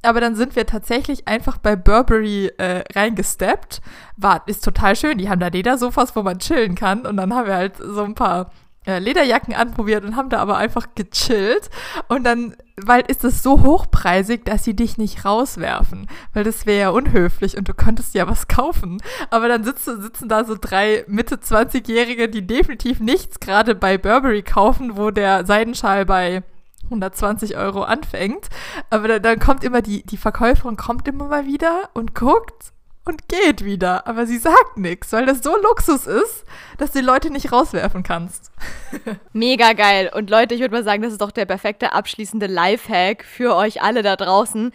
Aber 0.04 0.20
dann 0.20 0.34
sind 0.34 0.56
wir 0.56 0.66
tatsächlich 0.66 1.26
einfach 1.28 1.58
bei 1.58 1.76
Burberry 1.76 2.50
äh, 2.58 2.84
reingesteppt. 2.94 3.80
War, 4.16 4.42
ist 4.46 4.64
total 4.64 4.96
schön. 4.96 5.18
Die 5.18 5.28
haben 5.28 5.40
da 5.40 5.48
Ledersofas, 5.48 6.14
wo 6.14 6.22
man 6.22 6.38
chillen 6.38 6.74
kann. 6.74 7.06
Und 7.06 7.16
dann 7.16 7.34
haben 7.34 7.46
wir 7.46 7.54
halt 7.54 7.76
so 7.78 8.02
ein 8.02 8.14
paar 8.14 8.50
äh, 8.86 8.98
Lederjacken 8.98 9.54
anprobiert 9.54 10.04
und 10.04 10.16
haben 10.16 10.28
da 10.28 10.38
aber 10.38 10.56
einfach 10.56 10.88
gechillt. 10.94 11.70
Und 12.08 12.24
dann, 12.24 12.54
weil 12.76 13.02
ist 13.08 13.24
es 13.24 13.42
so 13.42 13.62
hochpreisig, 13.62 14.44
dass 14.44 14.64
sie 14.64 14.76
dich 14.76 14.98
nicht 14.98 15.24
rauswerfen. 15.24 16.06
Weil 16.32 16.44
das 16.44 16.66
wäre 16.66 16.80
ja 16.80 16.88
unhöflich 16.90 17.56
und 17.56 17.68
du 17.68 17.74
könntest 17.74 18.14
ja 18.14 18.28
was 18.28 18.46
kaufen. 18.48 19.00
Aber 19.30 19.48
dann 19.48 19.64
sitzen, 19.64 20.02
sitzen 20.02 20.28
da 20.28 20.44
so 20.44 20.56
drei 20.60 21.04
Mitte 21.08 21.36
20-Jährige, 21.36 22.28
die 22.28 22.46
definitiv 22.46 23.00
nichts 23.00 23.40
gerade 23.40 23.74
bei 23.74 23.96
Burberry 23.96 24.42
kaufen, 24.42 24.96
wo 24.96 25.10
der 25.10 25.46
Seidenschal 25.46 26.04
bei 26.04 26.42
120 26.84 27.56
Euro 27.56 27.82
anfängt. 27.82 28.48
Aber 28.90 29.08
dann, 29.08 29.22
dann 29.22 29.38
kommt 29.38 29.64
immer 29.64 29.82
die, 29.82 30.02
die 30.04 30.16
Verkäuferin 30.16 30.76
kommt 30.76 31.08
immer 31.08 31.26
mal 31.28 31.46
wieder 31.46 31.90
und 31.94 32.14
guckt 32.14 32.72
und 33.04 33.28
geht 33.28 33.64
wieder. 33.64 34.06
Aber 34.06 34.26
sie 34.26 34.38
sagt 34.38 34.76
nichts, 34.76 35.12
weil 35.12 35.26
das 35.26 35.42
so 35.42 35.56
Luxus 35.56 36.06
ist, 36.06 36.44
dass 36.78 36.92
du 36.92 37.00
die 37.00 37.04
Leute 37.04 37.30
nicht 37.30 37.52
rauswerfen 37.52 38.02
kannst. 38.02 38.50
Mega 39.32 39.72
geil. 39.72 40.10
Und 40.14 40.30
Leute, 40.30 40.54
ich 40.54 40.60
würde 40.60 40.74
mal 40.74 40.84
sagen, 40.84 41.02
das 41.02 41.12
ist 41.12 41.20
doch 41.20 41.32
der 41.32 41.46
perfekte 41.46 41.92
abschließende 41.92 42.46
Lifehack 42.46 43.24
für 43.24 43.54
euch 43.54 43.82
alle 43.82 44.02
da 44.02 44.16
draußen. 44.16 44.72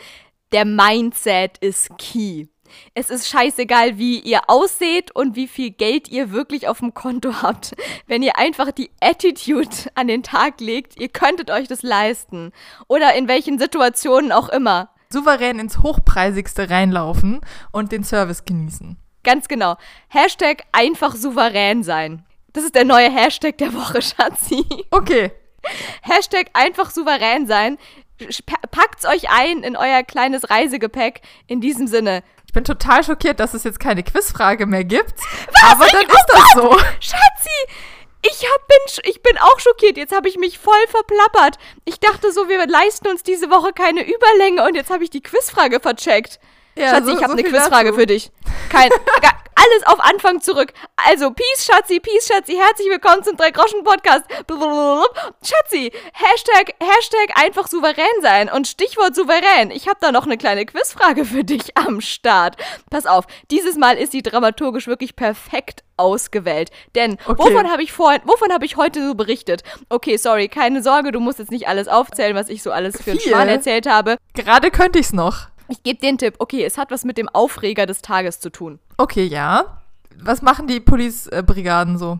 Der 0.52 0.66
Mindset 0.66 1.58
ist 1.60 1.98
key. 1.98 2.48
Es 2.94 3.10
ist 3.10 3.28
scheißegal, 3.28 3.98
wie 3.98 4.20
ihr 4.20 4.42
ausseht 4.48 5.12
und 5.16 5.36
wie 5.36 5.48
viel 5.48 5.72
Geld 5.72 6.08
ihr 6.10 6.32
wirklich 6.32 6.68
auf 6.68 6.80
dem 6.80 6.94
Konto 6.94 7.42
habt. 7.42 7.76
Wenn 8.08 8.24
ihr 8.24 8.38
einfach 8.38 8.72
die 8.72 8.92
Attitude 9.02 9.70
an 9.96 10.08
den 10.08 10.24
Tag 10.24 10.62
legt, 10.62 11.00
ihr 11.00 11.10
könntet 11.10 11.52
euch 11.52 11.68
das 11.68 11.84
leisten. 11.84 12.52
Oder 12.88 13.14
in 13.16 13.28
welchen 13.28 13.60
Situationen 13.60 14.32
auch 14.32 14.50
immer. 14.50 14.90
Souverän 15.12 15.58
ins 15.60 15.80
Hochpreisigste 15.80 16.70
reinlaufen 16.70 17.42
und 17.72 17.92
den 17.92 18.04
Service 18.04 18.46
genießen. 18.46 18.98
Ganz 19.24 19.48
genau. 19.48 19.76
Hashtag 20.08 20.64
einfach 20.72 21.16
souverän 21.16 21.84
sein. 21.84 22.26
Das 22.54 22.64
ist 22.64 22.76
der 22.76 22.86
neue 22.86 23.12
Hashtag 23.12 23.58
der 23.58 23.74
Woche, 23.74 24.02
Schatzi. 24.04 24.64
Okay. 24.92 25.32
Hashtag 26.02 26.48
einfach 26.54 26.92
souverän 26.92 27.48
sein. 27.48 27.78
Packt's 28.72 29.06
euch 29.06 29.30
ein 29.30 29.64
in 29.64 29.76
euer 29.76 30.04
kleines 30.04 30.50
Reisegepäck. 30.50 31.22
In 31.48 31.62
diesem 31.62 31.88
Sinne. 31.88 32.24
Ich 32.50 32.54
bin 32.54 32.64
total 32.64 33.04
schockiert, 33.04 33.40
dass 33.40 33.54
es 33.54 33.64
jetzt 33.64 33.80
keine 33.80 34.02
Quizfrage 34.02 34.66
mehr 34.66 34.84
gibt. 34.84 35.14
aber 35.70 35.86
dann 35.86 36.02
ist 36.02 36.26
das 36.34 36.52
so. 36.56 36.72
Schatzi! 37.00 37.68
Ich, 38.24 38.44
hab, 38.44 38.68
bin, 38.68 38.78
ich 39.04 39.22
bin 39.22 39.38
auch 39.38 39.60
schockiert. 39.60 39.98
Jetzt 39.98 40.16
habe 40.16 40.28
ich 40.28 40.36
mich 40.40 40.58
voll 40.58 40.74
verplappert. 40.88 41.60
Ich 41.86 42.00
dachte 42.00 42.32
so, 42.32 42.50
wir 42.50 42.66
leisten 42.66 43.08
uns 43.08 43.22
diese 43.22 43.52
Woche 43.52 43.72
keine 43.72 44.02
Überlänge 44.02 44.66
und 44.66 44.74
jetzt 44.74 44.90
habe 44.90 45.04
ich 45.04 45.12
die 45.12 45.22
Quizfrage 45.22 45.80
vercheckt. 45.80 46.40
Ja, 46.74 46.90
Schatzi, 46.90 47.12
so- 47.12 47.18
ich 47.18 47.24
habe 47.24 47.34
so 47.34 47.38
eine 47.38 47.44
Quizfrage 47.48 47.90
dazu. 47.90 48.00
für 48.00 48.08
dich. 48.08 48.32
Kein, 48.72 48.90
alles 49.60 49.88
auf 49.88 50.00
Anfang 50.00 50.42
zurück. 50.42 50.74
Also, 50.96 51.32
Peace, 51.32 51.66
Schatzi, 51.66 52.00
Peace, 52.00 52.28
Schatzi. 52.28 52.56
Herzlich 52.56 52.90
willkommen 52.90 53.24
zum 53.24 53.36
Drei-Groschen-Podcast. 53.36 54.24
Blablabla. 54.48 55.04
Schatzi, 55.44 55.92
Hashtag, 56.14 56.74
Hashtag 56.82 57.32
einfach 57.36 57.68
souverän 57.68 58.06
sein 58.22 58.50
und 58.50 58.68
Stichwort 58.68 59.16
souverän. 59.16 59.72
Ich 59.72 59.88
habe 59.88 59.98
da 60.00 60.12
noch 60.12 60.26
eine 60.26 60.38
kleine 60.38 60.66
Quizfrage 60.66 61.26
für 61.26 61.44
dich 61.44 61.76
am 61.78 62.00
Start. 62.02 62.56
Pass 62.90 63.06
auf, 63.06 63.26
dieses 63.52 63.76
Mal 63.76 63.98
ist 63.98 64.12
sie 64.14 64.22
dramaturgisch 64.22 64.88
wirklich 64.88 65.16
perfekt 65.16 65.84
ausgewählt. 65.98 66.70
Denn 66.96 67.18
Okay. 67.26 67.44
wovon 67.44 67.70
habe 67.70 67.84
ich 67.84 67.92
vorhin, 67.92 68.22
wovon 68.24 68.54
habe 68.54 68.66
ich 68.66 68.78
heute 68.78 69.06
so 69.06 69.16
berichtet? 69.16 69.64
Okay, 69.90 70.16
sorry, 70.18 70.48
keine 70.48 70.82
Sorge, 70.82 71.12
du 71.12 71.20
musst 71.20 71.40
jetzt 71.40 71.52
nicht 71.52 71.68
alles 71.68 71.88
aufzählen, 71.90 72.36
was 72.36 72.48
ich 72.50 72.64
so 72.64 72.72
alles 72.72 73.02
für 73.02 73.12
einen. 73.12 73.20
Schmarrn 73.20 73.50
erzählt 73.50 73.88
habe. 73.88 74.18
Gerade 74.34 74.72
könnte 74.72 75.00
ich's 75.00 75.12
noch. 75.12 75.48
Ich 75.70 75.84
gebe 75.84 76.00
den 76.00 76.18
Tipp. 76.18 76.36
Okay, 76.40 76.64
es 76.66 76.78
hat 76.78 76.92
was 76.92 77.06
mit 77.06 77.18
dem 77.18 77.30
Aufreger 77.30 77.86
des 77.86 78.02
Tages 78.02 78.40
zu 78.40 78.50
tun. 78.52 78.80
Okay, 78.98 79.24
ja. 79.26 79.82
Was 80.22 80.42
machen 80.42 80.68
die 80.68 80.80
Police-Brigaden 80.80 81.98
so? 81.98 82.20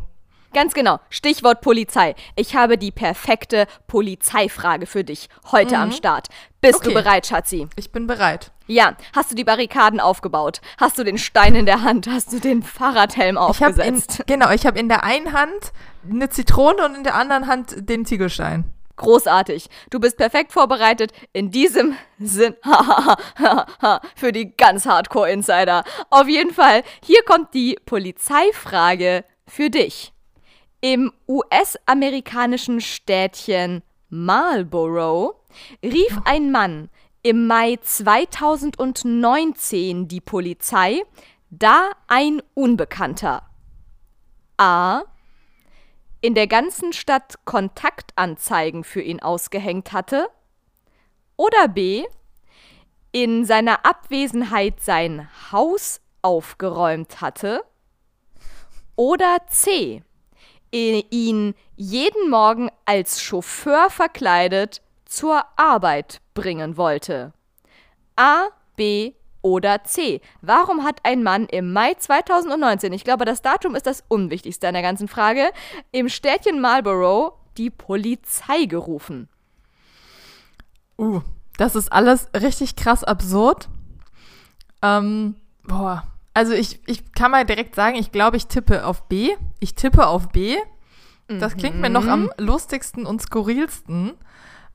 Ganz 0.54 0.74
genau. 0.74 1.00
Stichwort 1.10 1.62
Polizei. 1.62 2.16
Ich 2.36 2.56
habe 2.56 2.78
die 2.78 2.92
perfekte 2.92 3.68
Polizeifrage 3.88 4.86
für 4.88 5.04
dich 5.04 5.30
heute 5.52 5.78
am 5.78 5.92
Start. 5.92 6.28
Bist 6.62 6.86
du 6.86 6.90
Okay. 6.90 6.94
bereit, 7.02 7.28
Schatzi? 7.28 7.68
Ich 7.76 7.92
bin 7.92 8.08
bereit. 8.08 8.52
Ja. 8.66 8.96
Hast 9.16 9.30
du 9.32 9.36
die 9.36 9.44
Barrikaden 9.44 10.00
aufgebaut? 10.00 10.62
Hast 10.80 10.98
du 10.98 11.04
den 11.04 11.18
Stein 11.20 11.54
in 11.56 11.66
der 11.68 11.84
Hand? 11.84 12.08
Hast 12.10 12.34
du 12.34 12.40
den 12.40 12.64
Fahrradhelm 12.64 13.36
Ich 13.52 13.62
habe 13.62 13.82
in, 13.84 13.94
aufgesetzt? 13.96 14.24
genau, 14.28 14.50
ich 14.52 14.66
habe 14.66 14.80
in 14.80 14.90
der 14.90 15.04
einen 15.04 15.34
Hand 15.34 15.72
eine 16.10 16.30
Zitrone 16.30 16.84
und 16.86 16.96
in 16.96 17.04
der 17.04 17.16
anderen 17.16 17.46
Hand 17.48 17.76
den 17.90 18.06
Ziegelstein. 18.06 18.66
Großartig. 19.00 19.70
Du 19.90 20.00
bist 20.00 20.18
perfekt 20.18 20.52
vorbereitet. 20.52 21.14
In 21.34 21.50
diesem 21.52 21.96
Sinn. 22.20 22.56
für 24.16 24.32
die 24.34 24.56
ganz 24.56 24.86
Hardcore-Insider. 24.86 25.84
Auf 26.10 26.28
jeden 26.28 26.54
Fall. 26.54 26.84
Hier 27.04 27.24
kommt 27.24 27.54
die 27.54 27.78
Polizeifrage 27.86 29.24
für 29.48 29.70
dich. 29.70 30.14
Im 30.82 31.14
US-amerikanischen 31.28 32.80
Städtchen 32.82 33.84
Marlborough 34.10 35.36
rief 35.84 36.18
ein 36.26 36.52
Mann 36.52 36.90
im 37.24 37.48
Mai 37.48 37.80
2019 37.82 40.08
die 40.08 40.22
Polizei, 40.22 41.02
da 41.50 41.90
ein 42.08 42.42
Unbekannter 42.54 43.42
A. 44.58 45.02
in 46.22 46.36
der 46.36 46.48
ganzen 46.48 46.94
Stadt 46.94 47.46
Kontaktanzeigen 47.46 48.84
für 48.84 49.02
ihn 49.02 49.22
ausgehängt 49.22 49.94
hatte 49.94 50.30
oder 51.38 51.68
B. 51.68 52.06
in 53.12 53.46
seiner 53.46 53.86
Abwesenheit 53.86 54.82
sein 54.82 55.30
Haus 55.52 56.02
aufgeräumt 56.22 57.22
hatte 57.22 57.64
oder 58.96 59.38
C. 59.48 60.04
ihn 60.72 61.56
jeden 61.78 62.30
Morgen 62.30 62.70
als 62.86 63.22
Chauffeur 63.22 63.90
verkleidet 63.90 64.82
zur 65.06 65.44
Arbeit 65.56 66.22
bringen 66.34 66.78
wollte. 66.78 67.34
A, 68.16 68.50
B 68.76 69.14
oder 69.42 69.84
C. 69.84 70.22
Warum 70.42 70.84
hat 70.84 71.00
ein 71.04 71.24
Mann 71.24 71.46
im 71.46 71.72
Mai 71.74 71.94
2019, 71.94 72.94
ich 72.94 73.04
glaube, 73.04 73.26
das 73.26 73.42
Datum 73.42 73.76
ist 73.76 73.86
das 73.86 74.04
Unwichtigste 74.08 74.68
an 74.68 74.74
der 74.74 74.84
ganzen 74.84 75.08
Frage, 75.08 75.52
im 75.92 76.10
Städtchen 76.10 76.62
Marlborough 76.62 77.34
die 77.58 77.70
Polizei 77.70 78.66
gerufen? 78.66 79.30
Uh, 80.98 81.22
das 81.58 81.76
ist 81.76 81.92
alles 81.92 82.30
richtig 82.34 82.76
krass 82.76 83.04
absurd. 83.04 83.70
Ähm, 84.82 85.36
boah. 85.64 86.04
Also 86.34 86.54
ich, 86.54 86.80
ich 86.88 87.12
kann 87.14 87.32
mal 87.32 87.46
direkt 87.46 87.76
sagen, 87.76 87.96
ich 87.98 88.12
glaube, 88.12 88.38
ich 88.38 88.48
tippe 88.48 88.86
auf 88.86 89.08
B. 89.08 89.32
Ich 89.60 89.76
tippe 89.76 90.08
auf 90.08 90.30
B. 90.30 90.58
Das 91.28 91.58
klingt 91.58 91.80
mir 91.80 91.92
noch 91.92 92.08
am 92.08 92.32
lustigsten 92.38 93.06
und 93.06 93.22
skurrilsten. 93.22 94.14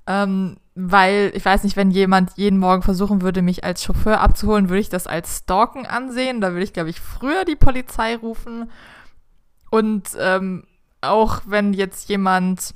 Ähm, 0.07 0.57
weil, 0.75 1.31
ich 1.35 1.45
weiß 1.45 1.63
nicht, 1.63 1.77
wenn 1.77 1.91
jemand 1.91 2.33
jeden 2.37 2.59
Morgen 2.59 2.83
versuchen 2.83 3.23
würde, 3.23 3.43
mich 3.43 3.65
als 3.65 3.85
Chauffeur 3.85 4.21
abzuholen, 4.21 4.69
würde 4.69 4.81
ich 4.81 4.89
das 4.89 5.07
als 5.07 5.39
Stalken 5.39 5.87
ansehen. 5.87 6.41
Da 6.41 6.51
würde 6.51 6.65
ich, 6.65 6.73
glaube 6.73 6.91
ich, 6.91 7.01
früher 7.01 7.45
die 7.45 7.57
Polizei 7.57 8.17
rufen. 8.17 8.71
Und 9.71 10.11
ähm, 10.19 10.65
auch 11.01 11.43
wenn 11.47 11.73
jetzt 11.73 12.09
jemand, 12.09 12.75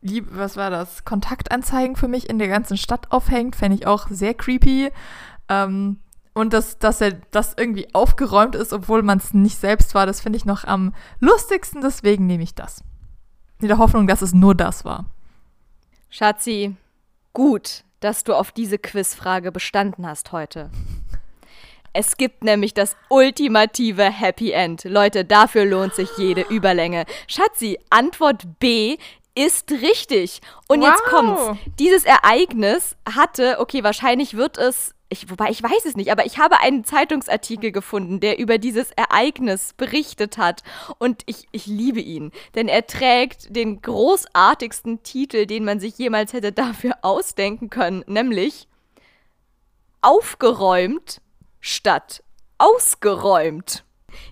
lieb, 0.00 0.28
was 0.30 0.56
war 0.56 0.70
das, 0.70 1.04
Kontaktanzeigen 1.04 1.96
für 1.96 2.08
mich 2.08 2.28
in 2.28 2.38
der 2.38 2.48
ganzen 2.48 2.76
Stadt 2.76 3.12
aufhängt, 3.12 3.56
fände 3.56 3.76
ich 3.76 3.86
auch 3.86 4.08
sehr 4.08 4.34
creepy. 4.34 4.90
Ähm, 5.48 5.98
und 6.32 6.52
dass, 6.52 6.78
dass 6.78 7.00
er 7.00 7.12
das 7.30 7.54
irgendwie 7.56 7.94
aufgeräumt 7.94 8.54
ist, 8.54 8.72
obwohl 8.72 9.02
man 9.02 9.18
es 9.18 9.32
nicht 9.32 9.58
selbst 9.58 9.94
war, 9.94 10.06
das 10.06 10.20
finde 10.20 10.36
ich 10.36 10.44
noch 10.44 10.64
am 10.64 10.94
lustigsten. 11.18 11.80
Deswegen 11.80 12.26
nehme 12.26 12.42
ich 12.42 12.54
das. 12.54 12.82
In 13.60 13.68
der 13.68 13.78
Hoffnung, 13.78 14.06
dass 14.06 14.20
es 14.20 14.34
nur 14.34 14.54
das 14.54 14.84
war. 14.84 15.06
Schatzi, 16.18 16.74
gut, 17.34 17.84
dass 18.00 18.24
du 18.24 18.32
auf 18.32 18.50
diese 18.50 18.78
Quizfrage 18.78 19.52
bestanden 19.52 20.06
hast 20.06 20.32
heute. 20.32 20.70
Es 21.92 22.16
gibt 22.16 22.42
nämlich 22.42 22.72
das 22.72 22.96
ultimative 23.10 24.04
Happy 24.04 24.52
End. 24.52 24.84
Leute, 24.84 25.26
dafür 25.26 25.66
lohnt 25.66 25.94
sich 25.94 26.08
jede 26.16 26.40
Überlänge. 26.40 27.04
Schatzi, 27.26 27.78
Antwort 27.90 28.44
B 28.60 28.96
ist 29.34 29.70
richtig. 29.70 30.40
Und 30.68 30.80
wow. 30.80 30.88
jetzt 30.88 31.02
kommt's. 31.04 31.60
Dieses 31.78 32.06
Ereignis 32.06 32.96
hatte, 33.14 33.60
okay, 33.60 33.84
wahrscheinlich 33.84 34.38
wird 34.38 34.56
es 34.56 34.94
ich, 35.08 35.30
wobei 35.30 35.50
ich 35.50 35.62
weiß 35.62 35.84
es 35.84 35.96
nicht, 35.96 36.10
aber 36.10 36.26
ich 36.26 36.38
habe 36.38 36.60
einen 36.60 36.84
Zeitungsartikel 36.84 37.70
gefunden, 37.70 38.20
der 38.20 38.38
über 38.38 38.58
dieses 38.58 38.90
Ereignis 38.92 39.72
berichtet 39.72 40.36
hat. 40.36 40.62
Und 40.98 41.22
ich, 41.26 41.46
ich 41.52 41.66
liebe 41.66 42.00
ihn, 42.00 42.32
denn 42.54 42.68
er 42.68 42.86
trägt 42.86 43.54
den 43.54 43.80
großartigsten 43.80 45.02
Titel, 45.02 45.46
den 45.46 45.64
man 45.64 45.78
sich 45.80 45.96
jemals 45.98 46.32
hätte 46.32 46.52
dafür 46.52 46.98
ausdenken 47.02 47.70
können, 47.70 48.04
nämlich 48.06 48.68
Aufgeräumt 50.02 51.20
statt 51.60 52.22
ausgeräumt. 52.58 53.84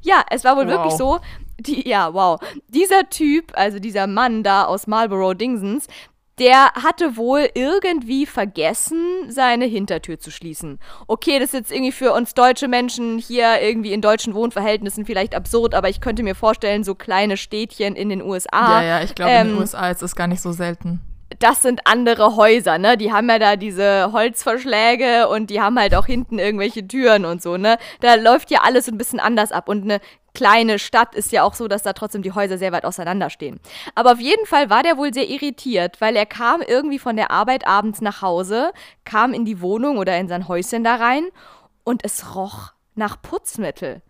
Ja, 0.02 0.24
es 0.30 0.44
war 0.44 0.56
wohl 0.56 0.66
wow. 0.66 0.72
wirklich 0.72 0.94
so, 0.94 1.20
die, 1.58 1.88
ja, 1.88 2.14
wow. 2.14 2.40
Dieser 2.68 3.08
Typ, 3.10 3.52
also 3.54 3.78
dieser 3.78 4.06
Mann 4.06 4.42
da 4.42 4.64
aus 4.64 4.86
Marlborough 4.86 5.36
Dingsens, 5.36 5.86
der 6.38 6.72
hatte 6.74 7.16
wohl 7.16 7.48
irgendwie 7.54 8.26
vergessen, 8.26 9.30
seine 9.30 9.66
Hintertür 9.66 10.18
zu 10.18 10.30
schließen. 10.30 10.78
Okay, 11.06 11.38
das 11.38 11.48
ist 11.48 11.54
jetzt 11.54 11.72
irgendwie 11.72 11.92
für 11.92 12.12
uns 12.12 12.34
deutsche 12.34 12.68
Menschen 12.68 13.18
hier 13.18 13.60
irgendwie 13.60 13.92
in 13.92 14.00
deutschen 14.00 14.34
Wohnverhältnissen 14.34 15.06
vielleicht 15.06 15.34
absurd, 15.34 15.74
aber 15.74 15.88
ich 15.88 16.00
könnte 16.00 16.22
mir 16.22 16.34
vorstellen, 16.34 16.84
so 16.84 16.94
kleine 16.94 17.36
Städtchen 17.36 17.94
in 17.94 18.08
den 18.08 18.22
USA. 18.22 18.80
Ja, 18.80 18.82
ja, 18.82 19.02
ich 19.02 19.14
glaube, 19.14 19.30
ähm, 19.30 19.40
in 19.40 19.46
den 19.48 19.56
ähm, 19.56 19.60
USA 19.60 19.90
ist 19.90 20.02
es 20.02 20.16
gar 20.16 20.26
nicht 20.26 20.40
so 20.40 20.52
selten 20.52 21.00
das 21.38 21.62
sind 21.62 21.80
andere 21.84 22.36
Häuser, 22.36 22.78
ne? 22.78 22.96
Die 22.96 23.12
haben 23.12 23.28
ja 23.28 23.38
da 23.38 23.56
diese 23.56 24.12
Holzverschläge 24.12 25.28
und 25.28 25.50
die 25.50 25.60
haben 25.60 25.78
halt 25.78 25.94
auch 25.94 26.06
hinten 26.06 26.38
irgendwelche 26.38 26.86
Türen 26.86 27.24
und 27.24 27.42
so, 27.42 27.56
ne? 27.56 27.78
Da 28.00 28.14
läuft 28.14 28.50
ja 28.50 28.60
alles 28.62 28.88
ein 28.88 28.98
bisschen 28.98 29.20
anders 29.20 29.52
ab 29.52 29.68
und 29.68 29.82
eine 29.82 30.00
kleine 30.34 30.78
Stadt 30.78 31.14
ist 31.14 31.32
ja 31.32 31.44
auch 31.44 31.54
so, 31.54 31.68
dass 31.68 31.82
da 31.82 31.92
trotzdem 31.92 32.22
die 32.22 32.32
Häuser 32.32 32.58
sehr 32.58 32.72
weit 32.72 32.84
auseinanderstehen. 32.84 33.60
Aber 33.94 34.12
auf 34.12 34.20
jeden 34.20 34.46
Fall 34.46 34.68
war 34.68 34.82
der 34.82 34.96
wohl 34.98 35.14
sehr 35.14 35.28
irritiert, 35.28 36.00
weil 36.00 36.16
er 36.16 36.26
kam 36.26 36.60
irgendwie 36.60 36.98
von 36.98 37.16
der 37.16 37.30
Arbeit 37.30 37.66
abends 37.66 38.00
nach 38.00 38.20
Hause, 38.20 38.72
kam 39.04 39.32
in 39.32 39.44
die 39.44 39.60
Wohnung 39.60 39.98
oder 39.98 40.18
in 40.18 40.28
sein 40.28 40.48
Häuschen 40.48 40.84
da 40.84 40.96
rein 40.96 41.28
und 41.84 42.04
es 42.04 42.34
roch 42.34 42.72
nach 42.94 43.20
Putzmittel. 43.22 44.02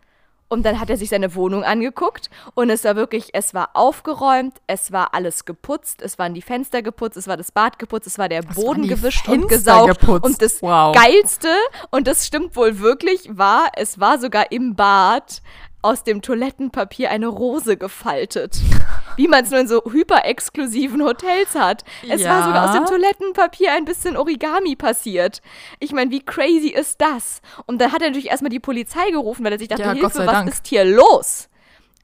Und 0.49 0.65
dann 0.65 0.79
hat 0.79 0.91
er 0.91 0.97
sich 0.97 1.09
seine 1.09 1.35
Wohnung 1.35 1.65
angeguckt 1.65 2.31
und 2.55 2.71
es 2.71 2.85
war 2.85 2.97
wirklich, 2.97 3.31
es 3.33 3.55
war 3.55 3.71
aufgeräumt, 3.75 4.59
es 4.67 4.93
war 4.93 5.15
alles 5.15 5.47
geputzt, 5.47 6.01
es 6.01 6.19
waren 6.19 6.35
die 6.35 6.43
Fenster 6.43 6.83
geputzt, 6.83 7.17
es 7.17 7.27
war 7.27 7.37
das 7.37 7.51
Bad 7.51 7.79
geputzt, 7.79 8.07
es 8.07 8.19
war 8.19 8.29
der 8.29 8.47
Was 8.47 8.55
Boden 8.55 8.87
gewischt 8.87 9.25
Fenster 9.25 9.43
und 9.43 9.49
gesaugt. 9.49 10.01
Geputzt? 10.01 10.25
Und 10.25 10.43
das 10.43 10.63
wow. 10.63 10.95
Geilste, 10.95 11.49
und 11.91 12.07
das 12.07 12.27
stimmt 12.27 12.55
wohl 12.57 12.79
wirklich, 12.79 13.37
war, 13.37 13.69
es 13.75 13.99
war 13.99 14.19
sogar 14.19 14.53
im 14.53 14.77
Bad 14.77 15.43
aus 15.85 16.03
dem 16.03 16.23
Toilettenpapier 16.23 17.11
eine 17.11 17.27
Rose 17.27 17.77
gefaltet. 17.77 18.57
Wie 19.17 19.29
man 19.29 19.45
es 19.45 19.51
nur 19.51 19.61
in 19.61 19.69
so 19.69 19.83
hyperexklusiven 19.85 21.05
Hotels 21.05 21.55
hat. 21.55 21.85
Es 22.09 22.23
ja. 22.23 22.31
war 22.31 22.45
sogar 22.47 22.69
aus 22.69 22.75
dem 22.75 22.87
Toilettenpapier 22.87 23.73
ein 23.73 23.85
bisschen 23.85 24.17
Origami 24.17 24.77
passiert. 24.77 25.43
Ich 25.79 25.93
meine, 25.93 26.11
wie 26.11 26.25
crazy 26.25 26.69
ist 26.69 27.01
das? 27.01 27.43
Und 27.67 27.81
dann 27.81 27.93
hat 27.93 28.03
er 28.03 28.09
natürlich 28.09 28.31
erstmal 28.31 28.51
die 28.51 28.61
Polizei 28.61 29.11
gerufen, 29.11 29.45
weil 29.45 29.53
er 29.53 29.59
sich 29.59 29.69
dachte, 29.69 29.83
ja, 29.83 29.93
Hilfe, 29.93 30.21
was 30.21 30.27
Dank. 30.27 30.49
ist 30.49 30.67
hier 30.67 30.85
los? 30.85 31.49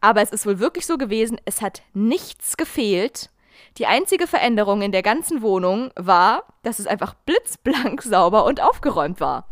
Aber 0.00 0.22
es 0.22 0.30
ist 0.30 0.46
wohl 0.46 0.60
wirklich 0.60 0.86
so 0.86 0.98
gewesen, 0.98 1.40
es 1.46 1.60
hat 1.62 1.82
nichts 1.94 2.56
gefehlt. 2.56 3.30
Die 3.78 3.86
einzige 3.86 4.26
Veränderung 4.26 4.82
in 4.82 4.92
der 4.92 5.02
ganzen 5.02 5.42
Wohnung 5.42 5.90
war, 5.96 6.44
dass 6.62 6.78
es 6.78 6.86
einfach 6.86 7.14
blitzblank 7.14 8.02
sauber 8.04 8.44
und 8.44 8.60
aufgeräumt 8.60 9.20
war. 9.20 9.48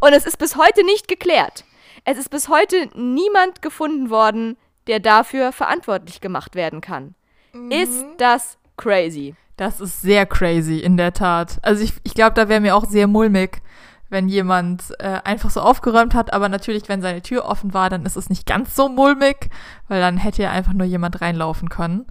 Und 0.00 0.12
es 0.12 0.26
ist 0.26 0.38
bis 0.38 0.56
heute 0.56 0.84
nicht 0.84 1.08
geklärt. 1.08 1.64
Es 2.04 2.18
ist 2.18 2.30
bis 2.30 2.48
heute 2.48 2.88
niemand 2.94 3.62
gefunden 3.62 4.10
worden, 4.10 4.56
der 4.86 5.00
dafür 5.00 5.52
verantwortlich 5.52 6.20
gemacht 6.20 6.54
werden 6.54 6.80
kann. 6.80 7.14
Mhm. 7.52 7.70
Ist 7.70 8.04
das 8.18 8.58
crazy? 8.76 9.34
Das 9.56 9.80
ist 9.80 10.02
sehr 10.02 10.26
crazy, 10.26 10.78
in 10.78 10.96
der 10.96 11.12
Tat. 11.12 11.58
Also 11.62 11.84
ich, 11.84 11.92
ich 12.02 12.14
glaube, 12.14 12.34
da 12.34 12.48
wäre 12.48 12.60
mir 12.60 12.74
auch 12.74 12.86
sehr 12.86 13.06
mulmig, 13.06 13.62
wenn 14.08 14.28
jemand 14.28 14.82
äh, 14.98 15.20
einfach 15.24 15.50
so 15.50 15.60
aufgeräumt 15.60 16.14
hat. 16.14 16.32
Aber 16.32 16.48
natürlich, 16.48 16.88
wenn 16.88 17.02
seine 17.02 17.22
Tür 17.22 17.44
offen 17.44 17.72
war, 17.72 17.88
dann 17.88 18.04
ist 18.04 18.16
es 18.16 18.28
nicht 18.28 18.46
ganz 18.46 18.74
so 18.74 18.88
mulmig, 18.88 19.50
weil 19.88 20.00
dann 20.00 20.16
hätte 20.16 20.42
ja 20.42 20.50
einfach 20.50 20.72
nur 20.72 20.86
jemand 20.86 21.20
reinlaufen 21.20 21.68
können. 21.68 22.06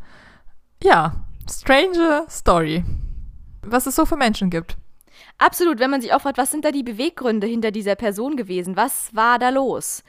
Ja, 0.81 1.13
strange 1.49 2.25
Story. 2.29 2.85
Was 3.63 3.85
es 3.85 3.95
so 3.95 4.05
für 4.05 4.17
Menschen 4.17 4.49
gibt. 4.49 4.77
Absolut, 5.41 5.79
wenn 5.79 5.89
man 5.89 6.01
sich 6.01 6.13
auch 6.13 6.21
fragt, 6.21 6.37
was 6.37 6.51
sind 6.51 6.63
da 6.65 6.71
die 6.71 6.83
Beweggründe 6.83 7.47
hinter 7.47 7.71
dieser 7.71 7.95
Person 7.95 8.35
gewesen? 8.37 8.77
Was 8.77 9.15
war 9.15 9.39
da 9.39 9.49
los? 9.49 10.03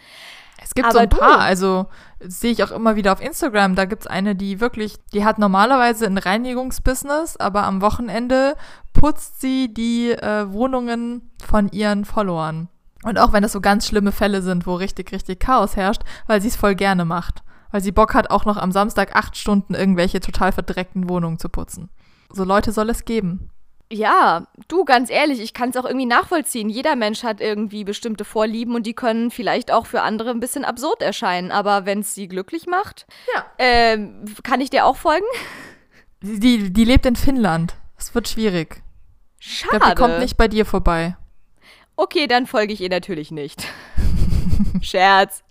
Es 0.63 0.75
gibt 0.75 0.87
Aber 0.87 0.93
so 0.93 0.99
ein 0.99 1.09
paar, 1.09 1.39
du, 1.39 1.43
also 1.43 1.87
sehe 2.21 2.53
ich 2.53 2.63
auch 2.63 2.71
immer 2.71 2.97
wieder 2.97 3.13
auf 3.13 3.23
Instagram, 3.23 3.75
da 3.75 3.87
gibt 3.87 4.03
es 4.03 4.07
eine, 4.07 4.37
die 4.37 4.61
wirklich, 4.61 4.97
die 5.15 5.25
hat 5.25 5.39
normalerweise 5.39 6.05
ein 6.05 6.19
Reinigungsbusiness, 6.19 7.39
aber 7.39 7.65
am 7.65 7.81
Wochenende 7.81 8.57
putzt 8.93 9.41
sie 9.41 9.73
die 9.73 10.11
äh, 10.11 10.53
Wohnungen 10.53 11.31
von 11.43 11.71
ihren 11.71 12.05
Followern. 12.05 12.69
Und 13.03 13.19
auch 13.19 13.33
wenn 13.33 13.43
das 13.43 13.53
so 13.53 13.63
ganz 13.63 13.87
schlimme 13.87 14.13
Fälle 14.13 14.43
sind, 14.43 14.67
wo 14.67 14.75
richtig, 14.75 15.13
richtig 15.13 15.41
Chaos 15.41 15.77
herrscht, 15.77 16.03
weil 16.27 16.43
sie 16.43 16.49
es 16.49 16.57
voll 16.57 16.75
gerne 16.75 17.07
macht. 17.07 17.43
Weil 17.71 17.81
sie 17.81 17.91
Bock 17.91 18.13
hat, 18.13 18.31
auch 18.31 18.45
noch 18.45 18.59
am 18.59 18.71
Samstag 18.71 19.17
acht 19.17 19.35
Stunden 19.37 19.75
irgendwelche 19.75 20.21
total 20.21 20.53
verdreckten 20.53 21.09
Wohnungen 21.09 21.39
zu 21.39 21.49
putzen. 21.49 21.89
So 22.31 22.45
Leute 22.45 22.71
soll 22.71 22.91
es 22.91 23.07
geben. 23.07 23.49
Ja, 23.93 24.47
du, 24.69 24.87
ganz 24.87 25.11
ehrlich, 25.11 25.39
ich 25.39 25.53
kann 25.53 25.69
es 25.69 25.77
auch 25.77 25.85
irgendwie 25.85 26.07
nachvollziehen. 26.07 26.71
Jeder 26.71 26.97
Mensch 26.97 27.25
hat 27.25 27.43
irgendwie 27.43 27.85
bestimmte 27.85 28.25
Vorlieben 28.25 28.75
und 28.75 28.87
die 28.87 28.95
können 28.95 29.31
vielleicht 29.31 29.71
auch 29.71 29.85
für 29.85 30.01
andere 30.01 30.31
ein 30.31 30.41
bisschen 30.41 30.65
absurd 30.65 31.03
erscheinen. 31.03 31.51
Aber 31.51 31.85
wenn 31.85 32.01
es 32.01 32.15
sie 32.15 32.27
glücklich 32.27 32.67
macht, 32.67 33.07
ja. 33.35 33.45
ähm, 33.59 34.25
kann 34.43 34.63
ich 34.63 34.71
dir 34.71 34.87
auch 34.87 34.97
folgen? 34.97 35.27
Die, 36.23 36.73
die 36.73 36.85
lebt 36.85 37.05
in 37.05 37.17
Finnland. 37.17 37.75
Es 37.99 38.15
wird 38.15 38.29
schwierig. 38.29 38.83
Schade. 39.39 39.77
Ich 39.77 39.81
glaub, 39.81 39.91
die 39.91 40.03
kommt 40.03 40.19
nicht 40.21 40.39
bei 40.39 40.49
dir 40.49 40.65
vorbei. 40.65 41.17
Okay, 41.97 42.27
dann 42.27 42.47
folge 42.47 42.73
ich 42.73 42.81
ihr 42.81 42.89
natürlich 42.89 43.31
nicht. 43.31 43.67
Scherz. 44.81 45.45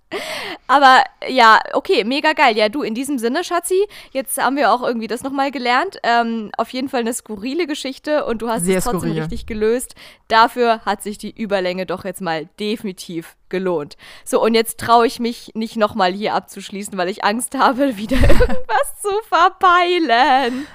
Aber 0.66 1.02
ja, 1.28 1.60
okay, 1.72 2.04
mega 2.04 2.32
geil. 2.32 2.56
Ja, 2.56 2.68
du, 2.68 2.82
in 2.82 2.94
diesem 2.94 3.18
Sinne, 3.18 3.44
Schatzi, 3.44 3.86
jetzt 4.12 4.42
haben 4.42 4.56
wir 4.56 4.72
auch 4.72 4.82
irgendwie 4.82 5.06
das 5.06 5.22
nochmal 5.22 5.50
gelernt. 5.50 5.98
Ähm, 6.02 6.50
auf 6.56 6.70
jeden 6.70 6.88
Fall 6.88 7.00
eine 7.00 7.12
skurrile 7.12 7.66
Geschichte 7.66 8.24
und 8.24 8.42
du 8.42 8.48
hast 8.48 8.64
Sehr 8.64 8.78
es 8.78 8.84
trotzdem 8.84 9.10
skurril. 9.10 9.20
richtig 9.20 9.46
gelöst. 9.46 9.94
Dafür 10.28 10.80
hat 10.84 11.02
sich 11.02 11.18
die 11.18 11.30
Überlänge 11.30 11.86
doch 11.86 12.04
jetzt 12.04 12.20
mal 12.20 12.48
definitiv 12.58 13.36
gelohnt. 13.48 13.96
So, 14.24 14.42
und 14.42 14.54
jetzt 14.54 14.78
traue 14.78 15.06
ich 15.06 15.20
mich 15.20 15.52
nicht 15.54 15.76
nochmal 15.76 16.12
hier 16.12 16.34
abzuschließen, 16.34 16.96
weil 16.96 17.08
ich 17.08 17.24
Angst 17.24 17.56
habe, 17.56 17.96
wieder 17.96 18.16
irgendwas 18.16 19.00
zu 19.00 19.10
verpeilen. 19.28 20.66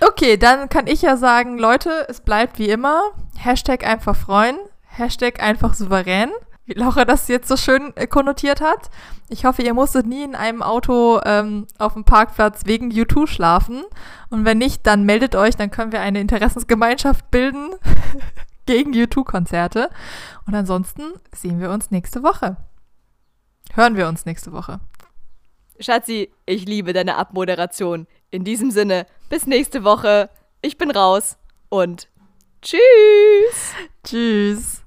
Okay, 0.00 0.36
dann 0.36 0.68
kann 0.68 0.86
ich 0.86 1.02
ja 1.02 1.16
sagen, 1.16 1.58
Leute, 1.58 2.06
es 2.08 2.20
bleibt 2.20 2.58
wie 2.58 2.68
immer. 2.68 3.12
Hashtag 3.38 3.86
einfach 3.86 4.16
freuen. 4.16 4.58
Hashtag 4.86 5.40
einfach 5.40 5.74
souverän. 5.74 6.30
Wie 6.70 6.74
Laura 6.74 7.04
das 7.04 7.26
jetzt 7.26 7.48
so 7.48 7.56
schön 7.56 7.92
äh, 7.96 8.06
konnotiert 8.06 8.60
hat. 8.60 8.90
Ich 9.28 9.44
hoffe, 9.44 9.62
ihr 9.62 9.74
musstet 9.74 10.06
nie 10.06 10.22
in 10.22 10.36
einem 10.36 10.62
Auto 10.62 11.20
ähm, 11.24 11.66
auf 11.78 11.94
dem 11.94 12.04
Parkplatz 12.04 12.60
wegen 12.64 12.92
U2 12.92 13.26
schlafen. 13.26 13.82
Und 14.28 14.44
wenn 14.44 14.58
nicht, 14.58 14.86
dann 14.86 15.02
meldet 15.02 15.34
euch, 15.34 15.56
dann 15.56 15.72
können 15.72 15.90
wir 15.90 16.00
eine 16.00 16.20
Interessensgemeinschaft 16.20 17.28
bilden 17.32 17.70
gegen 18.66 18.92
U2-Konzerte. 18.92 19.90
Und 20.46 20.54
ansonsten 20.54 21.02
sehen 21.34 21.58
wir 21.58 21.70
uns 21.70 21.90
nächste 21.90 22.22
Woche. 22.22 22.56
Hören 23.74 23.96
wir 23.96 24.06
uns 24.06 24.24
nächste 24.24 24.52
Woche. 24.52 24.78
Schatzi, 25.80 26.30
ich 26.46 26.66
liebe 26.66 26.92
deine 26.92 27.16
Abmoderation. 27.16 28.06
In 28.30 28.44
diesem 28.44 28.70
Sinne, 28.70 29.06
bis 29.28 29.48
nächste 29.48 29.82
Woche. 29.82 30.30
Ich 30.62 30.78
bin 30.78 30.92
raus 30.92 31.36
und 31.68 32.06
tschüss. 32.62 33.74
Tschüss. 34.04 34.79